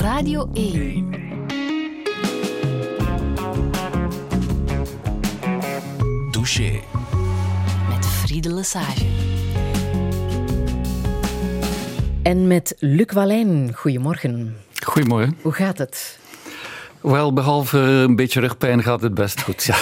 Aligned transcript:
Radio 0.00 0.48
1. 0.52 1.10
Douche. 6.30 6.80
Met 7.88 8.06
Friede 8.06 8.52
Lesage. 8.52 9.04
En 12.22 12.46
met 12.46 12.74
Luc 12.78 13.12
Wallijn. 13.12 13.70
Goedemorgen. 13.74 14.56
Goedemorgen. 14.84 15.38
Hoe 15.42 15.52
gaat 15.52 15.78
het? 15.78 16.18
Wel, 17.00 17.32
behalve 17.32 17.78
een 17.78 18.16
beetje 18.16 18.40
rugpijn 18.40 18.82
gaat 18.82 19.00
het 19.00 19.14
best 19.14 19.42
goed, 19.42 19.64
ja. 19.64 19.76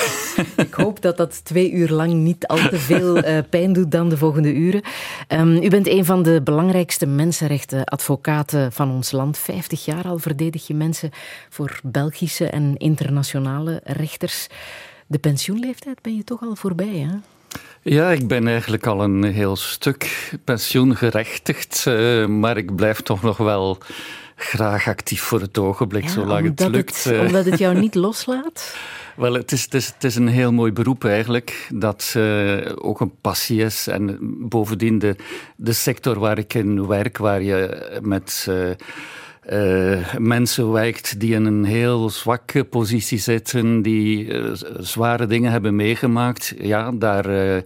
Ik 0.56 0.74
hoop 0.74 1.02
dat 1.02 1.16
dat 1.16 1.44
twee 1.44 1.72
uur 1.72 1.90
lang 1.90 2.12
niet 2.12 2.46
al 2.46 2.68
te 2.68 2.78
veel 2.78 3.16
uh, 3.16 3.38
pijn 3.50 3.72
doet 3.72 3.90
dan 3.90 4.08
de 4.08 4.16
volgende 4.16 4.54
uren. 4.54 4.82
Um, 5.28 5.62
u 5.62 5.68
bent 5.68 5.88
een 5.88 6.04
van 6.04 6.22
de 6.22 6.40
belangrijkste 6.42 7.06
mensenrechtenadvocaten 7.06 8.72
van 8.72 8.90
ons 8.90 9.12
land. 9.12 9.38
Vijftig 9.38 9.84
jaar 9.84 10.04
al 10.04 10.18
verdedig 10.18 10.66
je 10.66 10.74
mensen 10.74 11.10
voor 11.48 11.80
Belgische 11.82 12.46
en 12.46 12.76
internationale 12.76 13.80
rechters. 13.84 14.46
De 15.06 15.18
pensioenleeftijd 15.18 16.02
ben 16.02 16.16
je 16.16 16.24
toch 16.24 16.42
al 16.42 16.56
voorbij, 16.56 17.06
hè? 17.08 17.16
Ja, 17.82 18.10
ik 18.10 18.28
ben 18.28 18.48
eigenlijk 18.48 18.86
al 18.86 19.02
een 19.02 19.22
heel 19.24 19.56
stuk 19.56 20.32
pensioengerechtigd, 20.44 21.84
uh, 21.88 22.26
maar 22.26 22.56
ik 22.56 22.76
blijf 22.76 23.00
toch 23.00 23.22
nog 23.22 23.36
wel 23.36 23.78
graag 24.38 24.88
actief 24.88 25.22
voor 25.22 25.40
het 25.40 25.58
ogenblik, 25.58 26.02
ja, 26.02 26.10
zolang 26.10 26.46
het 26.46 26.68
lukt. 26.68 27.04
Het, 27.04 27.26
omdat 27.26 27.44
het 27.44 27.58
jou 27.58 27.78
niet 27.78 27.94
loslaat? 28.06 28.76
Wel, 29.16 29.32
het 29.32 29.52
is, 29.52 29.62
het, 29.62 29.74
is, 29.74 29.86
het 29.86 30.04
is 30.04 30.16
een 30.16 30.28
heel 30.28 30.52
mooi 30.52 30.72
beroep 30.72 31.04
eigenlijk, 31.04 31.68
dat 31.74 32.14
uh, 32.16 32.72
ook 32.74 33.00
een 33.00 33.12
passie 33.20 33.62
is. 33.62 33.86
En 33.86 34.18
bovendien 34.48 34.98
de, 34.98 35.16
de 35.56 35.72
sector 35.72 36.18
waar 36.18 36.38
ik 36.38 36.54
in 36.54 36.86
werk, 36.86 37.18
waar 37.18 37.42
je 37.42 37.88
met... 38.02 38.46
Uh, 38.48 38.70
uh, 39.52 40.14
mensen 40.18 40.72
werkt 40.72 41.20
die 41.20 41.34
in 41.34 41.44
een 41.44 41.64
heel 41.64 42.10
zwakke 42.10 42.64
positie 42.64 43.18
zitten, 43.18 43.82
die 43.82 44.24
uh, 44.24 44.50
zware 44.78 45.26
dingen 45.26 45.50
hebben 45.50 45.76
meegemaakt, 45.76 46.54
ja, 46.60 46.90
daar, 46.92 47.30
uh, 47.30 47.56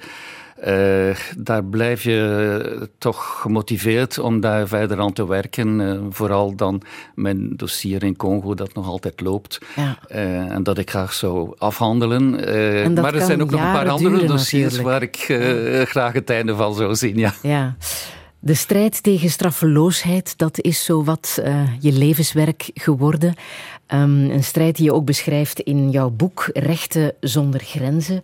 daar 1.39 1.65
blijf 1.65 2.03
je 2.03 2.89
toch 2.99 3.41
gemotiveerd 3.41 4.19
om 4.19 4.41
daar 4.41 4.69
verder 4.69 5.01
aan 5.01 5.13
te 5.13 5.27
werken. 5.27 6.01
vooral 6.11 6.57
dan 6.57 6.83
mijn 7.15 7.57
dossier 7.57 8.03
in 8.03 8.17
Congo 8.17 8.55
dat 8.55 8.75
nog 8.75 8.87
altijd 8.87 9.21
loopt 9.21 9.59
ja. 9.77 9.99
en 10.49 10.63
dat 10.63 10.79
ik 10.79 10.91
graag 10.91 11.13
zou 11.13 11.55
afhandelen. 11.59 12.31
maar 12.95 13.15
er 13.15 13.27
zijn 13.27 13.43
ook 13.43 13.51
nog 13.51 13.61
een 13.61 13.73
paar 13.73 13.89
andere 13.89 14.27
dossiers 14.27 14.77
natuurlijk. 14.77 14.89
waar 14.89 15.03
ik 15.03 15.89
graag 15.89 16.13
het 16.13 16.31
einde 16.31 16.55
van 16.55 16.75
zou 16.75 16.95
zien. 16.95 17.17
Ja. 17.17 17.35
ja. 17.43 17.77
De 18.45 18.55
strijd 18.55 19.03
tegen 19.03 19.31
straffeloosheid, 19.31 20.39
dat 20.39 20.61
is 20.61 20.85
zo 20.85 21.05
wat 21.05 21.39
uh, 21.45 21.63
je 21.81 21.93
levenswerk 21.93 22.71
geworden. 22.75 23.35
Um, 23.89 24.31
een 24.31 24.45
strijd 24.45 24.77
die 24.77 24.85
je 24.85 24.93
ook 24.93 25.05
beschrijft 25.05 25.61
in 25.61 25.91
jouw 25.91 26.11
boek 26.11 26.51
Rechten 26.53 27.15
zonder 27.21 27.61
grenzen. 27.61 28.23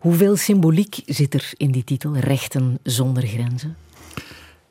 Hoeveel 0.00 0.36
symboliek 0.36 1.00
zit 1.06 1.34
er 1.34 1.52
in 1.56 1.70
die 1.70 1.84
titel, 1.84 2.16
Rechten 2.16 2.78
zonder 2.82 3.26
grenzen? 3.26 3.76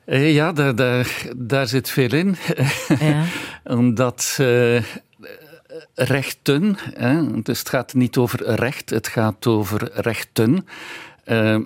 Uh, 0.05 0.33
ja, 0.33 0.52
daar, 0.52 0.75
daar, 0.75 1.25
daar, 1.38 1.67
zit 1.67 1.89
veel 1.89 2.13
in. 2.13 2.35
Ja. 2.99 3.23
Omdat 3.77 4.38
uh, 4.41 4.83
rechten, 5.94 6.77
hè, 6.94 7.41
dus 7.41 7.59
het 7.59 7.69
gaat 7.69 7.94
niet 7.94 8.17
over 8.17 8.55
recht, 8.55 8.89
het 8.89 9.07
gaat 9.07 9.47
over 9.47 9.91
rechten, 9.94 10.66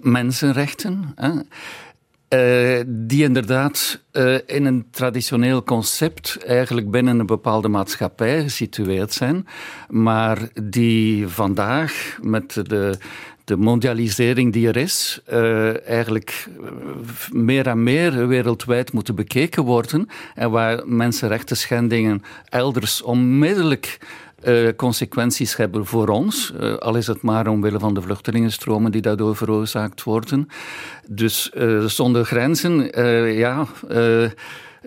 mensenrechten. 0.02 1.14
Hè. 1.16 1.32
Uh, 2.34 2.84
die 2.88 3.24
inderdaad 3.24 4.02
uh, 4.12 4.36
in 4.46 4.66
een 4.66 4.86
traditioneel 4.92 5.64
concept 5.64 6.46
eigenlijk 6.46 6.92
binnen 6.92 7.20
een 7.20 7.26
bepaalde 7.26 7.68
maatschappij 7.68 8.42
gesitueerd 8.42 9.14
zijn, 9.14 9.48
maar 9.90 10.50
die 10.64 11.28
vandaag 11.28 12.18
met 12.22 12.54
de, 12.54 12.98
de 13.44 13.58
mondialisering 13.58 14.54
die 14.54 14.68
er 14.68 14.78
is, 14.78 15.22
uh, 15.32 15.88
eigenlijk 15.88 16.48
meer 17.32 17.68
en 17.68 17.84
meer 17.84 18.28
wereldwijd 18.28 18.94
moeten 18.94 19.16
bekeken 19.16 19.64
worden 19.64 20.10
en 20.36 20.52
waar 20.52 20.82
mensenrechten 20.86 21.58
schendingen 21.58 22.24
elders 22.50 23.02
onmiddellijk 23.02 23.98
uh, 24.44 24.70
consequenties 24.76 25.56
hebben 25.56 25.86
voor 25.86 26.08
ons. 26.08 26.54
Al 26.80 26.96
is 26.96 27.08
het 27.08 27.22
maar 27.22 27.48
omwille 27.48 27.80
van 27.80 27.94
de 27.94 28.02
vluchtelingenstromen 28.02 28.92
die 28.92 29.02
daardoor 29.02 29.36
veroorzaakt 29.36 30.04
worden. 30.04 30.48
Dus 31.10 31.52
zonder 31.86 32.26
grenzen, 32.26 32.92
ja. 33.38 33.68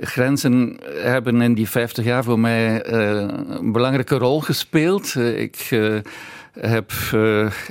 Grenzen 0.01 0.79
hebben 0.95 1.41
in 1.41 1.55
die 1.55 1.69
50 1.69 2.05
jaar 2.05 2.25
voor 2.25 2.39
mij 2.39 2.87
een 2.93 3.73
belangrijke 3.73 4.17
rol 4.17 4.41
gespeeld. 4.41 5.15
ik 5.15 5.69
heb 6.61 6.93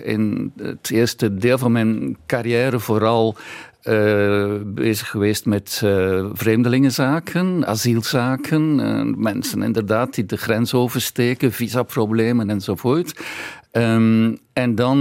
in 0.03 0.51
het 0.57 0.91
eerste 0.91 1.35
deel 1.35 1.57
van 1.57 1.71
mijn 1.71 2.17
carrière 2.25 2.79
vooral 2.79 3.35
uh, 3.83 4.53
bezig 4.65 5.09
geweest 5.09 5.45
met 5.45 5.81
uh, 5.83 6.25
vreemdelingenzaken, 6.33 7.67
asielzaken, 7.67 8.75
mensen 9.21 9.61
inderdaad 9.61 10.13
die 10.13 10.25
de 10.25 10.37
grens 10.37 10.73
oversteken, 10.73 11.51
visaproblemen 11.51 12.49
enzovoort. 12.49 13.23
Um, 13.71 14.37
en 14.53 14.75
dan, 14.75 14.97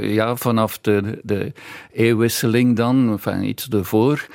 ja, 0.00 0.36
vanaf 0.36 0.78
de, 0.78 1.20
de 1.22 1.52
eeuwwisseling 1.92 2.76
dan, 2.76 3.10
enfin, 3.10 3.44
iets 3.44 3.68
ervoor, 3.68 4.26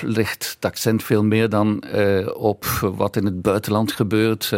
ligt 0.00 0.54
het 0.54 0.64
accent 0.64 1.02
veel 1.02 1.24
meer 1.24 1.48
dan 1.48 1.84
op 2.34 2.64
wat 2.96 3.16
in 3.16 3.24
het 3.24 3.42
buitenland 3.42 3.92
gebeurt. 3.92 4.52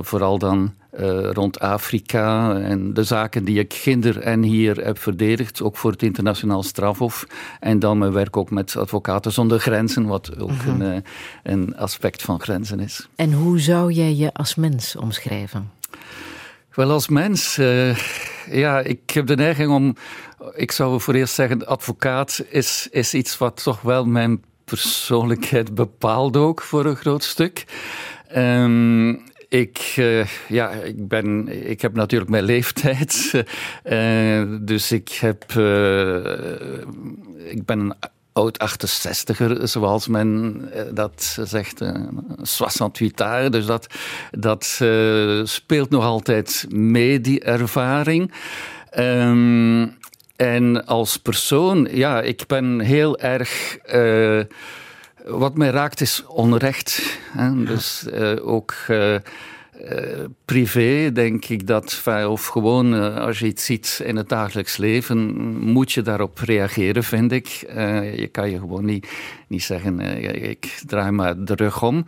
vooral 0.00 0.38
dan 0.38 0.74
uh, 0.98 1.30
rond 1.30 1.60
Afrika 1.60 2.56
en 2.58 2.94
de 2.94 3.04
zaken 3.04 3.44
die 3.44 3.58
ik 3.58 3.74
ginder 3.74 4.18
en 4.18 4.42
hier 4.42 4.84
heb 4.84 4.98
verdedigd, 4.98 5.62
ook 5.62 5.76
voor 5.76 5.90
het 5.90 6.02
internationaal 6.02 6.62
strafhof. 6.62 7.26
En 7.60 7.78
dan 7.78 7.98
mijn 7.98 8.12
werk 8.12 8.36
ook 8.36 8.50
met 8.50 8.76
Advocaten 8.76 9.32
zonder 9.32 9.60
Grenzen, 9.60 10.06
wat 10.06 10.38
ook 10.38 10.50
uh 10.50 10.60
-huh. 10.60 10.78
een, 10.78 10.94
uh, 10.94 11.00
een 11.42 11.76
aspect 11.76 12.22
van 12.22 12.40
grenzen 12.40 12.80
is. 12.80 13.08
En 13.16 13.32
hoe 13.32 13.60
zou 13.60 13.92
jij 13.92 14.14
je 14.14 14.32
als 14.32 14.54
mens 14.54 14.96
omschrijven? 14.96 15.70
Wel, 16.74 16.90
als 16.90 17.08
mens, 17.08 17.58
uh, 17.58 17.96
ja, 18.50 18.80
ik 18.80 19.10
heb 19.10 19.26
de 19.26 19.36
neiging 19.36 19.70
om, 19.70 19.96
ik 20.54 20.72
zou 20.72 21.00
voor 21.00 21.14
eerst 21.14 21.34
zeggen, 21.34 21.66
advocaat 21.66 22.44
is, 22.48 22.88
is 22.90 23.14
iets 23.14 23.38
wat 23.38 23.62
toch 23.62 23.80
wel 23.80 24.04
mijn 24.04 24.44
persoonlijkheid 24.64 25.74
bepaalt 25.74 26.36
ook 26.36 26.62
voor 26.62 26.84
een 26.84 26.96
groot 26.96 27.24
stuk. 27.24 27.64
Um, 28.36 29.22
ik, 29.50 29.94
uh, 29.98 30.26
ja, 30.48 30.70
ik, 30.70 31.08
ben, 31.08 31.48
ik 31.70 31.80
heb 31.80 31.94
natuurlijk 31.94 32.30
mijn 32.30 32.44
leeftijd. 32.54 33.32
Uh, 33.84 34.56
dus 34.60 34.92
ik, 34.92 35.08
heb, 35.08 35.52
uh, 35.56 36.16
ik 37.44 37.64
ben 37.64 37.78
een 37.78 37.94
oud 38.32 38.58
68er, 38.58 39.62
zoals 39.62 40.08
men 40.08 40.60
dat 40.94 41.38
zegt. 41.44 41.82
68 42.42 43.18
jaar. 43.18 43.50
Dus 43.50 43.66
dat, 43.66 43.86
dat 44.30 44.64
speelt 45.44 45.90
nog 45.90 46.04
altijd 46.04 46.66
mee, 46.68 47.20
die 47.20 47.40
ervaring. 47.40 48.32
Um, 48.98 49.98
en 50.36 50.86
als 50.86 51.16
persoon, 51.16 51.88
ja, 51.90 52.20
ik 52.20 52.44
ben 52.46 52.80
heel 52.80 53.18
erg 53.18 53.78
wat 55.24 55.56
mij 55.56 55.70
raakt 55.70 56.00
is 56.00 56.24
onrecht. 56.26 57.18
Hè? 57.32 57.64
Dus 57.64 58.06
uh, 58.12 58.46
ook 58.46 58.74
uh, 58.90 59.14
uh, 59.14 59.20
privé 60.44 61.12
denk 61.12 61.44
ik 61.44 61.66
dat, 61.66 62.02
of 62.28 62.46
gewoon 62.46 63.14
als 63.18 63.38
je 63.38 63.46
iets 63.46 63.64
ziet 63.64 64.00
in 64.04 64.16
het 64.16 64.28
dagelijks 64.28 64.76
leven, 64.76 65.36
moet 65.58 65.92
je 65.92 66.02
daarop 66.02 66.38
reageren, 66.38 67.04
vind 67.04 67.32
ik. 67.32 67.46
je 68.16 68.28
kan 68.32 68.50
je 68.50 68.58
gewoon 68.58 68.84
niet, 68.84 69.08
niet 69.46 69.62
zeggen, 69.62 70.00
ik 70.52 70.80
draai 70.86 71.10
maar 71.10 71.44
de 71.44 71.54
rug 71.54 71.82
om. 71.82 72.04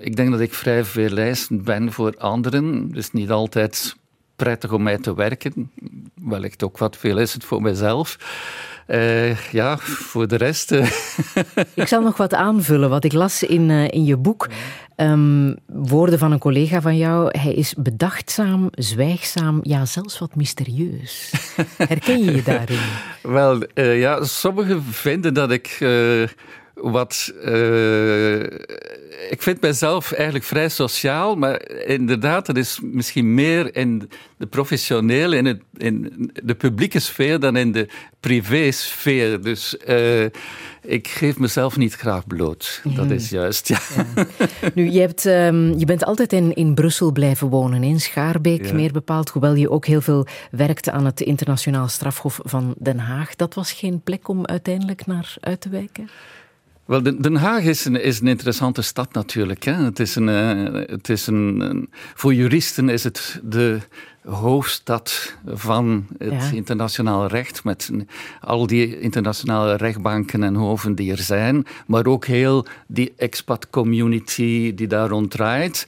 ik 0.00 0.16
denk 0.16 0.30
dat 0.30 0.40
ik 0.40 0.54
vrij 0.54 0.84
veel 0.84 1.10
lijstend 1.10 1.64
ben 1.64 1.92
voor 1.92 2.14
anderen, 2.18 2.90
dus 2.92 3.12
niet 3.12 3.30
altijd 3.30 3.96
prettig 4.36 4.72
om 4.72 4.82
mij 4.82 4.98
te 4.98 5.14
werken. 5.14 5.70
Wellicht 6.14 6.62
ook 6.62 6.78
wat 6.78 6.96
veel 6.96 7.18
is 7.18 7.32
het 7.32 7.44
voor 7.44 7.62
mezelf. 7.62 8.16
Uh, 8.88 9.36
ja, 9.36 9.76
voor 9.78 10.28
de 10.28 10.36
rest. 10.36 10.72
Uh. 10.72 10.90
Ik 11.74 11.86
zal 11.86 12.02
nog 12.02 12.16
wat 12.16 12.34
aanvullen. 12.34 12.90
Wat 12.90 13.04
ik 13.04 13.12
las 13.12 13.42
in, 13.42 13.68
uh, 13.68 13.88
in 13.88 14.04
je 14.04 14.16
boek. 14.16 14.48
Um, 14.96 15.56
woorden 15.66 16.18
van 16.18 16.32
een 16.32 16.38
collega 16.38 16.80
van 16.80 16.96
jou. 16.96 17.38
Hij 17.38 17.54
is 17.54 17.74
bedachtzaam, 17.74 18.68
zwijgzaam, 18.70 19.60
ja, 19.62 19.84
zelfs 19.84 20.18
wat 20.18 20.34
mysterieus. 20.34 21.32
Herken 21.76 22.24
je 22.24 22.32
je 22.32 22.42
daarin? 22.42 22.78
Wel, 23.22 23.62
ja, 23.74 24.24
sommigen 24.24 24.84
vinden 24.84 25.34
dat 25.34 25.50
ik 25.50 25.78
wat 26.80 27.32
ik 29.30 29.42
vind 29.42 29.60
mijzelf 29.60 30.12
eigenlijk 30.12 30.44
vrij 30.44 30.68
sociaal, 30.68 31.36
maar 31.36 31.70
inderdaad, 31.70 32.46
dat 32.46 32.56
is 32.56 32.78
misschien 32.82 33.34
meer 33.34 33.76
in 33.76 34.10
de 34.36 34.46
professionele, 34.46 35.36
in, 35.36 35.46
het, 35.46 35.60
in 35.76 36.30
de 36.44 36.54
publieke 36.54 36.98
sfeer 36.98 37.40
dan 37.40 37.56
in 37.56 37.72
de 37.72 37.88
privésfeer. 38.20 39.42
Dus 39.42 39.76
uh, 39.88 40.24
ik 40.82 41.08
geef 41.08 41.38
mezelf 41.38 41.76
niet 41.76 41.94
graag 41.94 42.26
bloot. 42.26 42.82
Dat 42.84 43.10
is 43.10 43.30
juist, 43.30 43.68
ja. 43.68 43.78
Nu, 44.74 44.90
je, 44.90 45.00
hebt, 45.00 45.24
um, 45.24 45.78
je 45.78 45.84
bent 45.84 46.04
altijd 46.04 46.32
in, 46.32 46.54
in 46.54 46.74
Brussel 46.74 47.12
blijven 47.12 47.48
wonen, 47.48 47.82
in 47.82 48.00
Schaarbeek 48.00 48.72
meer 48.72 48.92
bepaald, 48.92 49.28
hoewel 49.28 49.54
je 49.54 49.70
ook 49.70 49.86
heel 49.86 50.00
veel 50.00 50.26
werkte 50.50 50.90
aan 50.90 51.04
het 51.04 51.20
internationaal 51.20 51.88
strafhof 51.88 52.40
van 52.42 52.74
Den 52.78 52.98
Haag. 52.98 53.36
Dat 53.36 53.54
was 53.54 53.72
geen 53.72 54.00
plek 54.00 54.28
om 54.28 54.46
uiteindelijk 54.46 55.06
naar 55.06 55.34
uit 55.40 55.60
te 55.60 55.68
wijken? 55.68 56.08
Wel, 56.88 57.02
Den 57.02 57.36
Haag 57.36 57.62
is 57.62 57.84
een, 57.84 58.02
is 58.02 58.20
een 58.20 58.26
interessante 58.26 58.82
stad 58.82 59.12
natuurlijk. 59.12 59.64
Hè. 59.64 59.72
Het 59.72 59.98
is 59.98 60.14
een, 60.14 60.28
uh, 60.28 60.88
het 60.88 61.08
is 61.08 61.26
een, 61.26 61.88
voor 62.14 62.34
juristen 62.34 62.88
is 62.88 63.04
het 63.04 63.40
de 63.42 63.78
hoofdstad 64.28 65.36
van 65.46 66.06
het 66.18 66.50
internationale 66.52 67.28
recht, 67.28 67.64
met 67.64 67.90
al 68.40 68.66
die 68.66 69.00
internationale 69.00 69.76
rechtbanken 69.76 70.42
en 70.42 70.54
hoven 70.54 70.94
die 70.94 71.10
er 71.10 71.18
zijn, 71.18 71.66
maar 71.86 72.06
ook 72.06 72.26
heel 72.26 72.66
die 72.86 73.12
expat-community 73.16 74.74
die 74.74 74.86
daar 74.86 75.08
rond 75.08 75.30
draait. 75.30 75.86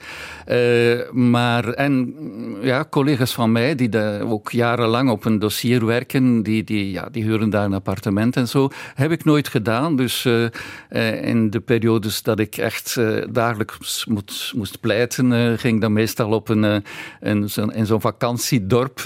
Uh, 0.50 1.11
maar, 1.11 1.69
en 1.69 2.14
ja, 2.61 2.85
collega's 2.91 3.35
van 3.35 3.52
mij 3.52 3.75
die 3.75 4.23
ook 4.23 4.50
jarenlang 4.50 5.11
op 5.11 5.25
een 5.25 5.38
dossier 5.38 5.87
werken, 5.87 6.43
die, 6.43 6.64
die, 6.64 6.91
ja, 6.91 7.08
die 7.11 7.25
huren 7.25 7.50
daar 7.50 7.64
een 7.64 7.75
appartement 7.75 8.37
en 8.37 8.49
zo, 8.49 8.69
heb 8.94 9.11
ik 9.11 9.25
nooit 9.25 9.49
gedaan. 9.49 9.97
Dus 9.97 10.25
uh, 10.25 10.47
uh, 10.91 11.25
in 11.25 11.50
de 11.50 11.61
periodes 11.61 12.23
dat 12.23 12.38
ik 12.38 12.56
echt 12.56 13.00
dagelijks 13.31 14.06
moest 14.55 14.81
pleiten, 14.81 15.58
ging 15.58 15.81
dan 15.81 15.93
meestal 15.93 16.32
op 16.32 16.49
een, 16.49 16.62
een, 16.62 16.82
in 17.20 17.87
zo'n 17.87 18.00
vakantie 18.00 18.00
vakantiedorp 18.00 19.00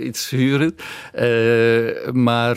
iets 0.00 0.30
huren. 0.30 0.74
Maar 2.12 2.56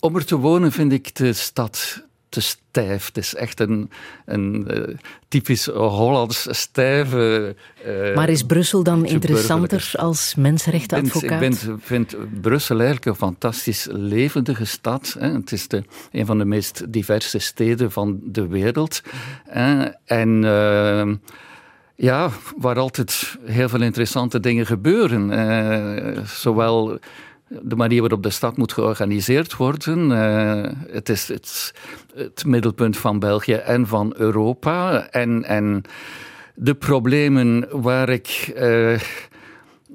om 0.00 0.16
er 0.16 0.24
te 0.24 0.36
wonen 0.36 0.72
vind 0.72 0.92
ik 0.92 1.14
de 1.14 1.32
stad 1.32 2.06
te 2.32 2.40
stijf. 2.40 3.06
Het 3.06 3.16
is 3.16 3.34
echt 3.34 3.60
een, 3.60 3.90
een 4.24 4.66
uh, 4.70 4.96
typisch 5.28 5.66
Hollands 5.66 6.46
stijve. 6.50 7.56
Uh, 7.86 8.14
maar 8.14 8.28
is 8.28 8.42
Brussel 8.42 8.82
dan 8.82 9.06
interessanter 9.06 9.92
als 9.96 10.34
mensenrechtenadvocaat? 10.34 11.42
Ik 11.42 11.54
vind, 11.54 11.80
vind 11.80 12.16
Brussel 12.40 12.76
eigenlijk 12.76 13.06
een 13.06 13.14
fantastisch 13.14 13.86
levendige 13.90 14.64
stad. 14.64 15.16
Hè. 15.18 15.32
Het 15.32 15.52
is 15.52 15.68
de, 15.68 15.84
een 16.12 16.26
van 16.26 16.38
de 16.38 16.44
meest 16.44 16.92
diverse 16.92 17.38
steden 17.38 17.92
van 17.92 18.20
de 18.22 18.46
wereld. 18.46 19.02
Hè. 19.44 19.84
En. 20.04 20.42
Uh, 20.42 21.12
ja, 21.94 22.30
waar 22.56 22.78
altijd 22.78 23.38
heel 23.44 23.68
veel 23.68 23.82
interessante 23.82 24.40
dingen 24.40 24.66
gebeuren. 24.66 25.30
Uh, 25.30 26.24
zowel 26.26 26.98
de 27.62 27.76
manier 27.76 28.00
waarop 28.00 28.22
de 28.22 28.30
stad 28.30 28.56
moet 28.56 28.72
georganiseerd 28.72 29.56
worden. 29.56 30.10
Uh, 30.10 30.92
het 30.92 31.08
is 31.08 31.28
het, 31.28 31.74
het, 32.14 32.44
middelpunt 32.46 32.96
van 32.96 33.18
België 33.18 33.54
en 33.54 33.86
van 33.86 34.14
Europa. 34.16 35.06
En, 35.10 35.44
en 35.44 35.82
de 36.54 36.74
problemen 36.74 37.68
waar 37.70 38.08
ik. 38.08 38.52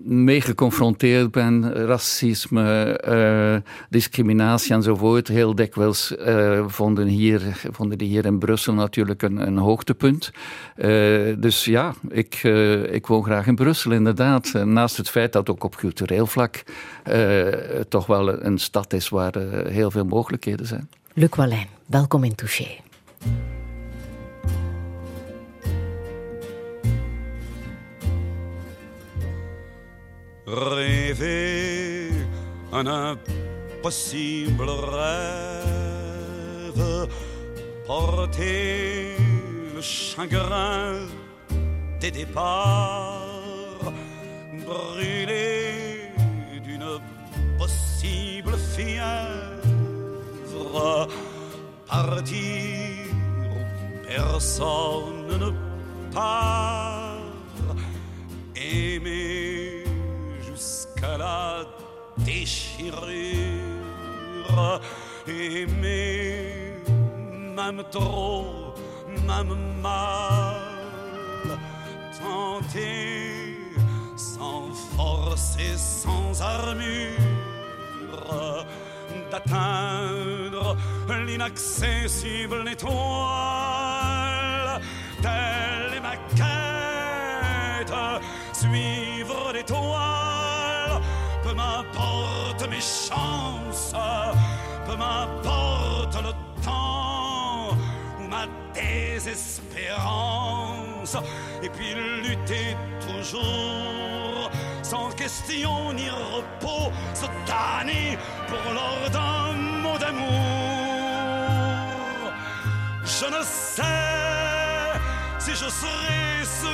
Mee 0.03 0.41
geconfronteerd 0.41 1.31
ben, 1.31 1.73
racisme, 1.73 2.99
uh, 3.07 3.71
discriminatie 3.89 4.73
enzovoort, 4.73 5.27
heel 5.27 5.55
dikwijls 5.55 6.15
uh, 6.19 6.63
vonden, 6.67 7.07
hier, 7.07 7.41
vonden 7.71 7.97
die 7.97 8.07
hier 8.07 8.25
in 8.25 8.39
Brussel 8.39 8.73
natuurlijk 8.73 9.21
een, 9.21 9.47
een 9.47 9.57
hoogtepunt. 9.57 10.31
Uh, 10.75 11.35
dus 11.37 11.65
ja, 11.65 11.93
ik, 12.09 12.43
ik 12.91 13.07
woon 13.07 13.23
graag 13.23 13.47
in 13.47 13.55
Brussel, 13.55 13.91
inderdaad. 13.91 14.53
Naast 14.53 14.97
het 14.97 15.09
feit 15.09 15.33
dat 15.33 15.49
ook 15.49 15.63
op 15.63 15.75
cultureel 15.75 16.27
vlak 16.27 16.63
toch 17.89 18.05
wel 18.05 18.43
een 18.43 18.57
stad 18.57 18.93
is 18.93 19.09
waar 19.09 19.33
heel 19.67 19.91
veel 19.91 20.05
mogelijkheden 20.05 20.65
zijn. 20.65 20.89
Luc 21.13 21.29
Wallijn, 21.35 21.67
welkom 21.85 22.23
in 22.23 22.35
Touché. 22.35 22.67
Rêver 30.47 32.09
un 32.71 32.87
impossible 32.87 34.69
rêve, 34.69 36.07
porter 37.85 39.17
le 39.75 39.81
chagrin 39.81 41.07
des 41.99 42.11
départs, 42.11 43.91
brûler 44.65 46.11
d'une 46.63 46.99
possible 47.57 48.55
fièvre, 48.75 49.07
partir 51.87 53.07
où 53.43 53.57
personne 54.07 55.27
ne 55.39 55.51
part, 56.13 57.19
aimer 58.55 59.76
qu'à 60.99 61.17
la 61.17 61.63
déchirure, 62.17 62.91
aimer, 65.27 66.73
même 67.55 67.83
trop, 67.91 68.73
même 69.25 69.55
mal, 69.81 71.57
tenter 72.19 73.57
sans 74.15 74.71
force 74.95 75.57
et 75.59 75.77
sans 75.77 76.41
armure 76.41 77.17
d'atteindre 79.31 80.75
l'inaccessible 81.25 82.67
étoile, 82.69 82.97
telle 85.21 85.93
est 85.95 86.01
ma 86.01 86.15
quête, 86.35 87.93
suivre 88.53 89.51
l'étoile 89.53 90.46
chances, 92.81 93.93
peu 94.85 94.95
m'importe 94.95 96.15
le 96.23 96.31
temps 96.63 97.75
ou 98.19 98.23
ma 98.27 98.45
désespérance, 98.73 101.17
et 101.63 101.69
puis 101.69 101.93
lutter 101.93 102.75
toujours, 103.01 104.49
sans 104.83 105.11
question 105.11 105.93
ni 105.93 106.09
repos, 106.09 106.91
se 107.13 107.25
tanner 107.45 108.17
pour 108.47 108.73
l'ordre 108.73 109.09
d'un 109.11 109.53
mot 109.81 109.97
d'amour. 109.97 110.27
Je 113.03 113.25
ne 113.25 113.43
sais 113.43 113.83
si 115.39 115.51
je 115.51 115.69
serai 115.69 116.43
ce 116.43 116.67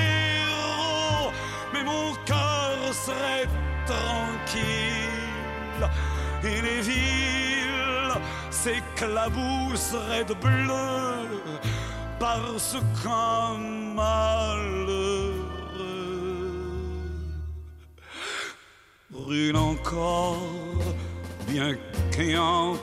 héros, 0.00 1.30
mais 1.72 1.84
mon 1.84 2.14
cœur 2.24 2.92
serait 2.92 3.46
tranquille 3.86 5.15
et 6.44 6.60
les 6.62 6.80
villes 6.80 8.14
s'éclabousseraient 8.50 10.24
de 10.24 10.34
bleu 10.34 11.40
parce 12.18 12.76
qu'un 13.02 13.58
malheureux. 13.94 15.34
Brûle 19.10 19.56
encore, 19.56 20.38
bien 21.48 21.74
qu'ayant 22.10 22.74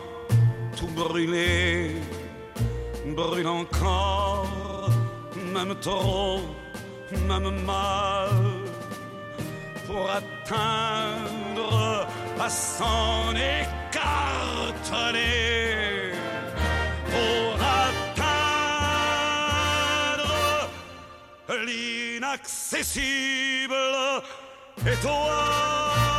tout 0.77 0.87
brûlé, 0.87 1.95
brûle 3.15 3.47
encore, 3.47 4.89
même 5.53 5.75
trop, 5.79 6.41
même 7.27 7.63
mal 7.65 8.62
pour 9.93 10.09
atteindre 10.09 12.07
à 12.39 12.49
s'en 12.49 13.35
écarteler. 13.35 13.73
Pour 17.13 17.53
atteindre 17.85 18.29
l'inaccessible 21.67 23.75
étoile. 24.85 26.12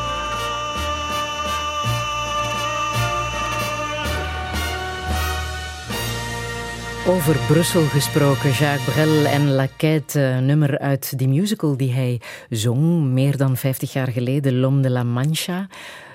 Over 7.06 7.36
Brussel 7.48 7.82
gesproken, 7.82 8.50
Jacques 8.50 8.94
Brel 8.94 9.24
en 9.24 9.50
Laquette, 9.50 10.20
eh, 10.20 10.38
nummer 10.38 10.78
uit 10.78 11.18
die 11.18 11.28
musical 11.28 11.76
die 11.76 11.92
hij 11.92 12.20
zong 12.50 13.04
meer 13.04 13.36
dan 13.36 13.56
50 13.56 13.92
jaar 13.92 14.08
geleden, 14.08 14.58
L'Homme 14.60 14.82
de 14.82 14.90
la 14.90 15.02
Mancha. 15.02 15.66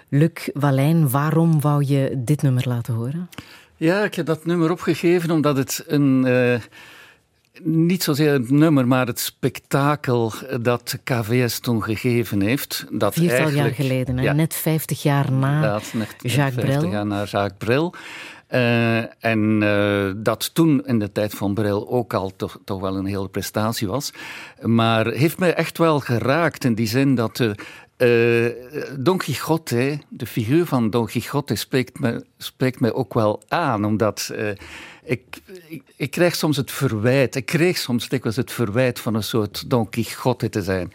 Luc 0.07 0.49
Wallijn, 0.53 1.09
waarom 1.09 1.61
wou 1.61 1.85
je 1.85 2.13
dit 2.17 2.41
nummer 2.41 2.67
laten 2.67 2.93
horen? 2.93 3.29
Ja, 3.75 4.03
ik 4.03 4.15
heb 4.15 4.25
dat 4.25 4.45
nummer 4.45 4.71
opgegeven 4.71 5.31
omdat 5.31 5.57
het 5.57 5.83
een, 5.87 6.23
uh, 6.27 6.59
niet 7.63 8.03
zozeer 8.03 8.31
het 8.31 8.49
nummer, 8.49 8.87
maar 8.87 9.07
het 9.07 9.19
spektakel 9.19 10.33
dat 10.61 10.99
KVS 11.03 11.59
toen 11.59 11.83
gegeven 11.83 12.41
heeft. 12.41 12.85
Dat 12.91 13.13
Viertal 13.13 13.49
jaar 13.49 13.73
geleden, 13.73 14.17
hè? 14.17 14.33
net 14.33 14.53
50 14.53 15.03
jaar 15.03 15.31
na 15.31 15.79
net, 15.93 16.15
Jacques 16.21 16.33
50 16.33 16.63
Brel. 16.63 16.85
jaar 16.85 17.05
na 17.05 17.23
Jacques 17.23 17.57
Brel. 17.57 17.93
Uh, 18.49 19.23
en 19.23 19.61
uh, 19.61 20.11
dat 20.15 20.53
toen 20.53 20.85
in 20.85 20.99
de 20.99 21.11
tijd 21.11 21.33
van 21.33 21.53
Brel 21.53 21.89
ook 21.89 22.13
al 22.13 22.35
toch, 22.35 22.59
toch 22.65 22.79
wel 22.79 22.95
een 22.95 23.05
hele 23.05 23.29
prestatie 23.29 23.87
was. 23.87 24.11
Maar 24.61 25.07
heeft 25.07 25.39
mij 25.39 25.53
echt 25.53 25.77
wel 25.77 25.99
geraakt 25.99 26.63
in 26.63 26.73
die 26.73 26.87
zin 26.87 27.15
dat 27.15 27.37
de, 27.37 27.55
uh, 27.99 28.49
Don 28.97 29.17
Quixote, 29.17 29.99
de 30.09 30.25
figuur 30.25 30.65
van 30.65 30.89
Don 30.89 31.05
Quixote, 31.05 31.55
spreekt 31.55 31.99
me, 31.99 32.25
spreekt 32.37 32.79
mij 32.79 32.93
ook 32.93 33.13
wel 33.13 33.41
aan, 33.47 33.85
omdat 33.85 34.33
ik, 35.03 35.41
ik, 35.67 35.83
ik, 35.95 36.11
krijg 36.11 36.35
soms 36.35 36.57
het 36.57 36.71
verwijt, 36.71 37.35
ik 37.35 37.45
kreeg 37.45 37.77
soms 37.77 38.09
dikwijls 38.09 38.35
het 38.35 38.51
verwijt 38.51 38.99
van 38.99 39.15
een 39.15 39.23
soort 39.23 39.69
Don 39.69 39.89
Quixote 39.89 40.49
te 40.49 40.61
zijn. 40.61 40.93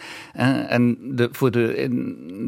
En 0.69 0.99
de, 1.17 1.29
voor 1.33 1.51
de, 1.51 1.89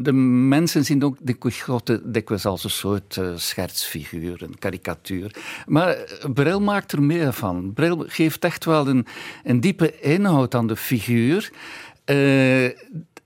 de 0.03 0.13
mensen 0.13 0.85
zien 0.85 0.99
Don 0.99 1.17
Quixote 1.39 2.01
dikwijls 2.03 2.45
als 2.45 2.63
een 2.63 2.69
soort 2.69 3.15
uh, 3.15 3.29
schertsfiguur, 3.35 4.43
een 4.43 4.59
karikatuur. 4.59 5.35
Maar 5.65 5.97
Bril 6.33 6.61
maakt 6.61 6.91
er 6.91 7.03
meer 7.03 7.33
van. 7.33 7.73
Bril 7.73 8.05
geeft 8.07 8.43
echt 8.43 8.65
wel 8.65 8.87
een, 8.87 9.05
een 9.43 9.59
diepe 9.59 9.99
inhoud 9.99 10.55
aan 10.55 10.67
de 10.67 10.75
figuur, 10.75 11.51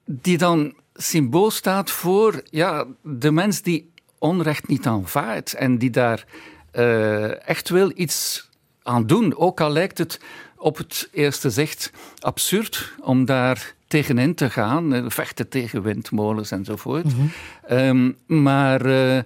die 0.05 0.37
dan 0.37 0.73
symbool 1.01 1.51
staat 1.51 1.91
voor 1.91 2.43
ja, 2.49 2.85
de 3.03 3.31
mens 3.31 3.61
die 3.61 3.91
onrecht 4.17 4.67
niet 4.67 4.85
aanvaardt 4.85 5.53
en 5.53 5.77
die 5.77 5.89
daar 5.89 6.25
uh, 6.73 7.47
echt 7.47 7.69
wil 7.69 7.91
iets 7.95 8.49
aan 8.83 9.07
doen. 9.07 9.37
Ook 9.37 9.61
al 9.61 9.71
lijkt 9.71 9.97
het 9.97 10.19
op 10.57 10.77
het 10.77 11.09
eerste 11.11 11.49
zicht 11.49 11.91
absurd 12.19 12.93
om 12.99 13.25
daar 13.25 13.73
tegenin 13.87 14.35
te 14.35 14.49
gaan, 14.49 15.11
vechten 15.11 15.49
tegen 15.49 15.81
windmolens 15.81 16.51
enzovoort. 16.51 17.03
Mm 17.03 17.31
-hmm. 17.67 17.77
um, 17.77 18.41
maar 18.43 18.85
uh, 18.85 19.19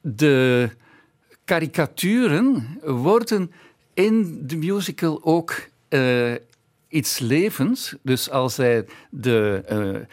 de 0.00 0.70
karikaturen 1.44 2.78
worden 2.82 3.52
in 3.94 4.42
de 4.46 4.56
musical 4.56 5.20
ook 5.22 5.68
uh, 5.88 6.34
iets 6.88 7.18
levens. 7.18 7.94
Dus 8.02 8.30
als 8.30 8.56
hij 8.56 8.86
de 9.10 10.06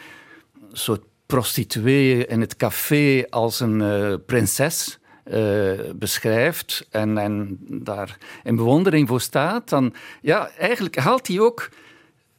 soort 0.72 1.02
prostituee 1.26 2.26
in 2.26 2.40
het 2.40 2.56
café 2.56 3.24
als 3.30 3.60
een 3.60 3.82
prinses 4.26 4.98
uh, 5.24 5.72
beschrijft 5.94 6.86
en, 6.90 7.18
en 7.18 7.58
daar 7.68 8.18
in 8.44 8.56
bewondering 8.56 9.08
voor 9.08 9.20
staat, 9.20 9.68
dan 9.68 9.94
ja, 10.20 10.50
eigenlijk 10.58 10.96
haalt 10.96 11.26
hij 11.26 11.40
ook 11.40 11.68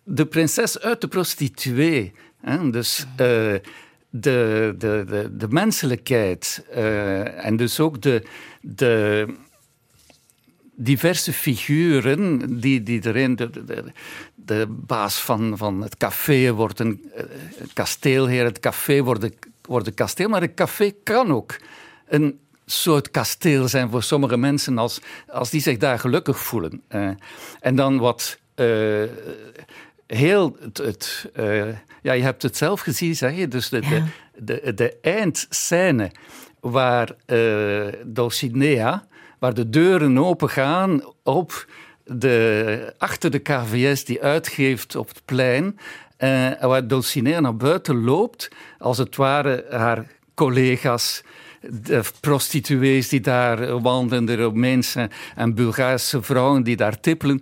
de 0.03 0.25
prinses 0.25 0.79
uit 0.79 1.01
de 1.01 1.07
prostituee. 1.07 2.13
Hè? 2.41 2.69
Dus 2.69 2.99
uh, 2.99 3.15
de, 3.15 3.61
de, 4.09 4.73
de, 4.77 5.29
de 5.31 5.47
menselijkheid 5.49 6.65
en 7.35 7.55
dus 7.55 7.79
ook 7.79 8.01
de, 8.01 8.23
de 8.61 9.25
diverse 10.83 11.33
figuren 11.33 12.59
die, 12.59 12.83
die 12.83 13.05
erin. 13.05 13.35
De, 13.35 13.49
de, 13.49 13.83
de 14.35 14.65
baas 14.69 15.19
van, 15.19 15.57
van 15.57 15.81
het 15.81 15.97
café 15.97 16.51
wordt 16.51 16.79
een 16.79 17.11
kasteelheer, 17.73 18.43
het 18.43 18.59
café 18.59 19.03
wordt 19.03 19.23
een, 19.23 19.33
wordt 19.61 19.87
een 19.87 19.93
kasteel, 19.93 20.29
maar 20.29 20.41
het 20.41 20.53
café 20.53 20.93
kan 21.03 21.31
ook 21.31 21.55
een 22.07 22.39
soort 22.65 23.11
kasteel 23.11 23.67
zijn 23.67 23.89
voor 23.89 24.03
sommige 24.03 24.37
mensen 24.37 24.77
als, 24.77 25.01
als 25.27 25.49
die 25.49 25.61
zich 25.61 25.77
daar 25.77 25.99
gelukkig 25.99 26.39
voelen. 26.39 26.81
Uh, 26.89 27.09
en 27.59 27.75
dan 27.75 27.97
wat 27.97 28.39
uh, 28.55 29.03
heel 30.07 30.57
het, 30.59 30.77
het 30.77 31.31
uh, 31.39 31.67
ja, 32.01 32.13
je 32.13 32.23
hebt 32.23 32.41
het 32.41 32.57
zelf 32.57 32.79
gezien, 32.79 33.15
zeg 33.15 33.35
je, 33.35 33.47
dus 33.47 33.69
de, 33.69 33.81
ja. 33.81 34.05
de, 34.35 34.61
de, 34.63 34.73
de 34.73 34.97
eindscène 35.01 36.11
waar 36.59 37.15
Dulcinea, 38.05 39.07
waar 39.41 39.53
de 39.53 39.69
deuren 39.69 40.17
open 40.17 40.49
gaan 40.49 41.03
op 41.23 41.65
de, 42.03 42.93
achter 42.97 43.31
de 43.31 43.39
KVS 43.39 44.05
die 44.05 44.21
uitgeeft 44.21 44.95
op 44.95 45.07
het 45.07 45.21
plein, 45.25 45.79
waar 46.59 46.87
Dulcinea 46.87 47.39
naar 47.39 47.55
buiten 47.55 48.03
loopt, 48.03 48.49
als 48.77 48.97
het 48.97 49.15
ware 49.15 49.65
haar 49.69 50.05
collega's 50.33 51.23
de 51.61 52.01
prostituees 52.19 53.09
die 53.09 53.21
daar 53.21 53.81
wandelen, 53.81 54.25
de 54.25 54.35
Romeinse 54.35 55.09
en 55.35 55.53
Bulgaarse 55.53 56.21
vrouwen 56.21 56.63
die 56.63 56.75
daar 56.75 56.99
tippelen. 56.99 57.41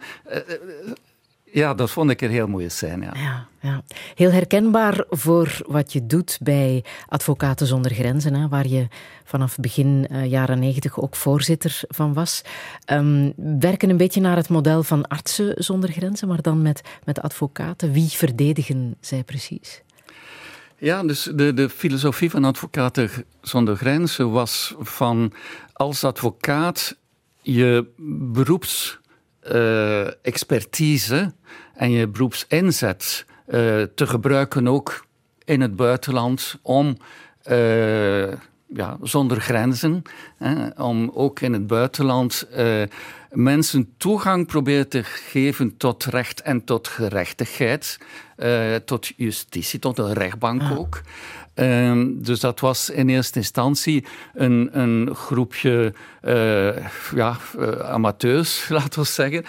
Ja, 1.52 1.74
dat 1.74 1.92
vond 1.92 2.10
ik 2.10 2.22
een 2.22 2.30
heel 2.30 2.48
mooie 2.48 2.70
scène. 2.70 3.06
Ja. 3.06 3.12
Ja, 3.14 3.48
ja. 3.62 3.84
Heel 4.16 4.32
herkenbaar 4.32 5.06
voor 5.10 5.62
wat 5.68 5.94
je 5.94 6.06
doet 6.06 6.38
bij 6.42 6.84
Advocaten 7.08 7.68
zonder 7.68 7.94
Grenzen, 7.94 8.34
hè, 8.34 8.48
waar 8.48 8.68
je 8.68 8.88
vanaf 9.24 9.58
begin 9.58 10.08
uh, 10.12 10.26
jaren 10.26 10.60
negentig 10.60 11.00
ook 11.00 11.16
voorzitter 11.16 11.82
van 11.88 12.14
was. 12.14 12.42
Um, 12.92 13.34
werken 13.60 13.90
een 13.90 13.98
beetje 13.98 14.22
naar 14.22 14.36
het 14.36 14.50
model 14.50 14.84
van 14.84 15.08
Artsen 15.08 15.64
zonder 15.64 15.92
Grenzen, 15.92 16.28
maar 16.28 16.42
dan 16.42 16.62
met, 16.62 16.82
met 17.04 17.22
advocaten. 17.22 17.92
Wie 17.92 18.10
verdedigen 18.10 18.96
zij 19.00 19.24
precies? 19.24 19.82
Ja, 20.78 21.04
dus 21.04 21.24
de, 21.36 21.54
de 21.54 21.70
filosofie 21.70 22.30
van 22.30 22.46
Advocaten 22.46 23.10
zonder 23.42 23.76
Grenzen 23.76 24.32
was 24.32 24.76
van 24.80 25.34
als 25.74 26.04
advocaat 26.04 26.98
je 27.42 27.88
beroepsexpertise 27.98 29.08
uh, 29.52 30.08
en 31.76 31.92
je 31.92 32.08
beroepsinzet 32.08 33.26
uh, 33.48 33.54
te 33.96 34.08
gebruiken 34.08 34.68
ook 34.68 35.06
in 35.46 35.62
het 35.62 35.76
buitenland 35.76 36.60
om 36.62 36.98
uh, 37.52 38.32
ja, 38.68 38.98
zonder 39.02 39.42
grenzen, 39.42 40.02
hè, 40.38 40.84
om 40.84 41.12
ook 41.14 41.40
in 41.40 41.54
het 41.54 41.68
buitenland 41.68 42.48
mensen 43.30 43.94
toegang 43.98 44.48
proberen 44.48 44.90
te 44.90 45.04
geven 45.04 45.78
tot 45.78 46.06
recht 46.06 46.42
en 46.42 46.64
tot 46.64 46.88
gerechtigheid. 46.88 47.98
Uh, 48.44 48.76
tot 48.76 49.12
justitie, 49.16 49.80
tot 49.80 49.98
een 49.98 50.14
rechtbank 50.14 50.62
ah. 50.62 50.80
ook. 50.80 51.02
Uh, 51.56 52.06
dus 52.08 52.40
dat 52.40 52.60
was 52.60 52.90
in 52.90 53.10
eerste 53.10 53.40
instantie 53.40 54.06
een, 54.34 54.70
een 54.72 55.16
groepje 55.16 55.94
uh, 56.24 56.88
ja, 57.16 57.38
amateurs, 57.82 58.66
laten 58.70 59.02
we 59.02 59.08
zeggen. 59.08 59.46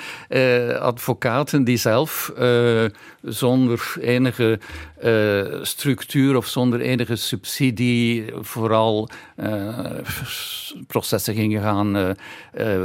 advocaten 0.80 1.64
die 1.64 1.76
zelf 1.76 2.32
zonder 3.22 3.96
enige 4.00 4.58
structuur 5.62 6.36
of 6.36 6.46
zonder 6.46 6.80
enige 6.80 7.16
subsidie 7.16 8.24
vooral 8.40 9.08
processen 10.86 11.34
gingen 11.34 11.62
gaan 11.62 12.16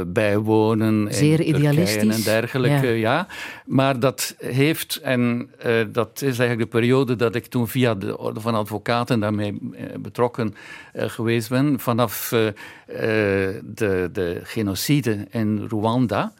bijwonen. 0.06 1.08
Zeer 1.10 1.42
idealistisch. 1.42 2.16
En 2.16 2.22
dergelijke, 2.22 2.86
ja. 2.86 2.92
ja. 2.92 3.26
Maar 3.66 4.00
dat 4.00 4.34
heeft, 4.38 4.96
en 5.02 5.50
dat 5.96 6.22
is 6.22 6.38
eigenlijk 6.38 6.70
de 6.70 6.78
periode 6.78 7.16
dat 7.16 7.34
ik 7.34 7.46
toen 7.46 7.68
via 7.68 7.94
de 7.94 8.18
Orde 8.18 8.40
van 8.40 8.54
Advocaten 8.54 9.20
daarmee 9.20 9.58
betrokken 10.00 10.54
uh, 10.94 11.08
geweest 11.08 11.48
ben. 11.48 11.80
Vanaf 11.80 12.32
uh, 12.32 12.48
de, 12.86 14.08
de, 14.12 14.40
genocide 14.42 15.26
in 15.30 15.66
Rwanda 15.68 16.32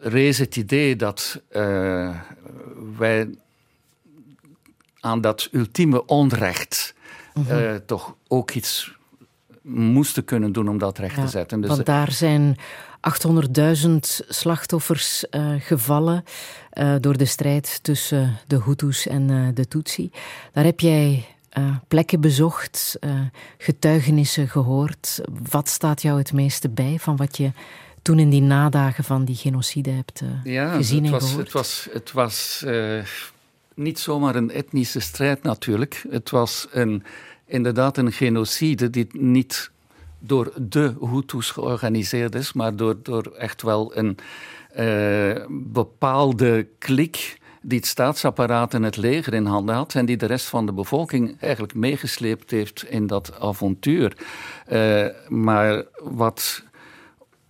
rees 0.00 0.38
het 0.38 0.56
idee 0.56 0.96
dat 0.96 1.42
wij 2.96 3.28
aan 5.00 5.20
dat 5.20 5.48
ultieme 5.52 6.06
onrecht 6.06 6.94
-hmm. 7.32 7.80
toch 7.86 8.16
ook 8.28 8.50
iets 8.50 8.94
moesten 9.62 10.24
kunnen 10.24 10.52
doen 10.52 10.68
om 10.68 10.78
dat 10.78 10.98
recht 10.98 11.16
ja, 11.16 11.24
te 11.24 11.30
zetten. 11.30 11.60
Dus 11.60 11.70
want 11.70 11.86
daar 11.86 12.12
zijn 12.12 12.56
800.000 13.04 13.94
slachtoffers 14.28 15.24
uh, 15.30 15.54
gevallen 15.58 16.24
uh, 16.74 16.94
door 17.00 17.16
de 17.16 17.24
strijd 17.24 17.78
tussen 17.82 18.38
de 18.46 18.62
Hutus 18.64 19.06
en 19.06 19.28
uh, 19.28 19.48
de 19.54 19.68
Tutsi. 19.68 20.10
Daar 20.52 20.64
heb 20.64 20.80
jij 20.80 21.26
plekken 21.88 22.20
bezocht, 22.20 22.98
getuigenissen 23.58 24.48
gehoord. 24.48 25.20
Wat 25.50 25.68
staat 25.68 26.02
jou 26.02 26.18
het 26.18 26.32
meeste 26.32 26.68
bij 26.68 26.96
van 26.98 27.16
wat 27.16 27.36
je 27.36 27.52
toen 28.02 28.18
in 28.18 28.30
die 28.30 28.42
nadagen 28.42 29.04
van 29.04 29.24
die 29.24 29.34
genocide 29.34 29.90
hebt 29.90 30.22
ja, 30.44 30.74
gezien 30.74 31.04
het 31.04 31.06
en 31.06 31.12
was, 31.12 31.24
gehoord? 31.24 31.44
Het 31.44 31.52
was, 31.52 31.88
het 31.92 32.12
was 32.12 32.64
niet 33.74 33.98
zomaar 33.98 34.34
een 34.34 34.50
etnische 34.50 35.00
strijd 35.00 35.42
natuurlijk. 35.42 36.04
Het 36.10 36.30
was 36.30 36.66
een, 36.70 37.02
inderdaad 37.46 37.96
een 37.96 38.12
genocide 38.12 38.90
die 38.90 39.06
niet 39.12 39.70
door 40.26 40.52
de 40.56 40.94
Hutus 41.10 41.50
georganiseerd 41.50 42.34
is, 42.34 42.52
maar 42.52 42.76
door, 42.76 42.96
door 43.02 43.32
echt 43.38 43.62
wel 43.62 43.96
een 43.96 44.18
uh, 44.78 45.44
bepaalde 45.72 46.68
klik 46.78 47.38
die 47.62 47.78
het 47.78 47.86
staatsapparaat 47.86 48.74
en 48.74 48.82
het 48.82 48.96
leger 48.96 49.34
in 49.34 49.46
handen 49.46 49.74
had 49.74 49.94
en 49.94 50.06
die 50.06 50.16
de 50.16 50.26
rest 50.26 50.46
van 50.46 50.66
de 50.66 50.72
bevolking 50.72 51.40
eigenlijk 51.40 51.74
meegesleept 51.74 52.50
heeft 52.50 52.84
in 52.88 53.06
dat 53.06 53.40
avontuur. 53.40 54.16
Uh, 54.72 55.06
maar 55.28 55.84
wat 56.02 56.62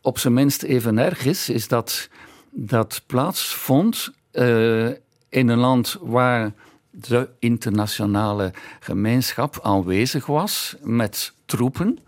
op 0.00 0.18
zijn 0.18 0.34
minst 0.34 0.62
even 0.62 0.98
erg 0.98 1.24
is, 1.24 1.48
is 1.48 1.68
dat 1.68 2.08
dat 2.50 3.02
plaatsvond 3.06 4.12
uh, 4.32 4.86
in 5.28 5.48
een 5.48 5.58
land 5.58 5.98
waar 6.00 6.52
de 6.90 7.28
internationale 7.38 8.52
gemeenschap 8.80 9.58
aanwezig 9.62 10.26
was 10.26 10.76
met 10.82 11.32
troepen, 11.44 11.98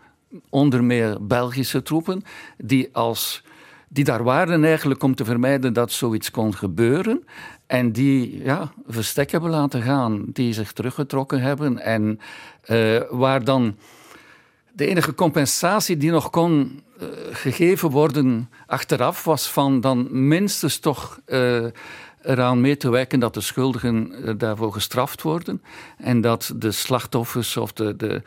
onder 0.48 0.84
meer 0.84 1.26
Belgische 1.26 1.82
troepen, 1.82 2.22
die, 2.56 2.88
als, 2.92 3.42
die 3.88 4.04
daar 4.04 4.24
waren 4.24 4.64
eigenlijk 4.64 5.02
om 5.02 5.14
te 5.14 5.24
vermijden 5.24 5.72
dat 5.72 5.92
zoiets 5.92 6.30
kon 6.30 6.54
gebeuren. 6.54 7.24
En 7.66 7.92
die 7.92 8.42
ja, 8.42 8.72
verstek 8.86 9.30
hebben 9.30 9.50
laten 9.50 9.82
gaan, 9.82 10.24
die 10.26 10.52
zich 10.52 10.72
teruggetrokken 10.72 11.40
hebben. 11.40 11.78
En 11.78 12.20
uh, 12.66 13.00
waar 13.10 13.44
dan 13.44 13.76
de 14.72 14.86
enige 14.86 15.14
compensatie 15.14 15.96
die 15.96 16.10
nog 16.10 16.30
kon 16.30 16.82
uh, 17.00 17.08
gegeven 17.30 17.90
worden 17.90 18.50
achteraf 18.66 19.24
was 19.24 19.50
van 19.50 19.80
dan 19.80 20.28
minstens 20.28 20.78
toch 20.78 21.20
uh, 21.26 21.64
eraan 22.22 22.60
mee 22.60 22.76
te 22.76 22.90
werken 22.90 23.20
dat 23.20 23.34
de 23.34 23.40
schuldigen 23.40 24.12
daarvoor 24.38 24.72
gestraft 24.72 25.22
worden 25.22 25.62
en 25.98 26.20
dat 26.20 26.52
de 26.56 26.72
slachtoffers 26.72 27.56
of 27.56 27.72
de, 27.72 27.96
de, 27.96 28.22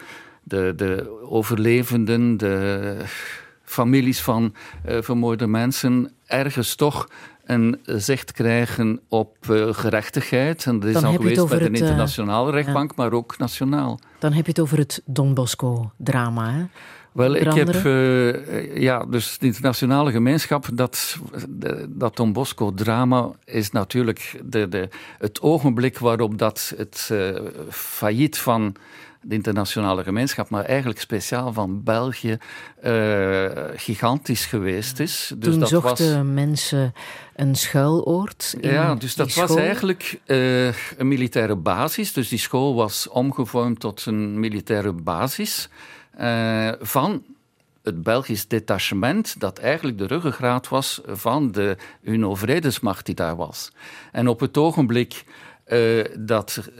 de, 0.50 0.74
de 0.76 1.22
overlevenden, 1.30 2.38
de 2.38 2.96
families 3.64 4.22
van 4.22 4.54
uh, 4.90 4.98
vermoorde 5.02 5.48
mensen 5.48 6.12
ergens 6.26 6.76
toch 6.76 7.08
een 7.46 7.80
zicht 7.84 8.32
krijgen 8.32 9.00
op 9.08 9.38
uh, 9.50 9.74
gerechtigheid. 9.74 10.66
En 10.66 10.80
dat 10.80 10.90
is 10.90 10.96
al 11.04 11.14
geweest 11.14 11.48
bij 11.48 11.58
de 11.58 11.64
het, 11.64 11.80
internationale 11.80 12.52
rechtbank, 12.52 12.90
ja. 12.96 13.04
maar 13.04 13.14
ook 13.14 13.38
nationaal. 13.38 14.00
Dan 14.20 14.34
heb 14.34 14.46
je 14.46 14.52
het 14.52 14.60
over 14.60 14.78
het 14.78 15.02
Don 15.06 15.34
Bosco-drama, 15.34 16.52
hè? 16.52 16.66
Wel, 17.12 17.36
ik 17.36 17.54
heb, 17.54 17.74
uh, 17.74 18.78
ja, 18.78 19.06
dus 19.06 19.38
de 19.38 19.46
internationale 19.46 20.12
gemeenschap, 20.12 20.68
dat, 20.74 21.18
dat 21.88 22.16
Don 22.16 22.34
Bosco-drama 22.34 23.32
is 23.46 23.72
natuurlijk 23.72 24.42
de, 24.44 24.68
de, 24.68 24.90
het 25.18 25.42
ogenblik 25.42 25.98
waarop 25.98 26.38
dat 26.38 26.74
het 26.78 27.12
failliet 27.70 28.38
van 28.38 28.76
de 29.22 29.36
internationale 29.36 30.04
gemeenschap, 30.04 30.50
maar 30.50 30.66
eigenlijk 30.66 31.00
speciaal 31.00 31.54
van 31.54 31.84
België, 31.84 32.38
uh, 32.84 33.46
gigantisch 33.76 34.46
geweest 34.46 35.00
is. 35.00 35.32
Dus 35.36 35.52
Toen 35.52 35.60
dat 35.60 35.70
zochten 35.70 36.16
was... 36.26 36.34
mensen 36.34 36.94
een 37.36 37.56
schuiloord. 37.56 38.56
In 38.60 38.72
ja, 38.72 38.96
dus 38.96 39.16
dat 39.16 39.34
was 39.34 39.56
eigenlijk 39.56 40.20
uh, 40.26 40.66
een 40.66 41.08
militaire 41.08 41.56
basis. 41.56 42.14
Dus 42.14 42.30
die 42.30 42.40
school 42.40 42.76
was 42.76 43.08
omgevormd 43.08 43.80
tot 43.80 44.06
een 44.06 44.40
militaire 44.40 44.94
basis 44.94 45.70
uh, 46.20 46.72
van 46.80 47.24
het 47.84 48.04
Belgisch 48.04 48.48
detachement, 48.48 49.40
dat 49.40 49.58
eigenlijk 49.60 49.98
de 49.98 50.08
ruggengraat 50.08 50.68
was 50.68 51.02
van 51.06 51.52
de 51.52 51.78
UNO-vredesmacht 52.02 53.06
die 53.06 53.16
daar 53.16 53.36
was. 53.36 53.72
En 54.12 54.28
op 54.28 54.40
het 54.40 54.58
ogenblik 54.58 55.24
uh, 55.70 56.06
dat 56.20 56.70
uh, 56.72 56.78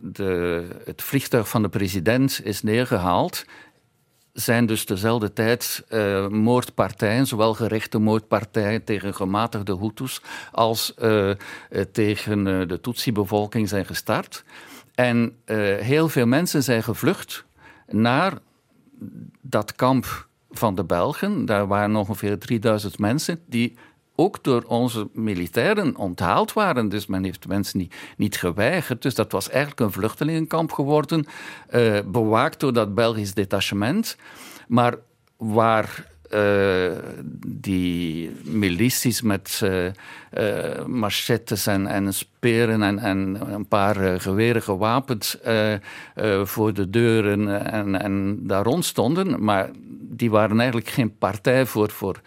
de, 0.00 0.64
het 0.84 1.02
vliegtuig 1.02 1.48
van 1.48 1.62
de 1.62 1.68
president 1.68 2.40
is 2.44 2.62
neergehaald, 2.62 3.44
zijn 4.32 4.66
dus 4.66 4.86
dezelfde 4.86 5.32
tijd 5.32 5.84
uh, 5.90 6.28
moordpartijen, 6.28 7.26
zowel 7.26 7.54
gerichte 7.54 7.98
moordpartijen 7.98 8.84
tegen 8.84 9.14
gematigde 9.14 9.76
Hutus 9.78 10.20
als 10.52 10.94
tegen 11.92 12.44
de 12.44 12.78
Tutsi-bevolking 12.80 13.68
zijn 13.68 13.86
gestart. 13.86 14.44
En 14.94 15.36
heel 15.80 16.08
veel 16.08 16.26
mensen 16.26 16.62
zijn 16.62 16.82
gevlucht 16.82 17.44
naar 17.86 18.38
dat 19.40 19.74
kamp 19.74 20.26
van 20.50 20.74
de 20.74 20.84
Belgen. 20.84 21.44
Daar 21.44 21.66
waren 21.66 21.96
ongeveer 21.96 22.38
3000 22.38 22.98
mensen 22.98 23.40
die 23.46 23.76
ook 24.22 24.44
door 24.44 24.62
onze 24.66 25.08
militairen 25.12 25.96
onthaald 25.96 26.52
waren. 26.52 26.88
Dus 26.88 27.06
men 27.06 27.24
heeft 27.24 27.46
mensen 27.46 27.78
niet, 27.78 27.94
niet 28.16 28.36
geweigerd. 28.36 29.02
Dus 29.02 29.14
dat 29.14 29.32
was 29.32 29.48
eigenlijk 29.48 29.80
een 29.80 29.92
vluchtelingenkamp 29.92 30.72
geworden, 30.72 31.26
uh, 31.70 31.98
bewaakt 32.06 32.60
door 32.60 32.72
dat 32.72 32.94
Belgisch 32.94 33.34
detachement. 33.34 34.16
Maar 34.68 34.94
waar 35.36 36.10
uh, 36.34 36.90
die 37.46 38.30
milities 38.44 39.22
met 39.22 39.60
uh, 39.64 39.84
en, 41.66 41.86
en 41.86 42.14
speren 42.14 42.82
en, 42.82 42.98
en, 42.98 43.38
een 43.52 43.68
paar 43.68 44.20
geweren 44.20 44.62
gewapend 44.62 45.40
voor 46.42 46.74
de 46.74 46.90
deuren 46.90 47.70
en, 47.72 48.00
en 48.02 48.38
daar 48.46 48.64
rond 48.64 48.84
stonden. 48.84 49.44
Maar 49.44 49.70
die 50.00 50.30
waren 50.30 50.58
eigenlijk 50.58 50.88
geen 50.88 51.18
partij 51.18 51.66
voor, 51.66 51.90
voor 51.90 52.20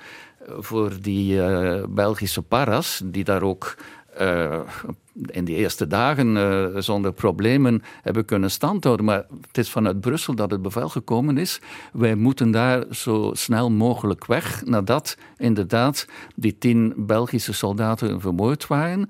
voor 0.48 0.92
die 1.02 1.36
uh, 1.36 1.84
Belgische 1.90 2.42
paras, 2.42 3.02
die 3.06 3.24
daar 3.24 3.42
ook 3.42 3.76
uh, 4.22 4.60
in 5.26 5.46
die 5.46 5.56
eerste 5.56 5.88
dagen 5.88 6.36
uh, 6.36 6.68
zonder 6.82 7.14
problemen 7.14 7.82
hebben 8.02 8.26
kunnen 8.26 8.52
standhouden. 8.52 9.06
Maar 9.06 9.26
het 9.48 9.58
is 9.58 9.70
vanuit 9.70 10.00
Brussel 10.00 10.36
dat 10.36 10.52
het 10.52 10.62
bevel 10.62 10.90
gekomen 10.90 11.38
is. 11.38 11.62
Wij 11.94 12.16
moeten 12.16 12.52
daar 12.52 12.84
zo 12.92 13.32
snel 13.34 13.72
mogelijk 13.72 14.26
weg, 14.26 14.66
nadat 14.66 15.18
inderdaad 15.38 16.08
die 16.36 16.58
tien 16.58 16.94
Belgische 16.98 17.54
soldaten 17.54 18.22
vermoord 18.22 18.68
waren. 18.68 19.10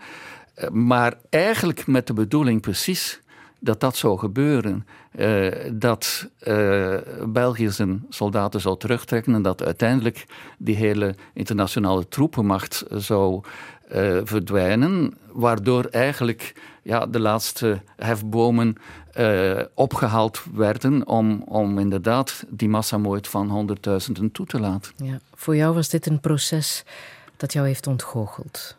Maar 0.72 1.14
eigenlijk 1.30 1.88
met 1.88 2.08
de 2.08 2.14
bedoeling 2.14 2.62
precies 2.62 3.22
dat 3.60 3.80
dat 3.80 3.96
zou 3.96 4.18
gebeuren. 4.20 4.86
Uh, 5.18 5.52
dat 5.72 6.28
uh, 6.44 6.98
België 7.28 7.70
zijn 7.70 8.06
soldaten 8.10 8.62
zou 8.62 8.78
terugtrekken 8.78 9.34
en 9.34 9.42
dat 9.42 9.64
uiteindelijk 9.64 10.26
die 10.58 10.76
hele 10.76 11.16
internationale 11.34 12.08
troepenmacht 12.08 12.84
zou 12.90 13.44
uh, 13.92 14.18
verdwijnen, 14.24 15.14
waardoor 15.32 15.86
eigenlijk 15.86 16.54
ja, 16.82 17.06
de 17.06 17.20
laatste 17.20 17.82
hefbomen 17.96 18.76
opgehaald 19.74 20.42
werden 20.54 21.08
om, 21.08 21.44
om 21.46 21.80
inderdaad 21.80 22.44
die 22.50 22.70
massamoord 22.70 23.28
van 23.28 23.50
honderdduizenden 23.50 24.32
toe 24.32 24.46
te 24.46 24.60
laten. 24.60 24.92
Ja, 25.04 25.20
voor 25.34 25.56
jou 25.56 25.76
was 25.76 25.90
dit 25.90 26.06
een 26.06 26.20
proces 26.20 26.84
dat 27.38 27.54
jou 27.54 27.68
heeft 27.68 27.88
ontgoocheld? 27.88 28.76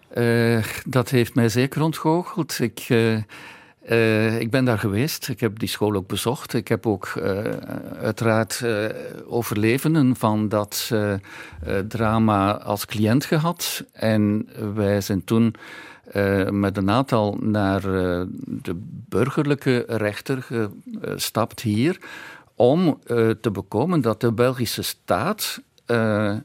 dat 0.87 1.09
heeft 1.11 1.35
mij 1.35 1.49
zeker 1.49 1.83
ontgoocheld. 1.83 2.59
Ik 2.59 2.87
uh, 3.88 4.40
ik 4.40 4.51
ben 4.51 4.64
daar 4.64 4.79
geweest. 4.79 5.29
Ik 5.29 5.40
heb 5.40 5.59
die 5.59 5.68
school 5.68 5.94
ook 5.94 6.07
bezocht. 6.07 6.55
Ik 6.55 6.68
heb 6.68 6.87
ook 6.87 7.12
uh, 7.18 7.25
uiteraard 8.01 8.61
uh, 8.64 8.85
overlevenden 9.27 10.16
van 10.16 10.49
dat 10.49 10.92
drama 11.88 12.59
als 12.59 12.87
cliënt 12.87 13.25
gehad. 13.25 13.85
En 13.92 14.49
wij 14.75 15.01
zijn 15.01 15.25
toen 15.25 15.55
met 16.51 16.77
een 16.77 16.90
aantal 16.90 17.38
naar 17.40 17.81
de 18.37 18.75
burgerlijke 19.09 19.85
rechter 19.87 20.46
gestapt 21.01 21.61
hier. 21.61 21.99
Om 22.55 22.99
te 23.40 23.51
bekomen 23.53 24.01
dat 24.01 24.20
de 24.20 24.33
Belgische 24.33 24.83
staat 24.83 25.62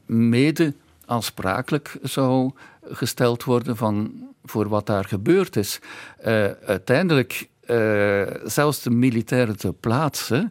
mede 0.06 0.74
aansprakelijk 1.06 1.98
zou 2.02 2.50
gesteld 2.82 3.44
worden 3.44 3.76
van 3.76 4.12
voor 4.44 4.68
wat 4.68 4.86
daar 4.86 5.04
gebeurd 5.04 5.56
is. 5.56 5.78
Uh, 6.26 6.50
uiteindelijk, 6.66 7.48
uh, 7.66 8.22
zelfs 8.44 8.82
de 8.82 8.90
militairen 8.90 9.56
ter 9.56 9.72
plaatse 9.72 10.50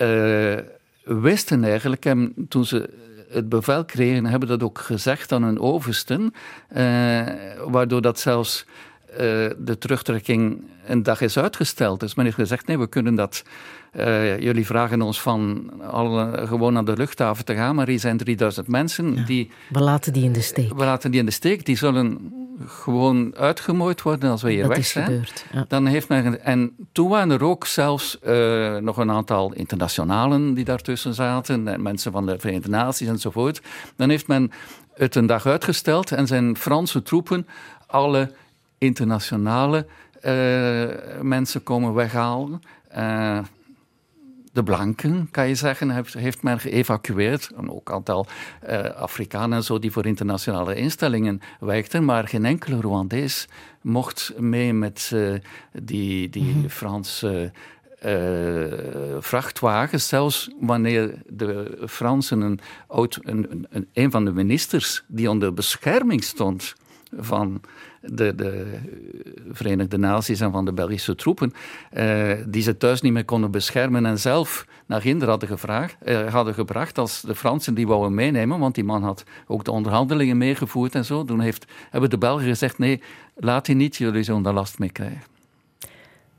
uh, 0.00 0.58
wisten 1.04 1.64
eigenlijk, 1.64 2.04
en 2.04 2.34
toen 2.48 2.64
ze 2.64 2.88
het 3.28 3.48
bevel 3.48 3.84
kregen, 3.84 4.26
hebben 4.26 4.48
dat 4.48 4.62
ook 4.62 4.78
gezegd 4.78 5.32
aan 5.32 5.42
hun 5.42 5.60
oversten, 5.60 6.34
waardoor 7.66 8.00
dat 8.00 8.20
zelfs 8.20 8.66
de 9.58 9.76
terugtrekking 9.78 10.64
een 10.86 11.02
dag 11.02 11.20
is 11.20 11.38
uitgesteld. 11.38 12.00
Dus 12.00 12.14
men 12.14 12.24
heeft 12.24 12.36
gezegd, 12.36 12.66
nee, 12.66 12.78
we 12.78 12.86
kunnen 12.86 13.14
dat 13.14 13.42
uh, 13.96 14.40
jullie 14.40 14.66
vragen 14.66 15.02
ons 15.02 15.20
van 15.20 15.70
al, 15.90 16.32
gewoon 16.46 16.72
naar 16.72 16.84
de 16.84 16.96
luchthaven 16.96 17.44
te 17.44 17.54
gaan, 17.54 17.74
maar 17.74 17.88
hier 17.88 17.98
zijn 17.98 18.16
3000 18.16 18.68
mensen 18.68 19.14
ja, 19.14 19.24
die. 19.24 19.50
We 19.68 19.80
laten 19.80 20.12
die 20.12 20.24
in 20.24 20.32
de 20.32 20.40
steek. 20.40 20.68
We 20.74 20.84
laten 20.84 21.10
die 21.10 21.20
in 21.20 21.26
de 21.26 21.32
steek. 21.32 21.66
Die 21.66 21.76
zullen 21.76 22.32
gewoon 22.66 23.36
uitgemooid 23.36 24.02
worden 24.02 24.30
als 24.30 24.42
we 24.42 24.50
hier 24.50 24.60
dat 24.60 24.68
weg 24.68 24.78
is 24.78 24.90
zijn. 24.90 25.04
Gebeurd, 25.04 25.44
ja. 25.52 25.64
Dan 25.68 25.86
heeft 25.86 26.08
men, 26.08 26.44
en 26.44 26.76
toen 26.92 27.08
waren 27.08 27.30
er 27.30 27.44
ook 27.44 27.66
zelfs 27.66 28.18
uh, 28.26 28.76
nog 28.76 28.96
een 28.96 29.10
aantal 29.10 29.52
internationalen 29.52 30.54
die 30.54 30.64
daartussen 30.64 31.14
zaten, 31.14 31.68
en 31.68 31.82
mensen 31.82 32.12
van 32.12 32.26
de 32.26 32.38
Verenigde 32.38 32.68
Naties 32.68 33.08
enzovoort. 33.08 33.62
Dan 33.96 34.08
heeft 34.08 34.26
men 34.26 34.50
het 34.94 35.14
een 35.14 35.26
dag 35.26 35.46
uitgesteld 35.46 36.12
en 36.12 36.26
zijn 36.26 36.56
Franse 36.56 37.02
troepen 37.02 37.46
alle 37.86 38.32
internationale 38.82 39.86
uh, 40.24 41.20
mensen 41.20 41.62
komen 41.62 41.94
weghalen. 41.94 42.62
Uh, 42.96 43.38
de 44.52 44.62
blanken, 44.62 45.28
kan 45.30 45.48
je 45.48 45.54
zeggen, 45.54 45.90
heeft, 45.90 46.14
heeft 46.14 46.42
men 46.42 46.60
geëvacueerd. 46.60 47.50
En 47.56 47.70
ook 47.70 47.88
een 47.88 47.94
aantal 47.94 48.26
uh, 48.68 48.84
Afrikanen 48.84 49.56
en 49.56 49.64
zo 49.64 49.78
die 49.78 49.92
voor 49.92 50.06
internationale 50.06 50.74
instellingen 50.74 51.40
wijkten. 51.60 52.04
Maar 52.04 52.28
geen 52.28 52.44
enkele 52.44 52.80
Rwandees 52.80 53.48
mocht 53.80 54.32
mee 54.38 54.72
met 54.72 55.10
uh, 55.14 55.34
die, 55.72 56.28
die 56.28 56.52
-hmm. 56.52 56.68
Franse 56.68 57.52
vrachtwagens, 59.20 60.08
zelfs 60.08 60.50
wanneer 60.60 61.14
de 61.26 61.82
Fransen 61.88 62.40
een, 62.40 62.60
een, 62.88 63.66
een, 63.70 63.88
een 63.92 64.10
van 64.10 64.24
de 64.24 64.32
ministers 64.32 65.04
die 65.06 65.30
onder 65.30 65.54
bescherming 65.54 66.24
stond 66.24 66.74
van 67.16 67.60
de, 68.00 68.34
de 68.34 68.78
Verenigde 69.50 69.98
Naties 69.98 70.40
en 70.40 70.52
van 70.52 70.64
de 70.64 70.72
Belgische 70.72 71.14
troepen, 71.14 71.52
eh, 71.90 72.32
die 72.46 72.62
ze 72.62 72.76
thuis 72.76 73.00
niet 73.00 73.12
meer 73.12 73.24
konden 73.24 73.50
beschermen 73.50 74.06
en 74.06 74.18
zelf 74.18 74.66
naar 74.86 75.00
Ginder 75.00 75.28
hadden, 75.28 75.48
gevraagd, 75.48 75.96
eh, 76.04 76.32
hadden 76.32 76.54
gebracht 76.54 76.98
als 76.98 77.20
de 77.20 77.34
Fransen 77.34 77.74
die 77.74 77.86
wouden 77.86 78.14
meenemen, 78.14 78.58
want 78.58 78.74
die 78.74 78.84
man 78.84 79.02
had 79.02 79.24
ook 79.46 79.64
de 79.64 79.70
onderhandelingen 79.70 80.38
meegevoerd 80.38 80.94
en 80.94 81.04
zo. 81.04 81.24
Toen 81.24 81.40
heeft, 81.40 81.64
hebben 81.90 82.10
de 82.10 82.18
Belgen 82.18 82.46
gezegd, 82.46 82.78
nee, 82.78 83.02
laat 83.34 83.66
die 83.66 83.74
niet, 83.74 83.96
jullie 83.96 84.22
zullen 84.22 84.42
daar 84.42 84.52
last 84.52 84.78
mee 84.78 84.92
krijgen. 84.92 85.22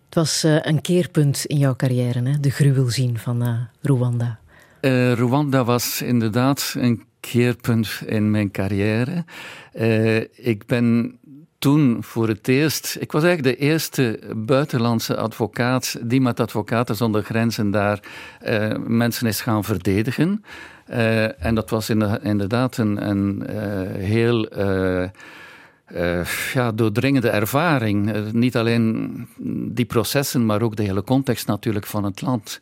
Het 0.05 0.15
was 0.15 0.43
uh, 0.43 0.57
een 0.61 0.81
keerpunt 0.81 1.45
in 1.45 1.57
jouw 1.57 1.75
carrière, 1.75 2.21
hè? 2.21 2.39
de 2.39 2.49
gruwel 2.49 2.89
zien 2.89 3.17
van 3.17 3.43
uh, 3.43 3.59
Rwanda. 3.81 4.39
Uh, 4.81 5.11
Rwanda 5.11 5.63
was 5.63 6.01
inderdaad 6.01 6.73
een 6.77 7.03
keerpunt 7.31 8.01
in 8.05 8.31
mijn 8.31 8.51
carrière. 8.51 9.25
ik 10.35 10.65
ben 10.65 11.17
toen 11.63 11.97
voor 12.03 12.27
het 12.27 12.47
eerst, 12.47 12.97
ik 12.99 13.11
was 13.11 13.23
eigenlijk 13.23 13.57
de 13.57 13.65
eerste 13.65 14.19
buitenlandse 14.35 15.15
advocaat 15.15 15.97
die 16.01 16.21
met 16.21 16.39
Advocaten 16.39 16.95
zonder 16.95 17.23
Grenzen 17.23 17.71
daar 17.71 17.99
uh, 18.47 18.71
mensen 18.87 19.27
is 19.27 19.41
gaan 19.41 19.63
verdedigen. 19.63 20.43
Uh, 20.89 21.45
en 21.45 21.55
dat 21.55 21.69
was 21.69 21.89
inderdaad 22.21 22.77
een, 22.77 23.09
een 23.09 23.49
heel 23.97 24.49
ja, 26.53 26.71
doordringende 26.71 27.29
ervaring. 27.29 28.31
niet 28.31 28.57
alleen 28.57 29.27
die 29.71 29.85
processen, 29.85 30.45
maar 30.45 30.61
ook 30.61 30.75
de 30.75 30.83
hele 30.83 31.03
context 31.03 31.47
natuurlijk 31.47 31.85
van 31.85 32.03
het 32.03 32.21
land. 32.21 32.59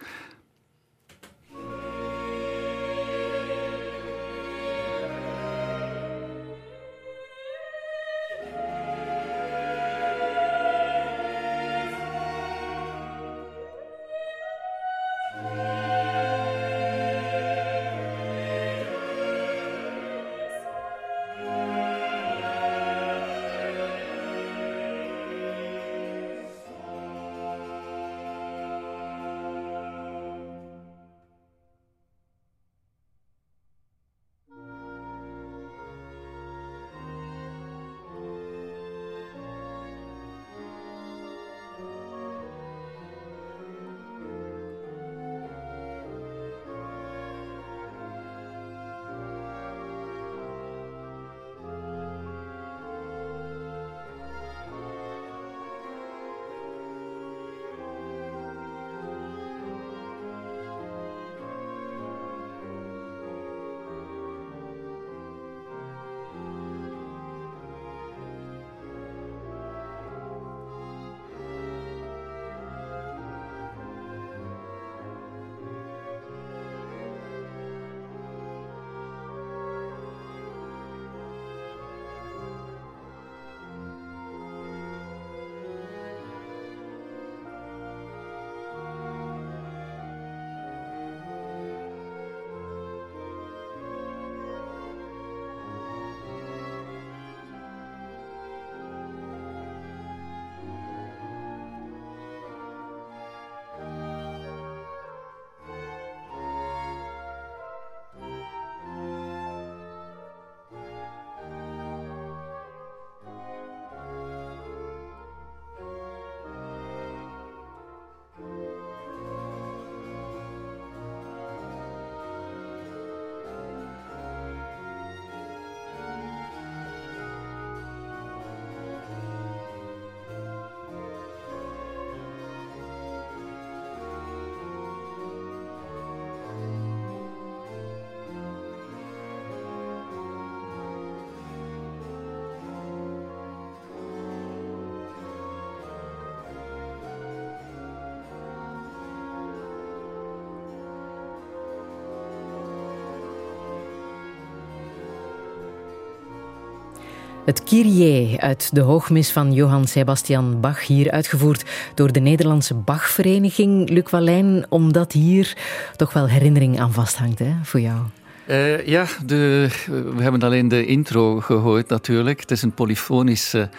Het 157.46 157.64
Kyrie 157.64 158.40
uit 158.40 158.70
de 158.76 158.82
hoogmis 158.82 159.32
van 159.32 159.54
Johann 159.54 159.88
Sebastian 159.88 160.60
Bach, 160.60 160.88
hier 160.88 161.12
uitgevoerd 161.12 161.64
door 161.96 162.12
de 162.12 162.20
Nederlandse 162.20 162.74
Bachvereniging. 162.74 163.90
Luc 163.90 164.10
Wallijn, 164.10 164.66
omdat 164.70 165.12
hier 165.12 165.58
toch 165.96 166.14
wel 166.14 166.28
herinnering 166.28 166.80
aan 166.80 166.94
vasthangt 166.94 167.40
hè, 167.40 167.54
voor 167.64 167.80
jou. 167.80 168.00
Uh, 168.48 168.88
ja, 168.88 169.06
de, 169.26 169.68
we 170.16 170.22
hebben 170.22 170.42
alleen 170.42 170.68
de 170.68 170.86
intro 170.86 171.40
gehoord 171.40 171.90
natuurlijk. 171.90 172.40
Het 172.40 172.52
is 172.52 172.62
een 172.62 172.74
polyfonische 172.74 173.70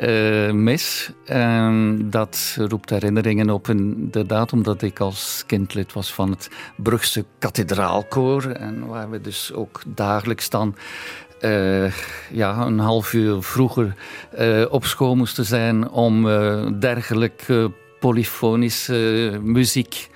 uh, 0.00 0.50
mis. 0.52 1.10
Dat 1.98 2.56
roept 2.58 2.90
herinneringen 2.90 3.50
op, 3.50 3.68
inderdaad, 3.68 4.52
omdat 4.52 4.82
ik 4.82 5.00
als 5.00 5.44
kind 5.46 5.74
lid 5.74 5.92
was 5.92 6.14
van 6.14 6.30
het 6.30 6.50
Brugse 6.76 7.24
kathedraalkoor. 7.38 8.50
En 8.50 8.86
waar 8.86 9.10
we 9.10 9.20
dus 9.20 9.52
ook 9.52 9.82
dagelijks 9.86 10.50
dan 10.50 10.74
uh, 11.42 11.92
ja, 12.30 12.66
een 12.66 12.78
half 12.78 13.12
uur 13.12 13.42
vroeger 13.42 13.94
uh, 14.38 14.64
op 14.70 14.84
school 14.84 15.16
moesten 15.16 15.44
zijn 15.44 15.90
om 15.90 16.26
uh, 16.26 16.66
dergelijke 16.78 17.70
polyfonische 18.00 19.38
muziek 19.42 20.10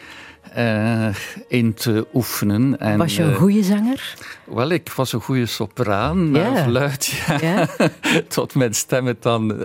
in 1.49 1.75
te 1.75 2.07
oefenen. 2.15 2.79
En, 2.79 2.99
was 2.99 3.17
je 3.17 3.23
een 3.23 3.35
goede 3.35 3.63
zanger? 3.63 4.15
Wel, 4.45 4.71
ik 4.71 4.91
was 4.91 5.13
een 5.13 5.21
goede 5.21 5.47
sopraan, 5.47 6.31
yeah. 6.33 6.63
fluit, 6.63 7.07
ja. 7.07 7.39
Yeah. 7.41 7.69
Tot 8.29 8.55
mijn 8.55 8.75
stem 8.75 9.07
het 9.07 9.23
dan 9.23 9.61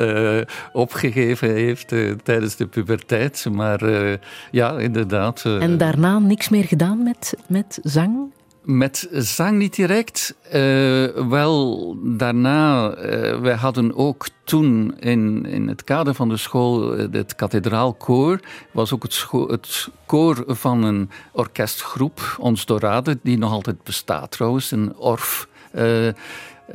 opgegeven 0.74 1.54
heeft 1.54 1.94
tijdens 2.24 2.56
de 2.56 2.68
puberteit. 2.68 3.46
Maar 3.52 3.82
ja, 4.52 4.78
inderdaad. 4.78 5.44
en 5.46 5.78
daarna 5.78 6.20
niks 6.20 6.50
meer 6.50 6.66
gedaan 6.66 7.04
met, 7.04 7.34
met 7.48 7.80
zang? 7.84 8.32
Met 8.64 9.08
zang 9.12 9.58
niet 9.58 9.76
direct. 9.76 10.36
Uh, 10.46 11.06
wel 11.30 11.96
daarna, 12.04 12.96
uh, 12.98 13.40
wij 13.40 13.56
hadden 13.56 13.96
ook 13.96 14.28
toen 14.44 14.96
in, 15.00 15.46
in 15.46 15.68
het 15.68 15.84
kader 15.84 16.14
van 16.14 16.30
de 16.30 16.38
school 16.38 17.00
uh, 17.00 17.08
het 17.12 17.36
kathedraalkoor. 17.36 18.40
was 18.72 18.94
ook 18.94 19.04
het, 19.04 19.26
het, 19.48 19.90
koor 20.06 20.44
van 20.48 20.84
een 20.84 21.10
orkestgroep, 21.32 22.38
Ons 22.40 22.66
Dorade, 22.66 23.20
die 23.24 23.38
nog 23.38 23.52
altijd 23.52 23.84
bestaat 23.84 24.32
trouwens, 24.32 24.72
een 24.72 24.96
orf. 24.96 25.50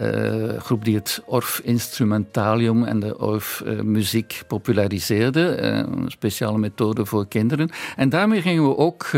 Uh, 0.01 0.59
groep 0.59 0.85
die 0.85 0.95
het 0.95 1.23
Orf 1.27 1.61
Instrumentalium 1.65 2.85
en 2.85 3.01
de 3.01 3.19
Orf 3.19 3.63
uh, 3.67 3.81
Muziek 3.81 4.43
populariseerde. 4.47 5.59
Uh, 5.61 5.77
een 5.77 6.11
speciale 6.11 6.59
methode 6.59 7.07
voor 7.07 7.29
kinderen. 7.29 7.71
En 7.97 8.09
daarmee 8.09 8.43
gingen 8.43 8.69
we 8.69 8.77
ook 8.77 9.11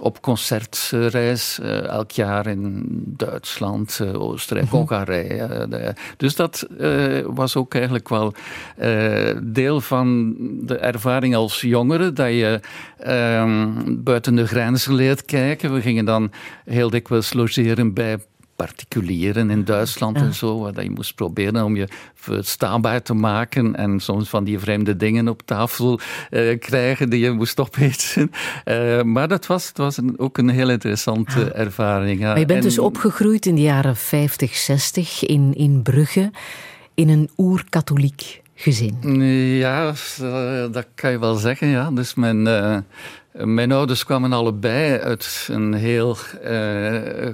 op 0.00 0.20
concertreis 0.20 1.58
elk 1.86 2.10
jaar 2.10 2.46
in 2.46 2.82
Duitsland, 3.06 4.00
Oostenrijk, 4.14 4.70
mm 4.70 4.72
Hongarije. 4.78 5.94
dus 6.16 6.36
dat 6.36 6.66
was 7.26 7.56
ook 7.56 7.74
eigenlijk 7.74 8.08
wel 8.08 8.34
deel 9.42 9.80
van 9.80 10.34
de 10.60 10.76
ervaring 10.76 11.34
als 11.34 11.60
jongere, 11.60 12.12
dat 12.12 12.28
je 12.28 12.60
ehm, 12.98 13.70
buiten 13.88 14.34
de 14.34 14.46
grenzen 14.46 14.94
leert 14.94 15.24
kijken. 15.24 15.74
We 15.74 15.80
gingen 15.80 16.04
dan 16.04 16.30
heel 16.64 16.90
dikwijls 16.90 17.32
logeren 17.32 17.94
bij 17.94 18.18
particulieren 18.56 19.50
in 19.50 19.64
Duitsland 19.64 20.16
en 20.16 20.34
zo, 20.34 20.58
waar 20.58 20.82
je 20.82 20.90
moest 20.90 21.14
proberen 21.14 21.64
om 21.64 21.76
je 21.76 21.88
verstaanbaar 22.14 23.02
te 23.02 23.14
maken 23.14 23.76
en 23.76 24.00
soms 24.00 24.28
van 24.28 24.44
die 24.44 24.58
vreemde 24.58 24.96
dingen 24.96 25.28
op 25.28 25.42
tafel 25.44 26.00
uh, 26.30 26.58
krijgen 26.58 27.10
die 27.10 27.20
je 27.20 27.30
moest 27.30 27.60
opeten. 27.60 28.30
Uh, 28.64 29.02
maar 29.14 29.28
dat 29.28 29.46
was, 29.46 29.68
het 29.68 29.78
was 29.78 29.96
een, 29.96 30.18
ook 30.18 30.38
een 30.38 30.48
heel 30.48 30.70
interessante 30.70 31.52
ervaring. 31.52 32.20
Ja. 32.20 32.26
Maar 32.26 32.38
je 32.38 32.46
bent 32.46 32.62
dus 32.62 32.78
opgegroeid 32.78 33.46
in 33.46 33.54
de 33.54 33.62
jaren 33.62 33.96
50, 33.96 34.54
60 34.54 35.24
in, 35.24 35.54
in 35.54 35.82
Brugge 35.82 36.30
in 36.94 37.08
een 37.08 37.30
oer-katholiek 37.36 38.42
gezin. 38.54 39.22
Ja, 39.58 39.94
dat 40.70 40.86
kan 40.94 41.10
je 41.10 41.18
wel 41.18 41.34
zeggen, 41.34 41.68
ja. 41.68 41.90
Dus 41.90 42.14
mijn... 42.14 42.46
Uh, 42.46 42.76
mijn 43.32 43.72
ouders 43.72 44.04
kwamen 44.04 44.32
allebei 44.32 44.98
uit 44.98 45.48
een 45.50 45.74
heel 45.74 46.16
uh, 46.44 47.28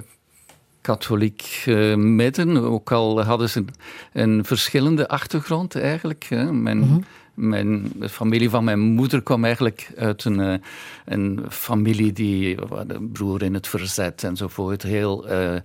katholiek 0.81 1.63
uh, 1.67 1.95
midden, 1.95 2.57
ook 2.57 2.91
al 2.91 3.23
hadden 3.23 3.49
ze 3.49 3.65
een, 4.13 4.45
verschillende 4.45 5.07
achtergrond 5.07 5.75
eigenlijk. 5.75 6.25
Hè. 6.29 6.53
Mijn, 6.53 6.79
mhm. 6.79 6.99
mijn, 7.33 7.91
de 7.95 8.09
familie 8.09 8.49
van 8.49 8.63
mijn 8.63 8.79
moeder 8.79 9.21
kwam 9.21 9.45
eigenlijk 9.45 9.91
uit 9.97 10.23
een, 10.23 10.39
uh, 10.39 10.53
een 11.05 11.45
familie 11.49 12.13
die, 12.13 12.57
broer 13.11 13.43
in 13.43 13.53
het 13.53 13.67
verzet 13.67 14.23
enzovoort, 14.23 14.83
heel 14.83 15.31
uh, 15.31 15.55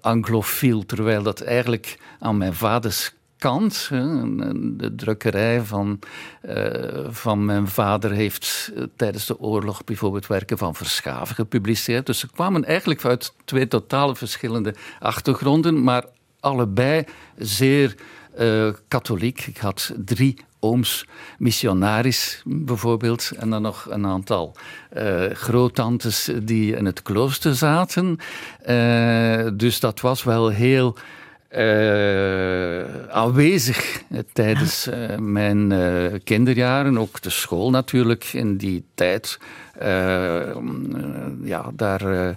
anglofiel, 0.00 0.86
terwijl 0.86 1.22
dat 1.22 1.40
eigenlijk 1.40 1.98
aan 2.18 2.36
mijn 2.36 2.54
vaders 2.54 3.15
kant. 3.38 3.88
De 3.88 4.92
drukkerij 4.96 5.62
van, 5.62 5.98
uh, 6.48 7.06
van 7.08 7.44
mijn 7.44 7.68
vader 7.68 8.10
heeft 8.10 8.72
eh, 8.76 8.82
tijdens 8.96 9.26
de 9.26 9.38
oorlog 9.38 9.84
bijvoorbeeld 9.84 10.26
werken 10.26 10.58
van 10.58 10.74
Verschaven 10.74 11.34
gepubliceerd. 11.34 12.06
Dus 12.06 12.18
ze 12.18 12.30
kwamen 12.30 12.64
eigenlijk 12.64 13.04
uit 13.04 13.32
twee 13.44 13.68
totaal 13.68 14.14
verschillende 14.14 14.74
achtergronden, 14.98 15.82
maar 15.82 16.04
allebei 16.40 17.04
zeer 17.36 17.94
uh, 18.38 18.72
katholiek. 18.88 19.46
Ik 19.46 19.56
had 19.56 19.92
drie 20.04 20.36
ooms 20.60 21.06
missionaris 21.38 22.42
bijvoorbeeld. 22.44 23.30
En 23.38 23.50
dan 23.50 23.62
nog 23.62 23.86
een 23.90 24.06
aantal 24.06 24.56
uh, 24.96 25.30
groottantes 25.30 26.30
die 26.42 26.76
in 26.76 26.84
het 26.84 27.02
klooster 27.02 27.54
zaten. 27.54 28.18
Dus 29.56 29.80
dat 29.80 30.00
was 30.00 30.22
wel 30.22 30.48
heel 30.48 30.96
uh, 31.50 33.08
aanwezig 33.08 34.02
tijdens 34.32 34.88
uh, 34.88 35.16
mijn 35.18 35.70
uh, 35.70 36.12
kinderjaren, 36.24 36.98
ook 36.98 37.20
de 37.20 37.30
school 37.30 37.70
natuurlijk 37.70 38.24
in 38.24 38.56
die 38.56 38.84
tijd. 38.94 39.38
ja, 41.42 41.70
daar, 41.74 42.36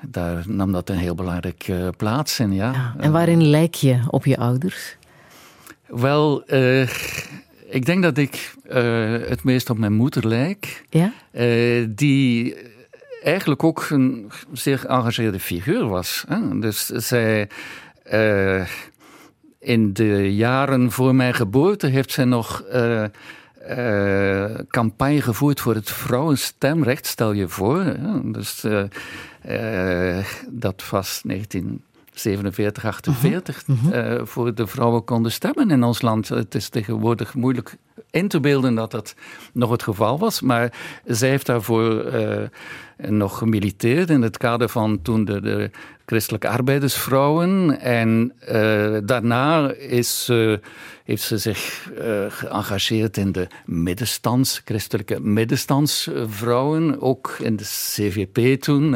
daar 0.00 0.44
nam 0.46 0.72
dat 0.72 0.88
een 0.88 0.96
heel 0.96 1.14
belangrijke 1.14 1.92
plaats 1.96 2.40
in. 2.40 2.52
Ja. 2.52 2.72
ja. 2.72 2.94
en 2.98 3.12
waarin 3.12 3.42
lijk 3.42 3.74
je 3.74 4.00
op 4.08 4.24
je 4.24 4.36
ouders? 4.36 4.96
Wel, 5.86 6.44
ik 7.68 7.84
denk 7.84 8.02
dat 8.02 8.18
ik 8.18 8.54
het 9.28 9.44
meest 9.44 9.70
op 9.70 9.78
mijn 9.78 9.92
moeder 9.92 10.26
lijk. 10.26 10.84
Ja? 10.90 11.12
die 11.88 12.56
eigenlijk 13.22 13.64
ook 13.64 13.86
een 13.90 14.30
zeer 14.52 14.78
geëngageerde 14.78 15.40
figuur 15.40 15.88
was. 15.88 16.24
Hè? 16.28 16.58
Dus 16.58 16.86
zij 16.86 17.48
uh, 18.10 18.66
in 19.58 19.92
de 19.92 20.34
jaren 20.34 20.90
voor 20.90 21.14
mijn 21.14 21.34
geboorte 21.34 21.86
heeft 21.86 22.12
zij 22.12 22.24
nog 22.24 22.64
uh, 22.72 23.04
uh, 23.68 24.44
campagne 24.68 25.20
gevoerd 25.20 25.60
voor 25.60 25.74
het 25.74 25.90
vrouwenstemrecht, 25.90 27.06
stel 27.06 27.32
je 27.32 27.48
voor. 27.48 27.96
Dus 28.24 28.66
dat 30.48 30.88
was 30.90 31.22
1947, 31.24 32.84
48, 32.84 33.62
uh 33.66 33.76
-huh. 33.84 34.26
voor 34.26 34.54
de 34.54 34.66
vrouwen 34.66 35.04
konden 35.04 35.32
stemmen 35.32 35.70
in 35.70 35.82
ons 35.82 36.02
land. 36.02 36.28
Het 36.28 36.54
is 36.54 36.68
tegenwoordig 36.68 37.34
moeilijk 37.34 37.76
in 38.10 38.28
te 38.28 38.40
beelden 38.40 38.74
dat 38.74 38.90
dat 38.90 39.14
nog 39.52 39.70
het 39.70 39.82
geval 39.82 40.18
was. 40.18 40.40
Maar 40.40 40.72
zij 41.04 41.28
heeft 41.28 41.46
daarvoor 41.46 42.12
nog 42.96 43.38
gemiliteerd 43.38 44.10
in 44.10 44.22
het 44.22 44.36
kader 44.36 44.68
van 44.68 45.02
toen 45.02 45.24
de, 45.24 45.40
de 45.40 45.70
christelijke 46.06 46.48
arbeidersvrouwen. 46.48 47.80
En 47.80 48.32
uh, 48.52 48.96
daarna 49.04 49.72
is, 49.72 50.28
uh, 50.30 50.56
heeft 51.04 51.22
ze 51.22 51.38
zich 51.38 51.90
geëngageerd 52.28 53.16
in 53.16 53.32
de 53.32 53.46
middenstands, 53.64 54.62
christelijke 54.64 55.20
middenstandsvrouwen. 55.20 57.00
Ook 57.00 57.36
in 57.40 57.56
de 57.56 57.64
CVP 57.64 58.60
toen 58.60 58.94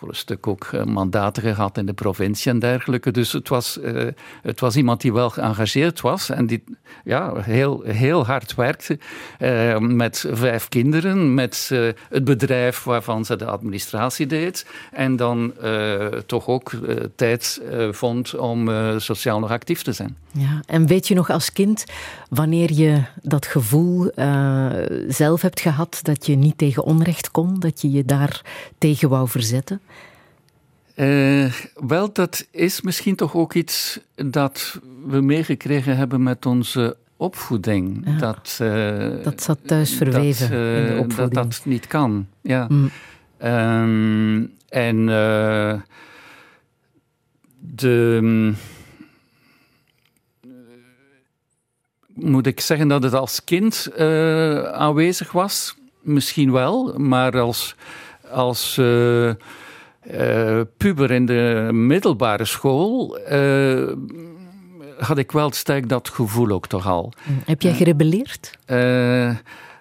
voor 0.00 0.08
een 0.08 0.14
stuk 0.14 0.46
ook 0.46 0.64
eh, 0.64 0.84
mandaten 0.84 1.42
gehad 1.42 1.78
in 1.78 1.86
de 1.86 1.92
provincie 1.92 2.52
en 2.52 2.58
dergelijke. 2.58 3.10
Dus 3.10 3.32
het 3.32 3.48
was, 3.48 3.78
uh, 3.82 4.08
het 4.42 4.60
was 4.60 4.76
iemand 4.76 5.00
die 5.00 5.12
wel 5.12 5.30
geëngageerd 5.30 6.00
was 6.00 6.30
en 6.30 6.46
die 6.46 6.64
ja, 7.04 7.32
heel, 7.40 7.82
heel 7.82 8.26
hard 8.26 8.54
werkte 8.54 8.98
uh, 9.40 9.78
met 9.78 10.24
vijf 10.30 10.68
kinderen, 10.68 11.34
met 11.34 11.70
het 12.08 12.24
bedrijf 12.24 12.84
waarvan 12.84 13.24
ze 13.24 13.36
de 13.36 13.44
administratie 13.44 14.26
deed 14.26 14.66
en 14.92 15.16
dan 15.16 15.52
toch 16.26 16.46
ook 16.46 16.72
tijd 17.16 17.62
vond 17.90 18.36
om 18.36 18.70
sociaal 19.00 19.38
nog 19.38 19.50
actief 19.50 19.82
te 19.82 19.92
zijn. 19.92 20.16
Ja, 20.32 20.62
en 20.66 20.86
weet 20.86 21.08
je 21.08 21.14
nog 21.14 21.30
als 21.30 21.52
kind 21.52 21.84
wanneer 22.28 22.72
je 22.72 23.02
dat 23.22 23.46
gevoel 23.46 24.10
zelf 25.08 25.42
hebt 25.42 25.60
gehad 25.60 26.00
dat 26.02 26.26
je 26.26 26.36
niet 26.36 26.58
tegen 26.58 26.84
onrecht 26.84 27.30
kon, 27.30 27.58
dat 27.58 27.80
je 27.80 27.90
je 27.90 28.04
daar 28.04 28.42
tegen 28.78 29.08
wou 29.08 29.28
verzetten? 29.28 29.80
Uh, 30.96 31.52
wel, 31.74 32.12
dat 32.12 32.46
is 32.50 32.80
misschien 32.80 33.16
toch 33.16 33.34
ook 33.34 33.54
iets 33.54 34.00
dat 34.14 34.80
we 35.06 35.20
meegekregen 35.20 35.96
hebben 35.96 36.22
met 36.22 36.46
onze 36.46 36.96
opvoeding. 37.16 38.02
Ja, 38.04 38.16
dat, 38.16 38.58
uh, 38.62 39.22
dat 39.22 39.42
zat 39.42 39.58
thuis 39.66 39.94
verweven 39.94 40.50
dat, 40.50 40.58
uh, 40.58 40.78
in 40.78 40.86
de 40.86 41.00
opvoeding. 41.00 41.34
Dat 41.34 41.52
dat 41.52 41.60
niet 41.64 41.86
kan, 41.86 42.26
ja. 42.40 42.66
Mm. 42.68 42.90
Um, 43.42 44.52
en 44.68 45.06
de... 47.58 48.52
Moet 52.14 52.46
ik 52.46 52.60
zeggen 52.60 52.88
dat 52.88 53.02
het 53.02 53.14
als 53.14 53.44
kind 53.44 53.90
aanwezig 54.72 55.32
was? 55.32 55.76
Misschien 56.00 56.52
wel, 56.52 56.98
maar 56.98 57.40
als... 57.40 57.74
als 58.30 58.80
uh, 60.14 60.60
puber 60.76 61.10
in 61.10 61.26
de 61.26 61.68
middelbare 61.72 62.44
school 62.44 63.18
uh, 63.32 63.92
had 64.98 65.18
ik 65.18 65.32
wel 65.32 65.52
sterk 65.52 65.88
dat 65.88 66.08
gevoel 66.08 66.50
ook 66.50 66.66
toch 66.66 66.86
al. 66.86 67.12
Heb 67.44 67.62
jij 67.62 67.74
gerebelleerd? 67.74 68.50
Uh, 68.66 69.30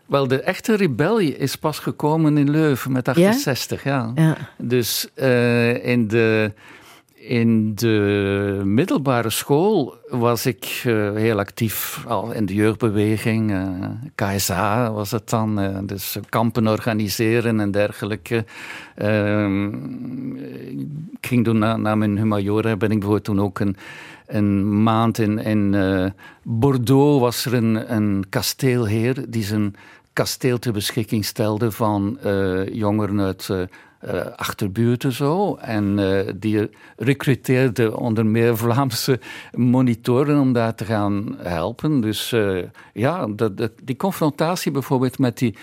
wel, 0.05 0.27
de 0.27 0.41
echte 0.41 0.75
rebellie 0.75 1.37
is 1.37 1.55
pas 1.55 1.79
gekomen 1.79 2.37
in 2.37 2.49
Leuven 2.49 2.91
met 2.91 3.07
68, 3.07 3.83
ja. 3.83 4.11
ja. 4.15 4.23
ja. 4.23 4.37
Dus 4.57 5.07
in 5.81 6.07
de 6.07 6.51
in 7.29 7.75
de 7.75 8.61
middelbare 8.65 9.29
school 9.29 9.97
was 10.07 10.45
ik 10.45 10.83
uh, 10.87 11.13
heel 11.13 11.39
actief 11.39 12.05
al 12.07 12.31
in 12.31 12.45
de 12.45 12.53
jeugdbeweging. 12.53 13.51
Eh, 13.51 13.67
KSA 14.15 14.91
was 14.91 15.11
het 15.11 15.29
dan, 15.29 15.59
uh, 15.59 15.77
dus 15.83 16.17
kampen 16.29 16.67
organiseren 16.67 17.59
en 17.59 17.71
dergelijke. 17.71 18.45
Ehm, 18.95 19.65
ik 21.11 21.27
ging 21.27 21.43
toen 21.43 21.57
na, 21.57 21.77
na 21.77 21.95
mijn 21.95 22.17
humaniora, 22.17 22.75
ben 22.75 22.91
ik 22.91 22.99
bijvoorbeeld 22.99 23.23
toen 23.23 23.41
ook 23.41 23.59
een, 23.59 23.75
een 24.27 24.83
maand 24.83 25.17
in, 25.17 25.37
in 25.39 25.75
Bordeaux 26.43 27.19
was 27.19 27.45
er 27.45 27.53
een, 27.53 27.93
een 27.95 28.25
kasteelheer 28.29 29.25
die 29.27 29.43
zijn 29.43 29.75
kasteel 30.13 30.59
ter 30.59 30.73
beschikking 30.73 31.25
stelde 31.25 31.71
van 31.71 32.17
jongeren 32.71 33.19
uit 33.19 33.49
uh, 34.05 34.25
achterbuurten 34.35 35.11
zo. 35.11 35.55
En 35.55 35.97
uh, 35.97 36.19
die 36.35 36.69
recruteerde 36.97 37.97
onder 37.97 38.25
meer 38.25 38.57
Vlaamse 38.57 39.19
monitoren 39.51 40.39
om 40.39 40.53
daar 40.53 40.75
te 40.75 40.85
gaan 40.85 41.35
helpen. 41.37 42.01
Dus 42.01 42.31
uh, 42.31 42.63
ja, 42.93 43.27
die 43.83 43.95
confrontatie 43.95 44.71
bijvoorbeeld 44.71 45.19
met 45.19 45.37
die, 45.37 45.55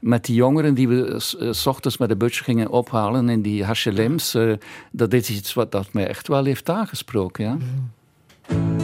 met 0.00 0.24
die 0.24 0.34
jongeren 0.34 0.74
die 0.74 0.88
we 0.88 1.14
s 1.50 1.66
ochtends 1.66 1.96
met 1.98 2.08
de 2.08 2.16
bus 2.16 2.40
gingen 2.40 2.70
ophalen 2.70 3.28
in 3.28 3.42
die 3.42 3.64
HLM's, 3.64 4.36
dat 4.90 5.12
is 5.12 5.30
iets 5.30 5.54
wat 5.54 5.72
dat 5.72 5.92
mij 5.92 6.06
echt 6.06 6.28
wel 6.28 6.44
heeft 6.44 6.68
aangesproken. 6.68 7.44
Ja. 7.44 7.56
Mm. 8.56 8.79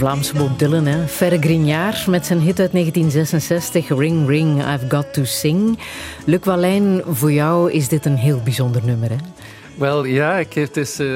Vlaamse 0.00 0.34
Bob 0.34 0.58
Dylan, 0.58 0.86
hè? 0.86 1.08
Ferre 1.08 1.38
Grignard 1.38 2.06
met 2.06 2.26
zijn 2.26 2.38
hit 2.38 2.60
uit 2.60 2.72
1966, 2.72 3.88
Ring 3.88 4.28
Ring, 4.28 4.58
I've 4.58 4.84
Got 4.88 5.12
To 5.12 5.24
Sing. 5.24 5.78
Luc 6.24 6.44
Wallijn, 6.44 7.02
voor 7.06 7.32
jou 7.32 7.72
is 7.72 7.88
dit 7.88 8.06
een 8.06 8.16
heel 8.16 8.40
bijzonder 8.44 8.84
nummer, 8.84 9.10
hè? 9.10 9.16
Wel, 9.78 10.04
ja, 10.04 10.38
ik 10.38 10.52
heb 10.52 10.74
dus... 10.74 11.00
Uh 11.00 11.08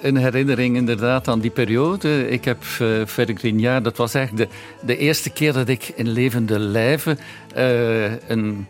een 0.00 0.16
herinnering 0.16 0.76
inderdaad 0.76 1.28
aan 1.28 1.40
die 1.40 1.50
periode. 1.50 2.28
Ik 2.28 2.44
heb 2.44 2.62
uh, 2.80 3.06
Ferre 3.06 3.34
Grignard, 3.34 3.84
dat 3.84 3.96
was 3.96 4.14
eigenlijk 4.14 4.50
de, 4.50 4.56
de 4.86 4.96
eerste 4.96 5.30
keer 5.30 5.52
dat 5.52 5.68
ik 5.68 5.92
in 5.94 6.08
levende 6.08 6.58
lijven 6.58 7.18
uh, 7.56 8.28
een 8.28 8.66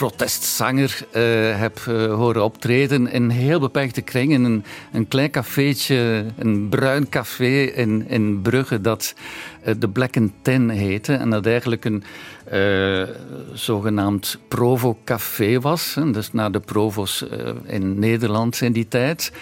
protestzanger 0.00 1.06
uh, 1.12 1.58
heb 1.60 1.78
uh, 1.88 2.14
horen 2.14 2.44
optreden 2.44 3.06
in 3.06 3.22
een 3.22 3.30
heel 3.30 3.60
beperkte 3.60 4.00
kring. 4.00 4.32
In 4.32 4.64
een, 4.92 5.08
klein 5.08 5.30
cafeetje, 5.30 6.24
een 6.38 6.68
bruin 6.68 7.08
café 7.08 7.62
in, 7.62 8.08
in 8.08 8.42
Brugge 8.42 8.80
dat 8.80 9.14
uh, 9.66 9.74
de 9.78 9.88
Black 9.88 10.16
and 10.16 10.32
Ten 10.42 10.68
heette. 10.68 11.14
En 11.14 11.30
dat 11.30 11.46
eigenlijk 11.46 11.84
een 11.84 12.02
zogenaamd 13.52 14.38
Provo-café 14.48 15.60
was. 15.60 15.96
Dus 16.12 16.32
naar 16.32 16.52
de 16.52 16.60
Provo's 16.60 17.24
in 17.64 17.98
Nederland 17.98 18.60
in 18.60 18.72
die 18.72 18.88
tijd. 18.88 19.32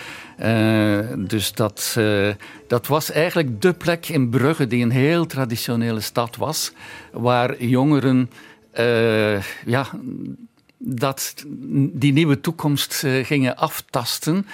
dus 1.19 1.53
dat, 1.53 1.97
dat 2.67 2.87
was 2.87 3.11
eigenlijk 3.11 3.61
de 3.63 3.73
plek 3.73 4.09
in 4.09 4.31
Brugge 4.31 4.67
die 4.67 4.83
een 4.83 4.91
heel 4.91 5.27
traditionele 5.27 6.01
stad 6.01 6.37
was. 6.37 6.73
Waar 7.13 7.65
jongeren 7.65 8.31
ja, 9.65 9.87
dat 10.79 11.35
die 11.93 12.13
nieuwe 12.13 12.41
toekomst 12.41 13.03
uh, 13.05 13.25
gingen 13.25 13.57
aftasten. 13.57 14.37
Uh, 14.37 14.45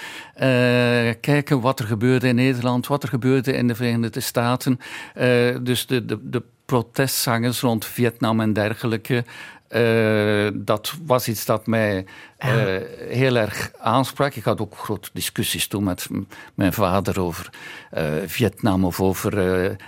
kijken 1.20 1.60
wat 1.60 1.78
er 1.78 1.87
gebeurde 1.87 2.28
in 2.28 2.34
Nederland, 2.34 2.87
wat 2.87 3.02
er 3.02 3.08
gebeurde 3.08 3.52
in 3.52 3.68
de 3.68 3.74
Verenigde 3.74 4.20
Staten. 4.20 4.80
Uh, 5.16 5.56
dus 5.62 5.87
de, 5.87 6.04
de, 6.04 6.18
de 6.22 6.42
protestzangers 6.64 7.60
rond 7.60 7.84
Vietnam 7.84 8.40
en 8.40 8.52
dergelijke. 8.52 9.24
Uh, 9.70 10.48
dat 10.54 10.94
was 11.06 11.28
iets 11.28 11.44
dat 11.44 11.66
mij 11.66 12.06
uh, 12.44 12.76
heel 13.08 13.37
erg 13.37 13.70
aansprak. 13.78 14.34
Ik 14.34 14.44
had 14.44 14.60
ook 14.60 14.76
grote 14.76 15.10
discussies 15.12 15.66
toen 15.66 15.84
met 15.84 16.08
mijn 16.54 16.72
vader 16.72 17.20
over 17.20 17.50
uh, 17.94 18.02
Vietnam 18.26 18.84
of 18.84 19.00
over 19.00 19.38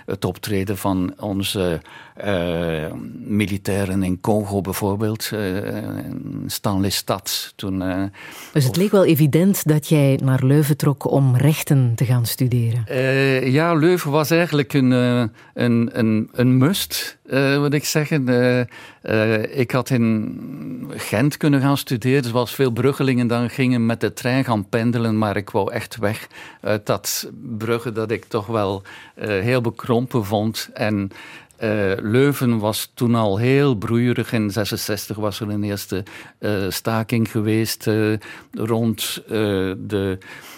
het 0.05 0.25
optreden 0.25 0.77
van 0.77 1.13
onze 1.19 1.81
militairen 3.25 4.03
in 4.03 4.21
Congo 4.21 4.61
bijvoorbeeld. 4.61 5.31
Stanley 6.47 6.89
Stad. 6.89 7.53
Toen, 7.55 7.83
dus 8.53 8.65
het 8.65 8.75
leek 8.75 8.91
wel 8.91 9.05
evident 9.05 9.67
dat 9.67 9.87
jij 9.87 10.19
naar 10.23 10.43
Leuven 10.43 10.77
trok 10.77 11.11
om 11.11 11.35
rechten 11.35 11.91
te 11.95 12.05
gaan 12.05 12.25
studeren? 12.25 12.85
ja, 13.51 13.73
Leuven 13.73 14.11
was 14.11 14.31
eigenlijk 14.31 14.73
een, 14.73 14.91
een, 14.91 15.89
een, 15.93 16.29
een 16.31 16.57
must. 16.57 17.17
moet 17.57 17.73
ik 17.73 17.85
zeggen. 17.85 18.27
Ik 19.51 19.71
had 19.71 19.89
in 19.89 20.91
Gent 20.95 21.37
kunnen 21.37 21.61
gaan 21.61 21.77
studeren, 21.77 22.23
zoals 22.23 22.55
veel 22.55 22.71
bruggelingen 22.71 23.27
dan 23.27 23.49
gingen 23.49 23.85
met 23.85 24.01
de 24.01 24.13
trein 24.13 24.43
gaan 24.43 24.69
pendelen, 24.69 25.17
maar 25.17 25.37
ik 25.37 25.49
wou 25.49 25.71
echt 25.71 25.97
weg 25.97 26.27
uit 26.61 26.85
dat 26.85 27.29
Brugge 27.57 27.91
dat 27.91 28.11
ik 28.11 28.25
toch 28.25 28.45
wel 28.45 28.83
heel 29.15 29.61
bekrompen 29.61 30.25
vond. 30.25 30.69
En 30.73 31.11
Leuven 32.01 32.59
was 32.59 32.91
toen 32.93 33.15
al 33.15 33.37
heel 33.37 33.75
broeierig. 33.75 34.33
In 34.33 34.51
66 34.51 35.17
was 35.17 35.39
er 35.39 35.49
een 35.49 35.63
eerste 35.63 36.03
staking 36.69 37.31
geweest 37.31 37.89
rond 38.51 39.23
de 39.77 40.17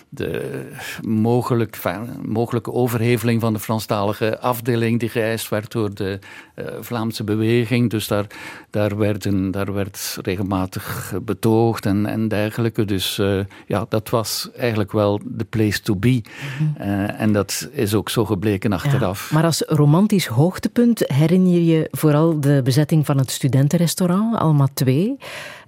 de 0.09 0.65
mogelijk, 1.01 1.77
mogelijke 2.25 2.71
overheveling 2.71 3.41
van 3.41 3.53
de 3.53 3.59
Franstalige 3.59 4.39
afdeling 4.39 4.99
die 4.99 5.09
geëist 5.09 5.49
werd 5.49 5.71
door 5.71 5.93
de 5.93 6.19
uh, 6.55 6.65
Vlaamse 6.79 7.23
beweging. 7.23 7.89
Dus 7.89 8.07
daar, 8.07 8.25
daar, 8.69 8.97
werden, 8.97 9.51
daar 9.51 9.73
werd 9.73 10.17
regelmatig 10.21 11.13
betoogd 11.21 11.85
en, 11.85 12.05
en 12.05 12.27
dergelijke. 12.27 12.85
Dus 12.85 13.17
uh, 13.17 13.39
ja, 13.67 13.85
dat 13.89 14.09
was 14.09 14.49
eigenlijk 14.57 14.91
wel 14.91 15.19
de 15.23 15.45
place 15.45 15.81
to 15.81 15.95
be. 15.95 16.21
Mhm. 16.57 16.89
Uh, 16.89 17.21
en 17.21 17.33
dat 17.33 17.69
is 17.71 17.93
ook 17.93 18.09
zo 18.09 18.25
gebleken 18.25 18.73
achteraf. 18.73 19.29
Ja, 19.29 19.35
maar 19.35 19.45
als 19.45 19.63
romantisch 19.67 20.25
hoogtepunt 20.25 21.03
herinner 21.13 21.51
je 21.51 21.65
je 21.65 21.87
vooral 21.91 22.39
de 22.39 22.61
bezetting 22.63 23.05
van 23.05 23.17
het 23.17 23.31
studentenrestaurant, 23.31 24.37
Alma 24.37 24.67
2. 24.73 25.17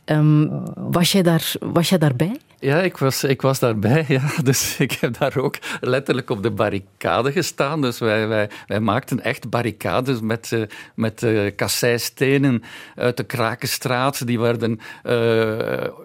Um, 0.05 0.63
was, 0.75 1.11
jij 1.11 1.21
daar, 1.21 1.53
was 1.59 1.89
jij 1.89 1.97
daarbij? 1.97 2.39
Ja, 2.61 2.81
ik 2.81 2.97
was, 2.97 3.23
ik 3.23 3.41
was 3.41 3.59
daarbij. 3.59 4.05
Ja. 4.11 4.31
Dus 4.43 4.77
ik 4.77 4.91
heb 4.91 5.17
daar 5.17 5.37
ook 5.37 5.55
letterlijk 5.79 6.29
op 6.29 6.43
de 6.43 6.51
barricade 6.51 7.31
gestaan. 7.31 7.81
Dus 7.81 7.99
wij, 7.99 8.27
wij, 8.27 8.49
wij 8.67 8.79
maakten 8.79 9.23
echt 9.23 9.49
barricades 9.49 10.19
met, 10.19 10.51
uh, 10.53 10.63
met 10.95 11.21
uh, 11.21 11.51
kasseistenen 11.55 12.63
uit 12.95 13.17
de 13.17 13.23
Krakenstraat. 13.23 14.27
Die 14.27 14.39
werden 14.39 14.79
uh, 15.03 15.11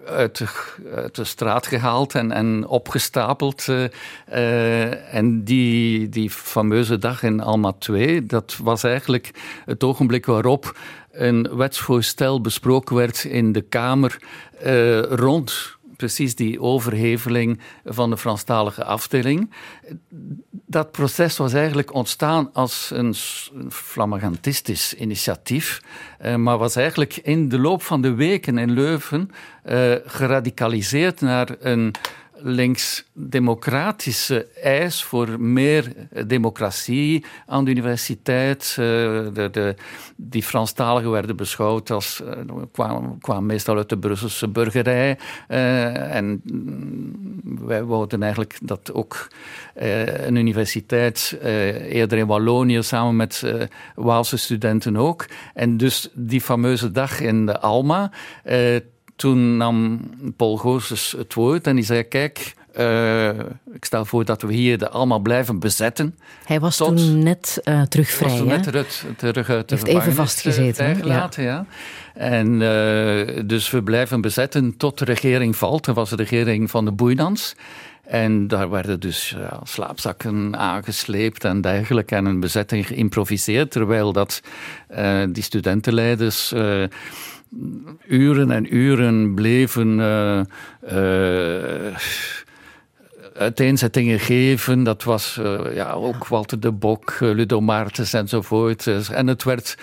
uit, 0.05 0.37
de, 0.37 0.47
uit 0.95 1.15
de 1.15 1.23
straat 1.23 1.67
gehaald 1.67 2.15
en, 2.15 2.31
en 2.31 2.67
opgestapeld. 2.67 3.67
en 5.11 5.43
die, 5.43 6.09
die 6.09 6.29
fameuze 6.29 6.97
dag 6.97 7.23
in 7.23 7.41
Alma 7.41 7.73
2, 7.79 8.25
dat 8.25 8.57
was 8.63 8.83
eigenlijk 8.83 9.31
het 9.65 9.83
ogenblik 9.83 10.25
waarop 10.25 10.77
een 11.11 11.55
wetsvoorstel 11.55 12.41
besproken 12.41 12.95
werd 12.95 13.23
in 13.23 13.51
de 13.51 13.61
Kamer 13.61 14.17
rond 15.09 15.76
precies 15.97 16.35
die 16.35 16.61
overheveling 16.61 17.59
van 17.85 18.09
de 18.09 18.17
Franstalige 18.17 18.83
afdeling. 18.83 19.51
Dat 20.49 20.91
proces 20.91 21.37
was 21.37 21.53
eigenlijk 21.53 21.93
ontstaan 21.93 22.49
als 22.53 22.91
een 22.93 23.15
flamagantistisch 23.69 24.93
initiatief, 24.93 25.81
eh, 26.19 26.35
maar 26.35 26.57
was 26.57 26.75
eigenlijk 26.75 27.17
in 27.17 27.49
de 27.49 27.59
loop 27.59 27.81
van 27.81 28.01
de 28.01 28.13
weken 28.13 28.57
in 28.57 28.71
Leuven 28.71 29.31
eh, 29.63 29.93
geradicaliseerd 30.05 31.21
naar 31.21 31.55
een 31.59 31.93
links-democratische 32.39 34.47
eis 34.61 35.03
voor 35.03 35.41
meer 35.41 35.93
democratie 36.25 37.25
aan 37.45 37.65
de 37.65 37.71
universiteit. 37.71 38.67
Eh, 38.69 38.75
de, 38.77 39.49
de, 39.51 39.75
die 40.15 40.43
Franstaligen 40.43 41.11
werden 41.11 41.35
beschouwd 41.35 41.89
als, 41.89 42.21
eh, 42.21 42.31
kwamen, 43.21 43.45
meestal 43.45 43.77
uit 43.77 43.89
de 43.89 43.97
Brusselse 43.97 44.47
burgerij. 44.47 45.17
Uh, 45.47 46.15
en 46.15 46.41
wij 47.43 47.83
wouden 47.83 48.23
eigenlijk 48.23 48.57
dat 48.61 48.93
ook 48.93 49.27
een 49.73 50.35
universiteit, 50.35 51.37
eerder 51.89 52.17
in 52.17 52.27
Wallonië, 52.27 52.83
samen 52.83 53.15
met 53.15 53.43
Waalse 53.95 54.37
studenten 54.37 54.97
ook. 54.97 55.25
En 55.53 55.77
dus 55.77 56.09
die 56.13 56.41
fameuze 56.41 56.91
dag 56.91 57.19
in 57.19 57.45
de 57.45 57.59
Alma 57.59 58.11
toen 59.17 59.57
nam 59.57 59.99
Paul 60.35 60.57
Goossens 60.57 61.15
het 61.17 61.33
woord 61.33 61.67
en 61.67 61.75
die 61.75 61.85
zei: 61.85 62.03
Kijk, 62.03 62.53
uh, 62.79 63.29
ik 63.73 63.85
stel 63.85 64.05
voor 64.05 64.25
dat 64.25 64.41
we 64.41 64.53
hier 64.53 64.89
allemaal 64.89 65.19
blijven 65.19 65.59
bezetten. 65.59 66.15
Hij 66.45 66.59
was 66.59 66.77
toen 66.77 67.23
net 67.23 67.61
uh, 67.63 67.81
terug 67.81 68.09
vrij. 68.09 68.29
Was 68.29 68.37
toen 68.37 68.47
net 68.47 68.63
terug, 68.63 69.05
terug 69.17 69.49
uit 69.49 69.69
de 69.69 69.75
Heeft 69.75 69.87
even 69.87 70.13
vastgezeten. 70.13 71.05
ja. 71.07 71.29
ja. 71.35 71.65
En 72.13 72.47
uh, 72.51 73.41
dus 73.45 73.69
we 73.69 73.83
blijven 73.83 74.21
bezetten 74.21 74.77
tot 74.77 74.97
de 74.97 75.05
regering 75.05 75.55
valt. 75.55 75.87
Er 75.87 75.93
was 75.93 76.09
de 76.09 76.15
regering 76.15 76.69
van 76.69 76.85
de 76.85 76.91
Boeinans. 76.91 77.55
En 78.03 78.47
daar 78.47 78.69
werden 78.69 78.99
dus 78.99 79.29
ja, 79.29 79.59
slaapzakken 79.63 80.57
aangesleept 80.57 81.43
en 81.43 81.61
dergelijke. 81.61 82.15
En 82.15 82.25
een 82.25 82.39
bezetting 82.39 82.87
geïmproviseerd. 82.87 83.71
Terwijl 83.71 84.13
dat 84.13 84.41
die 85.29 85.43
studentenleiders 85.43 86.53
uren 88.07 88.51
en 88.51 88.75
uren 88.75 89.35
bleven 89.35 89.99
uh, 89.99 90.41
uh, 90.93 91.95
uiteenzettingen 93.33 94.19
geven. 94.19 94.83
Dat 94.83 95.03
was 95.03 95.37
uh, 95.41 95.59
ja, 95.73 95.91
ook 95.91 96.27
Walter 96.27 96.59
de 96.59 96.71
Bok, 96.71 97.17
Ludo 97.19 97.61
Martens 97.61 98.13
enzovoort. 98.13 99.09
En 99.11 99.27
het 99.27 99.43
werd 99.43 99.77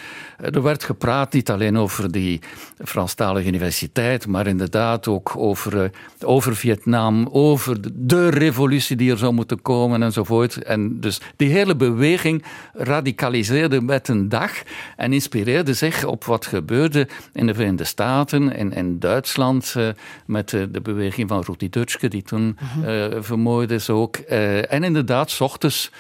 er 0.53 0.63
werd 0.63 0.85
gepraat 0.85 1.33
niet 1.33 1.51
alleen 1.51 1.79
over 1.79 2.13
die 2.13 2.41
Franstalige 2.85 3.49
universiteit, 3.49 4.27
maar 4.27 4.47
inderdaad 4.47 5.09
ook 5.09 5.37
over, 5.37 5.83
eh, 5.83 5.91
over 6.21 6.57
Vietnam, 6.57 7.29
over 7.33 7.77
de 7.93 8.29
revolutie 8.29 8.97
die 8.97 9.11
er 9.11 9.19
zou 9.19 9.33
moeten 9.33 9.63
komen 9.63 10.03
enzovoort. 10.03 10.63
En 10.63 11.01
dus 11.01 11.21
die 11.37 11.51
hele 11.51 11.77
beweging 11.77 12.45
radicaliseerde 12.73 13.81
met 13.81 14.09
een 14.09 14.29
dag 14.29 14.53
en 14.97 15.13
inspireerde 15.13 15.75
zich 15.75 16.05
op 16.05 16.25
wat 16.25 16.47
gebeurde 16.47 17.09
in 17.33 17.47
de 17.47 17.55
Verenigde 17.55 17.85
Staten 17.85 18.57
en 18.57 18.73
in 18.73 18.99
Duitsland 18.99 19.75
uh, 19.77 19.89
met 20.27 20.49
de, 20.49 20.71
de, 20.71 20.81
beweging 20.81 21.29
van 21.29 21.43
Ruti 21.47 21.71
Dutschke, 21.71 22.09
die 22.09 22.23
toen 22.23 22.59
uh, 22.87 23.07
vermoord 23.19 23.71
is 23.71 23.91
ook. 23.91 24.19
Uh, 24.31 24.73
en 24.73 24.85
inderdaad, 24.85 25.31
s 25.31 25.41
ochtends 25.41 25.91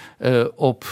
op 0.54 0.84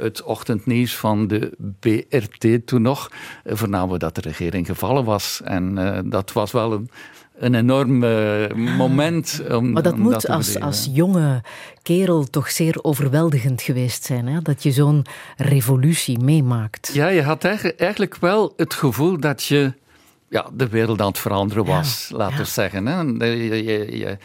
het 0.00 0.22
ochtendnieuws 0.22 0.96
van 0.96 1.26
de 1.26 1.52
BRT 1.80 2.66
toen 2.66 2.82
nog 2.82 3.10
eh, 3.44 3.56
vernamen 3.56 3.92
we 3.92 3.98
dat 3.98 4.14
de 4.14 4.20
regering 4.20 4.66
gevallen 4.66 5.04
was. 5.04 5.40
En 5.44 5.76
uh, 5.78 5.98
dat 6.04 6.32
was 6.32 6.52
wel 6.52 6.72
een, 6.72 6.90
een 7.38 7.54
enorm 7.54 8.02
uh, 8.02 8.52
moment. 8.76 9.42
Om, 9.50 9.72
maar 9.72 9.82
dat 9.82 9.92
om 9.92 10.00
moet 10.00 10.12
dat 10.12 10.28
als, 10.28 10.60
als 10.60 10.88
jonge 10.92 11.42
kerel 11.82 12.24
toch 12.24 12.50
zeer 12.50 12.78
overweldigend 12.82 13.62
geweest 13.62 14.04
zijn. 14.04 14.26
Hè? 14.26 14.42
Dat 14.42 14.62
je 14.62 14.72
zo'n 14.72 15.04
revolutie 15.36 16.18
meemaakt. 16.18 16.90
Ja, 16.92 17.08
je 17.08 17.22
had 17.22 17.44
eigenlijk 17.44 18.16
wel 18.16 18.52
het 18.56 18.74
gevoel 18.74 19.20
dat 19.20 19.44
je 19.44 19.72
ja, 20.28 20.46
de 20.52 20.68
wereld 20.68 21.00
aan 21.00 21.06
het 21.06 21.18
veranderen 21.18 21.64
was, 21.64 22.06
ja, 22.10 22.16
laten 22.16 22.36
we 22.36 22.44
zeggen. 22.44 22.86
Hè? 22.86 23.00
Je, 23.00 23.64
je, 23.64 23.98
je, 23.98 24.18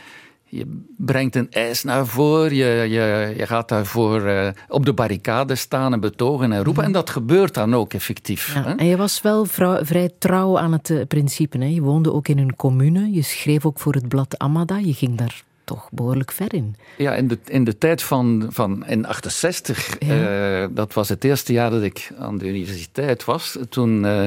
je 0.55 0.83
brengt 0.97 1.35
een 1.35 1.51
eis 1.51 1.83
naar 1.83 2.07
voren, 2.07 2.55
je, 2.55 2.65
je, 2.89 3.33
je 3.37 3.47
gaat 3.47 3.69
daarvoor 3.69 4.21
uh, 4.21 4.47
op 4.67 4.85
de 4.85 4.93
barricade 4.93 5.55
staan 5.55 5.93
en 5.93 5.99
betogen 5.99 6.51
en 6.51 6.63
roepen. 6.63 6.73
Mhm. 6.73 6.85
En 6.85 6.91
dat 6.91 7.09
gebeurt 7.09 7.53
dan 7.53 7.75
ook 7.75 7.93
effectief. 7.93 8.53
Ja, 8.53 8.77
en 8.77 8.85
je 8.85 8.97
was 8.97 9.21
wel 9.21 9.45
vrij 9.81 10.09
trouw 10.19 10.59
aan 10.59 10.71
het 10.71 10.89
uh, 10.89 11.01
principe. 11.07 11.57
Hè? 11.57 11.65
Je 11.65 11.81
woonde 11.81 12.13
ook 12.13 12.27
in 12.27 12.37
een 12.37 12.55
commune, 12.55 13.13
je 13.13 13.21
schreef 13.21 13.65
ook 13.65 13.79
voor 13.79 13.93
het 13.93 14.07
blad 14.07 14.37
Amada, 14.37 14.77
je 14.77 14.93
ging 14.93 15.17
daar 15.17 15.43
toch 15.65 15.89
behoorlijk 15.91 16.31
ver 16.31 16.53
in. 16.53 16.75
Ja, 16.97 17.15
in 17.15 17.27
de, 17.27 17.37
in 17.45 17.63
de 17.63 17.77
tijd 17.77 18.03
van, 18.03 18.47
van 18.49 18.85
in 18.87 19.05
68, 19.05 19.95
ja. 19.99 20.61
uh, 20.61 20.67
dat 20.71 20.93
was 20.93 21.09
het 21.09 21.23
eerste 21.23 21.53
jaar 21.53 21.69
dat 21.69 21.81
ik 21.81 22.11
aan 22.19 22.37
de 22.37 22.47
universiteit 22.47 23.25
was. 23.25 23.57
Toen, 23.69 24.03
uh, 24.03 24.25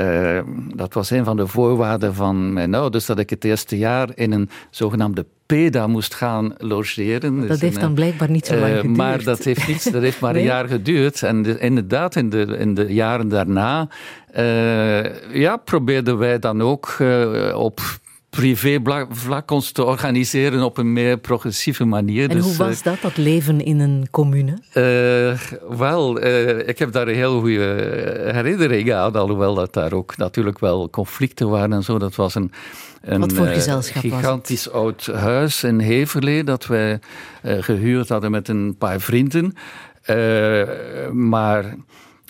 uh, 0.00 0.42
dat 0.74 0.94
was 0.94 1.10
een 1.10 1.24
van 1.24 1.36
de 1.36 1.46
voorwaarden 1.46 2.14
van 2.14 2.52
mijn 2.52 2.74
ouders, 2.74 3.06
dat 3.06 3.18
ik 3.18 3.30
het 3.30 3.44
eerste 3.44 3.78
jaar 3.78 4.08
in 4.14 4.32
een 4.32 4.50
zogenaamde 4.70 5.26
PEDA 5.46 5.86
moest 5.86 6.14
gaan 6.14 6.54
logeren. 6.58 7.38
Dat 7.38 7.48
dus 7.48 7.60
heeft 7.60 7.80
dan 7.80 7.94
blijkbaar 7.94 8.30
niet 8.30 8.46
zo 8.46 8.56
lang 8.56 8.74
geduurd. 8.74 8.96
Maar 8.96 9.22
dat 9.22 9.44
heeft, 9.44 9.68
niet, 9.68 9.92
dat 9.92 10.02
heeft 10.02 10.20
maar 10.20 10.32
nee? 10.32 10.42
een 10.42 10.48
jaar 10.48 10.68
geduurd. 10.68 11.22
En 11.22 11.42
de, 11.42 11.58
inderdaad, 11.58 12.16
in 12.16 12.30
de, 12.30 12.56
in 12.58 12.74
de 12.74 12.92
jaren 12.94 13.28
daarna 13.28 13.88
ja, 15.32 15.56
probeerden 15.64 16.18
wij 16.18 16.38
dan 16.38 16.62
ook 16.62 16.96
op 17.54 17.80
privé 18.34 19.06
vlak 19.10 19.50
ons 19.50 19.72
te 19.72 19.84
organiseren 19.84 20.62
op 20.62 20.78
een 20.78 20.92
meer 20.92 21.18
progressieve 21.18 21.84
manier. 21.84 22.30
En 22.30 22.36
dus, 22.36 22.44
hoe 22.44 22.56
was 22.56 22.82
dat, 22.82 23.00
dat 23.00 23.16
leven 23.16 23.60
in 23.60 23.80
een 23.80 24.06
commune? 24.10 24.58
Uh, 24.74 25.78
wel, 25.78 26.24
uh, 26.24 26.68
ik 26.68 26.78
heb 26.78 26.92
daar 26.92 27.08
een 27.08 27.14
heel 27.14 27.40
goede 27.40 28.30
herinnering 28.32 28.92
aan, 28.92 29.12
alhoewel 29.12 29.54
dat 29.54 29.72
daar 29.72 29.92
ook 29.92 30.16
natuurlijk 30.16 30.58
wel 30.58 30.90
conflicten 30.90 31.48
waren 31.48 31.72
en 31.72 31.82
zo. 31.82 31.98
Dat 31.98 32.14
was 32.14 32.34
een, 32.34 32.52
een 33.00 33.20
Wat 33.20 33.32
voor 33.32 33.46
gezelschap 33.46 34.02
gigantisch 34.02 34.70
oud 34.70 35.06
huis 35.06 35.62
in 35.62 35.80
Heverlee 35.80 36.44
dat 36.44 36.66
wij 36.66 37.00
gehuurd 37.42 38.08
hadden 38.08 38.30
met 38.30 38.48
een 38.48 38.76
paar 38.78 39.00
vrienden. 39.00 39.54
maar 41.12 41.76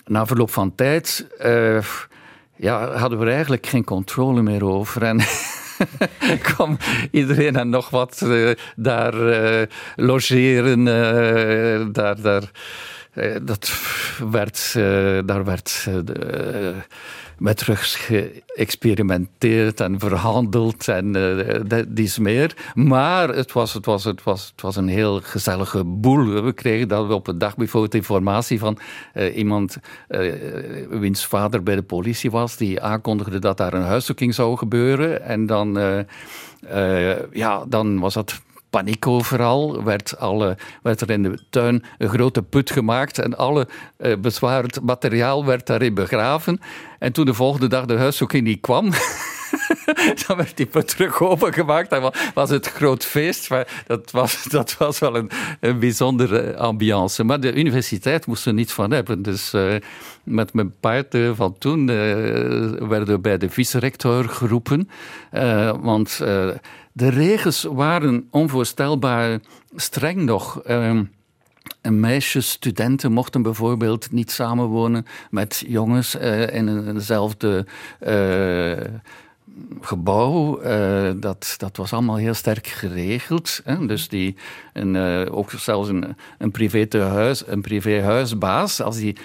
na 0.05 0.25
verloop 0.25 0.51
van 0.51 0.75
tijd 0.75 1.27
ja, 2.55 2.91
hadden 2.91 3.19
we 3.19 3.25
er 3.25 3.31
eigenlijk 3.31 3.67
geen 3.67 3.83
controle 3.83 4.41
meer 4.41 4.65
over. 4.65 5.03
En 5.03 5.21
kwam 6.53 6.77
iedereen 7.11 7.55
en 7.55 7.69
nog 7.69 7.89
wat 7.89 8.21
uh, 8.23 8.51
daar 8.75 9.15
uh, 9.15 9.61
logeren, 9.95 10.79
uh, 10.79 11.85
daar, 11.91 12.21
daar. 12.21 12.43
Dat 13.41 13.71
werd, 14.31 14.73
daar 15.25 15.45
werd 15.45 15.87
met 17.37 17.57
drugs 17.57 17.95
geëxperimenteerd 17.95 19.79
en 19.79 19.99
verhandeld 19.99 20.87
en 20.87 21.15
uh, 21.15 21.79
dies 21.87 22.19
meer. 22.19 22.71
Maar 22.73 23.29
het 23.29 23.51
was, 23.51 23.73
het, 23.73 23.85
was, 23.85 24.03
het, 24.03 24.23
was, 24.23 24.51
het 24.51 24.61
was 24.61 24.75
een 24.75 24.87
heel 24.87 25.21
gezellige 25.21 25.83
boel. 25.83 26.43
We 26.43 26.53
kregen 26.53 26.87
dat 26.87 27.07
we 27.07 27.13
op 27.13 27.27
een 27.27 27.37
dag 27.37 27.55
bijvoorbeeld 27.55 27.95
informatie 27.95 28.59
van 28.59 28.77
uh, 29.13 29.37
iemand 29.37 29.77
uh, 30.09 30.33
wiens 30.89 31.25
vader 31.25 31.63
bij 31.63 31.75
de 31.75 31.83
politie 31.83 32.31
was, 32.31 32.57
die 32.57 32.81
aankondigde 32.81 33.39
dat 33.39 33.57
daar 33.57 33.73
een 33.73 33.81
huiszoeking 33.81 34.33
zou 34.33 34.57
gebeuren. 34.57 35.21
En 35.21 35.45
dan, 35.45 35.79
ja, 37.31 37.65
dan 37.67 37.99
was 37.99 38.13
dat 38.13 38.41
paniek 38.75 39.07
overal. 39.07 39.83
Werd, 39.83 40.17
alle, 40.17 40.57
werd 40.81 41.01
er 41.01 41.09
in 41.09 41.23
de 41.23 41.39
tuin 41.49 41.83
een 41.97 42.09
grote 42.09 42.41
put 42.41 42.71
gemaakt 42.71 43.19
en 43.19 43.37
alle 43.37 43.67
uh, 43.97 44.15
bezwaard 44.17 44.81
materiaal 44.81 45.45
werd 45.45 45.67
daarin 45.67 45.93
begraven. 45.93 46.59
En 46.99 47.11
toen 47.11 47.25
de 47.25 47.33
volgende 47.33 47.67
dag 47.67 47.85
de 47.85 47.97
huiszoeking 47.97 48.43
niet 48.43 48.61
kwam. 48.61 48.89
dan 50.27 50.37
werd 50.37 50.57
die 50.57 50.65
put 50.65 50.87
terug 50.87 51.21
opengemaakt. 51.21 51.89
Dan 51.89 52.13
was 52.33 52.49
het 52.49 52.67
groot 52.67 53.05
feest. 53.05 53.49
Dat, 53.87 54.11
was, 54.11 54.43
dat 54.43 54.77
was 54.77 54.99
wel 54.99 55.15
een, 55.15 55.29
een 55.59 55.79
bijzondere 55.79 56.57
ambiance. 56.57 57.23
Maar 57.23 57.39
de 57.39 57.53
universiteit 57.53 58.25
moest 58.25 58.45
er 58.45 58.53
niets 58.53 58.73
van 58.73 58.91
hebben. 58.91 59.21
Dus 59.21 59.53
uh, 59.53 59.75
met 60.23 60.53
mijn 60.53 60.73
paard 60.79 61.15
uh, 61.15 61.31
van 61.35 61.57
toen 61.57 61.85
werden 62.87 63.07
we 63.07 63.19
bij 63.19 63.37
de 63.37 63.49
vice-rector 63.49 64.29
geroepen. 64.29 64.89
want 65.81 66.19
de 66.97 67.09
regels 67.09 67.63
waren 67.63 68.27
onvoorstelbaar 68.31 69.39
streng 69.75 70.21
nog. 70.21 70.61
Uh, 70.67 70.99
meisjes, 71.81 72.49
studenten 72.49 73.11
mochten 73.11 73.41
bijvoorbeeld 73.41 74.11
niet 74.11 74.31
samenwonen 74.31 75.05
met 75.29 75.63
jongens 75.67 76.15
uh, 76.15 76.53
in 76.53 76.87
eenzelfde 76.87 77.65
uh, 78.07 78.77
gebouw. 79.81 80.63
Uh, 80.63 81.11
dat, 81.15 81.55
dat 81.57 81.77
was 81.77 81.93
allemaal 81.93 82.15
heel 82.15 82.33
sterk 82.33 82.67
geregeld. 82.67 83.61
Hè? 83.63 83.85
Dus 83.85 84.07
die, 84.09 84.35
een, 84.73 84.95
ook 85.29 85.51
zelfs 85.51 85.89
een, 85.89 86.15
een, 86.37 86.51
privé 86.51 86.87
huis, 86.99 87.47
een 87.47 87.61
privéhuisbaas, 87.61 88.81
als 88.81 88.97
die 88.97 89.15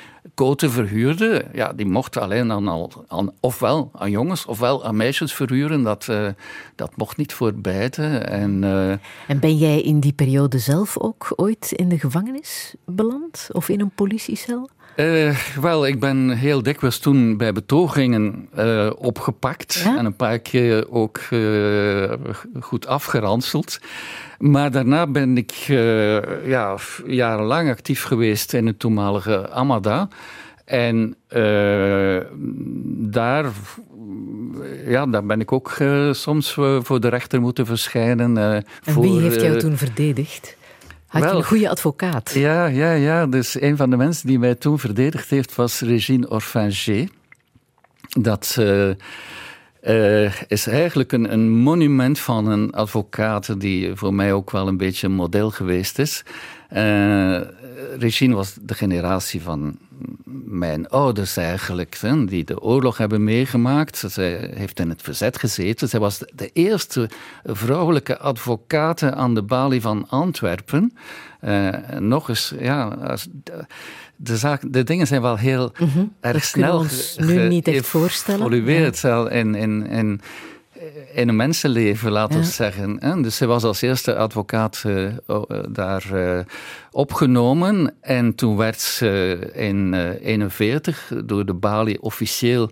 koten 0.40 0.70
verhuurde, 0.70 1.44
ja, 1.52 1.72
die 1.72 1.86
mocht 1.86 2.16
alleen 2.16 2.50
al, 2.50 2.90
aan, 3.08 3.30
ofwel 3.40 3.90
aan 3.92 4.10
jongens 4.10 4.46
ofwel 4.46 4.84
aan 4.84 4.96
meisjes 4.96 5.34
verhuren. 5.34 5.82
Dat, 5.82 6.06
uh, 6.10 6.28
dat 6.74 6.96
mocht 6.96 7.16
niet 7.16 7.32
voor 7.32 7.54
beide. 7.54 8.02
En, 8.18 8.62
uh, 8.62 8.90
en 9.26 9.40
ben 9.40 9.56
jij 9.56 9.80
in 9.80 10.00
die 10.00 10.12
periode 10.12 10.58
zelf 10.58 10.98
ook 10.98 11.32
ooit 11.36 11.72
in 11.72 11.88
de 11.88 11.98
gevangenis 11.98 12.74
beland? 12.84 13.48
Of 13.52 13.68
in 13.68 13.80
een 13.80 13.90
politiecel? 13.90 14.68
Uh, 14.96 15.36
wel, 15.60 15.86
ik 15.86 16.00
ben 16.00 16.30
heel 16.30 16.62
dikwijls 16.62 16.98
toen 16.98 17.36
bij 17.36 17.52
betogingen 17.52 18.48
uh, 18.58 18.90
opgepakt 18.96 19.74
ja? 19.84 19.98
en 19.98 20.04
een 20.04 20.16
paar 20.16 20.38
keer 20.38 20.90
ook 20.90 21.20
uh, 21.30 22.12
goed 22.60 22.86
afgeranseld. 22.86 23.80
Maar 24.38 24.70
daarna 24.70 25.06
ben 25.06 25.36
ik 25.36 25.52
ja, 26.44 26.76
jarenlang 27.06 27.70
actief 27.70 28.02
geweest 28.02 28.52
in 28.52 28.66
het 28.66 28.78
toenmalige 28.78 29.50
Amada. 29.50 30.08
En 30.64 31.16
daar, 33.10 33.46
ja, 34.86 35.06
daar 35.06 35.24
ben 35.26 35.40
ik 35.40 35.52
ook 35.52 35.76
soms 36.10 36.52
voor 36.80 37.00
de 37.00 37.08
rechter 37.08 37.40
moeten 37.40 37.66
verschijnen. 37.66 38.38
en 38.38 38.64
voor, 38.80 39.02
wie 39.02 39.20
heeft 39.20 39.40
jou 39.40 39.58
toen 39.58 39.76
verdedigd? 39.76 40.58
Had 41.10 41.22
je 41.22 41.28
een 41.28 41.44
goede 41.44 41.68
advocaat? 41.68 42.30
Ja, 42.34 42.66
ja, 42.66 42.92
ja. 42.92 43.26
Dus 43.26 43.60
een 43.60 43.76
van 43.76 43.90
de 43.90 43.96
mensen 43.96 44.26
die 44.26 44.38
mij 44.38 44.54
toen 44.54 44.78
verdedigd 44.78 45.30
heeft 45.30 45.54
was 45.54 45.80
Regine 45.80 46.30
Orfanger. 46.30 47.08
Dat 48.08 48.56
uh, 48.58 48.90
uh, 49.82 50.32
is 50.48 50.66
eigenlijk 50.66 51.12
een, 51.12 51.32
een, 51.32 51.50
monument 51.50 52.18
van 52.18 52.46
een 52.46 52.72
advocaat 52.72 53.60
die 53.60 53.94
voor 53.94 54.14
mij 54.14 54.32
ook 54.32 54.50
wel 54.50 54.68
een 54.68 54.76
beetje 54.76 55.06
een 55.06 55.12
model 55.12 55.50
geweest 55.50 55.98
is. 55.98 56.22
Uh, 56.72 57.40
Regine 57.98 58.34
was 58.34 58.56
de 58.60 58.74
generatie 58.74 59.42
van 59.42 59.78
mijn 60.44 60.88
ouders 60.88 61.36
eigenlijk, 61.36 61.96
hè, 62.00 62.24
die 62.24 62.44
de 62.44 62.60
oorlog 62.60 62.96
hebben 62.96 63.24
meegemaakt. 63.24 64.04
Zij 64.06 64.50
heeft 64.54 64.80
in 64.80 64.88
het 64.88 65.02
verzet 65.02 65.38
gezeten. 65.38 65.88
Zij 65.88 66.00
was 66.00 66.18
de 66.34 66.50
eerste 66.52 67.10
vrouwelijke 67.44 68.18
advocaat 68.18 69.02
aan 69.02 69.34
de 69.34 69.42
balie 69.42 69.80
van 69.80 70.08
Antwerpen. 70.08 70.96
Uh, 71.44 71.68
nog 71.98 72.28
eens, 72.28 72.54
ja, 72.58 73.16
de, 74.16 74.36
zaak, 74.36 74.72
de 74.72 74.82
dingen 74.82 75.06
zijn 75.06 75.22
wel 75.22 75.36
heel 75.36 75.72
mm 75.78 75.88
-hmm. 75.88 76.14
erg 76.20 76.44
snel 76.44 76.78
ons 76.78 77.16
nu 77.18 77.48
niet 77.48 77.68
echt 77.68 77.86
voorstellen. 77.86 78.64
Ja. 78.64 79.26
En, 79.26 79.54
en, 79.54 79.86
en 79.86 80.20
in 81.12 81.28
een 81.28 81.36
mensenleven, 81.36 82.10
laten 82.10 82.38
we 82.38 82.44
zeggen. 82.44 83.22
Dus 83.22 83.36
zij 83.36 83.46
was 83.46 83.64
als 83.64 83.82
eerste 83.82 84.16
advocaat 84.16 84.84
uh, 84.86 85.12
daar 85.68 86.06
uh, 86.12 86.40
opgenomen. 86.90 87.94
En 88.00 88.34
toen 88.34 88.56
werd 88.56 88.80
ze 88.80 89.38
in 89.52 89.90
1941 89.90 91.10
uh, 91.10 91.20
door 91.24 91.46
de 91.46 91.54
Bali 91.54 91.96
officieel 92.00 92.70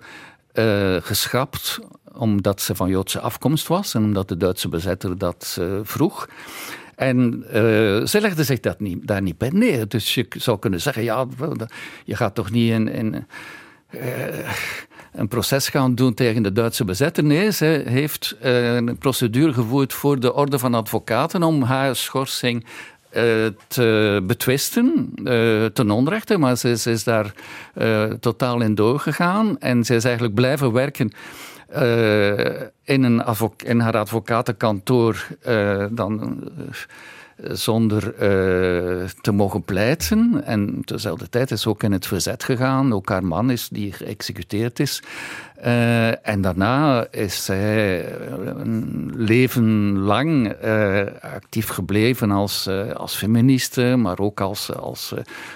geschrapt 1.01 1.79
omdat 2.15 2.61
ze 2.61 2.75
van 2.75 2.89
Joodse 2.89 3.21
afkomst 3.21 3.67
was 3.67 3.95
en 3.95 4.03
omdat 4.03 4.29
de 4.29 4.37
Duitse 4.37 4.69
bezetter 4.69 5.19
dat 5.19 5.61
vroeg. 5.83 6.29
En 6.99 7.45
uh, 7.47 7.53
ze 8.07 8.19
legde 8.21 8.45
zich 8.45 8.61
dat 8.61 8.81
niet, 8.81 9.07
daar 9.07 9.23
niet 9.23 9.39
bij 9.39 9.51
neer. 9.53 9.89
Dus 9.89 10.15
je 10.15 10.27
zou 10.29 10.59
kunnen 10.59 10.81
zeggen, 10.81 11.03
ja, 11.03 11.27
je 12.05 12.17
gaat 12.17 12.35
toch 12.35 12.51
niet 12.51 12.71
in... 12.71 12.89
in 12.89 13.27
uh, 13.91 14.03
een 15.19 15.29
proces 15.29 15.69
gaan 15.69 15.95
doen 15.95 16.15
tegen 16.15 16.43
de 16.43 16.53
Duitse 16.53 16.85
bezetter. 16.85 17.25
Nee, 17.25 17.53
ze 17.53 17.83
heeft 17.87 18.37
uh, 18.45 18.75
een 18.75 18.99
procedure 18.99 19.53
gevoerd 19.53 19.93
voor 19.93 20.21
de 20.21 20.35
Orde 20.35 20.59
van 20.59 20.75
Advocaten 20.75 21.43
om 21.43 21.63
haar 21.63 21.97
schorsing 21.97 22.65
uh, 22.65 23.23
te 23.67 24.21
betwisten, 24.27 25.13
uh, 25.25 25.65
ten 25.65 25.91
onrechte, 25.91 26.39
maar 26.39 26.57
ze, 26.57 26.77
ze 26.77 26.91
is 26.91 27.05
daar 27.05 27.33
totaal 28.21 28.61
in 28.61 28.75
doorgegaan 28.75 29.59
en 29.59 29.85
ze 29.85 29.95
is 29.95 30.05
eigenlijk 30.05 30.35
blijven 30.35 30.73
werken 30.73 31.13
in, 32.85 33.05
een 33.05 33.23
in 33.57 33.81
haar 33.81 33.97
advocatenkantoor 33.97 35.27
dan 35.91 36.43
zonder 37.43 38.05
uh, 38.05 39.05
te 39.21 39.33
mogen 39.33 39.63
pleiten. 39.63 40.43
En 40.45 40.83
tezelfde 40.85 41.29
tijd 41.29 41.51
is 41.51 41.67
ook 41.67 41.83
in 41.83 41.93
het 41.93 42.07
verzet 42.07 42.45
gegaan. 42.45 42.93
Ook 42.93 43.09
haar 43.09 43.25
man 43.25 43.51
is 43.51 43.69
die 43.69 43.93
geëxecuteerd 43.93 44.81
is. 44.81 45.03
Uh, 45.65 46.29
en 46.29 46.41
daarna 46.41 47.07
is 47.11 47.45
zij 47.45 48.05
een 48.57 49.13
leven 49.17 49.99
lang 49.99 50.55
uh, 50.65 51.01
actief 51.21 51.69
gebleven 51.69 52.31
als, 52.31 52.69
als 52.97 53.17
feministe, 53.17 53.83
maar 53.83 54.19
ook 54.19 54.41
als, 54.41 54.75
als 54.75 55.15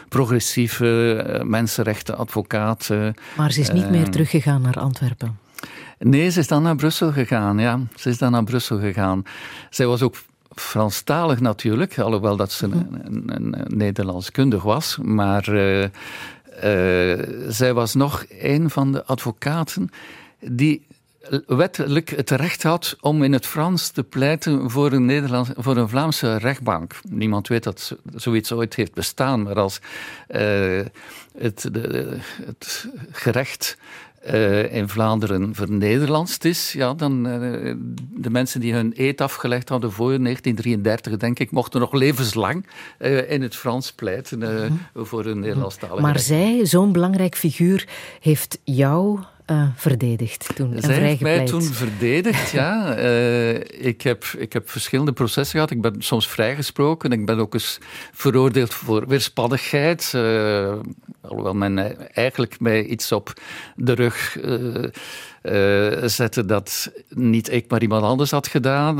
progressieve 0.08 1.40
mensenrechtenadvocaat. 1.44 2.90
Maar 3.36 3.52
ze 3.52 3.60
is 3.60 3.70
niet 3.70 3.90
meer 3.90 4.08
teruggegaan 4.10 4.62
naar 4.62 4.78
Antwerpen. 4.78 5.38
Nee, 5.98 6.30
ze 6.30 6.40
is 6.40 6.48
dan 6.48 6.62
naar 6.62 6.76
Brussel 6.76 7.12
gegaan, 7.12 7.58
ja. 7.58 7.80
Ze 7.94 8.08
is 8.08 8.18
dan 8.18 8.32
naar 8.32 8.44
Brussel 8.44 8.78
gegaan. 8.78 9.22
Zij 9.70 9.86
was 9.86 10.02
ook 10.02 10.14
Franstalig 10.54 11.40
natuurlijk, 11.40 11.98
alhoewel 11.98 12.36
dat 12.36 12.52
ze 12.52 12.64
een, 12.64 13.00
een, 13.04 13.32
een 13.36 13.64
Nederlandskundig 13.76 14.62
was. 14.62 14.98
Maar 15.02 15.48
uh, 15.48 15.82
uh, 15.82 15.88
zij 17.48 17.74
was 17.74 17.94
nog 17.94 18.24
een 18.28 18.70
van 18.70 18.92
de 18.92 19.04
advocaten 19.04 19.90
die 20.40 20.86
wettelijk 21.46 22.10
het 22.10 22.30
recht 22.30 22.62
had 22.62 22.96
om 23.00 23.22
in 23.22 23.32
het 23.32 23.46
Frans 23.46 23.90
te 23.90 24.02
pleiten 24.02 24.70
voor 24.70 24.92
een, 24.92 25.04
Nederlands, 25.04 25.50
voor 25.56 25.76
een 25.76 25.88
Vlaamse 25.88 26.36
rechtbank. 26.36 27.00
Niemand 27.08 27.48
weet 27.48 27.62
dat 27.62 27.96
zoiets 28.14 28.52
ooit 28.52 28.74
heeft 28.74 28.94
bestaan, 28.94 29.42
maar 29.42 29.58
als 29.58 29.80
uh, 30.28 30.80
het, 31.38 31.68
de, 31.72 32.16
het 32.44 32.88
gerecht 33.10 33.76
uh, 34.30 34.74
in 34.74 34.88
Vlaanderen 34.88 35.54
vernederlandst 35.54 36.44
is, 36.44 36.72
ja, 36.72 36.94
dan 36.94 37.26
uh, 37.26 37.74
de 38.14 38.30
mensen 38.30 38.60
die 38.60 38.72
hun 38.74 38.92
eet 38.96 39.20
afgelegd 39.20 39.68
hadden 39.68 39.92
voor 39.92 40.18
1933, 40.18 41.16
denk 41.16 41.38
ik, 41.38 41.50
mochten 41.50 41.80
nog 41.80 41.92
levenslang 41.92 42.66
uh, 42.98 43.30
in 43.30 43.42
het 43.42 43.56
Frans 43.56 43.92
pleiten 43.92 44.40
-hmm. 44.42 44.78
voor 44.94 45.26
een 45.26 45.40
Nederlandstalige. 45.40 46.00
Maar 46.00 46.18
zij, 46.18 46.66
zo'n 46.66 46.92
belangrijk 46.92 47.36
figuur, 47.36 47.88
heeft 48.20 48.58
jou 48.64 49.20
uh, 49.52 49.68
verdedigd 49.74 50.50
toen 50.54 50.74
Zij 50.76 50.94
heeft 50.94 51.20
mij 51.20 51.46
toen 51.46 51.62
verdedigd, 51.62 52.50
ja. 52.50 52.98
Uh, 52.98 53.54
ik, 53.90 54.02
heb, 54.02 54.24
ik 54.38 54.52
heb 54.52 54.70
verschillende 54.70 55.12
processen 55.12 55.54
gehad. 55.54 55.70
Ik 55.70 55.80
ben 55.80 55.94
soms 55.98 56.28
vrijgesproken. 56.28 57.12
Ik 57.12 57.26
ben 57.26 57.38
ook 57.38 57.54
eens 57.54 57.78
veroordeeld 58.12 58.74
voor 58.74 59.08
weerspannigheid. 59.08 60.12
Uh, 60.16 60.74
alhoewel 61.20 61.54
men 61.54 61.96
eigenlijk 62.14 62.60
mij 62.60 62.84
iets 62.84 63.12
op 63.12 63.32
de 63.76 63.92
rug 63.92 64.38
zette 66.10 66.44
dat 66.44 66.92
niet 67.08 67.52
ik, 67.52 67.70
maar 67.70 67.82
iemand 67.82 68.02
anders 68.02 68.30
had 68.30 68.46
gedaan. 68.46 68.94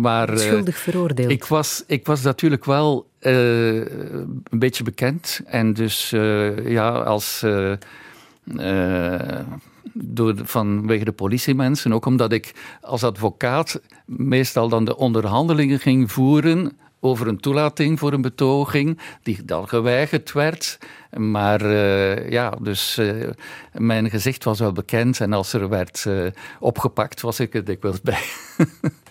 maar, 0.00 0.38
Schuldig 0.38 0.78
veroordeeld. 0.78 1.30
Ik 1.30 1.44
was, 1.44 1.84
ik 1.86 2.06
was 2.06 2.22
natuurlijk 2.22 2.64
wel 2.64 3.06
een 3.20 4.58
beetje 4.58 4.84
bekend. 4.84 5.40
En 5.46 5.72
dus 5.72 6.10
ja, 6.64 6.90
als 6.90 7.42
uh, 8.44 9.38
door, 9.92 10.34
vanwege 10.44 11.04
de 11.04 11.12
politiemensen. 11.12 11.92
Ook 11.92 12.06
omdat 12.06 12.32
ik 12.32 12.54
als 12.80 13.04
advocaat 13.04 13.80
meestal 14.04 14.68
dan 14.68 14.84
de 14.84 14.96
onderhandelingen 14.96 15.78
ging 15.78 16.12
voeren 16.12 16.76
over 17.04 17.28
een 17.28 17.40
toelating 17.40 17.98
voor 17.98 18.12
een 18.12 18.20
betoging, 18.20 18.98
die 19.22 19.44
dan 19.44 19.68
geweigerd 19.68 20.32
werd. 20.32 20.78
Maar 21.16 21.62
uh, 21.62 22.30
ja, 22.30 22.50
dus 22.60 22.98
uh, 22.98 23.30
mijn 23.72 24.10
gezicht 24.10 24.44
was 24.44 24.58
wel 24.58 24.72
bekend 24.72 25.20
en 25.20 25.32
als 25.32 25.52
er 25.52 25.68
werd 25.68 26.04
uh, 26.08 26.26
opgepakt, 26.60 27.20
was 27.20 27.40
ik 27.40 27.54
er 27.54 27.64
dikwijls 27.64 28.00
bij. 28.00 28.22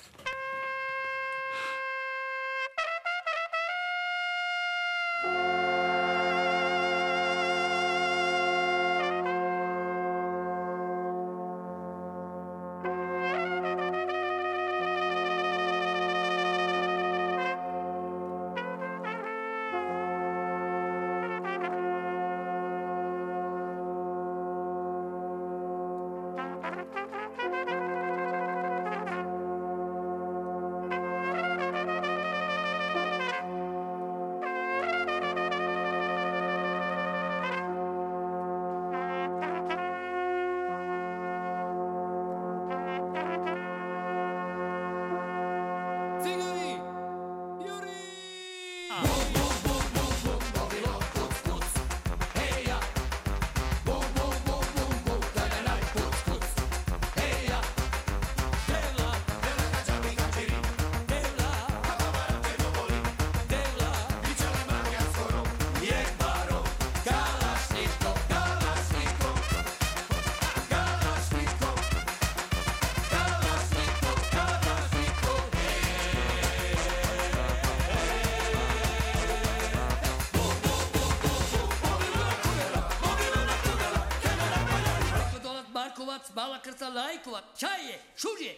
Kırtalay 86.72 87.24
kuvat. 87.24 87.44
Çaye, 87.58 88.00
şuraya, 88.16 88.54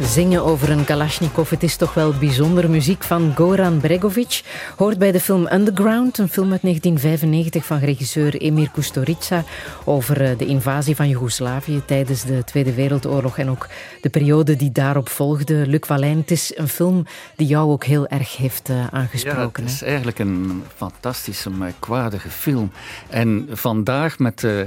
Zingen 0.00 0.44
over 0.44 0.70
een 0.70 0.84
Kalashnikov, 0.84 1.50
het 1.50 1.62
is 1.62 1.76
toch 1.76 1.94
wel 1.94 2.12
bijzonder. 2.12 2.70
Muziek 2.70 3.02
van 3.02 3.32
Goran 3.36 3.80
Bregovic 3.80 4.42
hoort 4.76 4.98
bij 4.98 5.12
de 5.12 5.20
film 5.20 5.46
Underground, 5.52 6.18
een 6.18 6.28
film 6.28 6.52
uit 6.52 6.62
1995 6.62 7.64
van 7.64 7.78
regisseur 7.78 8.34
Emir 8.34 8.70
Kusturica 8.70 9.44
over 9.84 10.22
eh, 10.22 10.38
de 10.38 10.46
invasie 10.46 10.96
van 10.96 11.08
Joegoslavië 11.08 11.82
tijdens 11.86 12.24
de 12.24 12.44
Tweede 12.44 12.74
Wereldoorlog 12.74 13.38
en 13.38 13.50
ook 13.50 13.68
de 14.00 14.08
periode 14.08 14.56
die 14.56 14.72
daarop 14.72 15.08
volgde. 15.08 15.66
Luc 15.66 15.86
Wallijn, 15.86 16.18
het 16.18 16.30
is 16.30 16.52
een 16.56 16.68
film 16.68 17.06
die 17.36 17.46
jou 17.46 17.70
ook 17.70 17.84
heel 17.84 18.06
erg 18.06 18.36
heeft 18.36 18.68
uh, 18.68 18.86
aangesproken. 18.90 19.62
Ja, 19.62 19.68
het 19.68 19.80
is 19.80 19.82
eigenlijk 19.82 20.18
een 20.18 20.62
fantastische, 20.76 21.50
merkwaardige 21.50 22.30
film. 22.30 22.72
En 23.08 23.48
vandaag 23.50 24.18
met... 24.18 24.42
Uh, 24.42 24.60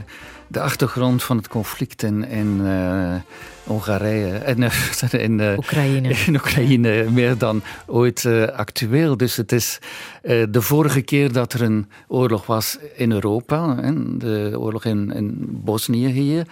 de 0.55 0.61
achtergrond 0.61 1.23
van 1.23 1.37
het 1.37 1.47
conflict 1.47 2.03
in, 2.03 2.27
in 2.27 2.59
uh, 2.61 3.15
Hongarije 3.63 4.33
en 4.33 4.71
in, 5.27 5.39
uh, 5.39 5.57
Oekraïne. 5.57 6.09
in 6.27 6.35
Oekraïne 6.35 7.09
meer 7.09 7.37
dan 7.37 7.61
ooit 7.85 8.25
actueel. 8.55 9.17
Dus 9.17 9.35
het 9.35 9.51
is 9.51 9.79
de 10.21 10.61
vorige 10.61 11.01
keer 11.01 11.31
dat 11.31 11.53
er 11.53 11.61
een 11.61 11.89
oorlog 12.07 12.45
was 12.45 12.77
in 12.95 13.11
Europa, 13.11 13.75
hè, 13.75 14.17
de 14.17 14.59
oorlog 14.59 14.85
in, 14.85 15.11
in 15.11 15.35
Bosnië 15.39 16.07
hier, 16.07 16.47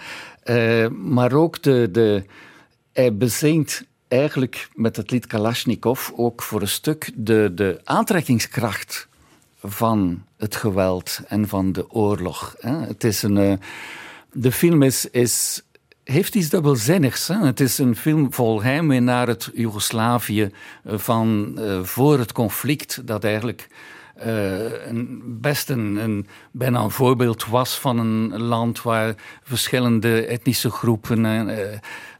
maar 0.90 1.32
ook 1.32 1.62
de, 1.62 1.88
de, 1.92 2.24
hij 2.92 3.16
bezinkt 3.16 3.84
eigenlijk 4.08 4.68
met 4.74 4.96
het 4.96 5.10
lied 5.10 5.26
Kalashnikov 5.26 6.10
ook 6.16 6.42
voor 6.42 6.60
een 6.60 6.68
stuk 6.68 7.10
de, 7.14 7.52
de 7.54 7.80
aantrekkingskracht 7.84 9.08
van 9.66 10.22
het 10.36 10.56
geweld 10.56 11.20
en 11.26 11.48
van 11.48 11.72
de 11.72 11.90
oorlog. 11.90 12.56
Het 12.60 13.04
is 13.04 13.22
een, 13.22 13.38
eh, 13.38 13.52
de 14.32 14.52
film 14.52 14.82
is, 14.82 15.10
is, 15.10 15.62
heeft 16.04 16.34
iets 16.34 16.48
dubbelzinnigs. 16.48 17.28
Het 17.28 17.60
is 17.60 17.78
een 17.78 17.96
film 17.96 18.32
vol 18.32 18.62
heimwee 18.62 19.00
naar 19.00 19.26
het 19.26 19.50
Joegoslavië 19.54 20.50
eh, 20.84 20.98
van 20.98 21.56
uh, 21.58 21.82
voor 21.82 22.18
het 22.18 22.32
conflict, 22.32 23.06
dat 23.06 23.24
eigenlijk 23.24 23.68
een, 24.14 25.22
best 25.40 25.70
een, 25.70 25.96
een, 25.96 26.26
bijna 26.50 26.80
een 26.80 26.90
voorbeeld 26.90 27.46
was 27.46 27.78
van 27.78 27.98
een 27.98 28.42
land 28.42 28.82
waar 28.82 29.14
verschillende 29.42 30.26
etnische 30.26 30.70
groepen 30.70 31.24
uh, 31.24 31.58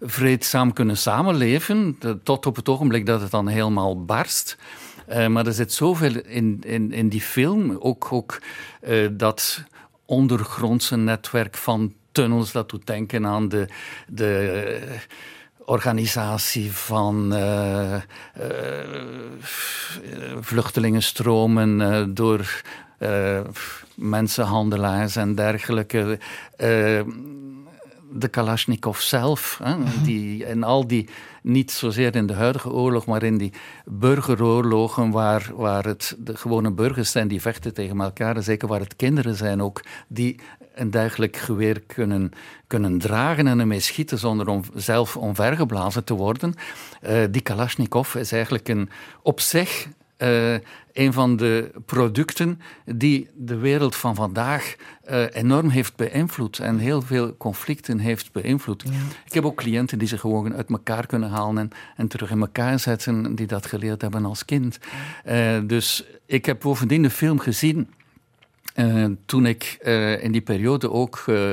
vreedzaam 0.01 0.73
kunnen 0.73 0.97
samenleven, 0.97 1.99
tot 2.23 2.47
op 2.47 2.57
het 2.57 2.69
ogenblik 2.69 3.07
dat 3.07 3.21
het 3.21 3.31
dan 3.31 3.49
helemaal 3.49 4.05
barst. 4.05 4.57
Uh, 5.09 5.27
maar 5.27 5.47
er 5.47 5.53
zit 5.53 5.73
zoveel 5.73 6.15
in, 6.27 6.59
in, 6.67 6.93
in 6.93 7.09
die 7.09 7.21
film, 7.21 7.77
ook, 7.79 8.13
ook 8.13 8.41
uh, 8.83 9.09
dat 9.13 9.63
ondergrondse 10.07 10.97
netwerk 10.97 11.57
van 11.57 11.95
tunnels. 12.13 12.53
Dat 12.53 12.71
doet 12.71 12.87
denken 12.87 13.27
aan 13.27 13.49
de, 13.49 13.69
de 14.07 14.79
organisatie 15.59 16.73
van 16.73 17.35
uh, 17.35 17.97
vluchtelingenstromen 20.41 22.15
door 22.15 22.63
mensenhandelaars 23.95 25.17
en 25.17 25.35
dergelijke. 25.35 26.19
De 28.15 28.29
Kalashnikov 28.29 29.01
zelf, 29.01 29.61
hè, 29.63 29.77
mhm. 29.77 30.03
die, 30.05 30.45
en 30.45 30.63
al 30.63 30.87
die, 30.87 31.09
niet 31.43 31.71
zozeer 31.71 32.17
in 32.17 32.27
de 32.27 32.33
huidige 32.33 32.71
oorlog, 32.71 33.07
maar 33.07 33.23
in 33.23 33.39
die 33.39 33.53
burgeroorlogen 33.85 35.11
waar, 35.11 35.51
waar 35.55 35.85
het 35.85 36.17
de 36.19 36.37
gewone 36.37 36.71
burgers 36.71 37.11
zijn 37.11 37.29
die 37.29 37.41
vechten 37.41 37.75
tegen 37.75 38.01
elkaar, 38.01 38.37
en 38.37 38.43
zeker 38.43 38.69
waar 38.69 38.81
het 38.81 38.97
kinderen 38.97 39.35
zijn 39.35 39.63
ook, 39.63 39.83
die 40.09 40.41
een 40.75 40.91
dergelijk 40.91 41.37
geweer 41.37 41.81
kunnen, 41.81 42.31
kunnen 42.67 42.99
dragen 42.99 43.47
en 43.47 43.61
ermee 43.61 43.81
schieten 43.81 44.19
zonder 44.19 44.49
om, 44.49 44.63
zelf 44.75 45.17
omvergeblazen 45.17 46.05
te 46.05 46.15
worden. 46.15 46.55
Uh, 47.03 47.25
die 47.31 47.43
Kalashnikov 47.43 48.15
is 48.15 48.33
eigenlijk 48.33 48.69
een, 48.69 48.91
op 49.23 49.41
zich 49.41 49.89
uh, 50.25 50.55
een 50.93 51.13
van 51.13 51.37
de 51.37 51.71
producten 51.87 52.61
die 52.85 53.29
de 53.35 53.57
wereld 53.57 53.97
van 53.97 54.15
vandaag 54.15 54.75
uh, 55.11 55.25
enorm 55.33 55.69
heeft 55.69 55.97
beïnvloed 55.97 56.59
en 56.59 56.79
heel 56.79 57.03
veel 57.03 57.37
conflicten 57.37 57.99
heeft 57.99 58.33
beïnvloed. 58.33 58.85
Ik 59.25 59.33
heb 59.33 59.45
ook 59.45 59.57
cliënten 59.57 59.99
die 59.99 60.09
zich 60.09 60.21
gewoon 60.21 60.55
uit 60.55 60.71
elkaar 60.71 61.07
kunnen 61.07 61.31
halen 61.31 61.59
en, 61.59 61.71
en 61.97 62.09
terug 62.09 62.31
in 62.31 62.41
elkaar 62.41 62.79
zetten, 62.79 63.35
die 63.35 63.47
dat 63.47 63.67
geleerd 63.67 64.03
hebben 64.03 64.25
als 64.25 64.45
kind. 64.45 64.79
Uh, 65.27 65.59
dus 65.65 66.05
ik 66.27 66.47
heb 66.47 66.61
bovendien 66.61 67.03
de 67.03 67.11
film 67.11 67.39
gezien 67.39 67.89
uh, 68.77 69.07
toen 69.27 69.47
ik 69.47 69.79
uh, 69.83 70.23
in 70.23 70.33
die 70.33 70.41
periode 70.41 70.91
ook 70.91 71.25
uh, 71.27 71.51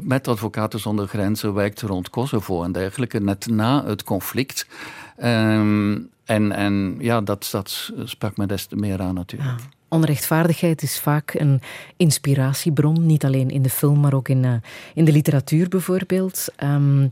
met 0.00 0.28
Advocaten 0.28 0.80
zonder 0.80 1.08
Grenzen 1.08 1.54
werkte 1.54 1.86
rond 1.86 2.10
Kosovo 2.10 2.62
en 2.62 2.72
dergelijke, 2.72 3.20
net 3.20 3.46
na 3.46 3.84
het 3.84 4.04
conflict. 4.04 4.66
Um, 5.24 6.10
en, 6.24 6.52
en 6.52 6.96
ja, 6.98 7.20
dat, 7.20 7.48
dat 7.52 7.92
sprak 8.04 8.36
me 8.36 8.46
des 8.46 8.66
te 8.66 8.76
meer 8.76 9.00
aan 9.00 9.14
natuurlijk. 9.14 9.58
Ja. 9.58 9.66
Onrechtvaardigheid 9.88 10.82
is 10.82 10.98
vaak 10.98 11.34
een 11.34 11.60
inspiratiebron, 11.96 13.06
niet 13.06 13.24
alleen 13.24 13.50
in 13.50 13.62
de 13.62 13.70
film, 13.70 14.00
maar 14.00 14.14
ook 14.14 14.28
in, 14.28 14.62
in 14.94 15.04
de 15.04 15.12
literatuur 15.12 15.68
bijvoorbeeld. 15.68 16.46
Um, 16.64 17.10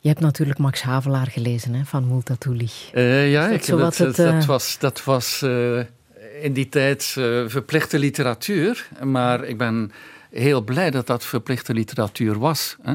je 0.00 0.08
hebt 0.08 0.20
natuurlijk 0.20 0.58
Max 0.58 0.82
Havelaar 0.82 1.26
gelezen 1.26 1.74
hè, 1.74 1.84
van 1.84 2.08
Multatuli. 2.08 2.70
ja, 3.30 3.48
ik, 3.48 3.66
dat, 3.66 3.96
het, 3.96 4.16
dat 4.16 4.44
was, 4.44 4.78
dat 4.78 5.04
was 5.04 5.42
in 6.40 6.52
die 6.52 6.68
tijd 6.68 7.14
uh, 7.18 7.42
verplichte 7.46 7.98
literatuur. 7.98 8.88
Maar 9.02 9.44
ik 9.44 9.58
ben 9.58 9.92
heel 10.30 10.62
blij 10.62 10.90
dat 10.90 11.06
dat 11.06 11.24
verplichte 11.24 11.74
literatuur 11.74 12.38
was. 12.38 12.76
Hè. 12.82 12.94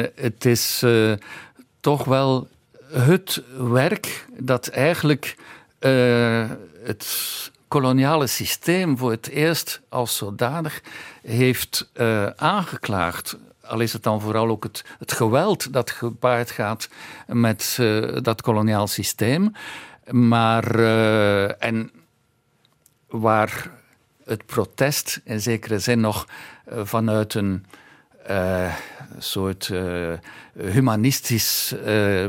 Uh, 0.00 0.08
het 0.14 0.44
is 0.44 0.82
uh, 0.84 1.12
toch 1.80 2.04
wel 2.04 2.48
het 2.94 3.42
werk 3.58 4.26
dat 4.38 4.66
eigenlijk 4.68 5.36
het 6.84 7.06
koloniale 7.68 8.26
systeem 8.26 8.98
voor 8.98 9.10
het 9.10 9.28
eerst 9.28 9.80
als 9.88 10.16
zodanig 10.16 10.82
heeft 11.22 11.90
aangeklaagd 12.36 13.36
al 13.66 13.80
is 13.80 13.92
het 13.92 14.02
dan 14.02 14.20
vooral 14.20 14.48
ook 14.48 14.64
het, 14.98 15.12
geweld 15.12 15.72
dat 15.72 15.90
gepaard 15.90 16.50
gaat 16.50 16.88
met 17.26 17.76
uh, 17.80 18.18
dat 18.22 18.42
koloniaal 18.42 18.86
systeem. 18.86 19.52
Maar, 20.10 20.78
uh, 20.78 21.62
en 21.62 21.90
waar 23.08 23.70
het 24.24 24.46
protest 24.46 25.20
in 25.24 25.40
zekere 25.40 25.78
zin 25.78 26.00
nog 26.00 26.28
uh, 26.72 26.80
vanuit 26.84 27.34
een 27.34 27.66
uh, 28.30 28.74
soort 29.18 29.68
uh, 29.72 30.12
humanistisch 30.58 31.74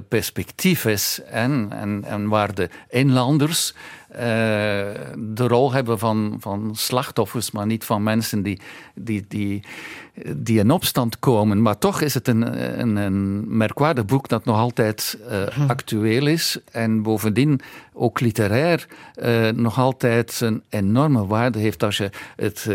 perspectief 0.08 0.86
is. 0.86 1.22
En, 1.30 1.68
en, 1.72 2.04
en 2.04 2.28
waar 2.28 2.54
de 2.56 2.70
inlanders 2.90 3.74
de 5.18 5.48
rol 5.48 5.74
hebben 5.74 6.00
van, 6.00 6.38
van 6.40 6.72
slachtoffers, 6.76 7.52
maar 7.52 7.66
niet 7.66 7.84
van 7.84 8.04
mensen 8.04 8.42
die, 8.44 8.60
die, 8.96 9.26
die, 9.28 9.64
die 10.36 10.60
in 10.60 10.72
opstand 10.72 11.20
komen. 11.20 11.62
Maar 11.62 11.78
toch 11.78 12.02
is 12.02 12.14
het 12.14 12.28
een, 12.28 12.80
een, 12.80 12.96
een 12.96 13.58
merkwaardig 13.58 14.06
boek 14.06 14.28
dat 14.28 14.46
nog 14.46 14.58
altijd 14.58 15.18
uh, 15.30 15.70
actueel 15.70 16.28
is. 16.28 16.60
En 16.72 17.02
bovendien 17.02 17.60
ook 17.94 18.20
literair 18.20 18.88
nog 19.56 19.80
altijd 19.80 20.42
een 20.42 20.64
enorme 20.70 21.26
waarde 21.26 21.60
heeft 21.60 21.84
als 21.84 21.98
je 21.98 22.10
het. 22.36 22.70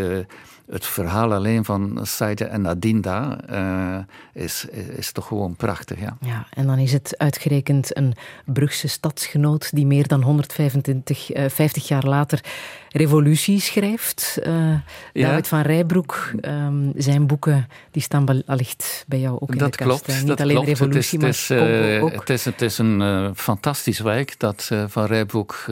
Het 0.71 0.85
verhaal 0.85 1.33
alleen 1.33 1.65
van 1.65 1.99
Saide 2.01 2.45
en 2.45 2.67
Adinda 2.67 3.37
uh, 3.49 4.43
is, 4.43 4.65
is 4.95 5.11
toch 5.11 5.27
gewoon 5.27 5.55
prachtig. 5.55 5.99
Ja. 5.99 6.17
ja, 6.21 6.45
en 6.53 6.67
dan 6.67 6.77
is 6.77 6.91
het 6.91 7.17
uitgerekend 7.17 7.97
een 7.97 8.13
Brugse 8.45 8.87
stadsgenoot 8.87 9.75
die 9.75 9.85
meer 9.85 10.07
dan 10.07 10.21
125, 10.21 11.35
uh, 11.35 11.49
50 11.49 11.87
jaar 11.87 12.05
later 12.05 12.43
revolutie 12.89 13.59
schrijft. 13.59 14.39
Uh, 14.43 14.73
ja. 15.13 15.27
David 15.27 15.47
van 15.47 15.61
Rijbroek, 15.61 16.31
um, 16.41 16.91
zijn 16.95 17.27
boeken 17.27 17.67
die 17.91 18.01
staan 18.01 18.45
allicht 18.45 19.05
bij 19.07 19.19
jou 19.19 19.37
ook 19.39 19.51
in 19.51 19.57
dat 19.57 19.71
de 19.71 19.83
klopt, 19.83 20.05
kast. 20.05 20.17
Niet 20.17 20.27
dat 20.27 20.41
alleen 20.41 20.55
klopt. 20.55 20.69
revolutie, 20.69 21.19
het 21.19 21.27
is, 21.27 21.47
maar 21.49 21.93
uh, 21.95 22.03
ook. 22.03 22.11
Het 22.11 22.29
is, 22.29 22.45
het 22.45 22.61
is 22.61 22.77
een 22.77 23.31
fantastisch 23.35 23.99
werk 23.99 24.39
dat 24.39 24.71
Van 24.87 25.05
Rijbroek 25.05 25.65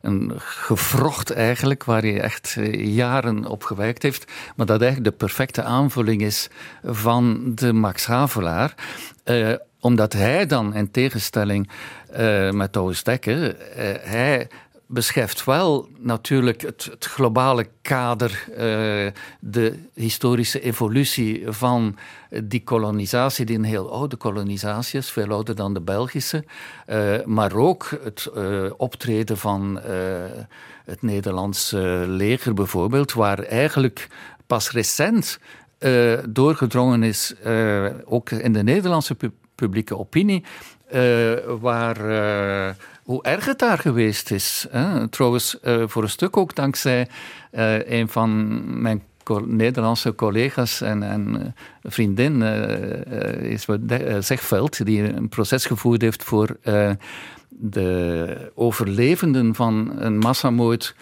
een 0.00 0.32
gevrocht 0.36 1.30
eigenlijk, 1.30 1.84
waar 1.84 2.02
hij 2.02 2.20
echt 2.20 2.56
jaren 2.72 3.46
op 3.46 3.64
gewerkt 3.64 4.02
heeft, 4.02 4.32
maar 4.56 4.66
dat 4.66 4.80
eigenlijk 4.80 5.10
de 5.10 5.24
perfecte 5.24 5.62
aanvulling 5.62 6.22
is 6.22 6.48
van 6.84 7.52
de 7.54 7.72
Max 7.72 8.06
Havelaar. 8.06 8.74
Uh, 9.24 9.52
omdat 9.80 10.12
hij 10.12 10.46
dan, 10.46 10.74
in 10.74 10.90
tegenstelling 10.90 11.70
uh, 12.18 12.50
met 12.50 12.72
Douwe 12.72 12.94
Stekker, 12.94 13.40
uh, 13.42 13.54
hij 14.00 14.48
beschrijft 14.92 15.44
wel 15.44 15.88
natuurlijk 15.98 16.60
het, 16.62 16.84
het 16.90 17.04
globale 17.04 17.68
kader, 17.82 18.44
uh, 18.50 18.56
de 19.40 19.78
historische 19.94 20.60
evolutie 20.60 21.42
van 21.46 21.96
die 22.44 22.64
kolonisatie, 22.64 23.44
die 23.44 23.56
een 23.56 23.64
heel 23.64 23.92
oude 23.92 24.16
kolonisatie 24.16 24.98
is, 24.98 25.10
veel 25.10 25.28
ouder 25.28 25.54
dan 25.54 25.74
de 25.74 25.80
Belgische, 25.80 26.44
uh, 26.86 27.24
maar 27.24 27.52
ook 27.52 27.98
het 28.02 28.30
uh, 28.36 28.70
optreden 28.76 29.38
van 29.38 29.80
het 30.84 31.02
Nederlandse 31.02 32.04
leger 32.06 32.54
bijvoorbeeld, 32.54 33.12
waar 33.12 33.38
eigenlijk 33.38 34.08
pas 34.46 34.70
recent 34.70 35.38
doorgedrongen 36.28 37.02
is, 37.02 37.34
ook 38.04 38.30
in 38.30 38.52
de 38.52 38.62
Nederlandse 38.62 39.14
pu 39.14 39.30
publieke 39.54 39.98
opinie, 39.98 40.44
waar 41.60 41.96
hoe 43.10 43.22
erg 43.22 43.44
het 43.44 43.58
daar 43.58 43.78
geweest 43.78 44.30
is. 44.30 44.66
Hè? 44.70 45.08
Trouwens, 45.08 45.58
uh, 45.62 45.82
voor 45.86 46.02
een 46.02 46.08
stuk 46.08 46.36
ook 46.36 46.54
dankzij 46.54 47.08
uh, 47.52 47.88
een 47.88 48.08
van 48.08 48.82
mijn 48.82 49.02
Nederlandse 49.44 50.14
collega's 50.14 50.80
en, 50.80 51.02
en 51.02 51.36
uh, 51.36 51.42
vriendin, 51.82 52.42
is 53.42 53.66
Zegveld, 54.20 54.84
die 54.84 55.12
een 55.12 55.28
proces 55.28 55.66
gevoerd 55.66 56.02
heeft 56.02 56.24
voor 56.24 56.56
de 57.60 58.52
overlevenden 58.54 59.54
van 59.54 59.92
een 59.96 60.18
massamoord 60.18 60.94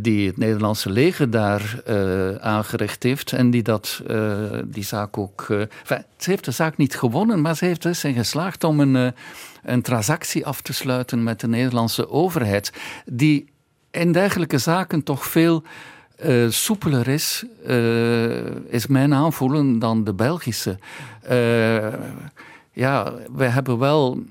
die 0.00 0.26
het 0.26 0.36
Nederlandse 0.36 0.90
leger 0.90 1.30
daar 1.30 1.82
uh, 1.88 2.34
aangericht 2.34 3.02
heeft 3.02 3.32
en 3.32 3.50
die 3.50 3.62
dat, 3.62 4.02
uh, 4.10 4.58
die 4.64 4.84
zaak 4.84 5.18
ook... 5.18 5.46
Ze 6.16 6.30
heeft 6.30 6.44
de 6.44 6.50
zaak 6.50 6.76
niet 6.76 6.96
gewonnen, 6.96 7.40
maar 7.40 7.56
ze 7.56 7.64
heeft 7.64 7.84
er 7.84 7.94
zijn 7.94 8.14
geslaagd 8.14 8.64
om 8.64 8.80
een, 8.80 9.12
een 9.62 9.82
transactie 9.82 10.46
af 10.46 10.60
te 10.60 10.72
sluiten 10.72 11.22
met 11.22 11.40
de 11.40 11.48
Nederlandse 11.48 12.10
overheid, 12.10 12.72
die 13.06 13.48
in 13.90 14.12
dergelijke 14.12 14.58
zaken 14.58 15.02
toch 15.02 15.26
veel 15.26 15.62
soepeler 16.48 17.08
is, 17.08 17.44
is 18.68 18.86
mijn 18.86 19.14
aanvoelen, 19.14 19.78
dan 19.78 20.04
de 20.04 20.14
Belgische. 20.14 20.78
Ja, 22.72 23.12
wij 23.36 23.48
hebben 23.48 23.78
wel. 23.78 24.24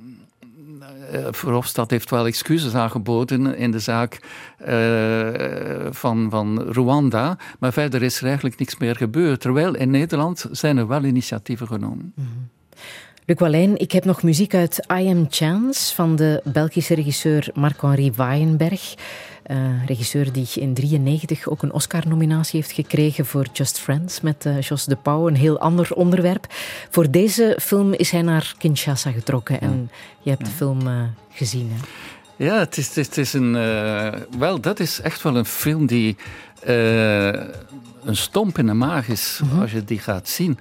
Verhofstadt 1.32 1.92
heeft 1.92 2.10
wel 2.10 2.26
excuses 2.26 2.76
aangeboden 2.76 3.58
in 3.58 3.72
de 3.72 3.80
zaak 3.80 4.20
van, 5.90 6.28
van 6.30 6.62
Rwanda, 6.62 7.38
maar 7.60 7.74
verder 7.74 8.04
is 8.04 8.20
er 8.20 8.26
eigenlijk 8.26 8.60
niks 8.60 8.78
meer 8.78 8.96
gebeurd. 8.96 9.42
Terwijl 9.42 9.76
in 9.76 9.90
Nederland 9.90 10.46
zijn 10.52 10.78
er 10.78 10.88
wel 10.88 11.04
initiatieven 11.04 11.68
genomen. 11.68 12.14
Mm 12.16 12.26
-hmm. 12.26 12.50
Luc 13.28 13.40
Wallijn, 13.40 13.78
ik 13.78 13.92
heb 13.92 14.06
nog 14.06 14.24
muziek 14.24 14.54
uit 14.54 14.86
I 14.92 15.08
Am 15.08 15.26
Chance 15.30 15.96
van 15.96 16.16
de 16.16 16.42
Belgische 16.44 16.94
regisseur 16.94 17.50
Marc-Henri 17.54 18.12
Waaienberg. 18.16 18.96
Uh, 19.52 19.86
regisseur 19.86 20.24
die 20.24 20.48
in 20.54 20.74
1993 20.74 21.48
ook 21.48 21.62
een 21.62 21.74
Oscar-nominatie 21.74 22.60
heeft 22.60 22.72
gekregen 22.72 23.26
voor 23.26 23.46
Just 23.54 23.80
Friends 23.80 24.22
met 24.22 24.46
uh, 24.46 24.62
Jos 24.62 24.86
de 24.86 24.96
Pauw. 24.96 25.28
Een 25.28 25.36
heel 25.36 25.60
ander 25.60 25.94
onderwerp. 25.94 26.48
Voor 26.90 27.12
deze 27.12 27.58
film 27.62 27.94
is 27.94 28.12
hij 28.12 28.22
naar 28.22 28.56
Kinshasa 28.58 29.12
getrokken 29.12 29.62
en 29.62 29.92
je 30.22 30.30
hebt 30.30 30.46
de 30.46 30.52
film 30.52 30.88
uh, 30.88 31.02
gezien. 31.30 31.72
Hè? 31.74 31.86
Ja, 32.46 32.60
het 32.60 32.78
is, 32.78 32.96
het 32.96 33.18
is 33.18 33.34
een. 33.34 33.52
Wel, 34.38 34.62
dat 34.62 34.80
is 34.80 35.02
echt 35.02 35.22
wel 35.22 35.36
een 35.36 35.46
film 35.46 35.86
die 35.86 36.16
een 38.04 38.16
stomp 38.16 38.58
in 38.58 38.66
de 38.66 38.74
maag 38.74 39.08
is 39.08 39.40
mm 39.44 39.50
-hmm. 39.50 39.62
als 39.62 39.72
je 39.72 39.84
die 39.84 40.00
gaat 40.00 40.30
zien. 40.30 40.60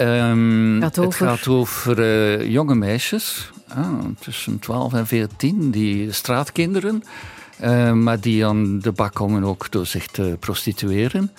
Um, 0.00 0.78
gaat 0.80 0.98
over... 0.98 1.28
Het 1.28 1.38
gaat 1.38 1.48
over 1.48 2.46
jonge 2.48 2.74
meisjes, 2.74 3.50
ah, 3.68 4.04
tussen 4.18 4.58
12 4.58 4.92
en 4.92 5.06
14, 5.06 5.70
die 5.70 6.12
straatkinderen, 6.12 7.02
maar 7.92 8.20
die 8.20 8.46
aan 8.46 8.78
de 8.78 8.92
bak 8.92 9.14
komen 9.14 9.44
ook 9.44 9.70
door 9.70 9.86
zich 9.86 10.06
te 10.06 10.36
prostitueren. 10.40 11.30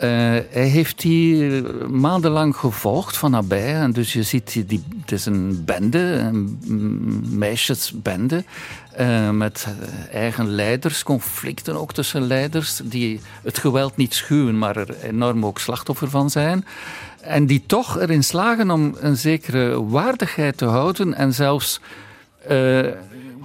Uh, 0.00 0.06
hij 0.50 0.66
heeft 0.66 1.00
die 1.00 1.62
maandenlang 1.88 2.56
gevolgd 2.56 3.16
van 3.16 3.30
nabij. 3.30 3.74
En 3.74 3.92
dus 3.92 4.12
je 4.12 4.22
ziet, 4.22 4.68
die, 4.68 4.84
het 5.00 5.12
is 5.12 5.26
een 5.26 5.64
bende, 5.64 5.98
een 5.98 6.58
meisjesbende. 7.30 8.44
Uh, 9.00 9.30
met 9.30 9.66
eigen 10.12 10.48
leiders, 10.48 11.02
conflicten 11.02 11.76
ook 11.76 11.92
tussen 11.92 12.22
leiders. 12.22 12.80
Die 12.84 13.20
het 13.42 13.58
geweld 13.58 13.96
niet 13.96 14.14
schuwen, 14.14 14.58
maar 14.58 14.76
er 14.76 14.94
enorm 15.02 15.46
ook 15.46 15.58
slachtoffer 15.58 16.10
van 16.10 16.30
zijn. 16.30 16.66
En 17.20 17.46
die 17.46 17.62
toch 17.66 17.98
erin 17.98 18.24
slagen 18.24 18.70
om 18.70 18.94
een 19.00 19.16
zekere 19.16 19.84
waardigheid 19.84 20.56
te 20.56 20.64
houden. 20.64 21.14
En 21.14 21.34
zelfs 21.34 21.80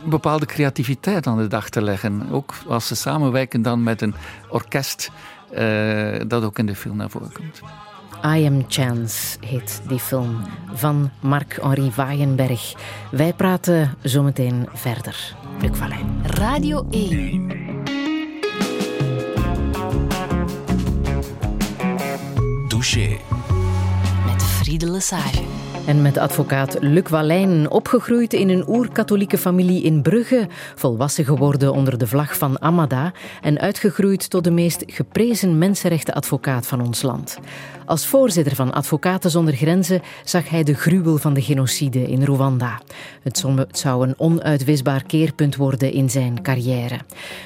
een 0.05 0.11
bepaalde 0.11 0.45
creativiteit 0.45 1.27
aan 1.27 1.37
de 1.37 1.47
dag 1.47 1.69
te 1.69 1.81
leggen. 1.81 2.29
Ook 2.31 2.53
als 2.67 2.87
ze 2.87 2.95
samenwerken 2.95 3.61
dan 3.61 3.83
met 3.83 4.01
een 4.01 4.15
orkest. 4.49 5.11
Uh, 5.57 6.21
dat 6.27 6.43
ook 6.43 6.59
in 6.59 6.65
de 6.65 6.75
film 6.75 6.97
naar 6.97 7.09
voren 7.09 7.31
komt. 7.33 7.61
I 8.25 8.45
Am 8.45 8.65
Chance 8.67 9.37
heet 9.45 9.81
die 9.87 9.99
film 9.99 10.41
van 10.73 11.11
Marc-Henri 11.19 11.91
Waaienberg. 11.95 12.73
Wij 13.11 13.33
praten 13.33 13.97
zometeen 14.01 14.67
verder. 14.73 15.35
Luc 15.61 15.77
Vallijn. 15.77 16.21
Radio 16.23 16.87
1. 16.91 17.47
Douche. 22.67 23.17
Met 24.25 24.43
Friede 24.43 24.89
Lesage. 24.89 25.64
En 25.85 26.01
met 26.01 26.17
advocaat 26.17 26.77
Luc 26.79 27.09
Wallijn, 27.09 27.69
opgegroeid 27.69 28.33
in 28.33 28.49
een 28.49 28.69
oer-katholieke 28.69 29.37
familie 29.37 29.83
in 29.83 30.01
Brugge, 30.01 30.47
volwassen 30.75 31.25
geworden 31.25 31.73
onder 31.73 31.97
de 31.97 32.07
vlag 32.07 32.37
van 32.37 32.61
Amada 32.61 33.13
en 33.41 33.59
uitgegroeid 33.59 34.29
tot 34.29 34.43
de 34.43 34.51
meest 34.51 34.83
geprezen 34.87 35.57
mensenrechtenadvocaat 35.57 36.67
van 36.67 36.81
ons 36.81 37.01
land. 37.01 37.39
Als 37.85 38.07
voorzitter 38.07 38.55
van 38.55 38.73
Advocaten 38.73 39.31
zonder 39.31 39.53
Grenzen 39.53 40.01
zag 40.23 40.49
hij 40.49 40.63
de 40.63 40.73
gruwel 40.73 41.17
van 41.17 41.33
de 41.33 41.41
genocide 41.41 42.01
in 42.01 42.23
Rwanda. 42.23 42.81
Het 43.23 43.45
zou 43.71 44.07
een 44.07 44.19
onuitwisbaar 44.19 45.03
keerpunt 45.03 45.55
worden 45.55 45.91
in 45.91 46.09
zijn 46.09 46.41
carrière. 46.41 46.99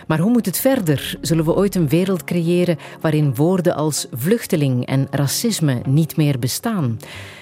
Maar 0.07 0.19
hoe 0.19 0.31
moet 0.31 0.45
het 0.45 0.59
verder? 0.59 1.17
Zullen 1.21 1.45
we 1.45 1.55
ooit 1.55 1.75
een 1.75 1.89
wereld 1.89 2.23
creëren 2.23 2.77
waarin 3.01 3.35
woorden 3.35 3.75
als 3.75 4.07
vluchteling 4.11 4.85
en 4.85 5.07
racisme 5.11 5.81
niet 5.85 6.17
meer 6.17 6.39
bestaan? 6.39 6.97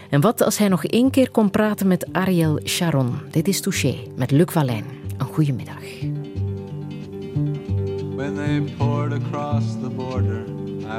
En 0.09 0.21
wat 0.21 0.41
als 0.41 0.57
hij 0.57 0.67
nog 0.67 0.85
één 0.85 1.09
keer 1.09 1.31
kon 1.31 1.49
praten 1.49 1.87
met 1.87 2.07
Ariel 2.11 2.59
Sharon? 2.63 3.19
Dit 3.31 3.47
is 3.47 3.61
Touché 3.61 3.95
met 4.15 4.31
Luc 4.31 4.53
Wallijn. 4.53 4.85
Een 5.17 5.25
goede 5.25 5.53
middag. 5.53 5.83
When 8.15 8.35
they 8.35 8.75
poured 8.77 9.13
across 9.13 9.65
the 9.81 9.89
border, 9.89 10.43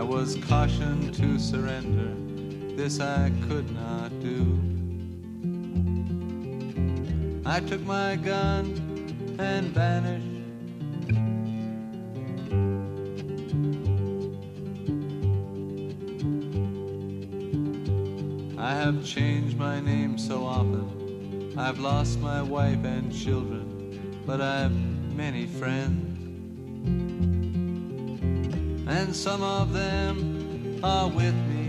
I 0.02 0.06
was 0.06 0.38
cautioned 0.48 1.12
to 1.12 1.38
surrender. 1.38 2.10
This 2.76 2.98
I 2.98 3.32
could 3.48 3.70
not 3.72 4.10
do. 4.22 4.58
I 7.44 7.60
took 7.60 7.86
my 7.86 8.18
gun 8.24 8.72
and 9.38 9.72
vanished. 9.74 10.37
Have 18.94 19.04
changed 19.04 19.58
my 19.58 19.78
name 19.80 20.16
so 20.16 20.46
often. 20.46 21.52
I've 21.58 21.78
lost 21.78 22.20
my 22.20 22.40
wife 22.40 22.82
and 22.86 23.14
children, 23.14 24.22
but 24.24 24.40
I've 24.40 24.72
many 25.14 25.44
friends. 25.44 26.06
And 28.88 29.14
some 29.14 29.42
of 29.42 29.74
them 29.74 30.80
are 30.82 31.06
with 31.06 31.34
me. 31.34 31.66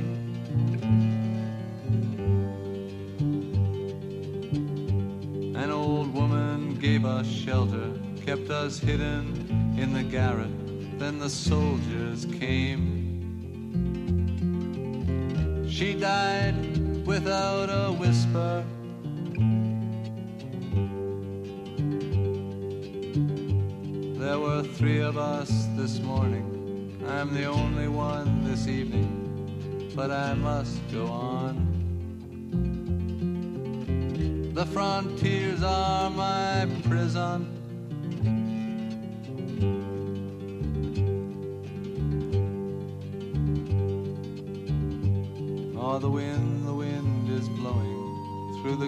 An 5.61 5.72
old 5.72 6.13
woman 6.13 6.76
gave 6.76 7.03
us 7.03 7.28
shelter, 7.28 7.91
kept 8.26 8.49
us 8.49 8.80
hidden 8.80 9.76
in 9.78 9.91
the 9.91 10.03
garret. 10.03 10.47
Then 10.97 11.20
the 11.20 11.30
soldiers 11.30 12.26
came. 12.39 12.95
She 15.70 15.95
died 15.95 16.68
without 17.10 17.70
a 17.72 17.91
whisper. 17.91 18.64
There 24.20 24.38
were 24.38 24.62
three 24.62 24.99
of 24.99 25.18
us 25.18 25.49
this 25.76 25.99
morning. 26.01 26.45
I'm 27.07 27.34
the 27.34 27.45
only 27.45 27.88
one 27.88 28.43
this 28.43 28.68
evening, 28.68 29.91
but 29.95 30.12
I 30.12 30.36
must 30.36 30.80
go 30.91 31.07
on. 31.07 31.55
The 34.53 34.68
frontiers 34.68 35.64
are 35.64 36.12
my 36.12 36.68
prison. 36.84 37.59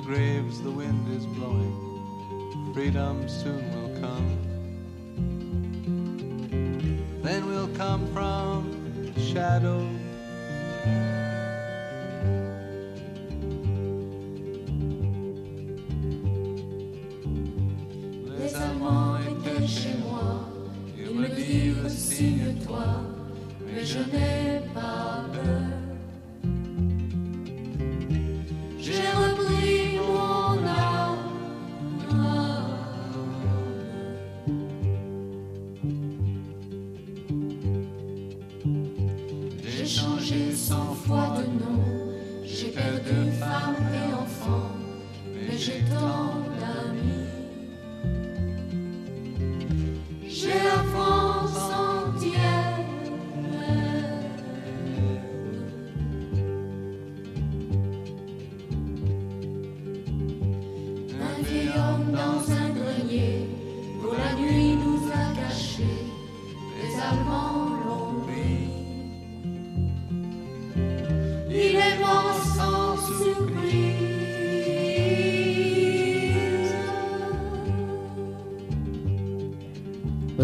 Graves 0.06 0.62
the 0.62 0.72
wind 0.72 1.08
is 1.16 1.26
blowing. 1.28 2.72
Freedom 2.74 3.28
soon 3.30 3.72
will 3.74 4.02
come. 4.02 4.41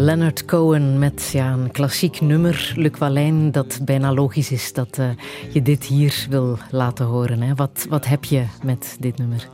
Leonard 0.08 0.44
Cohen 0.44 0.98
met 0.98 1.30
ja, 1.32 1.52
een 1.52 1.70
klassiek 1.70 2.20
nummer, 2.20 2.72
Luc 2.76 2.98
Wallijn, 2.98 3.52
dat 3.52 3.80
bijna 3.84 4.12
logisch 4.12 4.50
is 4.50 4.72
dat 4.72 4.98
uh, 4.98 5.10
je 5.52 5.62
dit 5.62 5.84
hier 5.84 6.26
wil 6.30 6.58
laten 6.70 7.06
horen. 7.06 7.40
Hè? 7.40 7.54
Wat, 7.54 7.86
wat 7.88 8.06
heb 8.06 8.24
je 8.24 8.44
met 8.62 8.96
dit 9.00 9.18
nummer? 9.18 9.48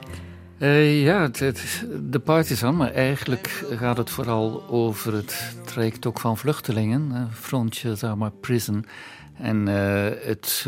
Uh, 0.59 1.03
ja, 1.03 1.23
het, 1.23 1.39
het, 1.39 1.87
de 2.11 2.19
partisan, 2.19 2.77
maar 2.77 2.93
eigenlijk 2.93 3.65
gaat 3.71 3.97
het 3.97 4.11
vooral 4.11 4.69
over 4.69 5.13
het 5.13 5.57
traject 5.65 6.07
ook 6.07 6.21
van 6.21 6.37
vluchtelingen. 6.37 7.29
Frontje, 7.33 7.95
zeg 7.95 8.15
maar, 8.15 8.31
prison. 8.31 8.85
En 9.35 9.67
het, 9.67 10.63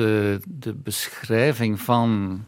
de 0.49 0.75
beschrijving 0.75 1.81
van 1.81 2.41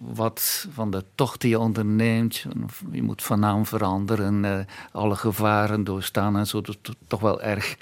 wat 0.00 0.66
van 0.72 0.90
de 0.90 1.04
tocht 1.14 1.40
die 1.40 1.50
je 1.50 1.58
onderneemt. 1.58 2.44
Je 2.90 3.02
moet 3.02 3.22
van 3.22 3.40
naam 3.40 3.66
veranderen, 3.66 4.44
uh, 4.44 4.58
alle 4.92 5.16
gevaren 5.16 5.84
doorstaan 5.84 6.36
en 6.36 6.46
zo. 6.46 6.60
Dus 6.60 6.78
toch 7.06 7.20
wel 7.20 7.42
erg 7.42 7.76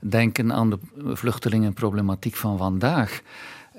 denken 0.00 0.52
aan 0.52 0.70
de 0.70 0.78
vluchtelingenproblematiek 0.96 2.34
van 2.36 2.58
vandaag. 2.58 3.20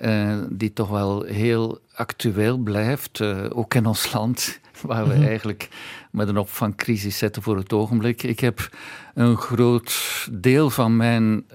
Uh, 0.02 0.38
die 0.50 0.74
toch 0.74 0.90
wel 0.90 1.24
heel 1.24 1.80
actueel 1.96 2.58
blijft, 2.58 3.20
uh, 3.20 3.46
ook 3.50 3.74
in 3.74 3.86
ons 3.86 4.14
land, 4.14 4.60
waar 4.82 5.08
we 5.08 5.14
mm 5.14 5.20
-hmm. 5.20 5.28
eigenlijk 5.28 5.70
met 6.12 6.28
een 6.28 6.38
opvangcrisis 6.38 7.18
zitten 7.18 7.42
voor 7.42 7.58
het 7.58 7.74
ogenblik. 7.74 8.24
Ik 8.24 8.40
heb 8.40 8.70
een 9.14 9.38
groot 9.38 10.28
deel 10.32 10.70
van 10.70 10.96
mijn 10.96 11.46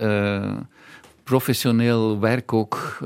professioneel 1.24 2.20
werk 2.20 2.52
ook 2.52 2.98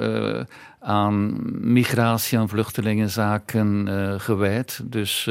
aan 0.83 1.39
migratie- 1.73 2.39
en 2.39 2.49
vluchtelingenzaken 2.49 3.89
gewijd. 4.21 4.81
Dus 4.85 5.31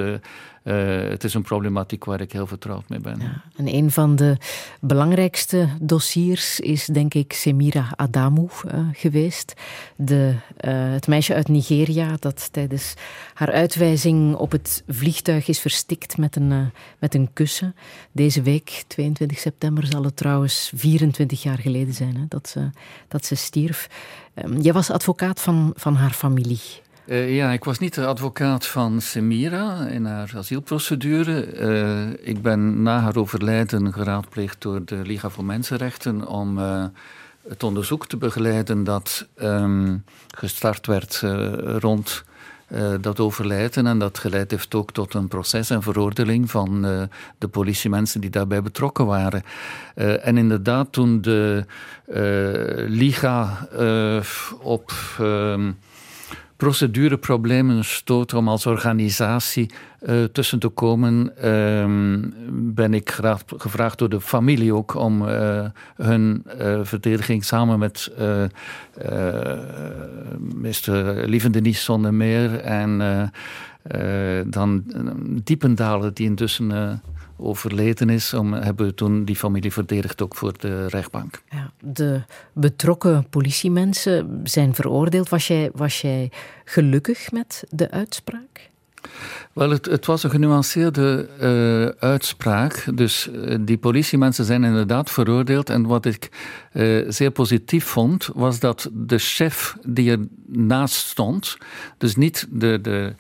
uh, 0.64 1.10
het 1.10 1.24
is 1.24 1.34
een 1.34 1.42
problematiek 1.42 2.06
waar 2.06 2.22
ik 2.22 2.32
heel 2.32 2.48
vertrouwd 2.48 2.90
mee 2.90 3.00
ben. 3.00 3.20
Ja, 3.20 3.44
en 3.56 3.74
een 3.74 3.92
van 3.92 4.16
de 4.16 4.38
belangrijkste 4.80 5.68
dossiers 5.80 6.60
is 6.60 6.86
denk 6.86 7.14
ik 7.14 7.34
Semira 7.34 7.94
Adamu 7.96 8.42
uh, 8.42 8.80
geweest. 8.94 9.54
De, 9.96 10.34
uh, 10.62 10.92
het 10.92 11.08
meisje 11.08 11.34
uit 11.34 11.48
Nigeria 11.48 12.16
dat 12.20 12.54
tijdens 12.54 12.94
haar 13.34 13.52
uitwijzing 13.52 14.36
op 14.36 14.52
het 14.52 14.84
vliegtuig 14.88 15.48
is 15.48 15.60
verstikt 15.60 16.18
met 16.18 16.36
een, 16.36 16.72
met 17.00 17.16
een 17.16 17.30
kussen. 17.34 17.76
Deze 18.12 18.42
week, 18.42 18.84
22 18.88 19.38
september, 19.38 19.86
zal 19.86 20.04
het 20.04 20.18
trouwens 20.18 20.72
24 20.76 21.44
jaar 21.44 21.60
geleden 21.60 21.94
zijn 21.94 22.16
hè, 22.16 22.26
dat, 22.28 22.50
ze, 22.50 22.70
dat 23.08 23.26
ze 23.26 23.36
stierf. 23.36 23.90
Um, 24.36 24.62
jij 24.62 24.74
was 24.74 24.90
advocaat 24.90 25.42
van, 25.42 25.74
van 25.76 25.96
haar 25.96 26.12
familie. 26.12 26.60
Uh, 27.12 27.36
ja, 27.36 27.52
ik 27.52 27.64
was 27.64 27.80
niet 27.80 27.94
de 27.94 28.06
advocaat 28.06 28.66
van 28.66 29.02
Semira 29.02 29.88
in 29.88 30.06
haar 30.06 30.32
asielprocedure. 30.36 31.60
Uh, 31.60 32.28
ik 32.28 32.42
ben 32.42 32.82
na 32.82 33.00
haar 33.00 33.16
overlijden 33.16 33.94
geraadpleegd 33.94 34.62
door 34.62 34.86
de 34.86 34.96
Liga 34.96 35.30
voor 35.30 35.46
Mensenrechten 35.46 36.28
om 36.28 36.58
uh, 36.58 36.86
het 37.48 37.64
onderzoek 37.64 38.08
te 38.08 38.18
begeleiden 38.18 38.84
dat 38.84 39.28
um, 39.42 40.04
gestart 40.36 40.88
werd 40.88 41.24
rond 41.80 42.24
dat 43.02 43.20
overlijden. 43.20 43.88
En 43.88 44.00
dat 44.00 44.20
geleid 44.20 44.52
heeft 44.52 44.76
ook 44.76 44.92
tot 44.92 45.14
een 45.14 45.28
proces 45.28 45.70
en 45.70 45.82
veroordeling 45.82 46.52
van 46.52 46.82
de 47.38 47.48
politiemensen 47.48 48.22
die 48.22 48.30
daarbij 48.30 48.62
betrokken 48.62 49.06
waren. 49.06 49.44
en 49.96 50.38
inderdaad, 50.38 50.92
toen 50.92 51.22
de 51.22 51.66
Liga 52.88 53.68
op. 54.62 54.92
Um, 55.20 55.78
procedureproblemen 56.62 57.86
stoot 57.86 58.34
om 58.34 58.48
als 58.48 58.66
organisatie 58.66 59.70
uh, 60.02 60.24
tussen 60.24 60.60
te 60.60 60.68
komen, 60.68 61.32
uh, 61.38 61.86
ben 62.52 62.94
ik 62.94 63.12
graag 63.12 63.42
gevraagd 63.58 63.98
door 63.98 64.10
de 64.10 64.22
familie 64.22 64.74
ook 64.74 64.96
om 64.96 65.22
uh, 65.22 65.66
hun 65.96 66.44
uh, 66.60 66.80
verdediging 66.84 67.44
samen 67.44 67.80
met 67.80 68.12
minister 70.40 71.28
Lievende 71.30 71.62
Nies 71.62 71.84
zonder 71.84 72.14
meer 72.14 72.60
en 72.60 73.32
dan 74.46 74.84
Diependalen 75.44 76.14
die 76.14 76.26
intussen 76.26 77.02
overleden 77.42 78.10
is, 78.10 78.34
om, 78.34 78.54
hebben 78.54 78.86
we 78.86 78.94
toen 78.94 79.26
die 79.26 79.36
familie 79.36 79.72
verdedigd 79.72 80.22
ook 80.22 80.36
voor 80.36 80.54
de 80.58 80.88
rechtbank. 80.88 81.42
Ja, 81.50 81.72
de 81.80 82.22
betrokken 82.54 83.30
politiemensen 83.30 84.40
zijn 84.44 84.76
veroordeeld. 84.76 85.30
Was 85.30 85.48
jij, 85.48 85.70
was 85.74 86.02
jij 86.02 86.32
gelukkig 86.66 87.32
met 87.32 87.64
de 87.70 87.92
uitspraak? 87.92 88.70
Wel, 89.54 89.70
het, 89.70 89.86
het, 89.86 90.06
was 90.06 90.24
een 90.24 90.30
genuanceerde 90.30 91.28
uh, 91.42 92.10
uitspraak. 92.10 92.88
Dus 92.96 93.30
uh, 93.34 93.56
die 93.62 93.78
politiemensen 93.78 94.46
zijn 94.46 94.64
inderdaad 94.64 95.12
veroordeeld. 95.12 95.70
En 95.70 95.86
wat 95.86 96.06
ik 96.06 96.30
uh, 96.74 97.06
zeer 97.10 97.32
positief 97.32 97.86
vond, 97.86 98.30
was 98.34 98.60
dat 98.60 98.90
de 98.94 99.18
chef 99.18 99.76
die 99.88 100.12
er 100.12 100.20
naast 100.46 100.96
stond, 100.96 101.58
dus 101.98 102.16
niet 102.16 102.48
de, 102.50 102.82
de 102.82 103.16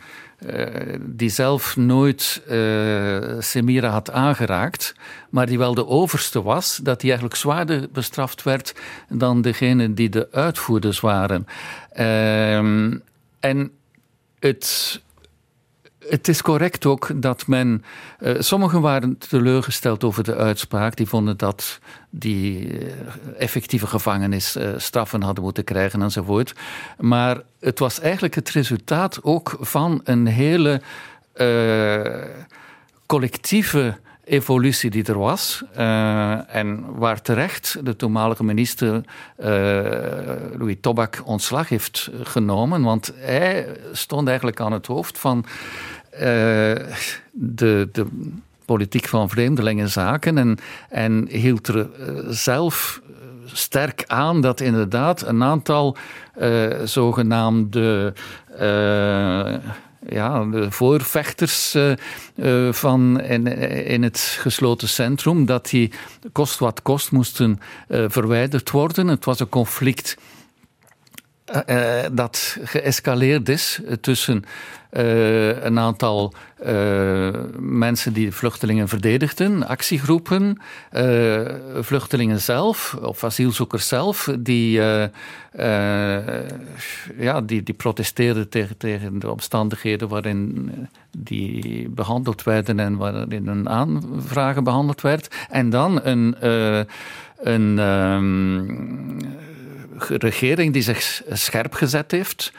uh, 0.49 0.65
die 0.99 1.29
zelf 1.29 1.77
nooit 1.77 2.41
uh, 2.49 3.35
Semira 3.39 3.89
had 3.89 4.11
aangeraakt, 4.11 4.95
maar 5.29 5.45
die 5.45 5.57
wel 5.57 5.73
de 5.73 5.87
overste 5.87 6.41
was, 6.41 6.79
dat 6.83 6.99
die 6.99 7.09
eigenlijk 7.09 7.39
zwaarder 7.39 7.87
bestraft 7.91 8.43
werd 8.43 8.75
dan 9.09 9.41
degene 9.41 9.93
die 9.93 10.09
de 10.09 10.27
uitvoerders 10.31 10.99
waren. 10.99 11.47
Uh, 11.95 12.57
en 13.39 13.71
het 14.39 15.01
het 16.09 16.27
is 16.27 16.41
correct 16.41 16.85
ook 16.85 17.09
dat 17.15 17.47
men. 17.47 17.83
Uh, 18.19 18.35
sommigen 18.39 18.81
waren 18.81 19.17
teleurgesteld 19.17 20.03
over 20.03 20.23
de 20.23 20.35
uitspraak. 20.35 20.95
Die 20.95 21.07
vonden 21.07 21.37
dat 21.37 21.79
die 22.09 22.67
uh, 22.67 22.91
effectieve 23.37 23.87
gevangenisstraffen 23.87 25.19
uh, 25.19 25.25
hadden 25.25 25.43
moeten 25.43 25.63
krijgen 25.63 26.01
enzovoort. 26.01 26.55
Maar 26.97 27.41
het 27.59 27.79
was 27.79 27.99
eigenlijk 27.99 28.35
het 28.35 28.49
resultaat 28.49 29.23
ook 29.23 29.57
van 29.59 30.01
een 30.03 30.27
hele 30.27 30.81
collectieve 33.05 33.97
evolutie 34.31 34.89
die 34.89 35.03
er 35.03 35.17
was. 35.17 35.63
Uh, 35.77 36.55
en 36.55 36.85
waar 36.95 37.21
terecht 37.21 37.77
de 37.83 37.95
toenmalige 37.95 38.43
minister 38.43 38.93
uh, 38.95 39.45
Louis 40.57 40.75
Tobak 40.81 41.21
ontslag 41.25 41.69
heeft 41.69 42.09
genomen. 42.23 42.81
Want 42.81 43.13
hij 43.15 43.67
stond 43.91 44.27
eigenlijk 44.27 44.59
aan 44.59 44.71
het 44.71 44.85
hoofd 44.85 45.19
van 45.19 45.45
uh, 46.13 46.19
de, 47.31 47.89
de 47.91 48.05
politiek 48.65 49.07
van 49.07 49.29
vreemdelingenzaken. 49.29 50.37
En, 50.37 50.57
en 50.89 51.27
hield 51.29 51.67
er 51.67 51.89
zelf 52.29 53.01
sterk 53.45 54.03
aan 54.07 54.41
dat 54.41 54.59
inderdaad 54.59 55.21
een 55.21 55.43
aantal 55.43 55.97
zogenaamde 56.83 58.13
ja, 60.09 60.45
de 60.45 60.71
voorvechters 60.71 61.75
uh, 61.75 61.91
uh, 62.35 62.73
van 62.73 63.21
in, 63.21 63.47
in 63.85 64.03
het 64.03 64.19
gesloten 64.39 64.89
centrum, 64.89 65.45
dat 65.45 65.69
die 65.69 65.91
kost 66.31 66.59
wat 66.59 66.81
kost 66.81 67.11
moesten 67.11 67.59
uh, 67.87 68.05
verwijderd 68.07 68.71
worden. 68.71 69.07
Het 69.07 69.25
was 69.25 69.39
een 69.39 69.49
conflict 69.49 70.17
dat 72.11 72.57
geëscaleerd 72.63 73.49
is 73.49 73.81
tussen 74.01 74.43
een 74.89 75.79
aantal 75.79 76.33
uh, 76.65 77.29
mensen 77.91 78.13
die 78.13 78.31
vluchtelingen 78.31 78.87
verdedigden, 78.87 79.67
actiegroepen, 79.67 80.57
uh, 80.91 81.41
vluchtelingen 81.79 82.41
zelf 82.41 82.97
of 83.01 83.23
asielzoekers 83.23 83.87
zelf, 83.87 84.29
die, 84.39 84.81
ja, 87.17 87.41
die, 87.43 87.63
die 87.63 87.73
protesteerden 87.73 88.49
tegen, 88.49 88.77
tegen 88.77 89.19
de 89.19 89.31
omstandigheden 89.31 90.07
waarin 90.07 90.71
die 91.17 91.89
behandeld 91.89 92.43
werden 92.43 92.79
en 92.79 92.97
waarin 92.97 93.47
hun 93.47 93.69
aanvragen 93.69 94.63
behandeld 94.63 95.01
werd. 95.01 95.35
En 95.49 95.69
dan 95.69 95.99
een. 96.03 96.35
een 97.43 97.77
um, 97.79 99.17
regering 100.07 100.73
die 100.73 100.81
zich 100.81 101.21
scherp 101.29 101.73
gezet 101.73 102.11
heeft 102.11 102.51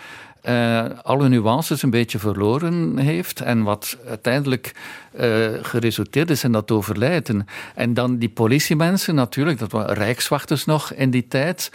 uh, 0.42 0.84
alle 1.02 1.28
nuances 1.28 1.82
een 1.82 1.90
beetje 1.90 2.18
verloren 2.18 2.98
heeft. 2.98 3.40
En 3.40 3.62
wat 3.62 3.96
uiteindelijk 4.08 4.74
uh, 5.20 5.46
geresulteerd 5.62 6.30
is 6.30 6.44
in 6.44 6.52
dat 6.52 6.70
overlijden. 6.70 7.46
En 7.74 7.94
dan 7.94 8.18
die 8.18 8.28
politiemensen 8.28 9.14
natuurlijk, 9.14 9.58
dat 9.58 9.72
waren 9.72 9.94
rijkswachters 9.94 10.64
nog 10.64 10.92
in 10.92 11.10
die 11.10 11.28
tijd. 11.28 11.72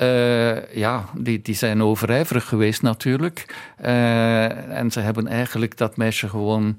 Uh, 0.00 0.74
ja, 0.74 1.04
die, 1.14 1.42
die 1.42 1.54
zijn 1.54 1.82
overijverig 1.82 2.48
geweest 2.48 2.82
natuurlijk. 2.82 3.54
en 3.76 4.90
ze 4.90 5.00
hebben 5.00 5.26
eigenlijk 5.26 5.76
dat 5.76 5.96
meisje 5.96 6.28
gewoon 6.28 6.78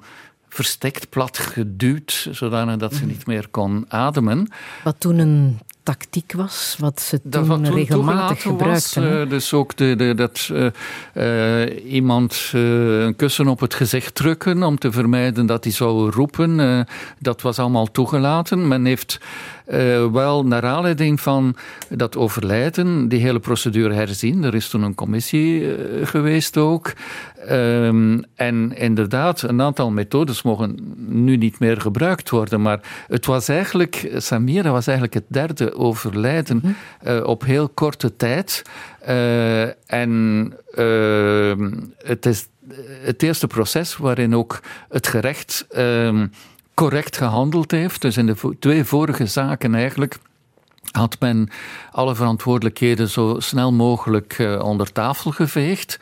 verstikt, 0.50 1.10
plat 1.10 1.38
geduwd, 1.38 2.28
zodanig 2.32 2.78
dat 2.78 2.94
ze 2.94 3.00
mhm. 3.00 3.08
niet 3.08 3.26
meer 3.26 3.48
kon 3.48 3.86
ademen. 3.88 4.48
Wat 4.84 4.96
toen 5.00 5.18
een 5.20 5.60
tactiek 5.84 6.34
was, 6.34 6.76
wat 6.80 7.02
ze 7.02 7.22
toen, 7.30 7.74
regelmatig 7.74 8.42
gebruikten. 8.42 9.04
Was, 9.04 9.22
uh, 9.22 9.30
dus 9.30 9.54
ook 9.54 9.76
de, 9.78 9.96
de, 9.96 10.14
dat 10.14 10.50
uh, 10.52 10.66
uh, 11.14 11.94
iemand 11.94 12.50
een 12.52 13.16
kussen 13.16 13.48
op 13.48 13.60
het 13.60 13.74
gezicht 13.74 14.16
drukken 14.16 14.64
om 14.64 14.78
te 14.78 14.92
vermijden 14.92 15.46
dat 15.46 15.64
hij 15.64 15.74
zou 15.74 16.10
roepen. 16.10 16.86
dat 17.20 17.42
was 17.42 17.60
allemaal 17.60 17.92
toegelaten. 17.92 18.68
Men 18.68 18.86
heeft 18.86 19.20
wel 20.12 20.46
naar 20.46 20.66
aanleiding 20.66 21.22
van 21.22 21.56
dat 21.90 22.18
overlijden 22.18 23.08
die 23.08 23.20
hele 23.20 23.40
procedure 23.40 23.94
herzien. 23.94 24.44
Er 24.44 24.56
is 24.56 24.70
toen 24.70 24.82
een 24.82 24.96
commissie 24.96 25.76
geweest 26.04 26.58
ook. 26.58 26.94
Um, 27.50 28.24
en 28.36 28.78
inderdaad, 28.78 29.42
een 29.42 29.62
aantal 29.62 29.92
methodes 29.92 30.42
mogen 30.42 30.96
nu 31.08 31.38
niet 31.38 31.60
meer 31.60 31.82
gebruikt 31.82 32.30
worden. 32.30 32.62
Maar 32.62 32.80
het 33.08 33.26
was 33.26 33.48
eigenlijk, 33.48 34.12
Samira 34.16 34.72
was 34.72 34.88
eigenlijk 34.88 35.16
het 35.18 35.26
derde 35.28 35.71
overlijden 35.76 36.60
mm 36.64 36.76
-hmm. 37.02 37.16
uh, 37.18 37.24
op 37.24 37.46
heel 37.46 37.70
korte 37.70 38.16
tijd. 38.16 38.62
Uh, 39.08 39.92
en 39.94 40.54
uh, 40.76 41.56
het 41.98 42.26
is 42.26 42.48
het 43.04 43.24
eerste 43.24 43.48
proces 43.48 43.98
waarin 43.98 44.36
ook 44.36 44.60
het 44.90 45.08
gerecht 45.08 45.66
ehm, 45.70 46.28
correct 46.74 47.18
gehandeld 47.18 47.72
heeft. 47.72 48.02
Dus 48.02 48.18
in 48.18 48.26
de 48.26 48.56
twee 48.60 48.84
vorige 48.84 49.26
zaken 49.26 49.76
eigenlijk 49.76 50.18
had 50.92 51.16
men 51.20 51.50
alle 51.92 52.16
verantwoordelijkheden 52.16 53.10
zo 53.10 53.36
snel 53.40 53.72
mogelijk 53.72 54.38
uh, 54.38 54.64
onder 54.64 54.92
tafel 54.92 55.32
geveegd. 55.32 56.00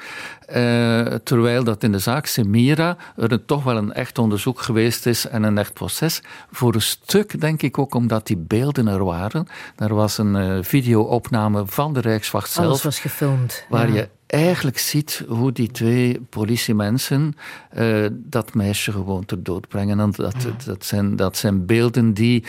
Uh, 0.56 1.02
terwijl 1.24 1.64
dat 1.64 1.84
in 1.84 1.92
de 1.92 2.00
zaak 2.00 2.26
Semira 2.26 2.98
er 3.18 3.46
toch 3.46 3.64
wel 3.64 3.78
een 3.78 3.94
echt 3.94 4.18
onderzoek 4.18 4.62
geweest 4.62 5.06
is 5.06 5.28
en 5.28 5.44
een 5.44 5.58
echt 5.58 5.74
proces. 5.74 6.22
Voor 6.52 6.74
een 6.74 6.82
stuk 6.82 7.42
denk 7.42 7.62
ik 7.62 7.78
ook 7.78 7.96
omdat 7.96 8.28
die 8.28 8.38
beelden 8.38 8.88
er 8.88 9.04
waren. 9.04 9.48
Er 9.76 9.96
was 9.96 10.18
een 10.18 10.36
uh, 10.36 10.58
videoopname 10.62 11.64
van 11.66 11.94
de 11.94 12.00
Rijkswacht 12.00 12.52
zelf. 12.52 12.68
Alles 12.68 12.84
was 12.84 13.00
gefilmd. 13.00 13.66
Waar 13.70 13.88
ja. 13.88 13.94
je 13.94 14.10
eigenlijk 14.28 14.78
ziet 14.78 15.24
hoe 15.28 15.52
die 15.52 15.72
twee 15.72 16.22
politiemensen 16.30 17.36
uh, 17.78 18.08
dat 18.12 18.54
meisje 18.54 18.92
gewoon 18.92 19.26
ter 19.26 19.44
dood 19.44 19.68
brengen. 19.68 20.00
En 20.00 20.12
dat, 20.12 20.36
dat, 20.66 20.86
zijn, 20.86 21.16
dat 21.16 21.38
zijn 21.38 21.66
beelden 21.66 22.14
die 22.14 22.44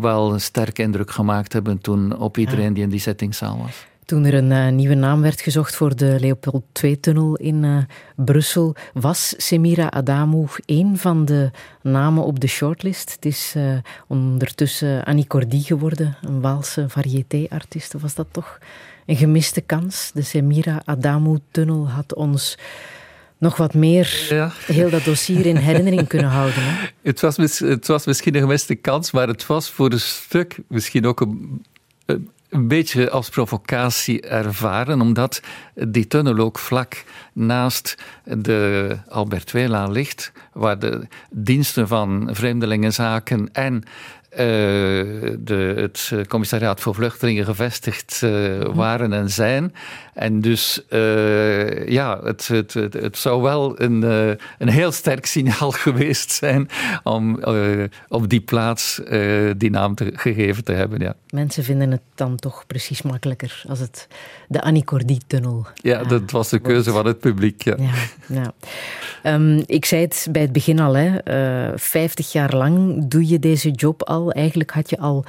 wel 0.00 0.32
een 0.32 0.40
sterke 0.40 0.82
indruk 0.82 1.10
gemaakt 1.10 1.52
hebben 1.52 1.78
toen 1.78 2.18
op 2.18 2.38
iedereen 2.38 2.74
die 2.74 2.82
in 2.82 2.90
die 2.90 3.00
settingzaal 3.00 3.58
was. 3.58 3.86
Toen 4.04 4.24
er 4.24 4.34
een 4.34 4.50
uh, 4.50 4.68
nieuwe 4.68 4.94
naam 4.94 5.20
werd 5.20 5.40
gezocht 5.40 5.76
voor 5.76 5.96
de 5.96 6.16
Leopold 6.20 6.64
II-tunnel 6.82 7.36
in 7.36 7.86
Brussel, 8.16 8.74
was 8.92 9.34
Semira 9.36 9.88
Adamou 9.88 10.46
een 10.66 10.98
van 10.98 11.24
de 11.24 11.50
namen 11.82 12.24
op 12.24 12.40
de 12.40 12.46
shortlist. 12.46 13.12
Het 13.12 13.24
is 13.24 13.54
ondertussen 14.06 15.04
Annie 15.04 15.26
Cordy 15.26 15.62
geworden, 15.62 16.16
een 16.22 16.40
Waalse 16.40 16.88
variété-artiest. 16.88 17.92
Was 17.92 18.14
dat 18.14 18.26
toch 18.30 18.58
een 19.06 19.16
gemiste 19.16 19.60
kans. 19.60 20.10
De 20.14 20.22
Semira 20.22 20.82
Adamu-tunnel 20.84 21.88
had 21.88 22.14
ons 22.14 22.58
nog 23.38 23.56
wat 23.56 23.74
meer 23.74 24.26
ja. 24.28 24.52
heel 24.66 24.90
dat 24.90 25.04
dossier 25.04 25.46
in 25.46 25.56
herinnering 25.56 26.08
kunnen 26.08 26.30
houden. 26.30 26.62
Hè? 26.62 26.86
Het, 27.10 27.20
was, 27.20 27.36
het 27.58 27.86
was 27.86 28.06
misschien 28.06 28.34
een 28.34 28.40
gemiste 28.40 28.74
kans, 28.74 29.10
maar 29.10 29.28
het 29.28 29.46
was 29.46 29.70
voor 29.70 29.92
een 29.92 30.00
stuk 30.00 30.58
misschien 30.68 31.06
ook 31.06 31.20
een, 31.20 31.64
een 32.54 32.68
beetje 32.68 33.10
als 33.10 33.28
provocatie 33.28 34.20
ervaren, 34.20 35.00
omdat 35.00 35.42
die 35.74 36.06
tunnel 36.06 36.38
ook 36.38 36.58
vlak 36.58 37.04
naast 37.32 37.96
de 38.24 38.98
Albert 39.08 39.52
Weela 39.52 39.86
ligt, 39.86 40.32
waar 40.52 40.78
de 40.78 41.06
diensten 41.30 41.88
van 41.88 42.28
Vreemdelingenzaken 42.32 43.48
en 43.52 43.82
uh, 44.34 44.40
de, 45.38 45.74
het 45.76 46.12
commissariaat 46.28 46.80
voor 46.80 46.94
vluchtelingen 46.94 47.44
gevestigd 47.44 48.20
uh, 48.24 48.62
waren 48.74 49.12
en 49.12 49.30
zijn. 49.30 49.74
En 50.14 50.40
dus 50.40 50.84
uh, 50.90 51.88
ja, 51.88 52.20
het, 52.22 52.48
het, 52.48 52.74
het, 52.74 52.92
het, 52.92 53.16
zou 53.16 53.42
wel 53.42 53.80
een, 53.80 54.02
een 54.58 54.68
heel 54.68 54.92
sterk 54.92 55.26
signaal 55.26 55.70
geweest 55.86 56.30
zijn 56.30 56.68
om 57.02 57.44
op 58.08 58.28
die 58.28 58.40
plaats 58.40 59.00
die 59.56 59.70
naam 59.70 59.94
te, 59.94 60.12
gegeven 60.14 60.64
te 60.64 60.72
hebben. 60.72 61.00
Ja. 61.00 61.14
Mensen 61.28 61.64
vinden 61.64 61.90
het 61.90 62.02
dan 62.14 62.36
toch 62.36 62.66
precies 62.66 63.02
makkelijker 63.02 63.62
als 63.68 63.78
het 63.78 64.08
de 64.48 64.62
Annie 64.62 64.84
Cordy-tunnel 64.84 65.66
Ja, 65.74 66.02
dat 66.02 66.30
was 66.30 66.48
de 66.48 66.58
keuze 66.58 66.90
wordt. 66.90 66.96
van 66.96 67.06
het 67.06 67.20
publiek. 67.20 67.62
Ja. 67.62 67.76
ja, 67.78 67.92
ja. 68.26 68.52
Um, 69.34 69.62
ik 69.66 69.84
zei 69.84 70.02
het 70.02 70.28
bij 70.30 70.42
het 70.42 70.52
begin 70.52 70.80
al, 70.80 70.96
hè, 70.96 71.18
50 71.78 72.32
jaar 72.32 72.56
lang 72.56 73.08
doe 73.08 73.28
je 73.28 73.38
deze 73.38 73.70
job 73.70 74.02
al. 74.02 74.23
Eigenlijk 74.32 74.70
had 74.70 74.90
je 74.90 74.98
al 74.98 75.24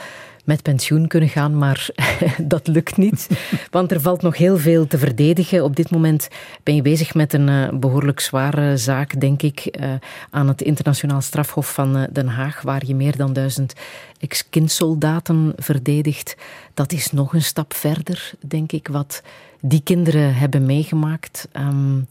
met 0.46 0.62
pensioen 0.62 1.08
kunnen 1.08 1.30
gaan, 1.30 1.58
maar 1.58 1.88
dat 2.42 2.68
lukt 2.68 2.98
niet. 2.98 3.30
Want 3.72 3.92
er 3.92 4.02
valt 4.02 4.22
nog 4.22 4.38
heel 4.38 4.58
veel 4.58 4.88
te 4.88 4.98
verdedigen. 4.98 5.64
Op 5.64 5.76
dit 5.76 5.92
moment 5.92 6.28
ben 6.64 6.76
je 6.76 6.82
bezig 6.82 7.14
met 7.14 7.34
een 7.34 7.48
uh, 7.48 7.70
behoorlijk 7.80 8.20
zware 8.20 8.78
zaak, 8.78 9.20
denk 9.20 9.42
ik, 9.42 9.78
uh, 9.80 9.94
aan 10.30 10.48
het 10.48 10.62
internationaal 10.62 11.22
strafhof 11.22 11.74
van 11.74 11.98
uh, 11.98 12.04
Den 12.12 12.28
Haag, 12.28 12.62
waar 12.62 12.86
je 12.86 12.96
meer 12.96 13.18
dan 13.18 13.34
duizend 13.34 13.74
ex-kindsoldaten 14.20 15.54
verdedigt. 15.58 16.36
Dat 16.74 16.92
is 16.92 17.12
nog 17.12 17.34
een 17.34 17.42
stap 17.42 17.74
verder, 17.74 18.32
denk 18.48 18.72
ik, 18.72 18.88
wat 18.88 19.22
die 19.62 19.82
kinderen 19.84 20.36
hebben 20.36 20.66
meegemaakt. 20.66 21.48
Um, 21.54 22.08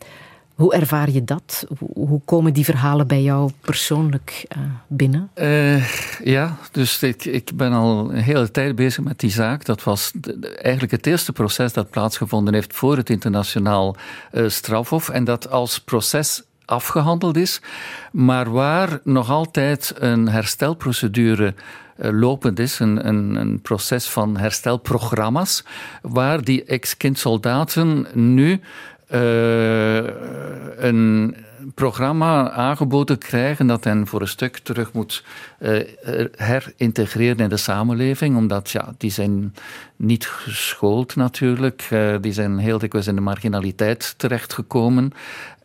hoe 0.54 0.74
ervaar 0.74 1.10
je 1.10 1.24
dat? 1.24 1.66
Hoe 1.94 2.20
komen 2.24 2.52
die 2.52 2.64
verhalen 2.64 3.06
bij 3.06 3.22
jou 3.22 3.50
persoonlijk 3.60 4.46
uh, 4.56 4.62
binnen? 4.86 5.30
Uh, 5.34 5.88
ja, 6.24 6.56
dus 6.72 7.02
ik, 7.02 7.24
ik, 7.24 7.50
ben 7.54 7.72
al 7.72 8.10
een 8.10 8.22
hele 8.22 8.50
tijd 8.50 8.74
bezig 8.74 9.04
met 9.04 9.18
die 9.18 9.30
zaak. 9.30 9.64
Dat 9.64 9.82
was 9.82 10.12
eigenlijk 10.42 10.92
het 10.92 11.06
eerste 11.06 11.32
proces 11.32 11.72
dat 11.72 11.90
plaatsgevonden 11.90 12.54
heeft 12.54 12.74
voor 12.74 12.96
het 12.96 13.10
internationaal 13.10 13.96
uh, 14.32 14.48
strafhof. 14.48 15.08
En 15.08 15.24
dat 15.24 15.50
als 15.50 15.80
proces 15.80 16.42
afgehandeld 16.64 17.36
is, 17.36 17.60
maar 18.12 18.50
waar 18.50 19.00
nog 19.04 19.30
altijd 19.30 19.94
een 19.98 20.28
herstelprocedure 20.28 21.54
lopend 21.96 22.58
is, 22.58 22.78
een, 22.78 23.08
een, 23.08 23.34
een, 23.34 23.60
proces 23.60 24.06
van 24.08 24.36
herstelprogramma's, 24.36 25.64
waar 26.02 26.44
die 26.44 26.64
ex-kindsoldaten 26.64 28.06
nu 28.12 28.60
uh, 29.10 30.04
een 30.76 31.36
programma 31.74 32.50
aangeboden 32.50 33.18
krijgen 33.18 33.66
dat 33.66 33.84
hen 33.84 34.06
voor 34.06 34.20
een 34.20 34.28
stuk 34.28 34.58
terug 34.58 34.92
moet 34.92 35.24
uh, 35.60 35.80
herintegreren 36.36 37.36
in 37.36 37.48
de 37.48 37.56
samenleving, 37.56 38.36
omdat 38.36 38.70
ja, 38.70 38.94
die 38.98 39.10
zijn 39.10 39.54
niet 39.96 40.26
geschoold 40.26 41.16
natuurlijk, 41.16 41.88
uh, 41.92 42.16
die 42.20 42.32
zijn 42.32 42.58
heel 42.58 42.78
dikwijls 42.78 43.06
in 43.06 43.14
de 43.14 43.20
marginaliteit 43.20 44.14
terechtgekomen. 44.16 45.12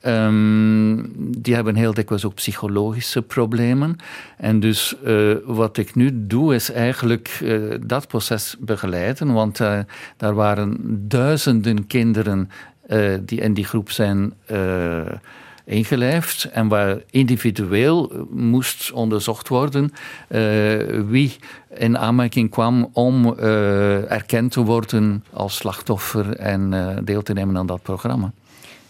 Um, 0.06 1.12
die 1.38 1.56
hebben 1.56 1.76
heel 1.76 1.94
dikwijls 1.94 2.26
ook 2.26 2.34
psychologische 2.34 3.22
problemen. 3.22 3.96
En 4.38 4.60
dus 4.60 4.96
wat 5.46 5.78
ik 5.78 5.96
nu 5.96 6.28
doe, 6.28 6.56
is 6.56 6.72
eigenlijk 6.72 7.44
dat 7.86 8.08
proces 8.08 8.56
begeleiden. 8.60 9.34
Want 9.34 9.60
uh, 9.60 9.80
daar 10.18 10.34
waren 10.34 10.78
duizenden 11.08 11.88
kinderen 11.88 12.50
uh, 12.90 13.18
die 13.22 13.40
in 13.40 13.54
die 13.54 13.66
groep 13.66 13.92
zijn 13.92 14.34
uh, 14.52 15.02
ingelijfd 15.64 16.44
en 16.44 16.68
waar 16.68 16.98
individueel 17.10 18.28
moest 18.32 18.92
onderzocht 18.92 19.48
worden 19.48 19.94
uh, 20.30 20.40
wie 21.08 21.36
in 21.76 21.98
aanmerking 21.98 22.50
kwam 22.50 22.90
om 22.94 23.38
erkend 24.08 24.52
te 24.52 24.62
worden 24.62 25.24
als 25.34 25.56
slachtoffer 25.56 26.36
en 26.36 26.96
deel 27.06 27.22
te 27.22 27.34
nemen 27.34 27.58
aan 27.58 27.66
dat 27.66 27.82
programma. 27.82 28.32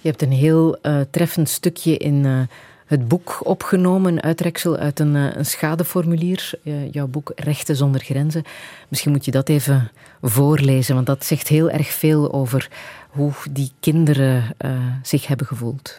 Je 0.02 0.10
hebt 0.10 0.22
een 0.22 0.32
heel 0.32 0.78
treffend 1.12 1.50
stukje 1.50 1.97
in 1.97 2.47
het 2.86 3.08
boek 3.08 3.39
opgenomen, 3.43 4.14
een 4.14 4.24
uitreksel 4.24 4.78
uit 4.78 5.00
een, 5.00 5.16
een 5.16 5.45
schadeformulier. 5.45 6.52
jouw 6.91 7.08
boek 7.08 7.32
Rechten 7.36 7.76
zonder 7.76 8.02
grenzen. 8.02 8.43
Misschien 8.88 9.12
moet 9.12 9.26
je 9.26 9.32
dat 9.32 9.50
even 9.50 9.91
voorlezen, 10.22 10.95
want 10.95 11.08
dat 11.08 11.26
zegt 11.26 11.47
heel 11.47 11.70
erg 11.70 11.88
veel 11.88 12.34
over 12.34 12.70
hoe 13.10 13.32
die 13.51 13.72
kinderen 13.80 14.55
uh, 14.66 14.72
zich 15.01 15.28
hebben 15.28 15.47
gevoeld. 15.47 15.97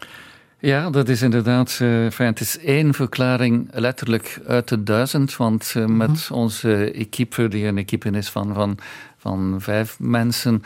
Ja, 0.63 0.91
dat 0.91 1.09
is 1.09 1.23
inderdaad. 1.23 1.79
Uh, 1.83 2.09
het 2.17 2.41
is 2.41 2.59
één 2.59 2.95
verklaring 2.95 3.69
letterlijk 3.73 4.41
uit 4.47 4.69
de 4.69 4.83
duizend. 4.83 5.37
Want 5.37 5.75
uh, 5.77 5.87
met 5.87 6.09
mm-hmm. 6.09 6.37
onze 6.37 6.93
equipe, 6.93 7.49
die 7.49 7.67
een 7.67 7.79
equipe 7.79 8.11
is 8.11 8.29
van, 8.29 8.55
van, 8.55 8.79
van 9.17 9.57
vijf 9.59 9.97
mensen, 9.99 10.63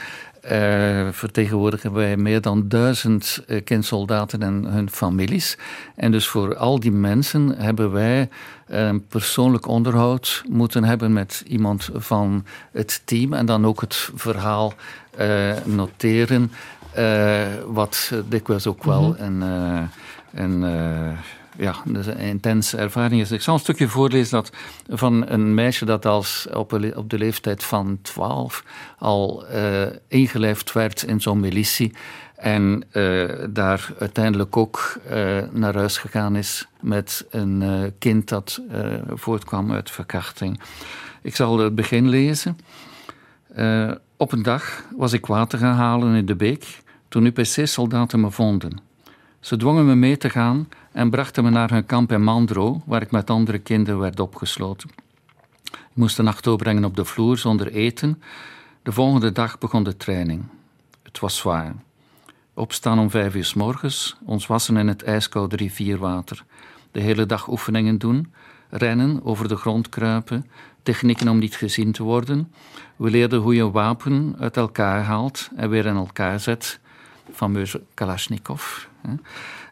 uh, 0.52 1.08
vertegenwoordigen 1.10 1.92
wij 1.92 2.16
meer 2.16 2.40
dan 2.40 2.68
duizend 2.68 3.44
kindsoldaten 3.64 4.42
en 4.42 4.64
hun 4.64 4.90
families. 4.90 5.58
En 5.96 6.10
dus 6.10 6.26
voor 6.26 6.56
al 6.56 6.80
die 6.80 6.92
mensen 6.92 7.54
hebben 7.56 7.92
wij 7.92 8.28
een 8.66 9.06
persoonlijk 9.06 9.66
onderhoud 9.66 10.42
moeten 10.48 10.84
hebben 10.84 11.12
met 11.12 11.42
iemand 11.46 11.90
van 11.94 12.44
het 12.72 13.02
team 13.04 13.32
en 13.32 13.46
dan 13.46 13.66
ook 13.66 13.80
het 13.80 14.10
verhaal 14.14 14.74
noteren, 15.64 16.52
wat 17.66 18.12
dikwijls 18.28 18.66
ook 18.66 18.84
wel 18.84 19.02
mm 19.02 19.14
-hmm. 19.16 19.88
een, 20.32 20.62
een 20.62 21.16
ja, 21.56 21.74
dus 21.84 22.06
een 22.06 22.18
intense 22.18 22.76
ervaring 22.76 23.20
is. 23.20 23.30
Ik 23.30 23.42
zal 23.42 23.54
een 23.54 23.60
stukje 23.60 23.88
voorlezen 23.88 24.30
dat, 24.30 24.52
van 24.88 25.28
een 25.28 25.54
meisje 25.54 25.84
dat 25.84 26.06
als 26.06 26.46
op, 26.52 26.72
op 26.94 27.10
de 27.10 27.18
leeftijd 27.18 27.64
van 27.64 27.98
12 28.02 28.64
al 28.98 29.44
uh, 29.52 29.82
ingelijfd 30.08 30.72
werd 30.72 31.02
in 31.02 31.20
zo'n 31.20 31.40
militie. 31.40 31.92
En 32.36 32.84
uh, 32.92 33.30
daar 33.50 33.92
uiteindelijk 33.98 34.56
ook 34.56 34.98
uh, 35.10 35.38
naar 35.50 35.74
huis 35.74 35.98
gegaan 35.98 36.36
is 36.36 36.66
met 36.80 37.26
een 37.30 37.92
kind 37.98 38.28
dat 38.28 38.60
voortkwam 39.08 39.72
uit 39.72 39.90
verkrachting. 39.90 40.60
Ik 41.22 41.36
zal 41.36 41.58
het 41.58 41.74
begin 41.74 42.08
lezen. 42.08 42.58
Op 44.16 44.32
een 44.32 44.42
dag 44.42 44.84
was 44.96 45.12
ik 45.12 45.26
water 45.26 45.58
gaan 45.58 45.74
halen 45.74 46.14
in 46.14 46.26
de 46.26 46.36
beek 46.36 46.82
toen 47.08 47.24
UPC-soldaten 47.24 48.20
me 48.20 48.30
vonden. 48.30 48.80
Ze 49.40 49.56
dwongen 49.56 49.86
me 49.86 49.94
mee 49.94 50.16
te 50.16 50.30
gaan 50.30 50.68
en 50.92 51.10
brachten 51.10 51.44
me 51.44 51.50
naar 51.50 51.70
hun 51.70 51.86
kamp 51.86 52.12
in 52.12 52.22
Mandro, 52.22 52.82
waar 52.86 53.02
ik 53.02 53.10
met 53.10 53.30
andere 53.30 53.58
kinderen 53.58 54.00
werd 54.00 54.20
opgesloten. 54.20 54.90
Ik 55.64 56.00
moest 56.00 56.16
de 56.16 56.22
nacht 56.22 56.44
doorbrengen 56.44 56.84
op 56.84 56.96
de 56.96 57.04
vloer 57.04 57.38
zonder 57.38 57.72
eten. 57.72 58.22
De 58.82 58.92
volgende 58.92 59.32
dag 59.32 59.58
begon 59.58 59.82
de 59.82 59.96
training. 59.96 60.44
Het 61.02 61.18
was 61.18 61.36
zwaar. 61.36 61.74
Opstaan 62.54 62.98
om 62.98 63.10
vijf 63.10 63.34
uur 63.34 63.44
s 63.44 63.54
morgens, 63.54 64.16
ons 64.24 64.46
wassen 64.46 64.76
in 64.76 64.88
het 64.88 65.02
ijskoude 65.02 65.56
rivierwater. 65.56 66.44
De 66.92 67.00
hele 67.00 67.26
dag 67.26 67.48
oefeningen 67.48 67.98
doen, 67.98 68.32
rennen, 68.70 69.24
over 69.24 69.48
de 69.48 69.56
grond 69.56 69.88
kruipen, 69.88 70.46
technieken 70.82 71.28
om 71.28 71.38
niet 71.38 71.56
gezien 71.56 71.92
te 71.92 72.02
worden. 72.02 72.52
We 72.96 73.10
leerden 73.10 73.40
hoe 73.40 73.54
je 73.54 73.62
een 73.62 73.72
wapen 73.72 74.36
uit 74.38 74.56
elkaar 74.56 75.02
haalt 75.02 75.50
en 75.56 75.70
weer 75.70 75.86
in 75.86 75.96
elkaar 75.96 76.40
zet. 76.40 76.80
Fameuze 77.32 77.82
Kalashnikov. 77.94 78.86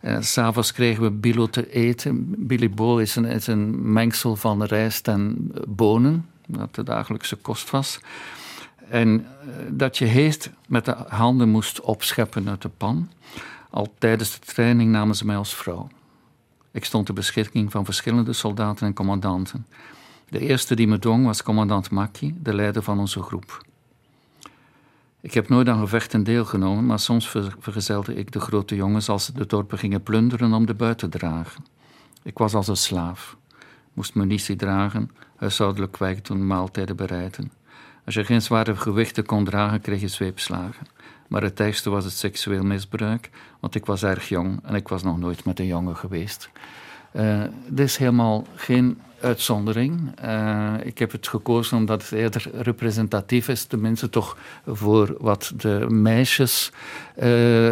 Uh, 0.02 0.16
S'avonds 0.20 0.72
kregen 0.72 1.02
we 1.02 1.10
bilo 1.10 1.46
te 1.46 1.72
eten. 1.72 2.34
Bilibol 2.46 3.00
is 3.00 3.16
een, 3.16 3.24
is 3.24 3.46
een 3.46 3.92
mengsel 3.92 4.36
van 4.36 4.64
rijst 4.64 5.08
en 5.08 5.52
bonen, 5.68 6.28
dat 6.46 6.74
de 6.74 6.82
dagelijkse 6.82 7.36
kost 7.36 7.70
was. 7.70 8.00
En 8.88 9.26
eh, 9.26 9.48
dat 9.70 9.98
je 9.98 10.04
heest 10.04 10.50
met 10.66 10.84
de 10.84 10.96
handen 11.08 11.48
moest 11.48 11.80
opscheppen 11.80 12.48
uit 12.48 12.62
de 12.62 12.68
pan. 12.68 13.10
Al 13.70 13.94
tijdens 13.98 14.40
de 14.40 14.46
training 14.46 14.90
namen 14.90 15.14
ze 15.14 15.26
mij 15.26 15.36
als 15.36 15.54
vrouw. 15.54 15.88
Ik 16.72 16.84
stond 16.84 17.06
ter 17.06 17.14
beschikking 17.14 17.70
van 17.70 17.84
verschillende 17.84 18.32
soldaten 18.32 18.86
en 18.86 18.94
commandanten. 18.94 19.66
De 20.28 20.38
eerste 20.38 20.74
die 20.74 20.86
me 20.86 20.98
dwong 20.98 21.24
was 21.24 21.42
commandant 21.42 21.90
Maki, 21.90 22.34
de 22.42 22.54
leider 22.54 22.82
van 22.82 22.98
onze 22.98 23.22
groep. 23.22 23.64
Ik 25.20 25.34
heb 25.34 25.48
nooit 25.48 25.68
aan 25.68 25.80
gevechten 25.80 26.24
deelgenomen, 26.24 26.86
maar 26.86 26.98
soms 26.98 27.28
vergezelde 27.58 28.14
ik 28.14 28.32
de 28.32 28.40
grote 28.40 28.74
jongens 28.74 29.08
als 29.08 29.24
ze 29.24 29.32
de 29.32 29.46
dorpen 29.46 29.78
gingen 29.78 30.02
plunderen 30.02 30.52
om 30.52 30.66
de 30.66 30.74
buit 30.74 30.98
te 30.98 31.08
dragen. 31.08 31.64
Ik 32.22 32.38
was 32.38 32.54
als 32.54 32.68
een 32.68 32.76
slaaf, 32.76 33.36
moest 33.92 34.14
munitie 34.14 34.56
dragen, 34.56 35.10
huishoudelijk 35.36 35.96
werk 35.96 36.24
doen, 36.24 36.46
maaltijden 36.46 36.96
bereiden. 36.96 37.52
Als 38.04 38.14
je 38.14 38.24
geen 38.24 38.42
zware 38.42 38.76
gewichten 38.76 39.26
kon 39.26 39.44
dragen, 39.44 39.80
kreeg 39.80 40.00
je 40.00 40.08
zweepslagen. 40.08 40.86
Maar 41.32 41.42
het 41.42 41.60
ergste 41.60 41.90
was 41.90 42.04
het 42.04 42.12
seksueel 42.12 42.62
misbruik, 42.62 43.30
want 43.60 43.74
ik 43.74 43.86
was 43.86 44.02
erg 44.02 44.28
jong 44.28 44.60
en 44.64 44.74
ik 44.74 44.88
was 44.88 45.02
nog 45.02 45.18
nooit 45.18 45.44
met 45.44 45.58
een 45.58 45.66
jongen 45.66 45.96
geweest. 45.96 46.50
Uh, 47.12 47.42
dit 47.66 47.86
is 47.86 47.96
helemaal 47.96 48.46
geen 48.54 49.00
uitzondering. 49.20 50.12
Uh, 50.24 50.74
ik 50.82 50.98
heb 50.98 51.12
het 51.12 51.28
gekozen 51.28 51.76
omdat 51.76 52.02
het 52.02 52.12
eerder 52.12 52.50
representatief 52.52 53.48
is, 53.48 53.64
tenminste 53.64 54.08
toch 54.08 54.36
voor 54.66 55.14
wat 55.18 55.52
de 55.56 55.86
meisjes 55.88 56.72
uh, 57.22 57.70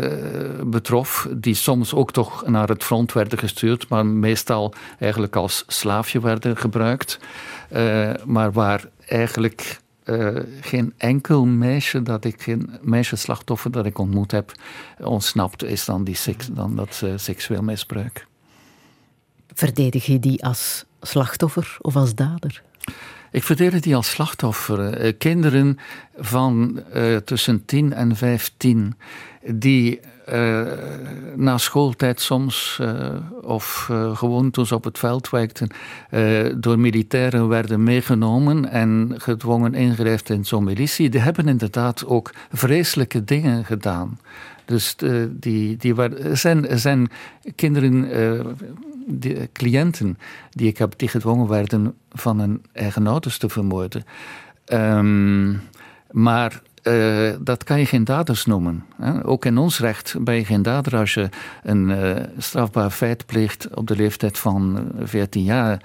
betrof, 0.64 1.28
die 1.30 1.54
soms 1.54 1.94
ook 1.94 2.12
toch 2.12 2.46
naar 2.46 2.68
het 2.68 2.84
front 2.84 3.12
werden 3.12 3.38
gestuurd, 3.38 3.88
maar 3.88 4.06
meestal 4.06 4.74
eigenlijk 4.98 5.36
als 5.36 5.64
slaafje 5.66 6.20
werden 6.20 6.56
gebruikt. 6.56 7.18
maar 8.24 8.52
waar 8.52 8.84
eigenlijk 9.06 9.80
uh, 10.10 10.40
geen 10.60 10.92
enkel 10.96 11.44
meisje 11.46 12.02
dat 12.02 12.24
ik, 12.24 12.42
geen 12.42 12.70
meisje 12.82 13.16
slachtoffer 13.16 13.70
dat 13.70 13.86
ik 13.86 13.98
ontmoet 13.98 14.30
heb, 14.30 14.52
ontsnapt 14.98 15.64
is 15.64 15.84
dan, 15.84 16.04
die 16.04 16.14
seks, 16.14 16.46
dan 16.46 16.76
dat 16.76 17.00
uh, 17.04 17.12
seksueel 17.16 17.62
misbruik. 17.62 18.26
Verdedig 19.54 20.06
je 20.06 20.18
die 20.18 20.44
als 20.44 20.84
slachtoffer 21.00 21.76
of 21.80 21.96
als 21.96 22.14
dader? 22.14 22.62
Ik 23.30 23.42
verdedig 23.42 23.80
die 23.80 23.96
als 23.96 24.10
slachtoffer. 24.10 25.04
Uh, 25.04 25.12
kinderen 25.18 25.78
van 26.16 26.82
tussen 27.24 27.64
10 27.64 27.92
en 27.92 28.16
15 28.16 28.94
die 29.44 30.00
uh, 30.32 30.60
na 31.36 31.58
schooltijd 31.58 32.20
soms, 32.20 32.78
uh, 32.80 33.08
of 33.42 33.88
uh, 33.90 34.16
gewoon 34.16 34.50
toen 34.50 34.66
ze 34.66 34.74
op 34.74 34.84
het 34.84 34.98
veld 34.98 35.30
werkten, 35.30 35.68
door 36.56 36.78
militairen 36.78 37.48
werden 37.48 37.82
meegenomen 37.82 38.70
en 38.70 39.14
gedwongen 39.16 39.74
ingrijft 39.74 40.30
in 40.30 40.44
zo'n 40.44 40.64
militie, 40.64 41.08
die 41.08 41.20
hebben 41.20 41.48
inderdaad 41.48 42.06
ook 42.06 42.30
vreselijke 42.52 43.24
dingen 43.24 43.64
gedaan. 43.64 44.18
Dus 44.64 44.96
die, 45.30 45.76
die 45.76 45.94
waren, 45.94 46.38
zijn, 46.38 46.78
zijn 46.78 47.10
kinderen, 47.54 48.08
die, 49.06 49.48
cliënten 49.52 50.18
die 50.50 50.68
ik 50.68 50.78
heb, 50.78 50.92
die 50.96 51.08
gedwongen 51.08 51.48
werden 51.48 51.94
van 52.12 52.40
hun 52.40 52.62
eigen 52.72 53.06
ouders 53.06 53.38
te 53.38 53.48
vermoorden. 53.48 54.04
Um, 54.72 55.60
maar 56.10 56.62
uh, 56.90 57.30
dat 57.40 57.64
kan 57.64 57.78
je 57.78 57.86
geen 57.86 58.04
daders 58.04 58.46
noemen. 58.46 58.84
Hè? 59.00 59.26
Ook 59.26 59.44
in 59.44 59.58
ons 59.58 59.78
recht 59.78 60.14
ben 60.20 60.34
je 60.34 60.44
geen 60.44 60.62
dader 60.62 60.96
als 60.96 61.14
je 61.14 61.28
een 61.62 61.88
uh, 61.88 62.16
strafbaar 62.38 62.90
feit 62.90 63.26
pleegt 63.26 63.74
op 63.74 63.86
de 63.86 63.96
leeftijd 63.96 64.38
van 64.38 64.88
14 65.02 65.42
jaar. 65.42 65.82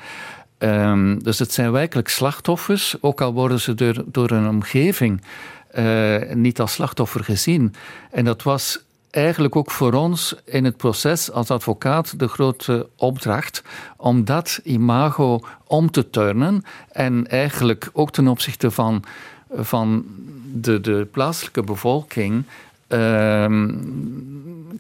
Um, 0.58 1.24
dus 1.24 1.40
het 1.40 1.54
zijn 1.54 1.72
werkelijk 1.72 2.08
slachtoffers, 2.08 2.96
ook 3.02 3.22
al 3.22 3.34
worden 3.34 3.60
ze 3.60 3.74
door, 3.74 4.04
door 4.06 4.32
een 4.32 4.48
omgeving 4.48 5.22
niet 6.34 6.60
als 6.60 6.74
slachtoffer 6.74 7.24
gezien. 7.24 7.74
En 8.12 8.26
dat 8.26 8.44
was 8.44 8.86
eigenlijk 9.16 9.56
ook 9.56 9.72
voor 9.72 9.94
ons 9.94 10.36
in 10.46 10.64
het 10.64 10.78
proces 10.78 11.32
als 11.32 11.50
advocaat 11.50 12.20
de 12.20 12.28
grote 12.28 12.90
opdracht 12.96 13.64
om 13.98 14.26
dat 14.26 14.60
imago 14.64 15.40
om 15.68 15.92
te 15.92 16.10
turnen 16.10 16.64
en 16.92 17.28
eigenlijk 17.28 17.90
ook 17.94 18.12
ten 18.12 18.28
opzichte 18.28 18.72
van 18.72 19.04
van 19.52 20.06
de, 20.62 20.82
de 20.82 21.08
plaatselijke 21.12 21.64
bevolking 21.64 22.44
uh, 22.90 23.70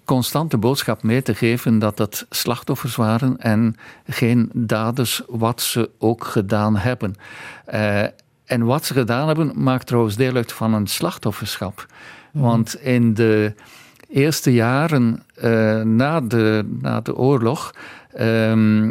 constant 0.04 0.52
de 0.52 0.58
boodschap 0.58 1.04
mee 1.04 1.22
te 1.22 1.36
geven 1.36 1.80
dat 1.80 1.98
dat 1.98 2.26
slachtoffers 2.30 2.96
waren 2.96 3.38
en 3.38 3.76
geen 4.08 4.50
daders, 4.54 5.22
wat 5.28 5.62
ze 5.62 5.90
ook 5.98 6.24
gedaan 6.24 6.78
hebben. 6.78 7.16
Uh, 7.74 8.04
en 8.46 8.64
wat 8.64 8.86
ze 8.86 8.94
gedaan 8.94 9.28
hebben 9.28 9.52
maakt 9.56 9.88
trouwens 9.88 10.16
deel 10.16 10.36
uit 10.36 10.52
van 10.52 10.74
een 10.74 10.88
slachtofferschap. 10.88 11.86
Mhm. 12.32 12.44
Want 12.44 12.82
in 12.82 13.14
de 13.14 13.54
eerste 14.10 14.54
jaren 14.54 15.24
uh, 15.44 15.82
na, 15.82 16.22
de, 16.22 16.76
na 16.82 17.02
de 17.02 17.16
oorlog. 17.16 17.74
Uh, 18.20 18.90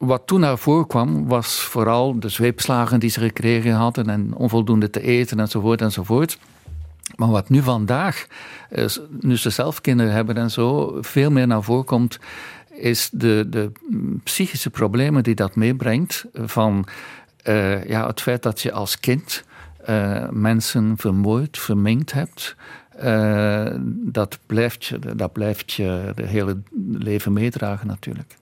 wat 0.00 0.26
toen 0.26 0.40
naar 0.40 0.58
voren 0.58 0.86
kwam, 0.86 1.26
was 1.28 1.60
vooral 1.60 2.20
de 2.20 2.28
zweepslagen 2.28 3.00
die 3.00 3.10
ze 3.10 3.20
gekregen 3.20 3.72
hadden 3.72 4.10
en 4.10 4.34
onvoldoende 4.34 4.90
te 4.90 5.00
eten 5.00 5.40
enzovoort 5.40 5.80
enzovoort. 5.80 6.38
Maar 7.16 7.28
wat 7.28 7.48
nu 7.48 7.62
vandaag, 7.62 8.26
nu 9.20 9.36
ze 9.36 9.50
zelf 9.50 9.80
kinderen 9.80 10.12
hebben 10.12 10.36
en 10.36 10.50
zo, 10.50 10.96
veel 11.00 11.30
meer 11.30 11.46
naar 11.46 11.62
voren 11.62 11.84
komt, 11.84 12.18
is 12.70 13.10
de, 13.12 13.46
de 13.50 13.72
psychische 14.24 14.70
problemen 14.70 15.22
die 15.22 15.34
dat 15.34 15.56
meebrengt. 15.56 16.24
Van 16.34 16.86
uh, 17.44 17.84
ja, 17.84 18.06
het 18.06 18.20
feit 18.20 18.42
dat 18.42 18.60
je 18.60 18.72
als 18.72 19.00
kind 19.00 19.44
uh, 19.88 20.28
mensen 20.30 20.94
vermoord, 20.96 21.58
verminkt 21.58 22.12
hebt. 22.12 22.56
Dat, 23.86 24.38
blijft 24.46 24.84
je, 24.84 24.98
dat 25.16 25.32
blijft 25.32 25.72
je 25.72 26.12
de 26.14 26.26
hele 26.26 26.56
leven 26.90 27.32
meedragen 27.32 27.86
natuurlijk. 27.86 28.36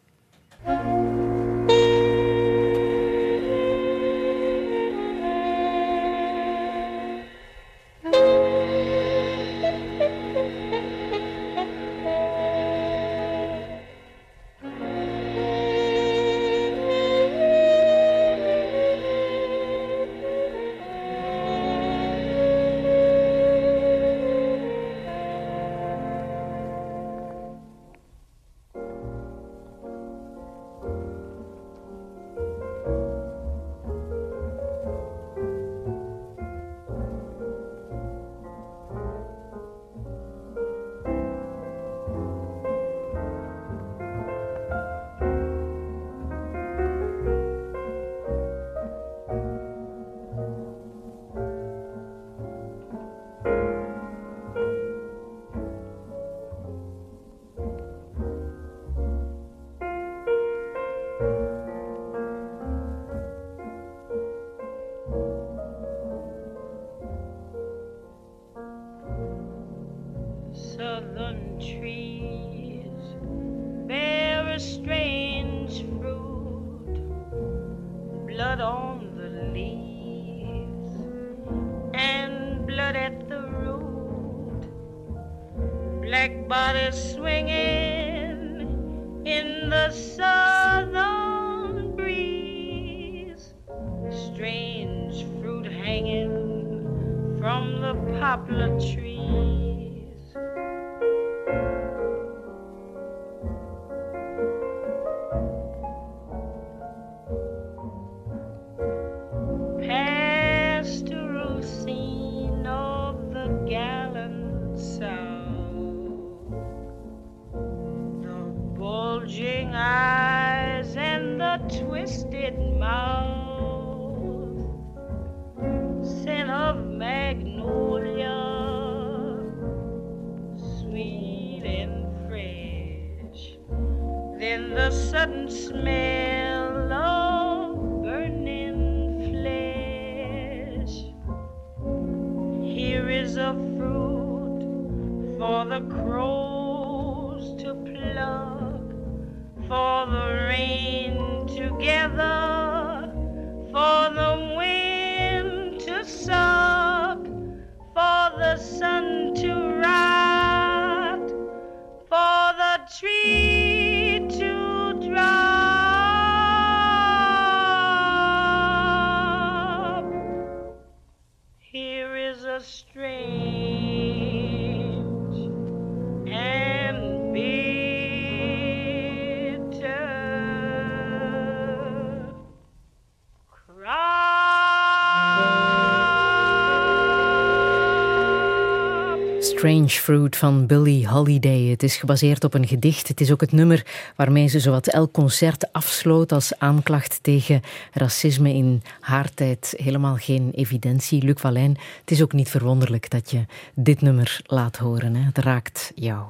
Strange 189.58 189.88
Fruit 189.88 190.36
van 190.36 190.66
Billie 190.66 191.08
Holiday. 191.08 191.60
Het 191.60 191.82
is 191.82 191.96
gebaseerd 191.96 192.44
op 192.44 192.54
een 192.54 192.66
gedicht. 192.66 193.08
Het 193.08 193.20
is 193.20 193.32
ook 193.32 193.40
het 193.40 193.52
nummer 193.52 193.86
waarmee 194.16 194.46
ze 194.46 194.60
zowat 194.60 194.86
elk 194.86 195.12
concert 195.12 195.72
afsloot 195.72 196.32
als 196.32 196.58
aanklacht 196.58 197.18
tegen 197.22 197.62
racisme 197.92 198.54
in 198.54 198.82
haar 199.00 199.34
tijd. 199.34 199.74
Helemaal 199.76 200.16
geen 200.16 200.50
evidentie. 200.54 201.22
Luc 201.22 201.40
Valijn, 201.40 201.76
het 202.00 202.10
is 202.10 202.22
ook 202.22 202.32
niet 202.32 202.48
verwonderlijk 202.48 203.10
dat 203.10 203.30
je 203.30 203.44
dit 203.74 204.00
nummer 204.00 204.40
laat 204.44 204.76
horen. 204.76 205.14
Hè? 205.14 205.22
Het 205.24 205.38
raakt 205.38 205.92
jou. 205.94 206.24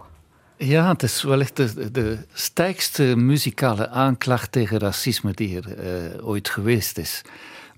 Ja, 0.57 0.89
het 0.89 1.03
is 1.03 1.23
wellicht 1.23 1.57
de, 1.57 1.91
de 1.91 2.19
sterkste 2.33 3.03
muzikale 3.03 3.89
aanklacht 3.89 4.53
tegen 4.53 4.79
racisme 4.79 5.33
die 5.33 5.61
er 5.61 5.85
uh, 6.17 6.29
ooit 6.29 6.49
geweest 6.49 6.99
is. 6.99 7.23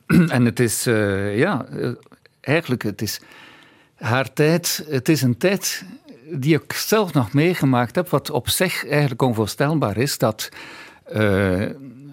en 0.29 0.45
het 0.45 0.61
is, 0.61 0.87
uh, 0.87 1.39
ja, 1.39 1.67
uh, 1.73 1.91
eigenlijk, 2.41 2.83
het 2.83 3.03
is 3.03 3.21
haar 4.01 4.33
tijd, 4.33 4.85
het 4.89 5.09
is 5.09 5.23
een 5.23 5.37
tijd 5.37 5.85
die 6.33 6.55
ik 6.55 6.73
zelf 6.73 7.13
nog 7.13 7.33
meegemaakt 7.33 7.95
heb, 7.95 8.09
wat 8.09 8.31
op 8.31 8.49
zich 8.49 8.89
eigenlijk 8.89 9.23
onvoorstelbaar 9.23 9.97
is, 9.97 10.19
dat 10.19 10.49
uh, 11.13 11.67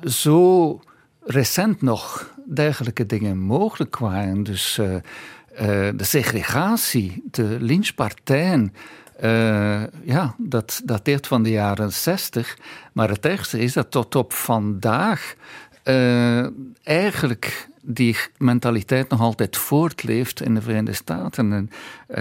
zo 0.04 0.80
recent 1.24 1.82
nog 1.82 2.34
dergelijke 2.46 3.06
dingen 3.06 3.38
mogelijk 3.38 3.98
waren. 3.98 4.44
Dus 4.44 4.78
uh, 4.78 4.94
uh, 4.94 5.00
de 5.96 6.04
segregatie, 6.04 7.24
de 7.32 7.58
lynchpartijen, 7.60 8.74
ja, 10.04 10.36
dat 10.38 10.82
dateert 10.86 11.28
van 11.28 11.44
de 11.44 11.50
jaren 11.50 11.94
zestig. 11.94 12.58
Maar 12.94 13.10
het 13.10 13.26
ergste 13.26 13.60
is 13.60 13.74
dat 13.74 13.92
tot 13.92 14.16
op 14.16 14.34
vandaag 14.34 15.36
eigenlijk 16.84 17.68
die 17.90 18.18
mentaliteit 18.38 19.10
nog 19.10 19.22
altijd 19.22 19.58
voortleeft 19.58 20.42
in 20.42 20.54
de 20.54 20.62
Verenigde 20.62 20.94
Staten. 20.94 21.54
En, 21.54 21.70
uh, 22.10 22.16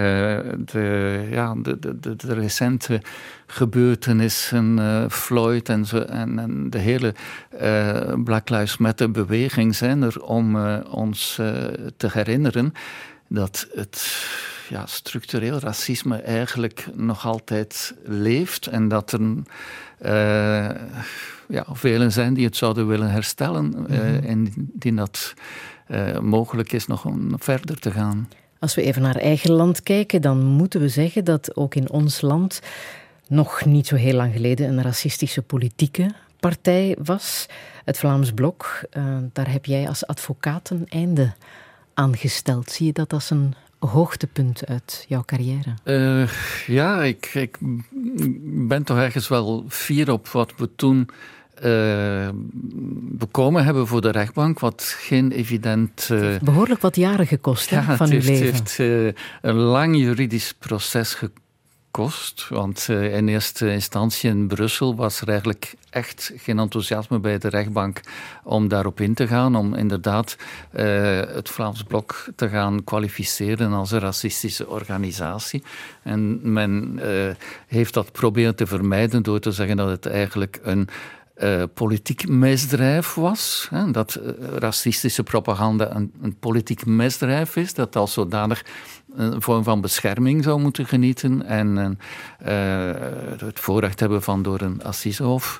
de, 0.65 1.27
ja, 1.31 1.55
de, 1.55 1.99
de, 1.99 2.33
recente 2.33 3.01
gebeurtenissen, 3.45 4.77
uh, 4.77 5.05
Floyd 5.09 5.69
en, 5.69 5.85
zo, 5.85 5.97
en, 5.97 6.69
de 6.69 6.77
hele 6.77 7.13
uh, 7.61 8.13
Black 8.23 8.49
Lives 8.49 8.77
Matter 8.77 9.11
beweging 9.11 9.75
zijn 9.75 10.01
er 10.01 10.21
om 10.21 10.55
ons 10.81 11.35
te 11.97 12.09
herinneren 12.11 12.73
dat 13.27 13.67
het 13.73 14.25
ja, 14.69 14.85
structureel 14.85 15.59
racisme 15.59 16.17
eigenlijk 16.17 16.87
nog 16.93 17.25
altijd 17.25 17.95
leeft 18.03 18.67
en 18.67 18.87
dat 18.87 19.11
er 19.11 19.21
ja, 21.47 21.65
velen 21.71 22.11
zijn 22.11 22.33
die 22.33 22.45
het 22.45 22.55
zouden 22.55 22.87
willen 22.87 23.11
herstellen 23.11 23.65
mm 23.65 23.89
en 24.25 24.51
die 24.73 24.93
dat 24.93 25.33
uh, 25.87 26.19
mogelijk 26.19 26.71
is 26.71 26.87
nog 26.87 27.05
om 27.05 27.29
verder 27.37 27.79
te 27.79 27.91
gaan. 27.91 28.29
Als 28.59 28.75
we 28.75 28.81
even 28.81 29.01
naar 29.01 29.15
eigen 29.15 29.51
land 29.51 29.83
kijken, 29.83 30.21
dan 30.21 30.45
moeten 30.45 30.81
we 30.81 30.89
zeggen 30.89 31.23
dat 31.25 31.55
ook 31.55 31.75
in 31.75 31.89
ons 31.89 32.21
land 32.21 32.61
nog 33.27 33.65
niet 33.65 33.87
zo 33.87 33.95
heel 33.95 34.13
lang 34.13 34.33
geleden 34.33 34.69
een 34.69 34.81
racistische 34.81 35.41
politieke 35.41 36.13
partij 36.39 36.97
was. 37.03 37.45
Het 37.85 37.97
Vlaams 37.97 38.31
Blok, 38.31 38.81
uh, 38.97 39.03
daar 39.33 39.51
heb 39.51 39.65
jij 39.65 39.87
als 39.87 40.07
advocaat 40.07 40.69
een 40.69 40.85
einde 40.89 41.33
aan 41.93 42.17
gesteld. 42.17 42.71
Zie 42.71 42.85
je 42.85 42.93
dat 42.93 43.13
als 43.13 43.29
een 43.29 43.53
hoogtepunt 43.79 44.65
uit 44.65 45.05
jouw 45.07 45.23
carrière? 45.25 45.73
Uh, 45.83 46.29
ja, 46.67 47.03
ik, 47.03 47.25
ik 47.33 47.57
ben 48.67 48.83
toch 48.83 48.97
ergens 48.97 49.27
wel 49.27 49.65
fier 49.67 50.11
op 50.11 50.27
wat 50.27 50.53
we 50.57 50.69
toen 50.75 51.09
uh, 51.63 52.29
bekomen 53.17 53.63
hebben 53.63 53.87
voor 53.87 54.01
de 54.01 54.11
rechtbank, 54.11 54.59
wat 54.59 54.95
geen 54.99 55.31
evident. 55.31 56.09
Uh, 56.11 56.37
behoorlijk 56.41 56.81
wat 56.81 56.95
jaren 56.95 57.27
gekost 57.27 57.69
ja, 57.69 57.95
van 57.95 58.11
uw 58.11 58.19
leven. 58.19 58.45
Het 58.45 58.77
heeft 58.77 58.77
uh, 58.79 59.11
een 59.41 59.55
lang 59.55 59.97
juridisch 59.97 60.53
proces 60.59 61.13
gekost. 61.13 62.47
Want 62.49 62.87
in 62.89 63.27
eerste 63.27 63.71
instantie 63.71 64.29
in 64.29 64.47
Brussel 64.47 64.95
was 64.95 65.21
er 65.21 65.27
eigenlijk 65.29 65.73
echt 65.89 66.31
geen 66.35 66.59
enthousiasme 66.59 67.19
bij 67.19 67.37
de 67.37 67.47
rechtbank 67.47 68.01
om 68.43 68.67
daarop 68.67 69.01
in 69.01 69.13
te 69.13 69.27
gaan. 69.27 69.55
Om 69.55 69.73
inderdaad 69.73 70.37
het 70.71 71.49
Vlaams 71.49 71.83
Blok 71.83 72.25
te 72.35 72.49
gaan 72.49 72.83
kwalificeren 72.83 73.73
als 73.73 73.91
een 73.91 73.99
racistische 73.99 74.67
organisatie. 74.67 75.63
En 76.03 76.39
men 76.53 76.99
heeft 77.67 77.93
dat 77.93 78.11
proberen 78.11 78.55
te 78.55 78.67
vermijden 78.67 79.23
door 79.23 79.39
te 79.39 79.51
zeggen 79.51 79.77
dat 79.77 79.89
het 79.89 80.05
eigenlijk 80.05 80.59
een 80.63 80.87
uh, 81.43 81.63
politiek 81.73 82.27
misdrijf 82.27 83.13
was. 83.13 83.67
Hè, 83.69 83.91
dat 83.91 84.19
uh, 84.21 84.31
racistische 84.57 85.23
propaganda 85.23 85.95
een, 85.95 86.35
politiek 86.39 86.85
misdrijf 86.85 87.55
is, 87.55 87.73
dat 87.73 87.95
als 87.95 88.13
zodanig 88.13 88.65
een 89.15 89.41
vorm 89.41 89.63
van 89.63 89.81
bescherming 89.81 90.43
zou 90.43 90.59
moeten 90.59 90.85
genieten 90.85 91.45
en 91.45 91.97
uh, 92.47 92.47
het 93.37 93.59
voorrecht 93.59 93.99
hebben 93.99 94.23
van 94.23 94.41
door 94.41 94.61
een 94.61 94.83
assisehof 94.83 95.59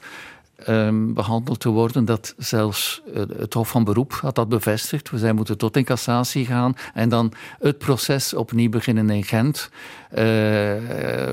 um, 0.66 1.14
behandeld 1.14 1.60
te 1.60 1.70
worden. 1.70 2.06
Dat 2.06 2.34
zelfs 2.38 3.02
het 3.38 3.54
Hof 3.54 3.70
van 3.70 3.84
Beroep 3.84 4.14
had 4.14 4.36
dat 4.36 4.50
bevestigd. 4.50 5.10
We 5.10 5.18
zijn 5.18 5.36
moeten 5.36 5.58
tot 5.58 5.78
in 5.78 5.84
cassatie 5.84 6.46
gaan 6.46 6.76
en 6.94 7.10
dan 7.10 7.32
het 7.60 7.78
proces 7.78 8.34
opnieuw 8.34 8.70
beginnen 8.70 9.10
in 9.10 9.24
Gent. 9.24 9.70
Uh, 10.18 10.74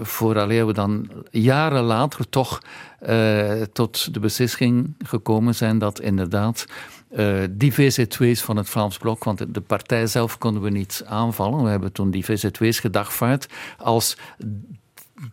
vooraleer 0.03 0.67
we 0.67 0.73
dan 0.73 1.11
jaren 1.31 1.83
later 1.83 2.29
toch 2.29 2.63
uh, 3.09 3.63
tot 3.73 4.15
de 4.15 4.21
beslissing 4.21 4.95
gekomen 5.05 5.55
zijn 5.55 5.79
dat 5.79 6.01
inderdaad 6.01 6.67
die 7.51 7.73
VZ2's 7.73 8.41
van 8.43 8.57
het 8.57 8.69
Vlaams 8.69 8.99
Blok, 8.99 9.25
want 9.25 9.55
de 9.55 9.61
partij 9.61 10.07
zelf 10.07 10.39
konden 10.39 10.63
we 10.63 10.71
niet 10.71 11.03
aanvallen. 11.07 11.65
We 11.65 11.71
hebben 11.71 11.93
toen 11.93 12.11
die 12.11 12.25
VZ2's 12.25 12.79
gedagvaard 12.79 13.47
als 13.79 14.17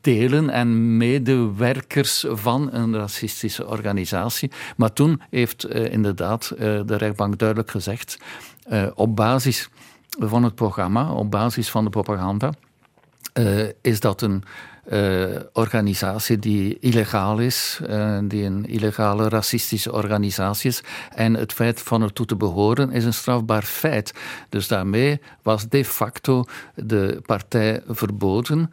delen 0.02 0.50
en 0.50 0.98
medewerkers 0.98 2.26
van 2.30 2.70
een 2.74 2.96
racistische 2.96 3.68
organisatie. 3.68 4.52
Maar 4.78 4.94
toen 4.94 5.22
heeft 5.30 5.70
uh, 5.70 5.92
inderdaad 5.94 6.52
uh, 6.54 6.60
de 6.86 6.96
rechtbank 6.96 7.38
duidelijk 7.38 7.72
gezegd, 7.72 8.18
uh, 8.72 8.88
op 8.96 9.16
basis 9.16 9.70
van 10.20 10.44
het 10.44 10.56
programma, 10.56 11.12
op 11.12 11.32
basis 11.32 11.70
van 11.70 11.84
de 11.84 11.90
propaganda, 11.90 12.54
is 13.82 14.00
dat 14.00 14.22
een 14.22 14.44
organisatie 15.54 16.40
die 16.40 16.78
illegaal 16.80 17.40
is, 17.40 17.80
die 18.24 18.44
een 18.44 18.66
illegale 18.66 19.30
racistische 19.30 19.94
organisatie 19.94 20.70
is. 20.70 20.84
En 21.16 21.34
het 21.34 21.54
feit 21.54 21.82
van 21.82 22.02
ertoe 22.02 22.26
te 22.26 22.36
behoren 22.36 22.92
is 22.92 23.06
een 23.06 23.14
strafbaar 23.14 23.64
feit. 23.64 24.14
Dus 24.50 24.68
daarmee 24.68 25.22
was 25.42 25.70
de 25.70 25.86
facto 25.86 26.44
de 26.76 27.22
partij 27.26 27.84
verboden. 27.88 28.72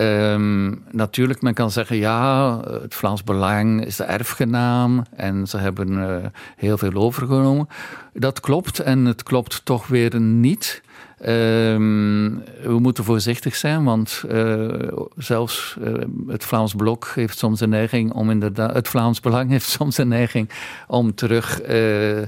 Um, 0.00 0.84
natuurlijk, 0.90 1.42
men 1.42 1.54
kan 1.54 1.70
zeggen, 1.70 1.96
ja, 1.96 2.60
het 2.82 2.94
Vlaams 2.94 3.24
Belang 3.24 3.84
is 3.84 3.96
de 3.96 4.04
erfgenaam 4.04 5.04
en 5.16 5.46
ze 5.46 5.58
hebben 5.58 5.92
uh, 5.92 6.16
heel 6.56 6.78
veel 6.78 6.92
overgenomen. 6.92 7.68
Dat 8.12 8.40
klopt 8.40 8.78
en 8.78 9.04
het 9.04 9.22
klopt 9.22 9.64
toch 9.64 9.86
weer 9.86 10.20
niet. 10.20 10.82
Um, 11.26 12.42
we 12.62 12.78
moeten 12.78 13.04
voorzichtig 13.04 13.56
zijn, 13.56 13.84
want 13.84 14.24
uh, 14.30 14.68
zelfs 15.16 15.76
uh, 15.80 15.94
het 16.26 16.44
Vlaams 16.44 16.74
Blok 16.74 17.12
heeft 17.14 17.38
soms 17.38 17.60
een 17.60 17.68
neiging 17.68 18.12
om 18.12 18.30
inderdaad, 18.30 18.74
het 18.74 18.88
Vlaams 18.88 19.20
Belang 19.20 19.50
heeft 19.56 19.68
soms 19.68 19.98
een 19.98 20.08
neiging 20.08 20.50
om 20.86 21.14
terug 21.14 21.62
uh, 21.62 22.26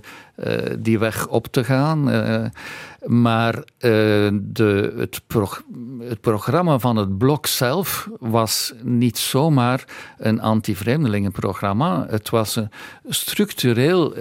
die 0.79 0.99
weg 0.99 1.27
op 1.27 1.47
te 1.47 1.65
gaan. 1.65 2.05
maar 3.07 3.63
de, 4.33 4.95
het, 4.97 5.21
het, 6.09 6.21
programma 6.21 6.79
van 6.79 6.97
het 6.97 7.19
Blok 7.19 7.47
zelf 7.47 8.09
was 8.19 8.75
niet 8.83 9.19
zomaar 9.19 9.85
een 10.19 10.41
anti-vreemdelingenprogramma. 10.41 12.07
Het 12.09 12.31
was 12.31 12.57
een 12.57 12.71
structureel 13.09 14.15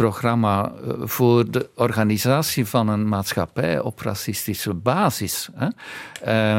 programma 0.00 0.72
eh, 0.72 0.92
voor 0.98 1.50
de 1.50 1.68
organisatie 1.74 2.66
van 2.66 2.88
een 2.88 3.08
maatschappij 3.08 3.80
op 3.80 4.00
racistische 4.00 4.74
basis. 4.74 5.48
Hè. 5.54 5.68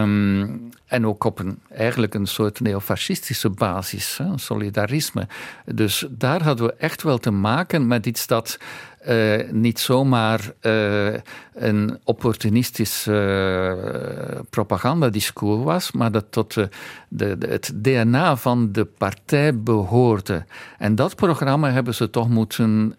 Um, 0.01 0.69
en 0.85 1.07
ook 1.07 1.23
op 1.23 1.39
een, 1.39 1.59
eigenlijk 1.69 2.13
een 2.13 2.27
soort 2.27 2.59
neofascistische 2.59 3.49
basis, 3.49 4.17
hè, 4.17 4.37
solidarisme. 4.37 5.27
Dus 5.65 6.05
daar 6.09 6.43
hadden 6.43 6.65
we 6.65 6.73
echt 6.73 7.03
wel 7.03 7.17
te 7.17 7.31
maken 7.31 7.87
met 7.87 8.05
iets 8.05 8.27
dat 8.27 8.57
uh, 9.07 9.51
niet 9.51 9.79
zomaar 9.79 10.53
uh, 10.61 11.13
een 11.53 11.99
opportunistisch 12.03 13.07
uh, 13.07 13.73
propagandadiscours 14.49 15.63
was, 15.63 15.91
maar 15.91 16.11
dat 16.11 16.25
tot 16.29 16.53
de, 16.53 16.69
de, 17.07 17.37
het 17.39 17.71
DNA 17.75 18.35
van 18.35 18.71
de 18.71 18.85
partij 18.85 19.59
behoorde. 19.59 20.45
En 20.77 20.95
dat 20.95 21.15
programma 21.15 21.71
hebben 21.71 21.95
ze 21.95 22.09
toch 22.09 22.29
moeten 22.29 22.95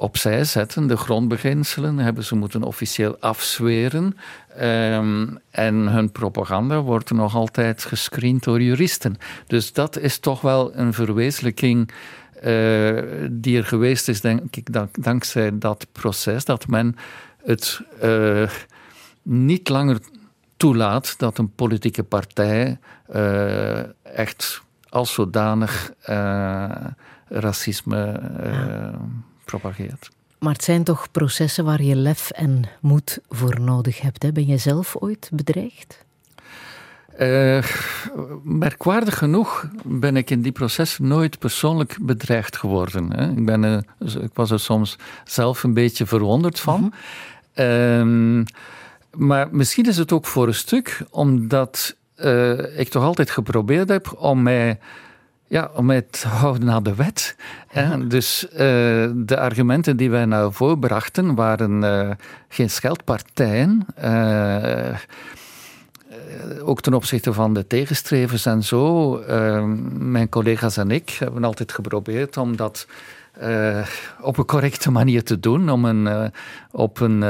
opzij 0.00 0.44
zetten. 0.44 0.86
De 0.86 0.96
grondbeginselen 0.96 1.98
hebben 1.98 2.24
ze 2.24 2.34
moeten 2.34 2.62
officieel 2.62 3.16
afzweren. 3.20 4.16
Um, 4.60 5.38
en 5.50 5.74
hun 5.74 6.12
propaganda 6.12 6.80
wordt 6.80 7.10
nog 7.10 7.34
altijd 7.34 7.84
gescreend 7.84 8.44
door 8.44 8.62
juristen. 8.62 9.16
Dus 9.46 9.72
dat 9.72 9.98
is 9.98 10.18
toch 10.18 10.40
wel 10.40 10.76
een 10.76 10.92
verwezenlijking 10.92 11.90
uh, 12.44 13.28
die 13.30 13.56
er 13.56 13.64
geweest 13.64 14.08
is, 14.08 14.20
denk 14.20 14.56
ik, 14.56 14.72
dank, 14.72 15.04
dankzij 15.04 15.58
dat 15.58 15.86
proces, 15.92 16.44
dat 16.44 16.66
men 16.66 16.96
het 17.44 17.80
uh, 18.02 18.50
niet 19.22 19.68
langer 19.68 19.98
toelaat 20.56 21.18
dat 21.18 21.38
een 21.38 21.54
politieke 21.54 22.02
partij 22.02 22.78
uh, 23.14 23.78
echt 24.16 24.62
als 24.88 25.12
zodanig 25.12 25.92
racisme 27.28 28.20
propageert. 29.44 30.10
Maar 30.38 30.52
het 30.52 30.64
zijn 30.64 30.84
toch 30.84 31.10
processen 31.10 31.64
waar 31.64 31.82
je 31.82 31.96
lef 31.96 32.30
en 32.30 32.64
moed 32.80 33.18
voor 33.28 33.60
nodig 33.60 34.00
hebt. 34.00 34.22
Hè? 34.22 34.32
Ben 34.32 34.46
je 34.46 34.56
zelf 34.56 34.96
ooit 34.96 35.30
bedreigd? 35.32 36.04
Uh, 37.20 37.62
merkwaardig 38.42 39.18
genoeg 39.18 39.68
ben 39.84 40.16
ik 40.16 40.30
in 40.30 40.42
die 40.42 40.52
proces 40.52 40.98
nooit 40.98 41.38
persoonlijk 41.38 41.96
bedreigd 42.00 42.56
geworden. 42.56 43.12
Hè. 43.12 43.30
Ik, 43.30 43.44
ben, 43.44 43.62
uh, 43.62 44.14
ik 44.22 44.30
was 44.34 44.50
er 44.50 44.60
soms 44.60 44.96
zelf 45.24 45.62
een 45.62 45.74
beetje 45.74 46.06
verwonderd 46.06 46.60
van. 46.60 46.80
Mm 46.80 46.92
-hmm. 47.54 48.38
uh, 48.38 48.46
maar 49.16 49.48
misschien 49.50 49.86
is 49.86 49.96
het 49.96 50.12
ook 50.12 50.26
voor 50.26 50.46
een 50.46 50.54
stuk 50.54 51.02
omdat 51.10 51.94
eh, 52.20 52.78
ik 52.78 52.88
toch 52.88 53.02
altijd 53.02 53.30
geprobeerd 53.30 53.88
heb 53.88 54.14
om 54.18 54.42
mij 54.42 54.78
ja, 55.46 55.70
om 55.74 55.86
mij 55.86 56.02
te 56.02 56.28
houden 56.28 56.70
aan 56.70 56.82
de 56.82 56.94
wet. 56.94 57.36
Hè. 57.68 58.06
Dus 58.06 58.46
uh, 58.52 58.58
de 59.14 59.36
argumenten 59.36 59.96
die 59.96 60.10
wij 60.10 60.24
nou 60.24 60.52
voorbrachten 60.52 61.34
waren 61.34 61.82
uh, 61.82 62.10
geen 62.48 62.70
scheldpartijen. 62.70 63.86
Uh, 64.04 64.96
ook 66.62 66.80
ten 66.80 66.94
opzichte 66.94 67.32
van 67.32 67.54
de 67.54 67.66
tegenstrevers 67.66 68.46
en 68.46 68.62
zo. 68.62 69.10
mijn 69.98 70.28
collega's 70.28 70.76
en 70.76 70.90
ik 70.90 71.10
hebben 71.10 71.44
altijd 71.44 71.72
geprobeerd 71.72 72.36
om 72.36 72.56
dat 72.56 72.86
op 74.20 74.38
een 74.38 74.44
correcte 74.44 74.90
manier 74.90 75.24
te 75.24 75.40
doen. 75.40 75.70
Om 75.70 75.84
een, 75.84 76.32
op 76.70 77.00
een 77.00 77.22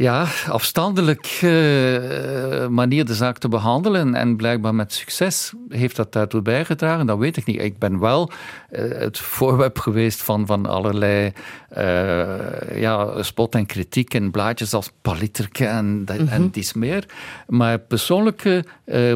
ja, 0.00 0.26
afstandelijk 0.48 1.40
uh, 1.44 2.66
manier 2.66 3.04
de 3.04 3.14
zaak 3.14 3.38
te 3.38 3.48
behandelen. 3.48 4.14
En 4.14 4.36
blijkbaar 4.36 4.74
met 4.74 4.92
succes 4.92 5.52
heeft 5.68 5.96
dat 5.96 6.12
daartoe 6.12 6.42
bijgedragen. 6.42 7.06
Dat 7.06 7.18
weet 7.18 7.36
ik 7.36 7.46
niet. 7.46 7.60
Ik 7.60 7.78
ben 7.78 7.98
wel 7.98 8.30
uh, 8.70 8.98
het 8.98 9.18
voorwerp 9.18 9.78
geweest 9.78 10.22
van, 10.22 10.46
van 10.46 10.66
allerlei 10.66 11.32
uh, 11.78 12.80
ja, 12.80 13.22
spot 13.22 13.54
en 13.54 13.66
kritiek 13.66 14.14
en 14.14 14.30
blaadjes 14.30 14.74
als 14.74 14.90
Paliterke 15.02 15.66
en, 15.66 15.86
mm 15.86 16.04
-hmm. 16.06 16.28
en 16.28 16.50
dies 16.50 16.72
meer. 16.72 17.04
Maar 17.46 17.78
persoonlijke 17.78 18.64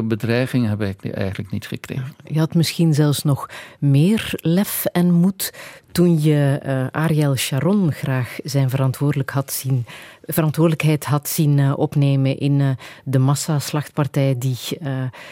bedreigingen 0.03 0.69
heb 0.69 0.81
ik 0.81 1.13
eigenlijk 1.13 1.51
niet 1.51 1.67
gekregen. 1.67 2.15
Je 2.23 2.39
had 2.39 2.53
misschien 2.53 2.93
zelfs 2.93 3.23
nog 3.23 3.49
meer 3.79 4.33
lef 4.35 4.85
en 4.85 5.11
moed 5.11 5.51
toen 5.95 6.21
je 6.21 6.59
uh, 6.65 6.85
Ariel 6.91 7.35
Sharon 7.35 7.91
graag 7.91 8.37
zijn 8.43 8.69
verantwoordelijk 8.69 9.29
had 9.29 9.51
zien, 9.51 9.85
verantwoordelijkheid 10.21 11.05
had 11.05 11.29
zien 11.29 11.57
uh, 11.57 11.73
opnemen 11.77 12.37
in 12.37 12.59
uh, 12.59 12.69
de 13.03 13.19
massaslachtpartij 13.19 14.35
die 14.37 14.57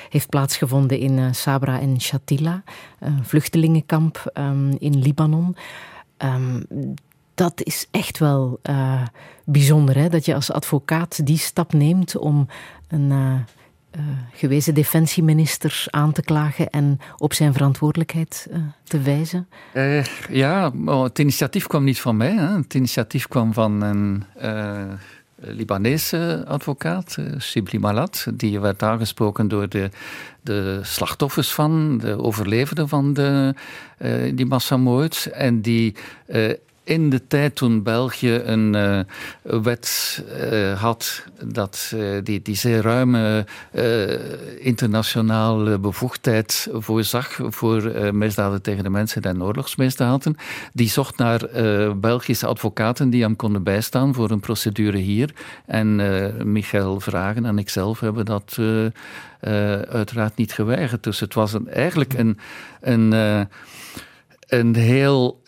heeft 0.10 0.30
plaatsgevonden 0.30 1.00
in 1.00 1.36
Sabra 1.36 1.80
en 1.80 2.02
Shatila, 2.02 2.64
een 3.00 3.26
vluchtelingenkamp 3.26 4.32
um, 4.34 4.76
in 4.80 5.00
Libanon. 5.00 5.56
Um, 6.18 6.66
dat 7.34 7.62
is 7.64 7.88
echt 7.92 8.18
wel 8.18 8.60
bijzonder, 9.46 9.98
hè? 9.98 10.10
dat 10.10 10.26
je 10.26 10.36
als 10.36 10.52
advocaat 10.52 11.26
die 11.26 11.38
stap 11.38 11.74
neemt 11.74 12.18
om 12.18 12.48
een 12.88 13.12
uh, 13.98 14.02
gewezen 14.34 14.74
defensieminister 14.74 15.86
aan 15.90 16.12
te 16.12 16.22
klagen 16.22 16.70
en 16.70 17.00
op 17.18 17.34
zijn 17.34 17.54
verantwoordelijkheid 17.54 18.48
uh, 18.52 18.58
te 18.84 19.02
wijzen? 19.02 19.48
Uh, 19.74 20.04
ja, 20.30 20.72
het 21.04 21.20
initiatief 21.20 21.68
kwam 21.68 21.84
niet 21.84 22.00
van 22.00 22.18
mij. 22.18 22.32
Hè. 22.32 22.58
Het 22.58 22.74
initiatief 22.74 23.28
kwam 23.28 23.54
van 23.54 23.82
een 23.82 24.24
Libanese 25.36 26.44
advocaat, 26.48 27.18
Shibli 27.40 27.80
Malat, 27.80 28.28
die 28.34 28.60
werd 28.60 28.84
aangesproken 28.84 29.48
door 29.48 29.70
de, 29.70 29.90
de 30.42 30.80
slachtoffers 30.82 31.54
van, 31.54 31.98
de 31.98 32.24
overlevenden 32.24 32.88
van 32.90 33.14
de, 33.14 33.54
die 34.34 34.46
massamoord. 34.46 35.26
En 35.26 35.62
die 35.62 35.96
in 36.84 37.10
de 37.10 37.28
tijd 37.28 37.56
toen 37.56 37.84
België 37.84 38.42
een 38.46 38.74
uh, 38.76 39.00
wet 39.62 40.24
uh, 40.52 40.82
had 40.82 41.24
dat, 41.46 41.92
uh, 41.96 42.18
die, 42.24 42.42
die 42.42 42.56
zeer 42.56 42.82
ruime 42.82 43.46
internationale 44.60 45.80
bevoegdheid 45.80 46.68
voorzag 46.72 47.40
voor 47.42 48.14
misdaden 48.14 48.62
tegen 48.62 48.84
de 48.84 48.90
mensen 48.90 49.22
en 49.22 49.44
oorlogsmisdaden, 49.44 50.36
die 50.74 50.90
zocht 50.90 51.18
naar 51.18 51.42
Belgische 51.98 52.46
advocaten 52.46 53.10
die 53.10 53.22
hem 53.22 53.36
konden 53.36 53.64
bijstaan 53.64 54.14
voor 54.14 54.32
een 54.32 54.40
procedure 54.40 54.98
hier. 54.98 55.34
En 55.66 55.96
Michael 56.52 57.00
Vragen 57.00 57.46
en 57.46 57.58
ikzelf 57.58 58.00
hebben 58.00 58.26
dat 58.26 58.58
uiteraard 59.90 60.36
niet 60.36 60.54
geweigerd. 60.54 61.04
Dus 61.04 61.20
het 61.20 61.34
was 61.34 61.54
een, 61.54 61.70
eigenlijk 61.70 62.14
een, 62.14 62.38
een, 62.82 63.12
een 64.48 64.76
heel 64.76 65.42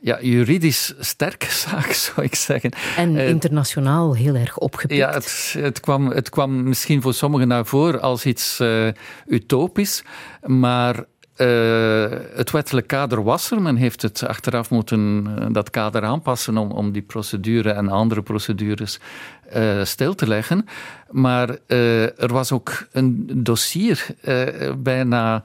ja, 0.00 0.18
juridisch 0.20 0.94
sterke 0.98 1.50
zaak, 1.66 1.92
zou 1.92 2.26
ik 2.26 2.34
zeggen. 2.34 2.70
En 2.96 3.14
uh, 3.14 3.28
internationaal 3.28 4.14
heel 4.14 4.34
erg 4.34 4.58
opgepikt. 4.58 5.00
Ja, 5.00 5.12
het, 5.12 5.54
het, 5.58 5.80
kwam, 5.80 6.10
het 6.10 6.28
kwam 6.28 6.62
misschien 6.62 7.02
voor 7.02 7.14
sommigen 7.14 7.48
naar 7.48 7.66
voren 7.66 8.00
als 8.00 8.24
iets 8.24 8.60
uh, 8.60 8.88
utopisch, 9.26 10.02
maar 10.42 10.96
uh, 11.36 12.06
het 12.34 12.50
wettelijk 12.50 12.86
kader 12.86 13.22
was 13.22 13.50
er. 13.50 13.62
Men 13.62 13.76
heeft 13.76 14.02
het 14.02 14.26
achteraf 14.26 14.70
moeten 14.70 15.26
dat 15.52 15.70
kader 15.70 16.04
aanpassen 16.04 16.56
om, 16.56 16.70
om 16.70 16.92
die 16.92 17.02
procedure 17.02 17.70
en 17.70 17.88
andere 17.88 18.22
procedures 18.22 18.98
uh, 19.56 19.84
stil 19.84 20.14
te 20.14 20.26
leggen. 20.26 20.66
Maar 21.10 21.56
er 21.66 22.32
was 22.32 22.52
ook 22.52 22.86
een 22.92 23.30
dossier 23.34 24.06
bijna 24.78 25.42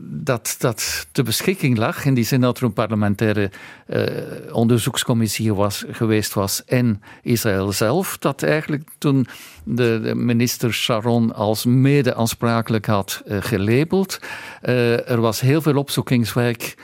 dat 0.00 0.54
dat 0.58 1.06
te 1.12 1.22
beschikking 1.22 1.78
lag. 1.78 2.04
In 2.04 2.14
die 2.14 2.24
zin 2.24 2.40
dat 2.40 2.58
er 2.58 2.64
een 2.64 2.72
parlementaire 2.72 3.50
uh, 3.86 4.54
onderzoekscommissie 4.54 5.54
was, 5.54 5.84
geweest 5.90 6.34
was 6.34 6.62
in 6.66 7.02
Israël 7.22 7.72
zelf. 7.72 8.18
Dat 8.18 8.42
eigenlijk 8.42 8.88
toen 8.98 9.26
de, 9.68 10.00
de 10.02 10.14
minister 10.14 10.72
Sharon 10.72 11.34
als 11.34 11.64
mede-aansprakelijk 11.64 12.86
had 12.86 13.22
uh, 13.26 13.36
gelabeld. 13.40 14.18
Uh, 14.62 15.10
er 15.10 15.20
was 15.20 15.40
heel 15.40 15.62
veel 15.62 15.76
opzoekingswerk 15.76 16.76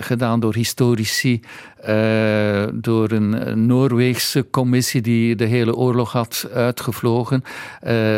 gedaan 0.00 0.40
door 0.40 0.54
historici. 0.54 1.40
door 2.74 3.10
een 3.10 3.66
Noorweegse 3.66 4.46
commissie 4.50 5.00
die 5.00 5.36
de 5.36 5.44
hele 5.44 5.74
oorlog 5.74 6.12
had 6.12 6.48
uitgevlogen. 6.52 7.44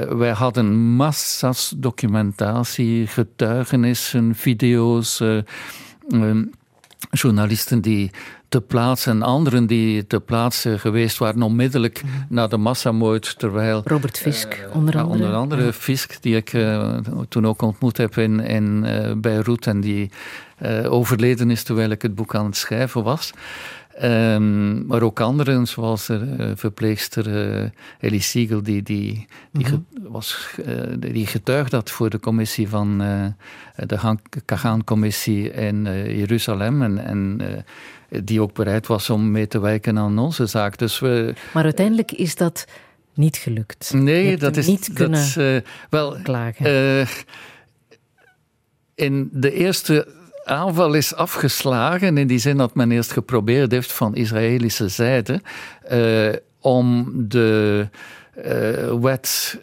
wij 0.09 0.33
hadden 0.33 0.75
massa's 0.77 1.75
documentatie, 1.77 3.07
getuigenissen, 3.07 4.35
video's. 4.35 5.21
Um, 6.09 6.51
journalisten 7.11 7.81
die 7.81 8.11
te 8.49 8.61
plaatsen 8.61 9.13
en 9.13 9.23
anderen 9.23 9.67
die 9.67 10.07
te 10.07 10.21
plaatsen 10.21 10.81
geweest 10.81 11.19
waren 11.19 11.43
onmiddellijk 11.43 12.03
mm. 12.05 12.11
na 12.29 12.47
de 12.47 12.57
massamoord. 12.57 13.39
Terwijl, 13.39 13.83
Robert 13.85 14.19
Fisk, 14.19 14.55
uh, 14.55 14.77
onder 14.77 14.99
andere. 14.99 15.15
onder 15.15 15.35
andere 15.35 15.65
ja. 15.65 15.73
Fisk, 15.73 16.23
die 16.23 16.37
ik 16.37 16.53
uh, 16.53 16.97
toen 17.29 17.47
ook 17.47 17.63
ontmoet 17.63 17.97
heb 17.97 18.17
in, 18.17 18.41
in 18.41 18.85
uh, 18.85 19.13
Beirut 19.17 19.67
en 19.67 19.81
die 19.81 20.11
overleden 20.89 21.51
is 21.51 21.63
terwijl 21.63 21.91
ik 21.91 22.03
het 22.03 22.15
boek 22.15 22.35
aan 22.35 22.45
het 22.45 22.57
schrijven 22.57 23.03
was. 23.03 23.33
Um, 24.03 24.87
maar 24.87 25.03
ook 25.03 25.21
anderen, 25.21 25.67
zoals 25.67 26.07
de 26.07 26.37
uh, 26.41 26.51
verpleegster 26.55 27.29
uh, 27.63 27.71
Ellie 28.01 28.21
Siegel, 28.21 28.63
die, 28.63 28.83
die, 28.83 29.27
die, 29.53 29.65
ge, 29.65 29.81
was, 30.09 30.49
uh, 30.67 30.83
die 30.99 31.27
getuigd 31.27 31.73
had 31.73 31.91
voor 31.91 32.11
de 32.11 32.21
commissie 32.21 32.69
van 32.69 32.99
de 33.77 34.19
Kagaan-commissie 34.45 35.51
in 35.51 35.83
Jeruzalem. 36.17 36.83
En, 36.83 37.05
en 37.05 37.41
die 38.25 38.41
ook 38.41 38.55
bereid 38.55 38.87
was 38.87 39.11
om 39.11 39.31
mee 39.31 39.47
te 39.47 39.61
werken 39.61 39.99
aan 39.99 40.19
onze 40.19 40.47
zaak. 40.47 40.79
Dus 40.79 40.99
we, 40.99 41.35
maar 41.53 41.65
uiteindelijk 41.65 42.13
is 42.13 42.35
dat 42.35 42.67
niet 43.15 43.37
gelukt. 43.37 43.93
Nee, 43.95 44.37
dat 44.37 44.57
is 44.57 44.67
niet 44.67 44.91
kunnen 44.93 45.35
dat, 45.35 45.63
wel, 45.91 46.17
klagen. 46.23 47.07
in 48.95 49.29
de 49.33 49.53
eerste 49.53 50.15
aanval 50.47 50.95
is 50.95 51.15
afgeslagen 51.15 52.19
in 52.19 52.27
die 52.27 52.39
zin 52.39 52.57
dat 52.57 52.75
men 52.75 52.91
eerst 52.91 53.13
geprobeerd 53.13 53.73
heeft 53.73 53.93
van 53.93 54.15
Israëlische 54.15 54.89
zijde 54.89 55.41
uh, 55.93 56.33
om 56.61 57.13
de 57.29 57.89
uh, 58.45 59.01
wet 59.01 59.59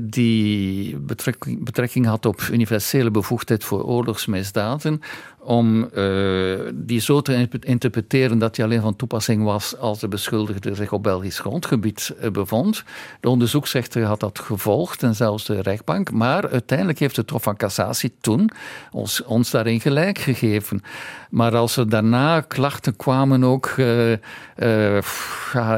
die 0.00 0.96
betrekking, 0.96 1.64
betrekking, 1.64 2.06
had 2.06 2.26
op 2.26 2.40
universele 2.52 3.10
bevoegdheid 3.10 3.64
voor 3.64 3.82
oorlogsmisdaden, 3.82 5.00
om 5.48 5.88
uh, 5.94 6.58
die 6.74 7.00
zo 7.00 7.20
te 7.20 7.48
interpreteren 7.60 8.38
dat 8.38 8.54
die 8.54 8.64
alleen 8.64 8.80
van 8.80 8.96
toepassing 8.96 9.44
was 9.44 9.76
als 9.76 9.98
de 9.98 10.08
beschuldigde 10.08 10.74
zich 10.74 10.92
op 10.92 11.02
Belgisch 11.02 11.38
grondgebied 11.38 12.14
uh, 12.22 12.30
bevond. 12.30 12.84
De 13.20 13.28
onderzoeksrechter 13.28 14.04
had 14.04 14.20
dat 14.20 14.38
gevolgd 14.38 15.02
en 15.02 15.14
zelfs 15.14 15.44
de 15.44 15.60
rechtbank, 15.60 16.10
maar 16.10 16.50
uiteindelijk 16.50 16.98
heeft 16.98 17.16
het 17.16 17.30
Hof 17.30 17.42
van 17.42 17.56
Cassatie 17.56 18.12
toen 18.20 18.50
ons, 18.90 19.24
ons 19.24 19.50
daarin 19.50 19.80
gelijk 19.80 20.18
gegeven. 20.18 20.82
Maar 21.30 21.56
als 21.56 21.76
er 21.76 21.88
daarna 21.88 22.40
klachten 22.40 22.96
kwamen 22.96 23.44
ook 23.44 23.74
uh, 23.76 24.12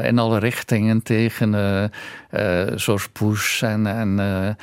in 0.03 0.19
alle 0.19 0.39
richtingen 0.39 1.03
tegen 1.03 1.53
George 2.75 3.07
Bush 3.19 3.63
en, 3.63 3.87
en 3.87 4.55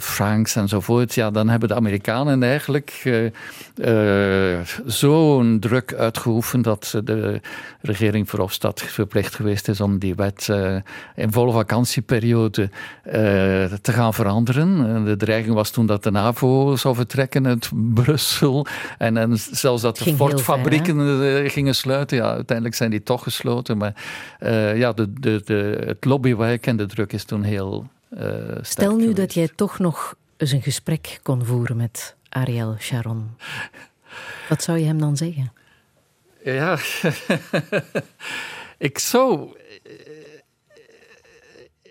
Franks 0.00 0.56
enzovoort, 0.56 1.14
ja, 1.14 1.30
dan 1.30 1.48
hebben 1.48 1.68
de 1.68 1.74
Amerikanen 1.74 2.42
eigenlijk 2.42 3.02
zo'n 4.86 5.56
druk 5.60 5.94
uitgeoefend 5.94 6.64
dat 6.64 7.00
de 7.04 7.40
regering 7.80 8.28
Verhofstadt 8.28 8.82
verplicht 8.82 9.34
geweest 9.34 9.68
is 9.68 9.80
om 9.80 9.98
die 9.98 10.14
wet 10.14 10.48
in 11.14 11.32
volle 11.32 11.52
vakantieperiode 11.52 12.70
te 13.82 13.92
gaan 13.92 14.14
veranderen. 14.14 15.04
De 15.04 15.16
dreiging 15.16 15.54
was 15.54 15.70
toen 15.70 15.86
dat 15.86 16.02
de 16.02 16.10
NAVO 16.10 16.76
zou 16.76 16.94
vertrekken 16.94 17.46
uit 17.46 17.70
Brussel 17.74 18.66
en, 18.98 19.16
en 19.16 19.38
zelfs 19.38 19.82
dat 19.82 19.98
de 19.98 20.14
Ford-fabrieken 20.14 21.50
gingen 21.50 21.74
sluiten. 21.74 22.16
Ja, 22.16 22.32
uiteindelijk 22.32 22.76
zijn 22.76 22.90
die 22.90 23.02
toch 23.02 23.22
gesloten, 23.22 23.76
maar 23.76 23.94
ja, 24.76 24.92
de, 24.92 25.12
de, 25.12 25.42
de, 25.44 25.82
het 25.86 26.04
lobbywerk 26.04 26.66
en 26.66 26.76
de 26.76 26.86
druk 26.94 27.12
is 27.12 27.24
toen 27.24 27.42
heel 27.42 27.90
Stel 28.60 28.94
nu 28.94 28.98
geweest. 28.98 29.16
dat 29.16 29.34
jij 29.34 29.48
toch 29.54 29.78
nog 29.78 30.14
eens 30.36 30.52
een 30.52 30.62
gesprek 30.62 31.20
kon 31.22 31.44
voeren 31.44 31.76
met 31.76 32.14
Ariel 32.28 32.76
Sharon. 32.78 33.30
Wat 34.48 34.62
zou 34.62 34.78
je 34.78 34.84
hem 34.84 34.98
dan 34.98 35.16
zeggen? 35.16 35.52
Ja, 36.44 36.78
ik 38.78 38.98
zou. 38.98 39.56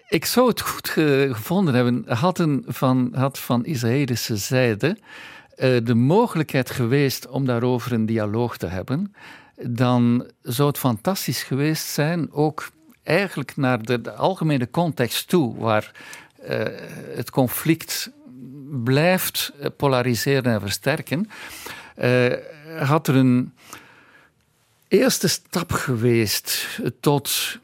Ik 0.07 0.25
zou 0.25 0.47
het 0.47 0.61
goed 0.61 0.89
gevonden 0.89 1.73
hebben, 1.73 2.03
hadden 2.07 2.63
van, 2.67 3.11
had 3.13 3.39
van 3.39 3.65
Israëlische 3.65 4.37
zijde 4.37 4.97
uh, 5.61 5.77
de 5.83 5.95
mogelijkheid 5.95 6.69
geweest 6.69 7.27
om 7.27 7.45
daarover 7.45 7.91
een 7.91 8.05
dialoog 8.05 8.57
te 8.57 8.67
hebben, 8.67 9.13
dan 9.61 10.31
zou 10.41 10.67
het 10.67 10.77
fantastisch 10.77 11.43
geweest 11.43 11.85
zijn, 11.85 12.31
ook 12.31 12.69
eigenlijk 13.03 13.55
naar 13.57 13.81
de, 13.81 14.13
algemene 14.13 14.69
context 14.69 15.27
toe, 15.27 15.57
waar 15.57 15.91
uh, 16.43 16.47
het 17.15 17.29
conflict 17.29 18.11
blijft 18.83 19.51
polariseren 19.77 20.53
en 20.53 20.59
versterken, 20.59 21.29
uh, 21.97 22.33
had 22.79 23.07
er 23.07 23.15
een 23.15 23.53
eerste 24.87 25.27
stap 25.27 25.71
geweest 25.71 26.67
tot 26.99 27.59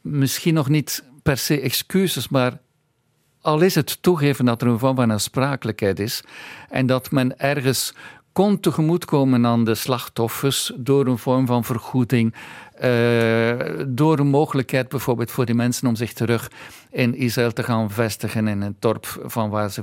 misschien 0.00 0.54
nog 0.54 0.68
niet 0.68 1.04
per 1.22 1.36
se 1.36 1.60
excuses, 1.60 2.28
maar 2.28 2.58
al 3.40 3.60
is 3.60 3.74
het 3.74 4.02
toegeven 4.02 4.44
dat 4.44 4.62
er 4.62 4.68
een 4.68 4.78
vorm 4.78 4.96
van 4.96 5.12
aansprakelijkheid 5.12 6.00
is 6.00 6.22
en 6.68 6.86
dat 6.86 7.10
men 7.10 7.38
ergens 7.38 7.94
kon 8.36 8.60
tegemoetkomen 8.60 9.46
aan 9.46 9.64
de 9.64 9.74
slachtoffers 9.74 10.72
door 10.76 11.06
een 11.06 11.18
vorm 11.18 11.46
van 11.46 11.64
vergoeding, 11.64 12.34
uh, 12.84 13.52
door 13.86 14.18
een 14.18 14.26
mogelijkheid 14.26 14.88
bijvoorbeeld 14.88 15.30
voor 15.30 15.44
die 15.44 15.54
mensen 15.54 15.88
om 15.88 15.96
zich 15.96 16.12
terug 16.12 16.50
in 16.90 17.14
Israël 17.14 17.52
te 17.52 17.62
gaan 17.62 17.90
vestigen 17.90 18.48
in 18.48 18.60
een 18.60 18.76
dorp 18.78 19.06
van 19.24 19.50
waar 19.50 19.70
ze 19.70 19.82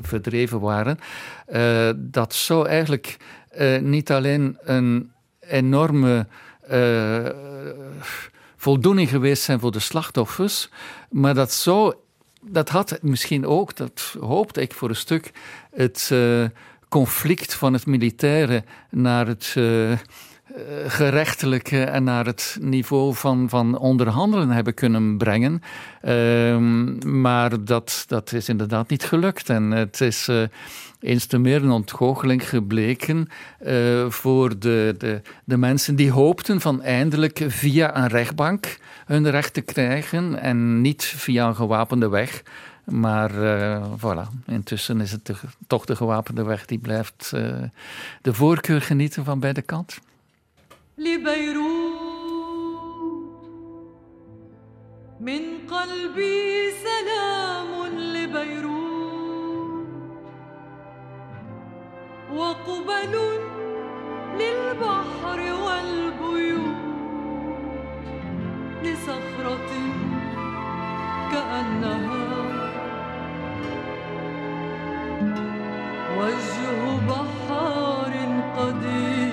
verdreven 0.00 0.60
waren. 0.60 0.98
Uh, 1.52 1.90
dat 1.96 2.34
zou 2.34 2.68
eigenlijk 2.68 3.16
uh, 3.58 3.80
niet 3.80 4.10
alleen 4.10 4.58
een 4.62 5.12
enorme 5.40 6.26
voldoening 8.56 9.08
geweest 9.08 9.42
zijn 9.42 9.60
voor 9.60 9.72
de 9.72 9.78
slachtoffers, 9.78 10.70
maar 11.10 11.34
dat 11.34 11.52
zou, 11.52 11.94
dat 12.40 12.68
had 12.68 12.98
misschien 13.02 13.46
ook, 13.46 13.76
dat 13.76 14.16
hoopte 14.20 14.60
ik 14.60 14.72
voor 14.72 14.88
een 14.88 14.96
stuk, 14.96 15.32
het 15.70 16.10
conflict 16.90 17.54
van 17.54 17.72
het 17.72 17.86
militaire 17.86 18.64
naar 18.90 19.26
het 19.26 19.54
uh, 19.58 19.92
gerechtelijke 20.86 21.84
en 21.84 22.04
naar 22.04 22.26
het 22.26 22.58
niveau 22.60 23.14
van, 23.14 23.48
van 23.48 23.78
onderhandelen 23.78 24.50
hebben 24.50 24.74
kunnen 24.74 25.18
brengen. 25.18 25.62
Uh, 26.04 26.56
maar 27.04 27.64
dat, 27.64 28.04
dat 28.06 28.32
is 28.32 28.48
inderdaad 28.48 28.88
niet 28.88 29.04
gelukt. 29.04 29.48
En 29.48 29.70
het 29.70 30.00
is 30.00 30.28
uh, 30.28 30.42
eens 31.00 31.26
te 31.26 31.38
meer 31.38 31.62
een 31.62 31.70
ontgoocheling 31.70 32.48
gebleken 32.48 33.28
voor 34.08 34.58
de, 34.58 34.94
de, 34.98 35.20
de 35.44 35.56
mensen 35.56 35.96
die 35.96 36.10
hoopten 36.10 36.60
van 36.60 36.82
eindelijk 36.82 37.44
via 37.48 37.96
een 37.96 38.08
rechtbank 38.08 38.78
hun 39.06 39.30
recht 39.30 39.54
te 39.54 39.60
krijgen 39.60 40.40
en 40.40 40.80
niet 40.80 41.04
via 41.04 41.46
een 41.46 41.56
gewapende 41.56 42.08
weg. 42.08 42.42
Maar 42.89 43.31
uh, 43.35 43.85
voilà, 43.97 44.45
intussen 44.45 45.01
is 45.01 45.11
het 45.11 45.25
de, 45.25 45.35
toch 45.67 45.85
de 45.85 45.95
gewapende 45.95 46.43
weg 46.43 46.65
die 46.65 46.79
blijft 46.79 47.31
uh, 47.35 47.63
de 48.21 48.33
voorkeur 48.33 48.81
genieten 48.81 49.25
van 49.25 49.39
beide 49.39 49.61
kanten. 49.61 49.97
من 55.19 55.67
قلبي 55.71 56.71
سلام 56.71 57.85
لبيروت 58.13 59.87
وقبل 62.33 63.15
للبحر 64.39 65.39
والبيوت 65.63 66.75
لصخرة 68.83 69.69
كأنها 71.31 72.28
وجه 76.20 77.00
بحار 77.08 78.12
قديم. 78.56 79.29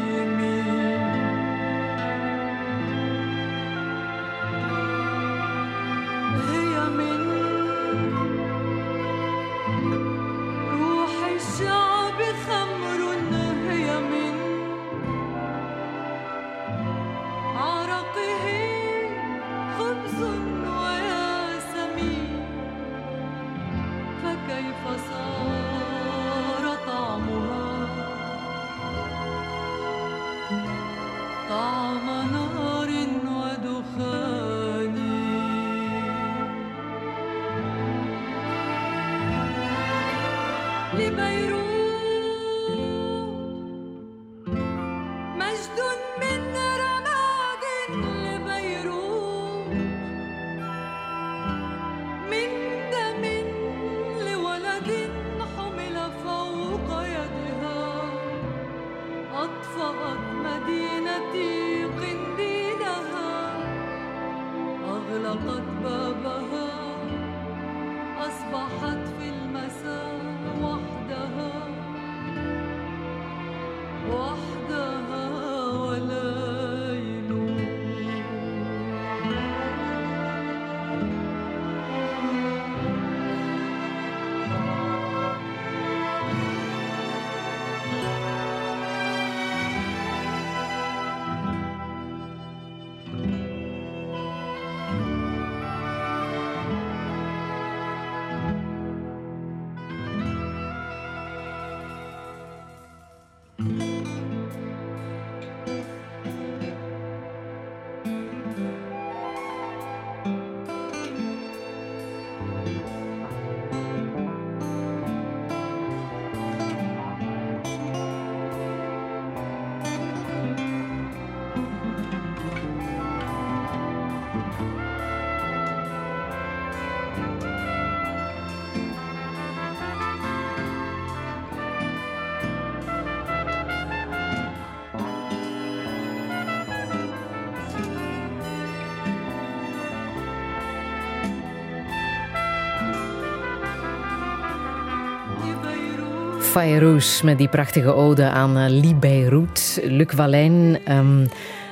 Fairuz 146.57 147.21
met 147.21 147.37
die 147.37 147.47
prachtige 147.47 147.93
ode 147.93 148.29
aan 148.29 148.57
eh, 148.57 148.69
Li 148.69 148.95
Beirut. 148.95 149.79
Luc 149.83 150.07
Valijn, 150.15 150.79
um, 150.91 151.27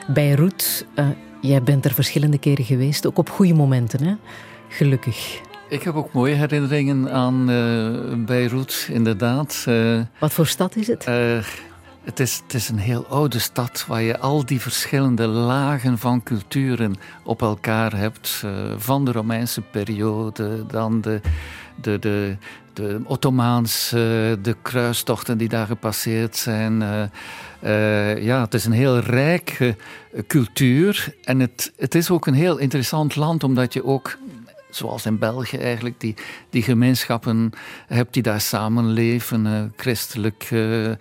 Beirut, 0.08 0.86
eh, 0.96 1.08
jij 1.42 1.64
bent 1.64 1.86
er 1.86 1.94
verschillende 1.94 2.38
keren 2.38 2.66
geweest, 2.66 3.08
ook 3.08 3.18
op 3.18 3.30
goede 3.30 3.54
momenten, 3.54 4.04
hè? 4.04 4.14
gelukkig. 4.68 5.42
Ik 5.70 5.84
heb 5.84 5.96
ook 5.96 6.14
mooie 6.14 6.36
herinneringen 6.36 7.12
aan 7.12 7.50
uh, 7.50 8.26
Beirut, 8.26 8.88
inderdaad. 8.92 9.66
Wat 10.20 10.34
voor 10.34 10.48
stad 10.48 10.76
is 10.76 10.88
het? 10.88 11.06
Het 12.04 12.20
is, 12.20 12.42
het 12.44 12.54
is, 12.54 12.70
een 12.70 12.78
heel 12.78 13.06
oude 13.08 13.40
stad 13.40 13.86
waar 13.88 14.02
je 14.02 14.20
al 14.20 14.46
die 14.46 14.62
verschillende 14.62 15.28
lagen 15.28 15.98
van 15.98 16.24
culturen 16.24 16.96
op 17.24 17.42
elkaar 17.42 17.96
hebt. 17.96 18.44
Van 18.78 19.06
de 19.06 19.12
Romeinse 19.12 19.62
periode, 19.62 20.66
dan 20.66 21.02
de, 21.02 21.22
de, 21.82 22.00
de, 22.00 22.38
de 22.76 23.02
Ottomaanse, 23.04 24.38
de 24.42 24.56
kruistochten 24.62 25.38
die 25.38 25.50
daar 25.50 25.68
gepasseerd 25.68 26.36
zijn. 26.36 26.82
eh, 26.82 27.04
eh, 27.60 28.24
ja, 28.24 28.42
het 28.42 28.54
is 28.54 28.66
een 28.66 28.72
heel 28.72 29.00
rijke 29.00 29.76
eh, 30.14 30.22
cultuur. 30.28 31.14
En 31.24 31.40
het, 31.40 31.74
het 31.78 31.96
is 31.96 32.10
ook 32.10 32.28
een 32.28 32.34
heel 32.34 32.58
interessant 32.58 33.16
land, 33.16 33.44
omdat 33.44 33.74
je 33.74 33.86
ook 33.86 34.18
zoals 34.70 35.06
in 35.06 35.20
België 35.20 35.58
eigenlijk, 35.58 36.00
die, 36.00 36.16
die 36.50 36.62
gemeenschappen 36.64 37.52
hebt 37.88 38.14
die 38.14 38.24
daar 38.24 38.42
samenleven. 38.42 39.46
eh, 39.46 39.62
christelijk, 39.76 40.48
eh, 40.52 40.92
eh, 40.92 40.98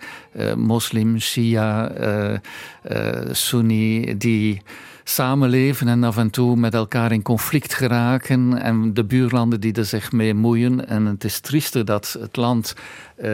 moslim, 0.55 1.19
shia, 1.19 1.89
eh, 1.89 2.33
eh, 2.81 3.29
sunni, 3.31 4.17
die 4.17 4.61
samenleven 5.07 5.87
en 5.87 6.03
af 6.03 6.17
en 6.17 6.29
toe 6.29 6.55
met 6.55 6.73
elkaar 6.73 7.11
in 7.11 7.21
conflict 7.21 7.73
geraken. 7.73 8.61
En 8.61 8.93
de 8.93 9.03
buurlanden 9.03 9.59
die 9.59 9.73
er 9.73 9.85
zich 9.85 10.11
mee 10.11 10.33
moeien. 10.33 10.87
En 10.87 11.05
het 11.05 11.23
is 11.23 11.39
triester 11.39 11.85
dat 11.85 12.17
het 12.19 12.35
land 12.35 12.75
eh, 13.15 13.31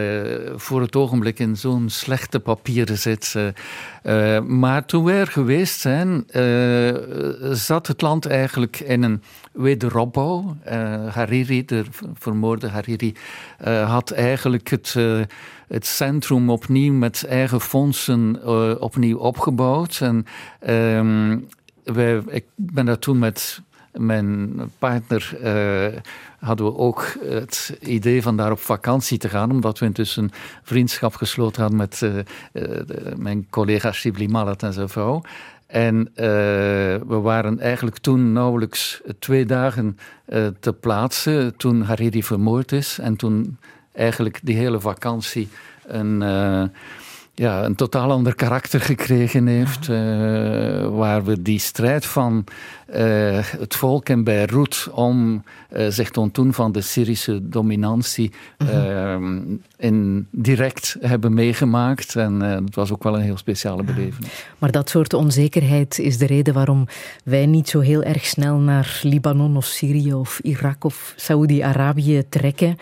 voor 0.54 0.80
het 0.80 0.96
ogenblik 0.96 1.38
in 1.38 1.56
zo'n 1.56 1.90
slechte 1.90 2.40
papieren 2.40 2.98
zit. 2.98 3.34
eh. 3.36 4.36
Eh, 4.36 4.42
maar 4.42 4.84
toen 4.84 5.04
we 5.04 5.12
er 5.12 5.26
geweest 5.26 5.80
zijn, 5.80 6.24
zat 7.56 7.86
het 7.86 8.00
land 8.00 8.26
eigenlijk 8.26 8.80
in 8.80 9.02
een 9.02 9.22
wederopbouw. 9.52 10.56
Hariri, 11.08 11.64
de 11.64 11.84
vermoorde 12.14 12.68
Hariri, 12.68 13.14
had 13.86 14.10
eigenlijk 14.10 14.70
het, 14.70 14.96
het 15.68 15.86
centrum 15.86 16.50
opnieuw 16.50 16.92
met 16.92 17.24
eigen 17.28 17.60
fondsen 17.60 18.46
opnieuw 18.80 19.18
opgebouwd. 19.18 19.98
En 20.00 20.26
ehm, 20.60 21.38
ik 22.26 22.44
ben 22.54 22.86
daar 22.86 22.98
toen 22.98 23.18
met 23.18 23.62
mijn 23.92 24.60
partner 24.78 25.38
eh, 25.42 26.00
hadden 26.38 26.66
we 26.66 26.76
ook 26.76 27.16
het 27.24 27.76
idee 27.80 28.22
van 28.22 28.36
daar 28.36 28.50
op 28.50 28.60
vakantie 28.60 29.18
te 29.18 29.28
gaan, 29.28 29.50
omdat 29.50 29.78
we 29.78 29.86
intussen 29.86 30.30
vriendschap 30.62 31.14
gesloten 31.14 31.60
hadden 31.60 31.78
met 31.78 32.02
eh, 32.02 32.18
eh, 32.18 33.16
mijn 33.16 33.46
collega 33.50 33.92
Shibli 33.92 34.28
Malat 34.28 34.62
en 34.62 34.72
zijn 34.72 34.88
vrouw. 34.88 35.22
En 35.66 36.10
we 37.06 37.18
waren 37.22 37.60
eigenlijk 37.60 37.98
toen 37.98 38.32
nauwelijks 38.32 39.00
twee 39.18 39.46
dagen 39.46 39.98
te 40.60 40.72
plaatsen 40.80 41.56
toen 41.56 41.82
Hariri 41.82 42.22
vermoord 42.22 42.72
is. 42.72 42.98
En 42.98 43.16
toen 43.16 43.58
eigenlijk 43.92 44.40
die 44.42 44.56
hele 44.56 44.80
vakantie 44.80 45.48
een, 45.86 46.22
ja, 47.42 47.64
een 47.64 47.74
totaal 47.74 48.10
ander 48.10 48.34
karakter 48.34 48.80
gekregen 48.80 49.46
heeft. 49.46 49.88
eh, 49.88 49.96
waar 50.88 51.24
we 51.24 51.42
die 51.42 51.58
strijd 51.58 52.06
van 52.06 52.44
eh, 52.86 53.38
het 53.40 53.74
volk 53.74 54.08
in 54.08 54.24
Beirut 54.24 54.88
om 54.92 55.44
eh, 55.68 55.86
zich 55.88 56.10
te 56.10 56.20
ontdoen 56.20 56.52
van 56.52 56.72
de 56.72 56.80
Syrische 56.80 57.48
dominantie 57.48 58.32
eh, 58.56 59.16
in 59.76 60.26
direct 60.30 60.96
hebben 61.00 61.34
meegemaakt. 61.34 62.16
En 62.16 62.40
het 62.40 62.74
was 62.74 62.92
ook 62.92 63.02
wel 63.02 63.14
een 63.14 63.22
heel 63.22 63.36
speciale 63.36 63.82
beleving. 63.82 64.26
Maar 64.58 64.70
dat 64.70 64.90
soort 64.90 65.14
onzekerheid 65.14 65.98
is 65.98 66.18
de 66.18 66.26
reden 66.26 66.54
waarom 66.54 66.86
wij 67.24 67.46
niet 67.46 67.68
zo 67.68 67.80
heel 67.80 68.02
erg 68.02 68.26
snel 68.26 68.58
naar 68.58 69.00
Libanon 69.02 69.56
of 69.56 69.64
Syrië 69.64 70.14
of 70.14 70.38
Irak 70.42 70.84
of 70.84 71.14
Saoedi-Arabië 71.16 72.22
trekken. 72.28 72.76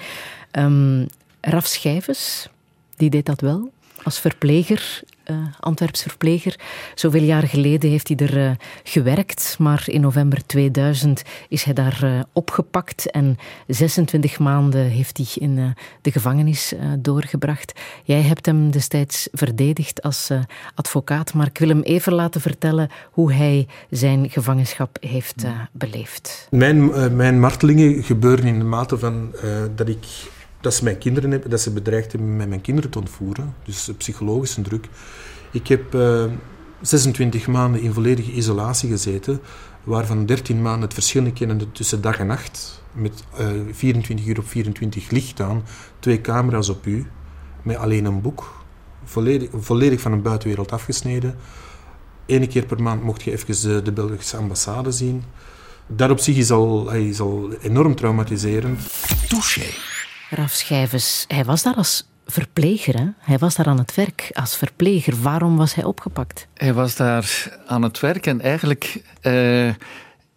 Ehm 0.51 1.05
Raf 1.41 1.66
Schijvens, 1.66 2.49
die 2.97 3.11
deed 3.11 3.27
dat 3.27 3.41
wel 3.41 3.70
als 4.02 4.18
verpleger, 4.18 5.02
eh 5.24 5.36
Antwerps 5.60 6.02
verpleger. 6.02 6.59
Zoveel 6.94 7.22
jaar 7.22 7.43
geleden 7.43 7.90
heeft 7.90 8.09
hij 8.09 8.16
er 8.16 8.47
eh, 8.47 8.51
gewerkt, 8.82 9.56
maar 9.59 9.82
in 9.86 10.01
november 10.01 10.47
2000 10.47 11.22
is 11.48 11.62
hij 11.62 11.74
daar 11.74 11.98
eh, 12.02 12.20
opgepakt 12.32 13.10
en 13.10 13.39
26 13.66 14.39
maanden 14.39 14.85
heeft 14.85 15.16
hij 15.16 15.27
in 15.35 15.74
de 16.02 16.10
gevangenis 16.10 16.74
doorgebracht. 16.98 17.81
Jij 18.05 18.20
hebt 18.20 18.47
hem 18.47 18.70
destijds 18.70 19.28
verdedigd 19.32 20.02
als 20.02 20.31
advocaat, 20.74 21.35
maar 21.35 21.47
ik 21.47 21.59
wil 21.59 21.68
hem 21.68 21.82
even 21.82 22.12
laten 22.12 22.40
vertellen 22.40 22.90
hoe 23.10 23.32
hij 23.32 23.66
zijn 23.90 24.31
gevangenschap 24.31 24.97
heeft 25.01 25.44
beleefd. 25.72 26.47
Mijn, 26.51 27.16
mijn 27.16 27.40
martelingen 27.40 28.02
gebeuren 28.02 28.44
in 28.44 28.59
de 28.59 28.64
mate 28.64 28.98
van 28.98 29.32
dat 29.74 29.89
ik 29.89 30.06
dat 30.61 30.74
ze 30.74 30.85
mijn 30.85 30.99
kinderen 30.99 31.31
hebben, 31.31 31.51
dat 31.51 31.61
ze 31.61 31.73
bedreigd 31.73 32.12
hebben 32.12 32.37
met 32.37 32.49
mijn 32.49 32.61
kinderen 32.61 32.91
te 32.91 32.99
ontvoeren. 32.99 33.55
Dus 33.65 33.89
eh, 33.89 33.95
psychologische 33.97 34.61
druk. 34.61 34.89
Ik 35.51 35.66
heb 35.66 35.95
eh, 35.95 36.24
26 36.81 37.47
maanden 37.47 37.81
in 37.81 37.93
volledige 37.93 38.32
isolatie 38.32 38.91
gezeten, 38.91 39.41
waarvan 39.85 40.27
13 40.27 40.62
maanden 40.62 40.82
het 40.82 40.95
verschil 40.95 41.32
kennende 41.32 41.73
tussen 41.73 42.01
dag 42.01 42.19
en 42.19 42.27
nacht, 42.27 42.82
met 42.93 43.24
eh, 43.37 43.47
24 43.73 44.27
uur 44.27 44.39
op 44.39 44.49
24 44.49 45.11
licht 45.11 45.41
aan, 45.41 45.62
twee 45.99 46.20
camera's 46.20 46.69
op 46.69 46.87
u, 46.87 47.07
met 47.62 47.77
alleen 47.77 48.05
een 48.05 48.20
boek, 48.20 48.65
volledig, 49.05 49.49
volledig 49.53 50.01
van 50.01 50.11
de 50.11 50.19
buitenwereld 50.19 50.73
afgesneden. 50.73 51.35
Eén 52.27 52.49
keer 52.49 52.66
per 52.66 52.82
maand 52.82 53.03
mocht 53.03 53.23
je 53.23 53.32
even 53.32 53.62
de, 53.62 53.82
de 53.82 53.93
Belgische 53.93 54.37
ambassade 54.37 54.91
zien. 54.91 55.23
Dat 55.87 56.11
op 56.11 56.19
zich 56.19 56.37
is 56.37 56.51
al, 56.51 56.91
is 56.91 57.20
al 57.20 57.53
enorm 57.61 57.95
traumatiserend. 57.95 58.81
Touché. 59.28 59.66
Raf 60.31 60.52
Schijvens, 60.52 61.24
hij 61.28 61.44
was 61.44 61.62
daar 61.62 61.74
als 61.74 62.09
verpleger. 62.27 62.98
Hè? 62.98 63.07
Hij 63.19 63.39
was 63.39 63.55
daar 63.55 63.66
aan 63.66 63.78
het 63.78 63.94
werk 63.94 64.31
als 64.32 64.57
verpleger. 64.57 65.23
Waarom 65.23 65.57
was 65.57 65.74
hij 65.74 65.85
opgepakt? 65.85 66.47
Hij 66.55 66.74
was 66.74 66.97
daar 66.97 67.59
aan 67.66 67.82
het 67.82 68.01
werk 68.01 68.27
en 68.27 68.40
eigenlijk... 68.40 69.02
Uh, 69.23 69.70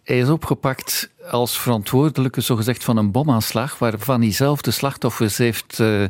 hij 0.04 0.18
is 0.18 0.28
opgepakt 0.28 1.10
als 1.30 1.58
verantwoordelijke, 1.58 2.40
zogezegd, 2.40 2.84
van 2.84 2.96
een 2.96 3.10
bomaanslag, 3.10 3.78
waarvan 3.78 4.20
hij 4.20 4.32
zelf 4.32 4.60
de 4.60 4.70
slachtoffers 4.70 5.38
heeft 5.38 5.78
uh, 5.78 6.04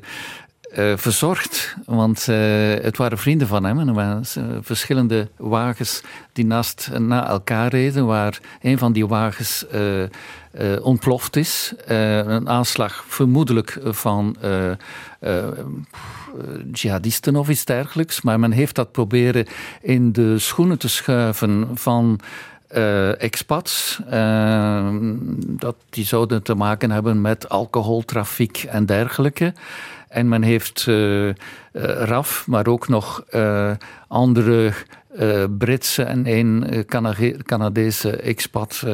uh, 0.78 0.92
verzorgd. 0.96 1.76
Want 1.84 2.26
uh, 2.30 2.36
het 2.82 2.96
waren 2.96 3.18
vrienden 3.18 3.46
van 3.46 3.64
hem. 3.64 3.78
En 3.78 3.88
er 3.88 3.94
waren 3.94 4.24
verschillende 4.60 5.28
wagens 5.36 6.02
die 6.32 6.46
naast 6.46 6.90
na 6.98 7.28
elkaar 7.28 7.68
reden, 7.68 8.06
waar 8.06 8.40
een 8.62 8.78
van 8.78 8.92
die 8.92 9.06
wagens 9.06 9.66
ontploft 10.82 11.36
is. 11.36 11.74
een 11.86 12.48
aanslag 12.48 13.05
vermoedelijk 13.09 13.80
van 13.82 14.36
jihadisten 16.72 17.36
of 17.36 17.48
iets 17.48 17.64
dergelijks. 17.64 18.22
Maar 18.22 18.40
men 18.40 18.52
heeft 18.52 18.74
dat 18.74 18.92
proberen 18.92 19.46
in 19.80 20.12
de 20.12 20.38
schoenen 20.38 20.78
te 20.78 20.88
schuiven 20.88 21.68
van 21.74 22.20
expats. 23.18 24.01
Uh, 24.12 24.88
dat, 25.38 25.76
die 25.90 26.05
zouden 26.05 26.42
te 26.42 26.55
maken 26.55 26.90
hebben 26.90 27.20
met 27.20 27.48
alcoholtrafiek 27.48 28.62
en 28.68 28.86
dergelijke. 28.86 29.52
En 30.15 30.28
men 30.28 30.43
heeft 30.43 30.86
uh, 30.89 31.31
RAF, 31.73 32.47
maar 32.47 32.66
ook 32.66 32.89
nog 32.89 33.24
andere 34.09 34.73
Britse 35.59 36.03
en 36.03 36.27
één 36.27 36.85
Canadese 37.43 38.16
expat 38.16 38.85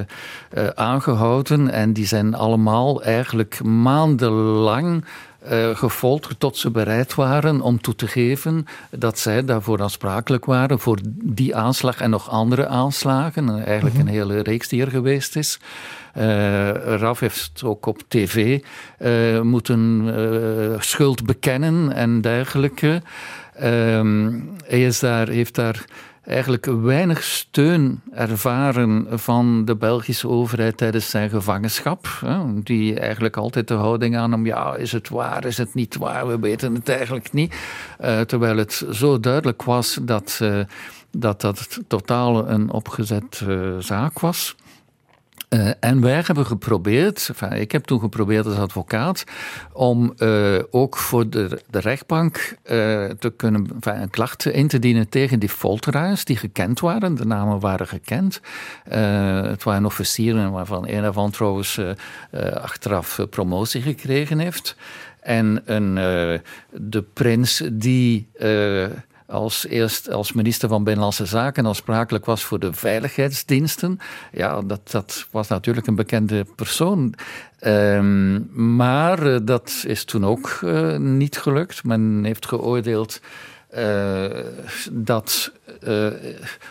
aangehouden. 0.75 1.71
En 1.71 1.93
die 1.93 2.07
zijn 2.07 2.35
allemaal 2.35 3.03
eigenlijk 3.03 3.63
maandenlang 3.65 5.05
uh, 5.49 5.77
gefolterd 5.77 6.41
tot 6.41 6.57
ze 6.57 6.71
bereid 6.71 7.15
waren 7.15 7.61
om 7.61 7.81
toe 7.81 7.95
te 7.95 8.07
geven 8.07 8.67
dat 8.91 9.19
zij 9.19 9.45
daarvoor 9.45 9.83
aansprakelijk 9.83 10.45
waren 10.45 10.79
voor 10.79 10.99
die 11.23 11.57
aanslag 11.57 12.01
en 12.01 12.11
nog 12.11 12.31
andere 12.31 12.67
aanslagen. 12.67 13.65
Eigenlijk 13.65 13.99
een 13.99 14.07
hele 14.07 14.41
reeks 14.41 14.69
die 14.69 14.81
er 14.81 14.91
geweest 14.91 15.37
is. 15.37 15.61
Uh, 16.19 16.71
Raf 16.97 17.21
heeft 17.21 17.62
ook 17.65 17.87
op 17.87 18.03
tv 18.09 18.62
uh, 18.99 19.41
moeten 19.41 20.09
schuld 20.79 21.25
bekennen 21.25 21.93
en 21.93 22.21
dergelijke. 22.21 23.03
Ehm, 23.55 24.31
hij 24.65 24.83
is 24.83 24.99
daar, 24.99 25.29
heeft 25.29 25.55
daar 25.55 25.85
eigenlijk 26.31 26.66
weinig 26.66 27.23
steun 27.23 28.01
ervaren 28.12 29.07
van 29.11 29.65
de 29.65 29.77
Belgische 29.77 30.28
overheid 30.28 30.77
tijdens 30.77 31.11
zijn 31.11 31.31
gevangenschap. 31.31 32.09
Die 32.62 33.01
eigenlijk 33.01 33.36
altijd 33.36 33.69
de 33.69 33.74
houding 33.74 34.16
aan 34.16 34.32
hem, 34.32 34.47
ja, 34.47 34.74
is 34.74 34.93
het 34.93 35.09
waar, 35.09 35.44
is 35.44 35.59
het 35.59 35.74
niet 35.74 35.97
waar, 35.97 36.27
we 36.27 36.39
weten 36.39 36.74
het 36.74 36.89
eigenlijk 36.89 37.32
niet. 37.32 37.55
Uh, 38.01 38.20
terwijl 38.20 38.57
het 38.57 38.86
zo 38.90 39.20
duidelijk 39.20 39.62
was 39.62 39.98
dat, 40.02 40.39
uh, 40.43 40.61
dat 41.11 41.40
dat 41.40 41.81
totaal 41.89 42.48
een 42.48 42.70
opgezet 42.70 43.43
uh, 43.47 43.78
zaak 43.78 44.19
was. 44.19 44.57
Uh, 45.55 45.71
en 45.81 46.01
wij 46.01 46.23
hebben 46.27 46.47
geprobeerd, 46.47 47.31
ik 47.55 47.73
heb 47.73 47.85
toen 47.85 48.01
geprobeerd 48.01 48.47
als 48.47 48.57
advocaat, 48.57 49.25
om 49.73 50.13
uh, 50.19 50.59
ook 50.71 50.97
voor 50.97 51.31
de, 51.31 51.61
de 51.71 51.79
rechtbank 51.79 52.37
uh, 52.37 53.05
te 53.05 53.33
kunnen 53.37 53.69
een 53.81 54.11
klacht 54.11 54.47
in 54.47 54.69
te 54.69 54.79
dienen 54.79 55.09
tegen 55.09 55.39
die 55.39 55.49
folteraars 55.49 56.25
die 56.25 56.37
gekend 56.37 56.81
waren. 56.81 57.15
De 57.15 57.27
namen 57.27 57.61
waren 57.61 57.87
gekend. 57.87 58.41
het 58.85 59.63
waren 59.63 59.85
officieren 59.85 60.53
waarvan 60.53 60.89
een 60.89 61.05
ervan 61.05 61.31
trouwens 61.31 61.81
achteraf 62.55 63.27
promotie 63.31 63.83
gekregen 63.83 64.39
heeft. 64.39 64.77
En 65.21 65.63
een, 65.65 65.95
de 66.71 67.03
prins 67.13 67.63
die 67.73 68.29
als 69.31 69.66
eerst 69.66 70.11
als 70.11 70.32
minister 70.32 70.69
van 70.69 70.85
Binnenlandse 70.85 71.27
Zaken 71.27 71.66
aansprakelijk 71.66 72.24
was 72.24 72.44
voor 72.44 72.59
de 72.59 72.73
veiligheidsdiensten. 72.73 73.98
Ja, 74.32 74.61
dat, 74.61 74.90
dat 74.90 75.27
was 75.31 75.48
natuurlijk 75.48 75.86
een 75.86 75.94
bekende 75.94 76.47
persoon. 76.57 77.15
Um, 77.66 78.51
maar 78.77 79.27
uh, 79.27 79.39
dat 79.43 79.85
is 79.86 80.05
toen 80.05 80.27
ook 80.27 80.61
uh, 80.65 80.97
niet 80.97 81.39
gelukt. 81.39 81.85
Men 81.85 82.24
heeft 82.24 82.47
geoordeeld 82.47 83.20
uh, 83.77 84.24
dat 84.93 85.52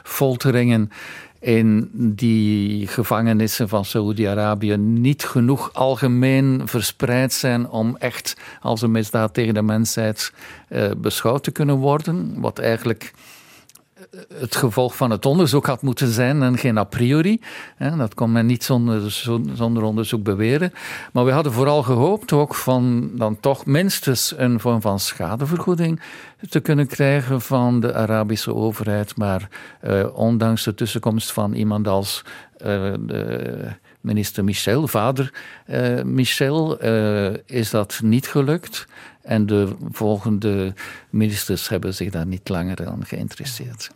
folteringen 0.04 0.92
in 1.40 1.90
die 1.94 2.88
gevangenissen 2.88 3.70
van 3.70 3.86
Saoedi-Arabië 3.86 4.78
niet 4.78 5.24
genoeg 5.26 5.74
algemeen 5.74 6.62
verspreid 6.66 7.34
zijn 7.34 7.70
om 7.70 7.96
echt 7.98 8.36
als 8.62 8.82
een 8.82 8.92
misdaad 8.92 9.34
tegen 9.34 9.54
de 9.54 9.62
mensheid 9.62 10.34
uh, 10.70 10.92
beschouwd 10.98 11.44
te 11.44 11.52
kunnen 11.52 11.76
worden. 11.76 12.40
Wat 12.40 12.60
eigenlijk 12.60 13.14
het 14.34 14.56
gevolg 14.56 14.96
van 14.96 15.12
het 15.12 15.26
onderzoek 15.26 15.66
had 15.66 15.82
moeten 15.82 16.08
zijn 16.08 16.44
en 16.44 16.58
geen 16.58 16.78
a 16.78 16.84
priori. 16.84 17.42
Dat 17.98 18.14
kon 18.14 18.32
men 18.32 18.46
niet 18.46 18.64
zonder, 18.64 19.12
zonder 19.54 19.84
onderzoek 19.84 20.24
beweren. 20.24 20.74
Maar 21.14 21.26
we 21.26 21.32
hadden 21.32 21.54
vooral 21.54 21.84
gehoopt 21.84 22.32
ook 22.32 22.56
van 22.56 23.12
dan 23.14 23.40
toch 23.40 23.66
minstens 23.66 24.34
een 24.38 24.60
vorm 24.60 24.82
van 24.82 25.00
schadevergoeding 25.00 26.02
te 26.50 26.60
kunnen 26.60 26.88
krijgen 26.88 27.42
van 27.42 27.80
de 27.80 27.94
Arabische 27.94 28.56
overheid. 28.56 29.18
Maar 29.18 29.50
uh, 29.84 30.18
ondanks 30.18 30.64
de 30.64 30.74
tussenkomst 30.74 31.32
van 31.32 31.54
iemand 31.54 31.88
als 31.88 32.24
de 32.58 33.74
minister 34.02 34.44
Michel, 34.44 34.88
vader 34.88 35.34
uh, 35.68 36.04
Michel, 36.04 36.80
is 37.46 37.70
dat 37.70 38.00
niet 38.04 38.28
gelukt. 38.28 38.88
En 39.22 39.46
de 39.46 39.68
volgende 39.92 40.74
ministers 41.10 41.70
hebben 41.70 41.94
zich 41.94 42.10
daar 42.10 42.26
niet 42.26 42.50
langer 42.50 42.88
aan 42.88 43.06
geïnteresseerd. 43.06 43.90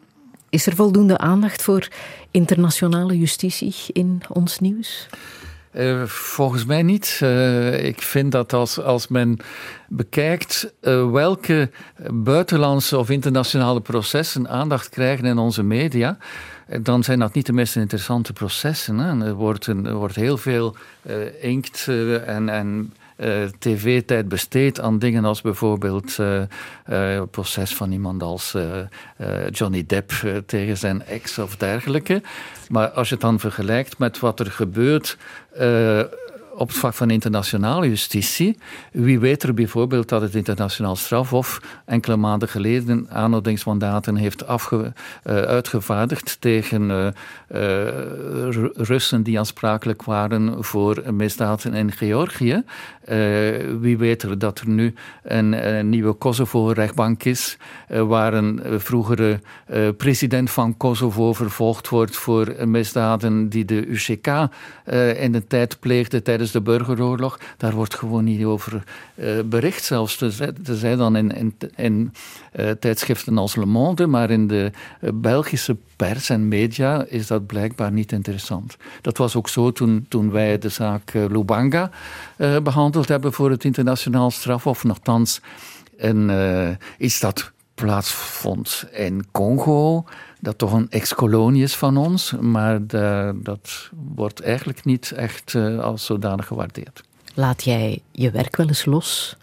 Is 0.53 0.65
er 0.65 0.75
voldoende 0.75 1.17
aandacht 1.17 1.61
voor 1.61 1.87
internationale 2.31 3.17
justitie 3.17 3.75
in 3.87 4.21
ons 4.29 4.59
nieuws? 4.59 5.07
Uh, 5.71 6.03
volgens 6.05 6.65
mij 6.65 6.83
niet. 6.83 7.19
Uh, 7.23 7.85
ik 7.85 8.01
vind 8.01 8.31
dat 8.31 8.53
als, 8.53 8.79
als 8.79 9.07
men 9.07 9.39
bekijkt 9.87 10.73
uh, 10.81 11.11
welke 11.11 11.69
buitenlandse 12.11 12.97
of 12.97 13.09
internationale 13.09 13.81
processen 13.81 14.49
aandacht 14.49 14.89
krijgen 14.89 15.25
in 15.25 15.37
onze 15.37 15.63
media, 15.63 16.17
dan 16.81 17.03
zijn 17.03 17.19
dat 17.19 17.33
niet 17.33 17.45
de 17.45 17.53
meest 17.53 17.75
interessante 17.75 18.33
processen. 18.33 18.97
Hè. 18.97 19.25
Er, 19.25 19.33
wordt 19.33 19.67
een, 19.67 19.85
er 19.85 19.95
wordt 19.95 20.15
heel 20.15 20.37
veel 20.37 20.75
inkt 21.41 21.87
en, 22.25 22.49
en 22.49 22.93
uh, 23.17 23.43
tv-tijd 23.59 24.27
besteed 24.27 24.79
aan 24.79 24.99
dingen 24.99 25.25
als 25.25 25.41
bijvoorbeeld 25.41 26.17
uh, 26.19 26.35
uh, 26.37 26.45
het 27.19 27.31
proces 27.31 27.75
van 27.75 27.91
iemand 27.91 28.23
als 28.23 28.57
Johnny 29.49 29.83
Depp 29.87 30.11
tegen 30.45 30.77
zijn 30.77 31.05
ex 31.05 31.37
of 31.37 31.55
dergelijke. 31.55 32.21
Maar 32.69 32.89
als 32.89 33.07
je 33.07 33.13
het 33.13 33.23
dan 33.23 33.39
vergelijkt 33.39 33.97
met 33.97 34.19
wat 34.19 34.39
er 34.39 34.51
gebeurt 34.51 35.17
op 36.55 36.67
het 36.67 36.77
vlak 36.77 36.93
van 36.93 37.09
internationale 37.09 37.87
justitie. 37.87 38.57
Wie 38.91 39.19
weet 39.19 39.43
er 39.43 39.53
bijvoorbeeld 39.53 40.09
dat 40.09 40.21
het 40.21 40.35
internationaal 40.35 40.95
strafhof 40.95 41.61
enkele 41.85 42.15
maanden 42.15 42.49
geleden 42.49 43.07
aanhoudingsmandaten 43.09 44.15
heeft 44.15 44.47
afge, 44.47 44.75
uh, 44.75 45.41
uitgevaardigd 45.41 46.37
tegen 46.39 46.89
uh, 46.89 47.07
uh, 47.61 48.65
Russen 48.73 49.23
die 49.23 49.37
aansprakelijk 49.37 50.03
waren 50.03 50.63
voor 50.63 51.13
misdaden 51.13 51.73
in 51.73 51.91
Georgië. 51.91 52.63
wie 53.79 53.97
weet 53.97 54.23
er 54.23 54.39
dat 54.39 54.59
er 54.59 54.67
nu 54.67 54.93
een, 55.23 55.77
een 55.77 55.89
nieuwe 55.89 56.13
Kosovo-rechtbank 56.13 57.23
is, 57.23 57.57
waar 57.87 58.33
een 58.33 58.61
vroegere 58.77 59.39
president 59.97 60.51
van 60.51 60.77
Kosovo 60.77 61.33
vervolgd 61.33 61.89
wordt 61.89 62.15
voor 62.15 62.55
misdaden 62.65 63.49
die 63.49 63.65
de 63.65 63.85
UCK 63.85 64.27
in 65.15 65.31
de 65.31 65.43
tijd 65.47 65.79
pleegde 65.79 66.21
tijdens 66.21 66.42
de 66.51 66.61
burgeroorlog, 66.61 67.39
daar 67.57 67.73
wordt 67.73 67.95
gewoon 67.95 68.23
niet 68.23 68.43
over 68.43 68.83
uh, 69.15 69.39
bericht. 69.45 69.83
Zelfs 69.83 70.15
te, 70.15 70.53
te 70.63 70.75
zijn 70.75 70.97
dan 70.97 71.15
in, 71.15 71.31
in, 71.31 71.55
in 71.75 72.13
uh, 72.55 72.69
tijdschriften 72.69 73.37
als 73.37 73.55
Le 73.55 73.65
Monde, 73.65 74.07
maar 74.07 74.29
in 74.29 74.47
de 74.47 74.71
uh, 75.01 75.09
Belgische 75.13 75.77
pers 75.95 76.29
en 76.29 76.47
media 76.47 77.05
is 77.07 77.27
dat 77.27 77.45
blijkbaar 77.45 77.91
niet 77.91 78.11
interessant. 78.11 78.77
Dat 79.01 79.17
was 79.17 79.35
ook 79.35 79.49
zo 79.49 79.71
toen, 79.71 80.05
toen 80.09 80.31
wij 80.31 80.57
de 80.57 80.69
zaak 80.69 81.13
Lubanga 81.13 81.89
behandeld 82.63 83.07
hebben 83.07 83.33
voor 83.33 83.49
het 83.49 83.63
internationaal 83.63 84.31
strafhof. 84.31 84.83
Nogthans, 84.83 85.41
een, 85.97 86.31
iets 86.97 87.19
dat 87.19 87.51
plaatsvond 87.75 88.85
in 88.91 89.25
Congo 89.31 90.05
dat 90.43 90.57
toch 90.57 90.73
een 90.73 90.89
ex-kolonie 90.89 91.63
is 91.63 91.75
van 91.75 91.97
ons, 91.97 92.33
maar 92.39 92.87
de, 92.87 93.39
dat 93.43 93.89
wordt 94.15 94.41
eigenlijk 94.41 94.85
niet 94.85 95.11
echt 95.11 95.53
uh, 95.53 95.79
als 95.79 96.05
zodanig 96.05 96.47
gewaardeerd. 96.47 97.03
Laat 97.33 97.63
jij 97.63 98.01
je 98.11 98.31
werk 98.31 98.55
wel 98.55 98.67
eens 98.67 98.85
los? 98.85 99.37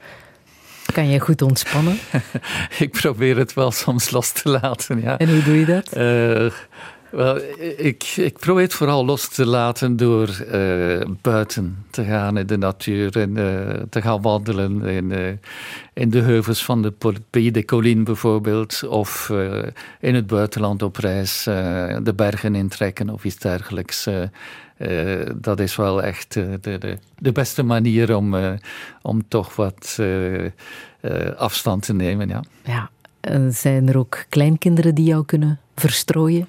Kan 0.93 1.11
jij 1.11 1.19
goed 1.19 1.43
ontspannen? 1.43 1.99
ik 2.79 2.91
probeer 2.91 3.37
het 3.37 3.55
wel 3.55 3.71
soms 3.71 4.11
los 4.11 4.33
te 4.33 4.49
laten, 4.49 5.01
ja. 5.01 5.19
En 5.19 5.31
hoe 5.31 5.43
doe 5.43 5.59
je 5.59 5.65
dat? 5.65 5.97
Uh, 5.97 6.53
Wel, 7.11 7.41
ik, 7.77 8.03
ik 8.17 8.39
probeer 8.39 8.63
het 8.63 8.75
vooral 8.75 9.05
los 9.05 9.29
te 9.29 9.47
laten 9.47 9.97
door 9.97 10.45
uh, 10.53 11.01
buiten 11.23 11.85
te 11.91 12.05
gaan 12.05 12.37
in 12.37 12.47
de 12.47 12.57
natuur 12.57 13.17
en 13.17 13.37
uh, 13.37 13.83
te 13.89 14.03
gaan 14.03 14.23
wandelen 14.23 14.83
in, 14.83 15.11
uh, 15.11 15.29
in 15.93 16.11
de 16.11 16.21
heuvels 16.21 16.65
van 16.65 16.83
de 16.83 16.93
Pays 17.31 17.53
de 17.53 17.65
Collines 17.65 18.05
bijvoorbeeld, 18.05 18.89
of 18.89 19.31
in 20.01 20.15
het 20.15 20.27
buitenland 20.27 20.83
op 20.83 20.97
reis 20.97 21.43
de 22.03 22.13
bergen 22.17 22.55
intrekken 22.55 23.11
of 23.11 23.25
iets 23.25 23.39
dergelijks. 23.39 24.09
dat 25.35 25.61
is 25.61 25.77
wel 25.77 26.03
echt 26.03 26.33
de, 26.33 26.59
de, 26.61 26.99
de, 27.19 27.33
beste 27.33 27.63
manier 27.63 28.17
om, 28.17 28.37
om 29.03 29.29
toch 29.29 29.57
wat 29.57 29.99
afstand 31.37 31.83
te 31.83 31.95
nemen. 31.95 32.29
Ja. 32.29 32.43
ja, 32.65 32.91
zijn 33.51 33.89
er 33.89 33.99
ook 33.99 34.25
kleinkinderen 34.29 34.95
die 34.95 35.05
jou 35.05 35.25
kunnen 35.25 35.61
verstrooien? 35.75 36.49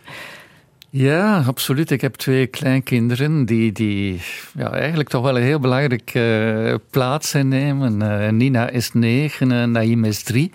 Ja, 0.93 1.43
absoluut. 1.47 1.91
Ik 1.91 2.01
heb 2.01 2.15
twee 2.15 2.47
kleinkinderen 2.47 3.45
die, 3.45 3.71
die 3.71 4.21
ja, 4.53 4.71
eigenlijk 4.71 5.09
toch 5.09 5.23
wel 5.23 5.37
een 5.37 5.43
heel 5.43 5.59
belangrijke 5.59 6.19
uh, 6.67 6.75
plaats 6.89 7.33
innemen. 7.33 8.01
Uh, 8.01 8.29
Nina 8.29 8.69
is 8.69 8.93
negen 8.93 9.51
en 9.51 9.71
Naïm 9.71 10.03
is 10.03 10.23
drie. 10.23 10.51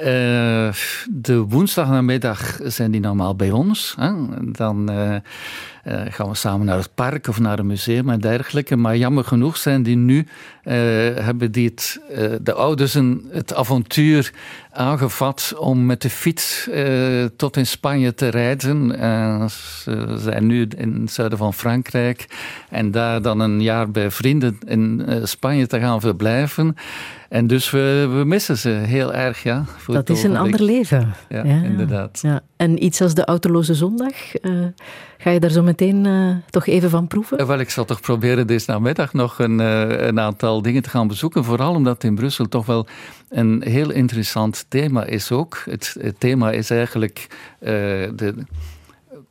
Uh, 0.00 0.04
de 1.10 1.44
woensdagnamiddag 1.48 2.58
zijn 2.64 2.90
die 2.90 3.00
normaal 3.00 3.36
bij 3.36 3.50
ons. 3.50 3.94
Hè? 3.98 4.12
Dan 4.52 4.90
uh, 4.90 5.16
gaan 6.08 6.28
we 6.28 6.34
samen 6.34 6.66
naar 6.66 6.78
het 6.78 6.94
park 6.94 7.26
of 7.28 7.40
naar 7.40 7.58
een 7.58 7.66
museum 7.66 8.10
en 8.10 8.20
dergelijke. 8.20 8.76
Maar 8.76 8.96
jammer 8.96 9.24
genoeg 9.24 9.56
zijn 9.56 9.82
die 9.82 9.96
nu, 9.96 10.26
hebben 10.62 11.52
die 11.52 11.68
het, 11.68 12.00
de 12.42 12.52
ouders 12.52 12.94
het 13.30 13.54
avontuur 13.54 14.32
aangevat 14.70 15.54
om 15.56 15.86
met 15.86 16.02
de 16.02 16.10
fiets 16.10 16.68
tot 17.36 17.56
in 17.56 17.66
Spanje 17.66 18.14
te 18.14 18.28
rijden. 18.28 18.90
ze 19.50 20.16
zijn 20.18 20.46
nu 20.46 20.68
in 20.76 21.00
het 21.00 21.12
zuiden 21.12 21.38
van 21.38 21.54
Frankrijk 21.54 22.26
en 22.70 22.90
daar 22.90 23.22
dan 23.22 23.40
een 23.40 23.62
jaar 23.62 23.90
bij 23.90 24.10
vrienden 24.10 24.58
in 24.66 25.06
Spanje 25.22 25.66
te 25.66 25.80
gaan 25.80 26.00
verblijven. 26.00 26.76
En 27.28 27.46
dus 27.46 27.70
we, 27.70 28.08
we 28.12 28.24
missen 28.24 28.58
ze 28.58 28.68
heel 28.68 29.14
erg, 29.14 29.42
ja. 29.42 29.64
dat 29.86 30.08
is 30.08 30.22
een 30.22 30.36
ander 30.36 30.62
leven. 30.62 31.14
Ja, 31.28 31.44
ja 31.44 31.62
inderdaad. 31.62 32.18
Ja. 32.22 32.40
En 32.56 32.84
iets 32.84 33.00
als 33.00 33.14
de 33.14 33.24
autoloze 33.24 33.74
zondag, 33.74 34.40
uh, 34.42 34.66
ga 35.18 35.30
je 35.30 35.40
daar 35.40 35.50
zo 35.50 35.62
meteen 35.62 36.04
uh, 36.04 36.36
toch 36.50 36.66
even 36.66 36.90
van 36.90 37.06
proeven? 37.06 37.46
Wel, 37.46 37.58
ik 37.58 37.70
zal 37.70 37.84
toch 37.84 38.00
proberen 38.00 38.46
deze 38.46 38.70
namiddag 38.70 39.12
nog 39.12 39.38
een, 39.38 39.60
uh, 39.60 40.06
een 40.06 40.20
aantal 40.20 40.62
dingen 40.62 40.82
te 40.82 40.90
gaan 40.90 41.08
bezoeken. 41.08 41.44
Vooral 41.44 41.74
omdat 41.74 42.04
in 42.04 42.14
Brussel 42.14 42.48
toch 42.48 42.66
wel 42.66 42.86
een 43.28 43.62
heel 43.62 43.90
interessant 43.90 44.64
thema 44.68 45.04
is 45.04 45.32
ook. 45.32 45.62
Het, 45.64 45.96
het 46.00 46.20
thema 46.20 46.50
is 46.50 46.70
eigenlijk 46.70 47.26
de 47.58 48.34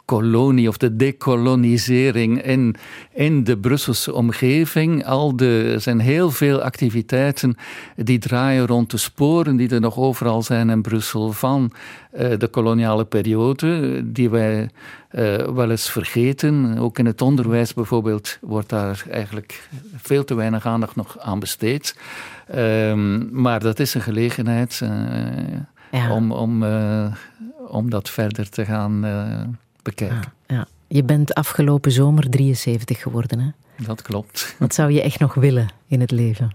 kolonie 0.08 0.68
of 0.68 0.78
de 0.78 0.96
decolonisering 0.96 2.44
in, 2.44 2.76
in 3.14 3.44
de 3.44 3.58
Brusselse 3.58 4.14
omgeving. 4.14 5.06
Al 5.06 5.36
de, 5.36 5.72
er 5.74 5.82
zijn 5.82 6.00
heel 6.00 6.32
veel 6.32 6.62
activiteiten 6.62 7.56
die 7.96 8.20
draaien 8.20 8.68
rond 8.68 8.92
de 8.92 8.98
sporen 8.98 9.56
die 9.56 9.70
er 9.70 9.80
nog 9.80 9.98
overal 9.98 10.44
zijn 10.44 10.70
in 10.70 10.82
Brussel 10.82 11.32
van 11.32 11.72
uh, 12.20 12.38
de 12.38 12.48
koloniale 12.48 13.06
periode, 13.06 14.02
die 14.12 14.30
wij 14.30 14.70
uh, 15.12 15.36
wel 15.36 15.70
eens 15.72 15.92
vergeten. 15.92 16.78
Ook 16.78 17.00
in 17.00 17.06
het 17.06 17.22
onderwijs 17.22 17.74
bijvoorbeeld 17.74 18.38
wordt 18.42 18.70
daar 18.70 19.04
eigenlijk 19.12 19.70
veel 19.96 20.24
te 20.24 20.36
weinig 20.36 20.66
aandacht 20.66 20.96
nog 20.96 21.20
aan 21.20 21.40
besteed. 21.40 21.96
Um, 22.56 23.30
maar 23.32 23.60
dat 23.60 23.80
is 23.80 23.94
een 23.94 24.02
gelegenheid 24.02 24.80
uh, 24.84 24.90
ja. 25.92 26.14
om, 26.14 26.32
om, 26.32 26.66
om 27.68 27.90
dat 27.90 28.10
verder 28.10 28.50
te 28.50 28.66
gaan 28.66 29.06
bekijken. 29.88 30.34
Ja, 30.48 30.56
ja. 30.56 30.68
Je 30.88 31.04
bent 31.04 31.34
afgelopen 31.34 31.92
zomer 31.92 32.30
73 32.30 33.02
geworden, 33.02 33.40
hè? 33.40 33.50
Dat 33.86 34.02
klopt. 34.02 34.56
Wat 34.60 34.74
zou 34.74 34.92
je 34.92 35.02
echt 35.02 35.20
nog 35.20 35.34
willen 35.34 35.68
in 35.88 36.00
het 36.00 36.12
leven? 36.12 36.52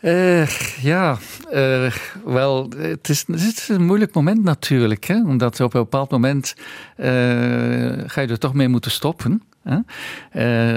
Uh, 0.00 0.46
ja, 0.80 1.18
uh, 1.52 1.92
wel, 2.24 2.68
het 2.76 3.08
is, 3.08 3.24
het 3.26 3.40
is, 3.40 3.68
een 3.68 3.84
moeilijk 3.84 4.14
moment 4.14 4.44
natuurlijk. 4.44 5.04
Hè? 5.04 5.22
Omdat 5.22 5.60
op 5.60 5.74
een 5.74 5.80
bepaald 5.80 6.10
moment 6.10 6.54
uh, 6.96 7.06
ga 8.06 8.20
je 8.20 8.26
er 8.28 8.38
toch 8.38 8.54
mee 8.54 8.68
moeten 8.68 8.90
stoppen. 8.90 9.42
Hè? 9.62 9.78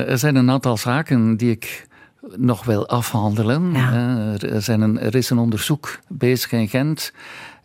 er 0.03 0.17
zijn 0.17 0.35
een 0.35 0.51
aantal 0.51 0.77
zaken 0.77 1.37
die 1.37 1.51
ik 1.51 1.87
nog 2.35 2.65
wil 2.65 2.87
afhandelen. 2.87 3.71
Ja. 3.73 4.33
er, 4.39 4.61
zijn 4.61 4.81
een, 4.81 4.99
er 4.99 5.15
is 5.15 5.29
een 5.29 5.37
onderzoek 5.37 5.99
bezig 6.07 6.51
in 6.51 6.67
Gent 6.67 7.13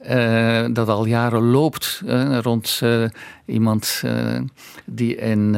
uh, 0.08 0.64
dat 0.72 0.88
al 0.88 1.04
jaren 1.04 1.42
loopt 1.42 2.02
uh, 2.04 2.38
rond 2.38 2.80
uh, 2.84 3.04
iemand 3.44 4.02
die 4.84 5.16
in 5.16 5.56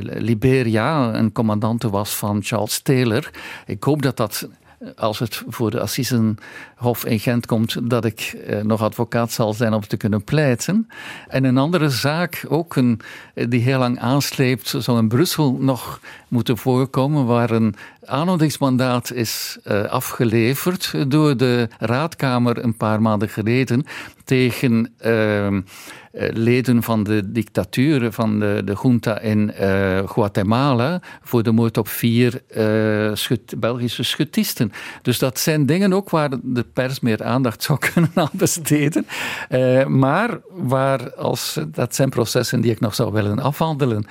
Liberia 0.00 1.14
een 1.14 1.32
commandante 1.32 1.90
was 1.90 2.14
van 2.14 2.42
Charles 2.42 2.80
Taylor. 2.80 3.30
Ik 3.66 3.84
hoop 3.84 4.02
dat 4.02 4.16
dat 4.16 4.48
als 4.96 5.18
het 5.18 5.42
voor 5.48 5.70
de 5.70 5.80
Assisenhof 5.80 7.04
in 7.04 7.18
Gent 7.18 7.46
komt, 7.46 7.90
dat 7.90 8.04
ik 8.04 8.20
eh, 8.20 8.60
nog 8.60 8.82
advocaat 8.82 9.32
zal 9.32 9.52
zijn 9.52 9.72
om 9.72 9.86
te 9.86 9.96
kunnen 9.96 10.24
pleiten. 10.24 10.88
En 11.28 11.44
een 11.44 11.58
andere 11.58 11.88
zaak, 11.88 12.44
ook 12.48 12.76
een, 12.76 13.00
die 13.34 13.60
heel 13.60 13.78
lang 13.78 13.98
aansleept, 13.98 14.74
zou 14.78 14.98
in 14.98 15.08
Brussel 15.08 15.52
nog 15.60 16.00
moeten 16.28 16.56
voorkomen, 16.56 17.26
waar 17.26 17.50
een 17.50 17.74
aanhoudingsmandaat 18.06 19.12
is 19.12 19.58
uh, 19.64 19.84
afgeleverd 19.84 20.94
door 21.08 21.36
de 21.36 21.68
raadkamer 21.78 22.64
een 22.64 22.76
paar 22.76 23.02
maanden 23.02 23.28
geleden 23.28 23.84
tegen 24.24 24.94
uh, 25.06 25.58
leden 26.32 26.82
van 26.82 27.04
de 27.04 27.32
dictatuur, 27.32 28.12
van 28.12 28.40
de, 28.40 28.62
de 28.64 28.76
junta 28.82 29.20
in 29.20 29.52
uh, 29.60 29.98
Guatemala, 30.08 31.00
voor 31.22 31.42
de 31.42 31.52
moord 31.52 31.78
op 31.78 31.88
vier 31.88 32.42
Belgische 33.58 34.02
schutisten. 34.02 34.72
Dus 35.02 35.18
dat 35.18 35.38
zijn 35.38 35.66
dingen 35.66 35.92
ook 35.92 36.10
waar 36.10 36.30
de 36.42 36.64
pers 36.72 37.00
meer 37.00 37.24
aandacht 37.24 37.62
zou 37.62 37.78
kunnen 37.92 38.10
aan 38.14 38.28
besteden. 38.32 39.06
maar 39.88 40.38
waar, 40.50 41.14
als, 41.14 41.58
dat 41.66 41.94
zijn 41.94 42.08
processen 42.08 42.60
die 42.60 42.70
ik 42.70 42.80
nog 42.80 42.94
zou 42.94 43.12
willen 43.12 43.38
afhandelen. 43.38 44.06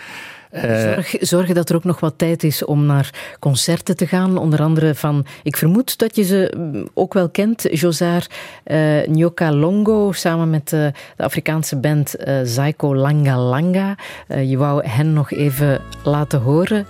Zorg, 0.61 1.15
zorgen 1.19 1.55
dat 1.55 1.69
er 1.69 1.75
ook 1.75 1.83
nog 1.83 1.99
wat 1.99 2.13
tijd 2.17 2.43
is 2.43 2.65
om 2.65 2.85
naar 2.85 3.35
concerten 3.39 3.97
te 3.97 4.07
gaan. 4.07 4.37
Onder 4.37 4.61
andere 4.61 4.95
van, 4.95 5.25
ik 5.43 5.57
vermoed 5.57 5.97
dat 5.97 6.15
je 6.15 6.23
ze 6.23 6.53
mm, 6.57 6.87
ook 6.93 7.13
wel 7.13 7.29
kent, 7.29 7.67
Josar 7.71 8.27
uh, 8.65 9.05
Nyoka 9.05 9.51
Longo, 9.51 10.11
samen 10.11 10.49
met 10.49 10.71
uh, 10.71 10.87
de 11.15 11.23
Afrikaanse 11.23 11.75
band 11.75 12.15
uh, 12.27 12.39
Zaiko 12.43 12.95
Langa 12.95 13.37
Langa. 13.37 13.95
je 14.27 14.57
wou 14.57 14.87
hen 14.87 15.13
nog 15.13 15.31
even 15.31 15.81
laten 16.03 16.39
horen 16.39 16.87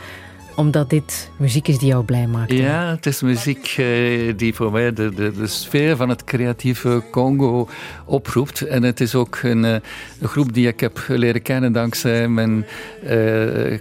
omdat 0.55 0.89
dit 0.89 1.31
muziek 1.37 1.67
is 1.67 1.77
die 1.77 1.87
jou 1.87 2.03
blij 2.03 2.27
maakt. 2.27 2.51
Ja, 2.51 2.89
het 2.89 3.05
is 3.05 3.21
muziek 3.21 3.75
uh, 3.79 4.33
die 4.35 4.53
voor 4.53 4.71
mij 4.71 4.93
de, 4.93 5.13
de, 5.13 5.31
de, 5.31 5.47
sfeer 5.47 5.95
van 5.95 6.09
het 6.09 6.23
creatieve 6.23 7.03
Congo 7.11 7.69
oproept. 8.05 8.61
En 8.61 8.83
het 8.83 8.99
is 8.99 9.15
ook 9.15 9.39
een, 9.43 9.63
uh, 9.63 9.71
een 10.19 10.27
groep 10.27 10.53
die 10.53 10.67
ik 10.67 10.79
heb 10.79 11.05
leren 11.07 11.41
kennen 11.41 11.71
dankzij 11.71 12.27
mijn 12.27 12.65
uh, 13.03 13.77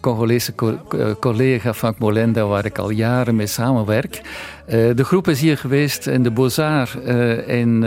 Congolese 0.00 0.54
co 0.54 0.78
collega 1.20 1.74
Frank 1.74 1.98
Molenda, 1.98 2.46
waar 2.46 2.64
ik 2.64 2.78
al 2.78 2.90
jaren 2.90 3.36
mee 3.36 3.46
samenwerk. 3.46 4.20
de 4.66 5.04
groep 5.04 5.28
is 5.28 5.40
hier 5.40 5.58
geweest 5.58 6.06
in 6.06 6.22
de 6.22 6.30
Beaux-Arts 6.30 6.94
in 7.46 7.84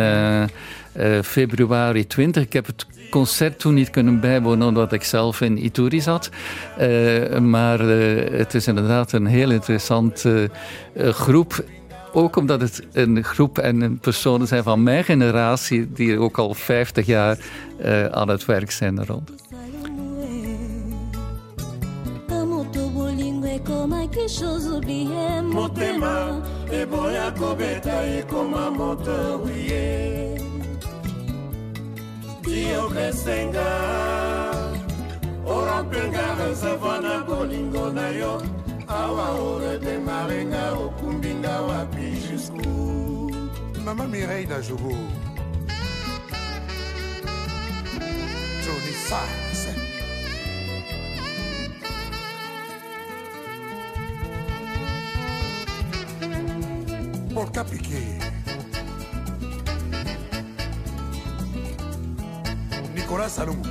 februari 1.23 2.07
20. 2.07 2.44
Ik 2.44 2.53
heb 2.53 2.65
het 2.65 2.86
concert 3.12 3.60
toen 3.60 3.74
niet 3.74 3.90
kunnen 3.90 4.20
bijwonen 4.20 4.68
omdat 4.68 4.92
ik 4.92 5.04
zelf 5.04 5.42
in 5.42 5.66
Ituri 5.66 6.02
zat. 6.02 6.30
Uh, 6.80 7.38
maar 7.38 7.82
uh, 7.82 8.30
het 8.38 8.54
is 8.54 8.68
inderdaad 8.68 9.12
een 9.12 9.26
heel 9.26 9.52
interessante 9.52 10.50
uh, 10.94 11.10
groep. 11.10 11.64
Ook 12.14 12.36
omdat 12.36 12.62
het 12.62 12.88
een 12.92 13.24
groep 13.24 13.58
en 13.58 13.82
een 13.82 14.00
personen 14.00 14.48
zijn 14.48 14.64
van 14.64 14.84
mijn 14.84 15.04
generatie 15.04 15.92
die 15.92 16.20
ook 16.20 16.38
al 16.38 16.54
50 16.54 17.06
jaar 17.06 17.38
aan 18.12 18.30
het 18.30 18.46
werk 18.46 18.72
zijn 18.72 19.06
rond. 19.06 19.32
motema 25.54 26.42
liokesenga 32.52 33.69
orapengaka 35.45 36.56
savana 36.56 37.23
bolingo 37.23 37.90
na 37.94 38.07
yo 38.10 38.41
awa 38.88 39.28
orete 39.32 39.98
marenga 40.07 40.72
okumbinga 40.86 41.61
wapi 41.61 42.07
jusku 42.28 42.68
mama 43.86 44.07
mirei 44.07 44.45
na 44.45 44.61
jobo 44.61 44.95
tony 48.64 48.94
sas 49.07 49.61
Por 57.34 57.49
piquet. 57.49 58.31
Salongo 63.30 63.70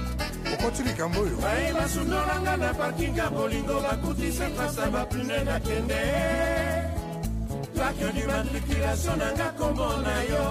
okoti 0.53 0.83
likambo 0.83 1.21
oyo. 1.21 1.37
Bai 1.41 1.73
basundolanga 1.73 2.57
na 2.57 2.75
parkinga 2.75 3.31
bolingo 3.31 3.81
bakutisa 3.81 4.51
trasa 4.51 4.91
bapune 4.91 5.45
nakende 5.45 6.03
plaque 7.75 8.13
d'immatriculation 8.15 9.19
nanga 9.19 9.49
kombo 9.59 9.89
na 10.05 10.23
yo. 10.31 10.47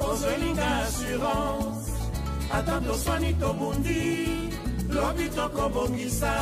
Ozwelinga 0.00 0.68
assurance. 0.84 1.90
Ata 2.52 2.80
toswani 2.80 3.34
tobundi. 3.34 4.00
Lobi 4.90 5.28
tokobongisa 5.30 6.32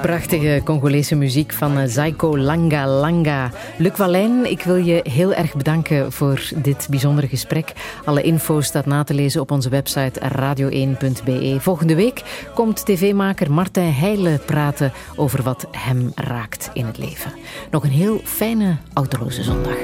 Prachtige 0.00 0.60
Congolese 0.64 1.14
muziek 1.14 1.52
van 1.52 1.78
eh, 1.78 1.88
Zaiko 1.88 2.38
Langa 2.38 2.86
Langa. 2.86 3.50
Luc 3.78 3.96
Wallijn, 3.96 4.50
ik 4.50 4.62
wil 4.62 4.76
je 4.76 5.00
heel 5.10 5.34
erg 5.34 5.54
bedanken 5.54 6.12
voor 6.12 6.50
dit 6.56 6.86
bijzondere 6.90 7.28
gesprek. 7.28 7.72
Alle 8.04 8.22
info 8.22 8.60
staat 8.60 8.86
na 8.86 9.04
te 9.04 9.14
lezen 9.14 9.40
op 9.40 9.50
onze 9.50 9.68
website 9.68 10.20
radio1.be. 10.20 11.56
Volgende 11.60 11.94
week 11.94 12.22
komt 12.54 12.86
tv-maker 12.86 13.52
Martijn 13.52 13.94
Heijlen 13.94 14.44
praten 14.44 14.92
over 15.16 15.42
wat 15.42 15.66
hem 15.70 16.12
raakt 16.14 16.70
in 16.72 16.86
het 16.86 16.98
leven. 16.98 17.32
Nog 17.70 17.84
een 17.84 17.90
heel 17.90 18.20
fijne 18.24 18.76
autoloze 18.92 19.42
zondag. 19.42 19.76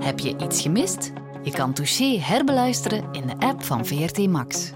Heb 0.00 0.18
je 0.18 0.36
iets 0.42 0.62
gemist? 0.62 1.12
Je 1.42 1.50
kan 1.50 1.72
Touché 1.72 2.18
herbeluisteren 2.20 3.04
in 3.12 3.26
de 3.26 3.46
app 3.46 3.64
van 3.64 3.86
VRT 3.86 4.26
Max. 4.26 4.72